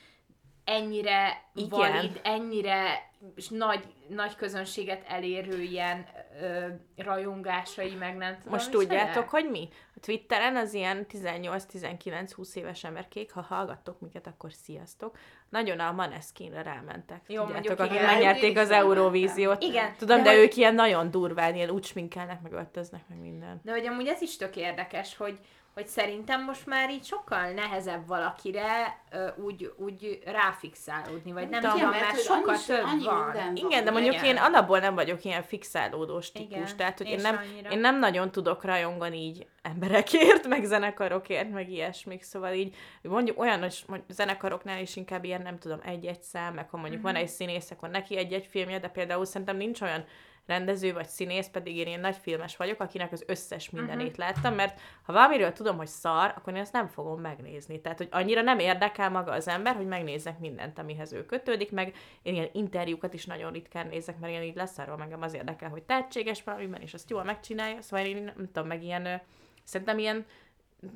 ennyire 0.65 1.41
Igen. 1.53 1.69
valid, 1.69 2.19
ennyire 2.23 3.11
s 3.37 3.47
nagy, 3.47 3.83
nagy 4.07 4.35
közönséget 4.35 5.03
elérő 5.07 5.61
ilyen 5.61 6.05
ö, 6.41 6.67
rajongásai, 6.97 7.95
meg 7.95 8.17
nem 8.17 8.35
tudom 8.37 8.51
Most 8.53 8.71
tudjátok, 8.71 9.29
hogy 9.29 9.49
mi? 9.49 9.69
A 9.95 9.99
Twitteren 9.99 10.55
az 10.55 10.73
ilyen 10.73 11.05
18-19-20 11.11 12.53
éves 12.55 12.83
emberkék, 12.83 13.31
ha 13.31 13.41
hallgattok 13.41 13.99
minket, 13.99 14.27
akkor 14.27 14.53
sziasztok. 14.53 15.17
Nagyon 15.49 15.79
a 15.79 15.91
Maneskinre 15.91 16.61
rámentek. 16.61 17.21
Jó, 17.27 17.45
Tudjátok, 17.45 17.79
akik 17.79 18.01
megnyerték 18.01 18.57
az 18.57 18.71
Eurovíziót. 18.71 19.63
Igen, 19.63 19.93
Tudom, 19.97 20.17
de 20.17 20.23
de, 20.23 20.29
hogy- 20.29 20.39
ők 20.39 20.55
ilyen 20.55 20.75
nagyon 20.75 21.11
durván, 21.11 21.55
ilyen 21.55 21.69
úgy 21.69 21.85
sminkelnek, 21.85 22.41
meg 22.41 22.51
öltöznek, 22.51 23.01
meg 23.07 23.19
minden. 23.19 23.59
De 23.63 23.71
hogy 23.71 23.85
amúgy 23.85 24.07
ez 24.07 24.21
is 24.21 24.37
tök 24.37 24.55
érdekes, 24.55 25.17
hogy, 25.17 25.39
hogy 25.73 25.87
szerintem 25.87 26.43
most 26.43 26.65
már 26.65 26.89
így 26.89 27.05
sokkal 27.05 27.51
nehezebb 27.51 28.07
valakire 28.07 28.97
ö, 29.11 29.27
úgy, 29.43 29.73
úgy 29.77 30.19
ráfixálódni, 30.25 31.31
vagy 31.31 31.49
nem 31.49 31.61
tudom, 31.61 31.89
mert 31.89 32.01
mert 32.01 32.21
sokkal 32.23 32.53
annyi- 32.53 32.65
több 32.65 32.83
annyi 32.85 33.03
van. 33.03 33.25
minden 33.25 33.55
Igen, 33.55 33.83
de 33.83 33.91
mondjuk 33.91 34.13
Igen. 34.13 34.25
én 34.25 34.37
alapból 34.37 34.79
nem 34.79 34.95
vagyok 34.95 35.23
ilyen 35.23 35.43
fixálódós 35.43 36.31
típus, 36.31 36.51
Igen, 36.57 36.77
tehát 36.77 36.97
hogy 36.97 37.07
én 37.07 37.19
nem, 37.21 37.37
annyira. 37.37 37.69
én 37.69 37.79
nem 37.79 37.99
nagyon 37.99 38.31
tudok 38.31 38.63
rajongani 38.63 39.17
így 39.17 39.47
emberekért, 39.61 40.47
meg 40.53 40.63
zenekarokért, 40.63 41.51
meg 41.51 41.69
ilyesmik, 41.69 42.23
szóval 42.23 42.53
így 42.53 42.75
mondjuk 43.01 43.39
olyan 43.39 43.59
hogy 43.61 43.83
mondjuk 43.87 44.11
zenekaroknál 44.11 44.81
is 44.81 44.95
inkább 44.95 45.23
ilyen, 45.23 45.41
nem 45.41 45.59
tudom, 45.59 45.79
egy-egy 45.85 46.21
szám, 46.21 46.53
meg 46.53 46.69
ha 46.69 46.77
mondjuk 46.77 47.01
Mhm. 47.01 47.11
van 47.11 47.21
egy 47.21 47.27
színész, 47.29 47.71
akkor 47.71 47.89
neki 47.89 48.17
egy-egy 48.17 48.45
filmje, 48.45 48.79
de 48.79 48.87
például 48.87 49.25
szerintem 49.25 49.57
nincs 49.57 49.81
olyan 49.81 50.05
rendező 50.45 50.93
vagy 50.93 51.07
színész, 51.07 51.47
pedig 51.47 51.75
én 51.77 51.87
ilyen 51.87 51.99
nagy 51.99 52.15
filmes 52.15 52.57
vagyok, 52.57 52.79
akinek 52.79 53.11
az 53.11 53.23
összes 53.27 53.69
mindenét 53.69 54.11
Mhm. 54.11 54.19
láttam, 54.19 54.53
mert 54.55 54.79
ha 55.03 55.13
valamiről 55.13 55.51
tudom, 55.51 55.77
hogy 55.77 55.87
szar, 55.87 56.33
akkor 56.37 56.53
én 56.53 56.61
azt 56.61 56.73
nem 56.73 56.87
fogom 56.87 57.21
megnézni. 57.21 57.81
Tehát, 57.81 57.97
hogy 57.97 58.07
annyira 58.11 58.41
nem 58.41 58.59
érdekel 58.59 59.09
maga 59.09 59.31
az 59.31 59.47
ember, 59.47 59.75
hogy 59.75 59.87
megnézzek 59.87 60.39
mindent, 60.39 60.79
amihez 60.79 61.13
ő 61.13 61.25
kötődik, 61.25 61.71
meg 61.71 61.95
én 62.21 62.33
ilyen 62.33 62.49
interjúkat 62.51 63.13
is 63.13 63.25
nagyon 63.25 63.51
ritkán 63.51 63.87
nézek, 63.87 64.19
mert 64.19 64.31
ilyen 64.31 64.43
így 64.43 64.55
leszarva 64.55 65.03
engem 65.03 65.21
az 65.21 65.33
érdekel, 65.33 65.69
hogy 65.69 65.83
tehetséges 65.83 66.43
valamiben, 66.43 66.81
és 66.81 66.93
azt 66.93 67.09
jól 67.09 67.23
megcsinálja, 67.23 67.81
szóval 67.81 68.05
én 68.05 68.23
nem 68.23 68.49
tudom, 68.51 68.67
meg 68.67 68.83
ilyen, 68.83 69.21
szerintem 69.63 69.97
ilyen, 69.97 70.25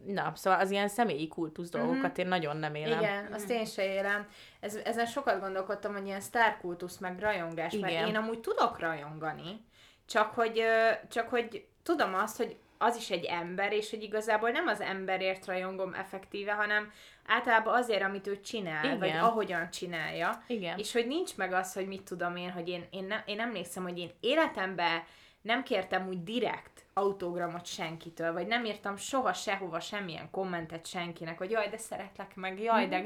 na, 0.05 0.31
szóval 0.35 0.59
az 0.59 0.71
ilyen 0.71 0.87
személyi 0.87 1.27
kultusz 1.27 1.69
dolgokat 1.69 2.17
én 2.17 2.27
nagyon 2.27 2.57
nem 2.57 2.75
élem. 2.75 2.99
Igen, 2.99 3.33
azt 3.33 3.49
én 3.49 3.65
se 3.65 3.93
élem. 3.93 4.27
Ez, 4.59 4.75
ezen 4.75 5.05
sokat 5.05 5.39
gondolkodtam, 5.39 5.93
hogy 5.93 6.05
ilyen 6.05 6.21
sztárkultusz, 6.21 6.97
meg 6.97 7.19
rajongás, 7.19 7.73
mert 7.73 7.93
Igen. 7.93 8.07
én 8.07 8.15
amúgy 8.15 8.39
tudok 8.39 8.79
rajongani, 8.79 9.65
csak 10.05 10.33
hogy, 10.33 10.63
csak 11.09 11.29
hogy 11.29 11.65
tudom 11.83 12.13
azt, 12.13 12.37
hogy 12.37 12.57
az 12.77 12.95
is 12.95 13.09
egy 13.09 13.25
ember, 13.25 13.73
és 13.73 13.89
hogy 13.89 14.03
igazából 14.03 14.49
nem 14.49 14.67
az 14.67 14.81
emberért 14.81 15.45
rajongom 15.45 15.93
effektíve, 15.93 16.51
hanem 16.51 16.91
általában 17.25 17.73
azért, 17.73 18.03
amit 18.03 18.27
ő 18.27 18.41
csinál, 18.41 18.85
Igen. 18.85 18.99
vagy 18.99 19.09
ahogyan 19.09 19.69
csinálja. 19.69 20.43
Igen. 20.47 20.77
És 20.77 20.91
hogy 20.93 21.07
nincs 21.07 21.35
meg 21.35 21.53
az, 21.53 21.73
hogy 21.73 21.87
mit 21.87 22.03
tudom 22.03 22.35
én, 22.35 22.51
hogy 22.51 22.69
én, 22.69 22.87
én, 22.89 23.03
nem, 23.03 23.21
én 23.25 23.39
emlékszem, 23.39 23.83
hogy 23.83 23.97
én 23.97 24.11
életemben 24.19 25.03
nem 25.41 25.63
kértem 25.63 26.07
úgy 26.07 26.23
direkt 26.23 26.85
autogramot 26.97 27.65
senkitől, 27.65 28.33
vagy 28.33 28.47
nem 28.47 28.65
írtam 28.65 28.95
soha 28.97 29.33
sehova 29.33 29.79
semmilyen 29.79 30.29
kommentet 30.31 30.87
senkinek, 30.87 31.37
hogy 31.37 31.51
jaj, 31.51 31.69
de 31.69 31.77
szeretlek 31.77 32.35
meg, 32.35 32.61
jaj, 32.61 32.87
de... 32.87 33.03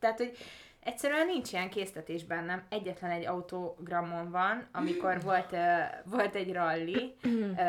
Tehát, 0.00 0.18
hogy 0.18 0.36
egyszerűen 0.80 1.26
nincs 1.26 1.52
ilyen 1.52 1.70
késztetés 1.70 2.24
bennem. 2.24 2.62
Egyetlen 2.68 3.10
egy 3.10 3.26
autogramon 3.26 4.30
van, 4.30 4.68
amikor 4.72 5.20
volt, 5.22 5.52
uh, 5.52 5.60
volt 6.04 6.34
egy 6.34 6.52
ralli 6.52 7.14
uh, 7.24 7.60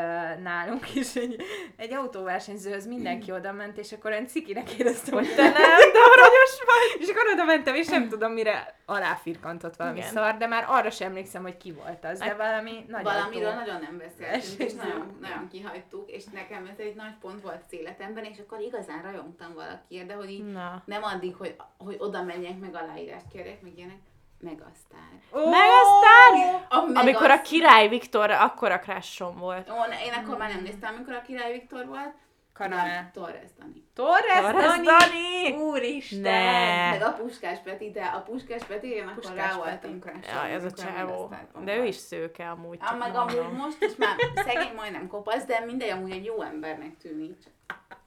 nálunk, 0.42 0.94
és 0.94 1.14
egy, 1.14 1.42
egy 1.76 1.92
autóversenyzőhöz 1.92 2.86
mindenki 2.86 3.32
oda 3.32 3.52
ment, 3.52 3.78
és 3.78 3.92
akkor 3.92 4.12
én 4.12 4.26
cikinek 4.26 4.70
éreztem, 4.78 5.14
hogy 5.14 5.34
te 5.34 5.42
nem, 5.42 5.92
de 5.92 5.98
aranyos 6.12 6.58
vagy! 6.66 7.00
És 7.00 7.08
akkor 7.08 7.32
oda 7.32 7.44
mentem, 7.44 7.74
és 7.74 7.88
nem 7.88 8.08
tudom, 8.08 8.32
mire 8.32 8.75
aláfirkantott 8.86 9.76
valami 9.76 9.98
Igen. 9.98 10.10
szar, 10.10 10.36
de 10.36 10.46
már 10.46 10.64
arra 10.68 10.90
sem 10.90 11.08
emlékszem, 11.08 11.42
hogy 11.42 11.56
ki 11.56 11.72
volt 11.72 12.04
az, 12.04 12.18
de 12.18 12.34
valami 12.34 12.84
nagy 12.88 13.02
Valamiről 13.02 13.48
autó. 13.48 13.58
nagyon 13.58 13.80
nem 13.80 13.98
beszéltünk, 13.98 14.60
és 14.70 14.72
nagyon, 14.72 15.16
nagyon 15.20 15.48
kihagytuk, 15.48 16.10
és 16.10 16.24
nekem 16.24 16.66
ez 16.72 16.78
egy 16.78 16.94
nagy 16.94 17.14
pont 17.20 17.42
volt 17.42 17.62
az 17.66 17.72
életemben, 17.72 18.24
és 18.24 18.38
akkor 18.38 18.60
igazán 18.60 19.02
rajongtam 19.02 19.54
valakiért, 19.54 20.06
de 20.06 20.14
hogy 20.14 20.30
így 20.30 20.52
Na. 20.52 20.82
nem 20.84 21.02
addig, 21.02 21.34
hogy, 21.34 21.56
hogy 21.78 21.96
oda 21.98 22.22
menjek, 22.22 22.58
meg 22.58 22.74
aláírást 22.74 23.28
kérjek, 23.32 23.62
meg 23.62 23.72
ilyenek. 23.76 23.98
Meg 24.40 24.62
aztán. 24.72 25.20
A 26.68 26.86
meg 26.86 26.96
amikor 26.96 27.30
a 27.30 27.42
király 27.42 27.88
Viktor 27.88 28.30
akkora 28.30 28.78
crashom 28.78 29.36
volt. 29.38 29.70
Ó, 29.70 29.74
ne, 29.88 30.04
én 30.04 30.12
akkor 30.12 30.36
már 30.36 30.48
nem 30.48 30.62
néztem, 30.62 30.94
amikor 30.94 31.14
a 31.14 31.22
király 31.22 31.52
Viktor 31.52 31.86
volt. 31.86 32.14
Nem, 32.58 33.10
Torres 33.12 33.50
Dani. 33.58 33.88
Torres, 33.94 34.40
Torres 34.40 34.66
Dani! 34.66 34.84
Dani! 34.84 35.56
Úristen! 35.56 36.20
Ne. 36.20 36.90
Meg 36.90 37.02
a 37.02 37.12
Puskás 37.12 37.58
Peti, 37.58 37.90
de 37.90 38.04
a 38.04 38.20
Puskás 38.20 38.64
Peti, 38.64 38.88
én 38.88 39.02
akkor 39.02 39.14
Puskás 39.14 39.36
rá 39.36 39.56
voltam 39.56 39.98
Jaj, 40.22 40.52
ez 40.52 40.64
a 40.64 40.70
csávó. 40.70 41.34
De 41.64 41.76
ő 41.76 41.84
is 41.84 41.94
szőke 41.94 42.50
amúgy. 42.50 42.78
Ah, 42.80 42.98
meg 42.98 43.12
mondom. 43.12 43.46
amúgy 43.46 43.58
most 43.58 43.82
is 43.82 43.96
már 43.96 44.16
szegény 44.34 44.74
majdnem 44.74 45.08
kopasz, 45.08 45.44
de 45.44 45.60
mindegy, 45.60 45.90
amúgy 45.90 46.10
egy 46.10 46.24
jó 46.24 46.42
embernek 46.42 46.96
tűnik. 46.96 47.36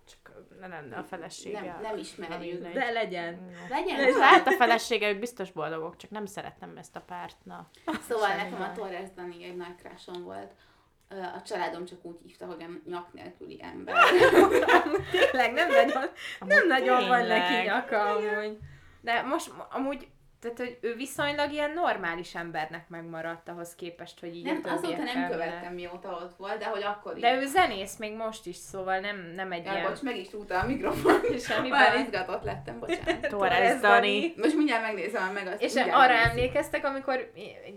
Csak 0.09 0.31
ne 0.59 0.67
lenne 0.67 0.97
a 0.97 1.03
felesége. 1.03 1.61
Nem, 1.61 1.81
nem 1.81 1.97
ismerjük. 1.97 2.67
De 2.67 2.91
legyen. 2.91 3.49
Legyen 3.69 3.99
És 3.99 4.15
lehet 4.15 4.47
a 4.47 4.51
felesége, 4.51 5.09
ők 5.09 5.19
biztos 5.19 5.51
boldogok, 5.51 5.97
csak 5.97 6.09
nem 6.09 6.25
szeretem 6.25 6.77
ezt 6.77 6.95
a 6.95 7.01
párt, 7.01 7.37
na. 7.43 7.69
Szóval 8.07 8.27
Semmi 8.27 8.41
nekem 8.41 8.61
a. 8.61 8.71
Torres 8.71 9.09
Dani 9.15 9.43
egy 9.43 9.55
nagy 9.55 9.75
crushom 9.77 10.23
volt. 10.23 10.51
A 11.09 11.41
családom 11.41 11.85
csak 11.85 12.05
úgy 12.05 12.19
hívta, 12.25 12.45
hogy 12.45 12.63
a 12.63 12.89
nyak 12.89 13.13
nélküli 13.13 13.59
ember. 13.61 13.95
Tényleg 15.11 15.53
nem 15.53 15.67
nagyon, 15.67 16.03
nem 16.39 16.67
nagyon 16.67 17.07
van 17.07 17.25
neki 17.25 17.65
nyaka 17.65 18.01
amúgy. 18.01 18.57
De 19.01 19.21
most 19.21 19.51
amúgy, 19.69 20.07
tehát 20.41 20.57
hogy 20.57 20.77
ő 20.81 20.95
viszonylag 20.95 21.51
ilyen 21.51 21.71
normális 21.71 22.35
embernek 22.35 22.89
megmaradt 22.89 23.49
ahhoz 23.49 23.75
képest, 23.75 24.19
hogy 24.19 24.35
így 24.35 24.43
Nem, 24.43 24.61
azóta 24.65 25.03
nem 25.03 25.29
követtem 25.29 25.73
mióta 25.73 26.19
ott 26.23 26.35
volt, 26.37 26.57
de 26.57 26.65
hogy 26.65 26.83
akkor 26.83 27.15
így. 27.15 27.21
De 27.21 27.35
ő 27.35 27.45
zenész 27.45 27.97
még 27.97 28.15
most 28.15 28.45
is, 28.45 28.55
szóval 28.55 28.99
nem, 28.99 29.31
nem 29.35 29.51
egy 29.51 29.65
Jaj, 29.65 29.75
ilyen... 29.75 29.89
bocs, 29.89 30.01
meg 30.01 30.17
is 30.17 30.29
túlta 30.29 30.59
a 30.59 30.65
mikrofon. 30.65 31.21
Semmi 31.47 31.69
Már 31.69 31.99
izgatott 31.99 32.43
lettem, 32.43 32.79
bocsánat. 32.79 33.27
Torres 33.37 33.79
Dani. 33.79 34.33
Most 34.37 34.55
mindjárt 34.55 34.81
megnézem 34.81 35.33
meg 35.33 35.47
azt. 35.47 35.61
És 35.61 35.75
arra 35.75 36.13
emlékeztek, 36.13 36.85
amikor 36.85 37.31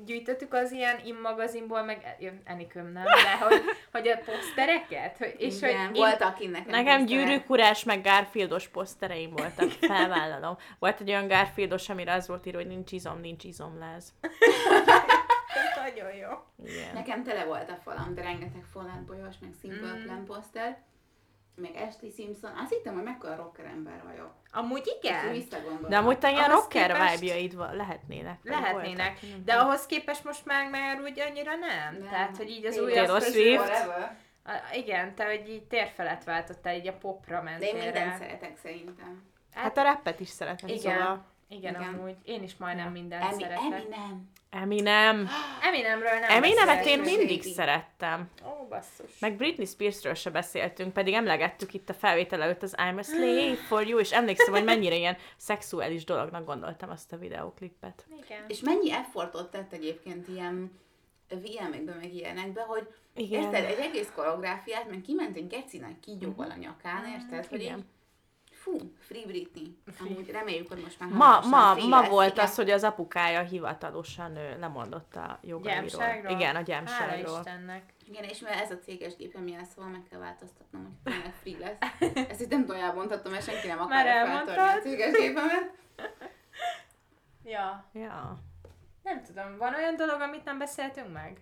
gyűjtöttük 0.04 0.54
az 0.54 0.72
ilyen 0.72 0.96
im 1.04 1.16
magazinból, 1.22 1.82
meg 1.82 2.16
Enikőm 2.44 2.92
nem, 2.92 3.04
de 3.04 3.44
hogy, 3.44 3.62
hogy 3.92 4.08
a 4.08 4.18
posztereket? 4.24 5.20
És 5.38 5.56
Igen, 5.56 5.86
hogy 5.86 5.96
volt, 5.96 6.22
aki 6.22 6.46
nekem 6.46 6.70
Nekem 6.70 7.04
gyűrűkurás, 7.04 7.84
meg 7.84 8.02
Garfieldos 8.02 8.68
posztereim 8.68 9.30
voltak, 9.30 9.70
felvállalom. 9.92 10.56
Volt 10.78 11.00
egy 11.00 11.08
olyan 11.08 11.28
Garfieldos, 11.28 11.88
amire 11.88 12.12
az 12.12 12.28
volt 12.28 12.46
írva, 12.52 12.64
hogy 12.64 12.76
nincs 12.76 12.92
izom, 12.92 13.20
nincs 13.20 13.44
izomláz. 13.44 14.12
Ez 14.20 15.76
nagyon 15.84 16.14
jó. 16.14 16.28
Igen. 16.64 16.94
Nekem 16.94 17.22
tele 17.22 17.44
volt 17.44 17.70
a 17.70 17.76
falam, 17.82 18.14
de 18.14 18.22
rengeteg 18.22 18.64
Fallout 18.72 19.04
bolyos, 19.04 19.34
meg 19.40 19.50
Simple 19.60 19.92
Mm. 19.92 20.02
Plan 20.02 20.24
poszter. 20.24 20.78
Meg 21.54 21.70
Ashley 21.74 22.10
Simpson. 22.10 22.50
Azt 22.56 22.72
hittem, 22.72 22.94
hogy 22.94 23.02
mekkora 23.02 23.36
rocker 23.36 23.64
ember 23.64 24.02
vagyok. 24.04 24.32
Amúgy 24.50 24.96
igen. 25.00 25.44
De 25.88 25.96
amúgy 25.96 26.18
te 26.18 26.30
ilyen 26.30 26.48
rocker 26.50 26.90
képest- 26.92 27.20
vibe-jaid 27.20 27.56
lehetnének. 27.76 28.38
Lehetnének, 28.42 29.20
voltak, 29.20 29.30
nem 29.30 29.44
de 29.44 29.52
ahhoz 29.54 29.86
képest 29.86 30.24
most 30.24 30.44
már 30.46 30.70
már 30.70 31.00
úgy 31.00 31.20
annyira 31.20 31.54
nem. 31.56 31.94
Nem. 31.98 32.08
Tehát, 32.10 32.36
hogy 32.36 32.50
így 32.50 32.66
az 32.66 32.78
új. 32.78 32.98
A- 34.44 34.74
Igen, 34.74 35.14
te 35.14 35.24
hogy 35.24 35.48
így 35.48 35.62
tér 35.62 35.88
felett 35.94 36.24
váltottál, 36.24 36.74
így 36.74 36.88
a 36.88 36.92
popra 36.92 37.36
De 37.36 37.42
mentél 37.42 37.68
én 37.68 37.74
mindent 37.84 38.18
szeretek 38.18 38.56
szerintem. 38.62 39.22
Hát 39.54 39.76
a 39.78 39.82
rappet 39.82 40.20
is 40.20 40.28
szeretem, 40.28 40.68
Igen. 40.68 40.98
szóval. 40.98 41.24
Igen, 41.56 41.74
Igen. 41.74 41.94
amúgy. 41.94 42.16
Én 42.24 42.42
is 42.42 42.56
majdnem 42.56 42.92
mindent 42.92 43.22
Emi, 43.22 43.42
szeretek. 43.42 43.72
Eminem. 43.72 44.30
Eminem. 44.50 45.28
Eminemről 45.68 46.18
nem 46.18 46.30
Eminemet 46.30 46.86
én 46.86 47.00
mindig 47.00 47.42
szerettem. 47.42 48.30
Ó, 48.44 48.66
basszus. 48.68 49.18
Meg 49.18 49.36
Britney 49.36 49.66
Spearsről 49.66 50.14
se 50.14 50.30
beszéltünk, 50.30 50.92
pedig 50.92 51.14
emlegettük 51.14 51.74
itt 51.74 51.88
a 51.88 51.94
felvétel 51.94 52.42
előtt 52.42 52.62
az 52.62 52.74
I'm 52.76 52.98
a 52.98 53.02
slave 53.02 53.54
for 53.54 53.86
you, 53.86 53.98
és 53.98 54.12
emlékszem, 54.12 54.52
hogy 54.52 54.64
mennyire 54.64 54.96
ilyen 54.96 55.16
szexuális 55.36 56.04
dolognak 56.04 56.46
gondoltam 56.46 56.90
azt 56.90 57.12
a 57.12 57.16
videóklipet. 57.16 58.06
Igen. 58.24 58.44
És 58.48 58.60
mennyi 58.60 58.92
effortot 58.92 59.50
tett 59.50 59.72
egyébként 59.72 60.28
ilyen 60.28 60.80
VM-ekbe, 61.28 61.94
meg 61.94 62.14
ilyenekbe, 62.14 62.62
hogy 62.62 62.88
Igen. 63.14 63.42
érted, 63.42 63.64
egy 63.64 63.78
egész 63.78 64.12
koreográfiát, 64.14 64.90
meg 64.90 65.00
kiment 65.00 65.36
egy 65.36 65.46
geci 65.46 65.78
nagy 65.78 66.00
kígyóval 66.00 66.50
a 66.50 66.56
nyakán, 66.56 67.04
érted, 67.06 67.46
hogy 67.46 67.60
Igen. 67.60 67.78
így, 67.78 67.84
fú, 68.62 68.78
Free 68.98 69.26
Britney. 69.26 69.76
Amúgy 70.00 70.30
reméljük, 70.30 70.68
hogy 70.68 70.82
most 70.82 71.00
már 71.00 71.08
Ma, 71.08 71.40
ma, 71.40 71.74
ma 71.88 72.08
volt 72.08 72.32
igen. 72.32 72.44
az, 72.44 72.54
hogy 72.54 72.70
az 72.70 72.84
apukája 72.84 73.40
hivatalosan 73.40 74.36
ő, 74.36 74.58
lemondott 74.58 75.16
a 75.16 75.38
jogairól. 75.42 76.02
Igen, 76.28 76.40
a 76.40 76.44
Hála 76.44 76.60
gyámságról. 76.60 77.38
Istennek. 77.38 77.94
Igen, 78.08 78.24
és 78.24 78.38
mivel 78.40 78.58
ez 78.58 78.70
a 78.70 78.78
céges 78.78 79.16
gépem 79.16 79.46
jel, 79.46 79.64
szóval 79.64 79.90
meg 79.90 80.02
kell 80.10 80.18
változtatnom, 80.18 80.82
hogy 80.84 81.12
tényleg 81.12 81.34
free 81.34 81.58
lesz. 81.58 82.28
Ezt 82.30 82.40
itt 82.40 82.50
nem 82.50 82.64
tudom 82.64 82.82
elmondhatom, 82.82 83.32
mert 83.32 83.44
senki 83.44 83.66
nem 83.66 83.80
akarja 83.80 84.26
feltörni 84.26 84.62
a 84.62 84.80
céges 84.80 85.12
gépemet. 85.12 85.70
Ja. 87.44 87.84
Ja. 87.92 88.38
Nem 89.02 89.22
tudom, 89.22 89.56
van 89.56 89.74
olyan 89.74 89.96
dolog, 89.96 90.20
amit 90.20 90.44
nem 90.44 90.58
beszéltünk 90.58 91.12
meg? 91.12 91.40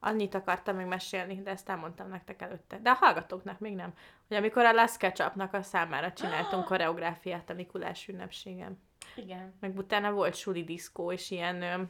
Annyit 0.00 0.34
akartam 0.34 0.76
még 0.76 0.86
mesélni, 0.86 1.42
de 1.42 1.50
ezt 1.50 1.68
elmondtam 1.68 2.08
nektek 2.08 2.42
előtte. 2.42 2.78
De 2.78 2.90
a 2.90 2.94
hallgatóknak 2.94 3.58
még 3.58 3.74
nem. 3.74 3.94
Hogy 4.28 4.36
amikor 4.36 4.64
a 4.64 4.72
Last 4.72 4.96
Ketchupnak 4.96 5.54
a 5.54 5.62
számára 5.62 6.12
csináltunk 6.12 6.64
koreográfiát 6.64 7.50
a 7.50 7.54
Mikulás 7.54 8.08
ünnepségen. 8.08 8.82
Igen. 9.16 9.54
Meg 9.60 9.76
utána 9.76 10.12
volt 10.12 10.34
suli 10.34 10.64
diszkó, 10.64 11.12
és 11.12 11.30
ilyen, 11.30 11.62
ö, 11.62 11.82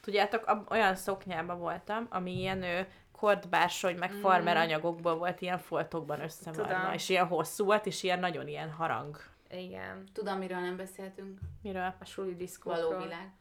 tudjátok, 0.00 0.46
ab, 0.46 0.70
olyan 0.70 0.94
szoknyában 0.94 1.58
voltam, 1.58 2.06
ami 2.10 2.38
ilyen 2.38 2.62
ö, 2.62 2.80
kordbársony, 3.12 3.96
meg 3.96 4.10
farmer 4.12 4.56
anyagokból 4.56 5.16
volt 5.16 5.40
ilyen 5.40 5.58
foltokban 5.58 6.20
összevarva, 6.20 6.94
és 6.94 7.08
ilyen 7.08 7.26
hosszú 7.26 7.64
volt, 7.64 7.86
és 7.86 8.02
ilyen 8.02 8.18
nagyon 8.18 8.48
ilyen 8.48 8.70
harang. 8.70 9.16
Igen. 9.50 10.04
Tudom, 10.12 10.38
miről 10.38 10.58
nem 10.60 10.76
beszéltünk. 10.76 11.38
Miről? 11.62 11.94
A 12.00 12.04
suli 12.04 12.36
diszkókról. 12.36 12.88
Való 12.88 13.02
világ. 13.02 13.32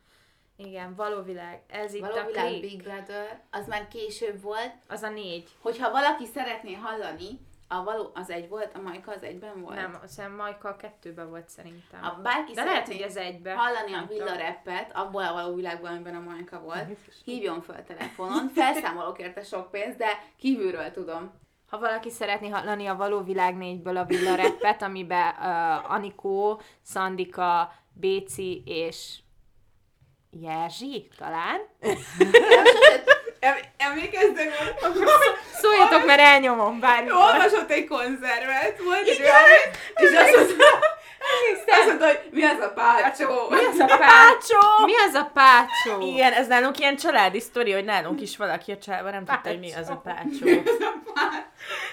Igen, 0.56 0.96
való 0.96 1.22
világ. 1.22 1.62
Ez 1.68 1.94
itt 1.94 2.02
Való 2.02 2.16
a 2.16 2.26
világ. 2.26 2.60
Big 2.60 2.84
Brother, 2.84 3.42
az 3.52 3.68
már 3.68 3.88
később 3.88 4.42
volt. 4.42 4.74
Az 4.88 5.02
a 5.02 5.10
négy. 5.10 5.50
Hogyha 5.60 5.92
valaki 5.92 6.26
szeretné 6.26 6.74
hallani, 6.74 7.40
a 7.68 7.84
való 7.84 8.12
az 8.14 8.30
egy 8.30 8.50
volt, 8.50 8.72
a 8.76 8.82
Majka 8.82 9.12
az 9.12 9.24
egyben 9.24 9.62
volt. 9.62 9.76
Nem, 9.76 10.00
szerintem 10.06 10.40
Majka 10.40 10.70
a 10.70 10.76
kettőben 10.76 11.30
volt 11.30 11.50
szerintem. 11.50 12.04
A 12.04 12.22
bárki 12.22 12.54
De 12.54 12.64
lehet, 12.64 12.88
hogy 12.88 13.02
ez 13.02 13.16
egybe. 13.16 13.54
hallani 13.54 13.94
a 13.94 13.96
Nem 13.96 14.08
villa 14.08 14.26
tudom. 14.26 14.38
rappet, 14.40 14.92
abból 14.96 15.24
a 15.24 15.34
való 15.34 15.56
világból, 15.56 15.90
amiben 15.90 16.16
a 16.16 16.20
Majka 16.20 16.60
volt, 16.60 16.98
hívjon 17.26 17.62
fel 17.62 17.84
telefonon, 17.84 18.48
felszámolok 18.56 19.20
érte 19.20 19.44
sok 19.44 19.72
pénzt, 19.72 19.98
de 19.98 20.24
kívülről 20.38 20.92
tudom. 20.92 21.32
Ha 21.70 21.80
valaki 21.80 22.10
szeretné 22.10 22.50
hallani 22.50 22.88
a 22.88 22.96
Való 22.96 23.22
Világ 23.22 23.56
4-ből 23.60 23.98
a 24.02 24.06
Villa 24.06 24.36
Rappet, 24.36 24.82
amiben 24.82 25.34
uh, 25.40 25.92
Anikó, 25.92 26.62
Szandika, 26.82 27.74
Béci 27.94 28.64
és 28.66 29.20
Jerzsi 30.30 31.08
talán. 31.18 31.60
Emlékeztek, 33.78 34.52
Szóljatok, 35.62 36.06
mert 36.06 36.20
elnyomom 36.20 36.80
bármikor. 36.80 37.18
olvasott 37.22 37.72
egy 37.72 37.88
konzervet, 37.88 38.80
volt 38.84 39.08
olyan, 39.20 39.46
és 39.96 40.10
azt 40.18 40.36
mondta, 40.36 40.66
azt 41.68 41.86
mondta, 41.88 42.06
hogy 42.06 42.30
mi 42.32 42.44
az 42.44 42.60
a 42.60 42.74
pácsó? 42.74 43.50
Mi 43.50 43.66
az 43.66 43.80
a 43.80 43.86
pácsó? 43.86 43.98
Pácsó! 43.98 44.86
Mi 44.86 44.94
az 45.08 45.14
a 45.14 45.30
pácsó? 45.34 46.02
Igen, 46.02 46.34
ez 46.34 46.48
nálunk 46.48 46.80
ilyen 46.80 46.96
családi 46.96 47.40
sztori, 47.40 47.72
hogy 47.72 47.86
nálunk 47.86 48.22
is 48.22 48.38
valaki 48.38 48.72
a 48.72 48.78
családban 48.78 49.12
nem 49.12 49.26
tudta, 49.26 49.50
hogy 49.50 49.60
mi 49.60 49.74
az 49.74 49.90
a 49.90 49.98
pácsó. 49.98 50.62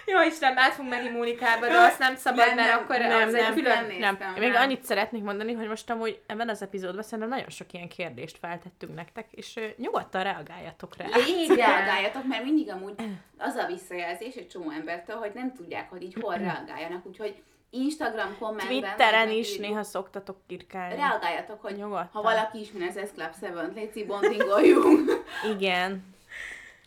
Jó 0.07 0.23
Isten, 0.23 0.59
át 0.59 0.73
fogunk 0.73 0.95
menni 0.95 1.09
Mónikába, 1.09 1.67
de 1.67 1.79
azt 1.79 1.99
nem 1.99 2.17
szabad, 2.17 2.47
Nem, 2.47 2.55
mert 2.55 2.69
nem, 2.69 2.79
akkor 2.79 2.99
nem, 2.99 3.29
az 3.29 3.35
egy 3.35 3.43
nem, 3.43 3.55
külön... 3.55 3.75
nem 3.75 3.87
néztem 3.87 4.17
Nem, 4.21 4.35
még 4.39 4.55
annyit 4.55 4.85
szeretnék 4.85 5.23
mondani, 5.23 5.53
hogy 5.53 5.69
most 5.69 5.91
amúgy 5.91 6.21
ebben 6.27 6.49
az 6.49 6.63
epizódban 6.63 7.03
szerintem 7.03 7.29
nagyon 7.29 7.49
sok 7.49 7.73
ilyen 7.73 7.89
kérdést 7.89 8.39
feltettünk 8.39 8.95
nektek, 8.95 9.27
és 9.31 9.57
ö, 9.57 9.67
nyugodtan 9.77 10.23
reagáljatok 10.23 10.97
rá. 10.97 11.07
Igen. 11.27 11.57
reagáljatok, 11.67 12.27
mert 12.27 12.45
mindig 12.45 12.71
amúgy 12.71 12.95
az 13.39 13.55
a 13.55 13.67
visszajelzés 13.67 14.35
egy 14.35 14.49
csomó 14.49 14.71
embertől, 14.71 15.17
hogy 15.17 15.31
nem 15.35 15.53
tudják, 15.53 15.91
hogy 15.91 16.03
így 16.03 16.17
hol 16.21 16.35
reagáljanak, 16.35 17.07
úgyhogy 17.07 17.43
Instagram 17.75 18.37
kommentben... 18.39 18.67
Twitteren 18.81 19.29
is 19.29 19.49
megírjuk, 19.49 19.61
néha 19.61 19.83
szoktatok 19.83 20.37
kirkálni. 20.47 20.95
Reagáljatok, 20.95 21.61
hogy 21.61 21.77
Nyugodtan. 21.77 22.09
ha 22.13 22.23
valaki 22.23 22.61
ismer 22.61 22.89
az 22.89 23.09
S 23.09 23.13
Club 23.15 23.33
7-t, 23.41 23.75
légy 23.75 24.07
bondingoljunk. 24.07 25.25
Igen. 25.55 26.05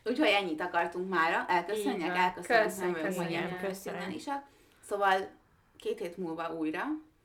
Úgyhogy 0.03 0.27
ennyit 0.27 0.61
akartunk 0.61 1.09
mára. 1.09 1.45
Elköszönjek, 1.47 2.17
elköszönjük, 2.17 2.65
Köszönjük, 2.65 2.95
köszönjük. 2.95 3.05
Köszönjük. 3.05 3.57
professzionálisak. 3.57 4.43
Szóval 4.87 5.27
két 5.77 5.99
hét 5.99 6.17
múlva 6.17 6.53
újra, 6.53 6.83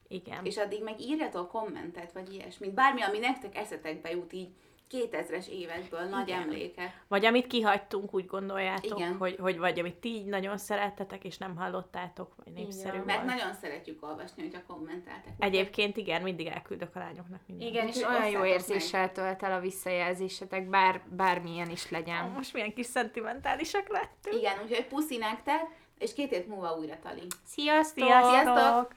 Igen. 0.09 0.45
és 0.45 0.57
addig 0.57 0.83
meg 0.83 1.01
írjatok 1.01 1.49
kommentet, 1.49 2.13
vagy 2.13 2.33
ilyesmit. 2.35 2.75
Bármi, 2.75 3.03
ami 3.03 3.19
nektek 3.19 3.57
eszetekbe 3.57 4.11
jut 4.11 4.33
így 4.33 4.49
2000-es 4.91 5.47
évekből, 5.47 6.01
nagy 6.01 6.29
Igen. 6.29 6.43
emlékek. 6.43 7.05
Vagy 7.09 7.25
amit 7.25 7.47
kihagytunk, 7.47 8.15
úgy 8.15 8.27
gondoljátok, 8.27 8.99
Igen. 8.99 9.17
Hogy, 9.17 9.37
hogy 9.41 9.59
vagy 9.59 9.79
amit 9.79 9.97
ti 9.97 10.09
így 10.09 10.25
nagyon 10.25 10.59
szerettetek, 10.59 11.25
és 11.25 11.39
nem 11.39 11.57
hallottátok, 11.57 12.33
vagy 12.45 12.53
népszerű 12.53 12.97
van. 12.97 13.07
Mert 13.07 13.25
nagyon 13.25 13.55
szeretjük 13.55 14.03
olvasni, 14.05 14.43
hogyha 14.43 14.61
kommentáltak. 14.67 15.33
Egyébként 15.39 15.97
igen, 15.97 16.23
mindig 16.23 16.47
elküldök 16.47 16.97
a 16.97 16.99
lányoknak 16.99 17.41
mindent. 17.47 17.71
Igen, 17.71 17.87
és 17.87 17.97
Úgyhogy 17.97 18.15
olyan 18.15 18.31
jó 18.31 18.45
érzéssel 18.45 19.13
tölt 19.13 19.43
el 19.43 19.53
a 19.53 19.61
visszajelzésetek, 19.61 20.69
bár, 20.69 21.03
bármilyen 21.09 21.71
is 21.71 21.91
legyen. 21.91 22.25
Most 22.25 22.53
milyen 22.53 22.73
kis 22.75 22.87
szentimentálisak 22.87 23.89
lettünk. 23.89 24.37
Igen, 24.37 24.59
úgyhogy 24.63 24.87
puszi 24.87 25.17
nektek, 25.17 25.61
és 25.99 26.15
két 26.15 26.31
hét 26.31 26.49
múlva 26.49 26.77
újra 26.79 26.99
tali. 27.03 27.27
Sziasztok! 27.45 28.07
Sziasztok! 28.07 28.31
Sziasztok! 28.33 28.93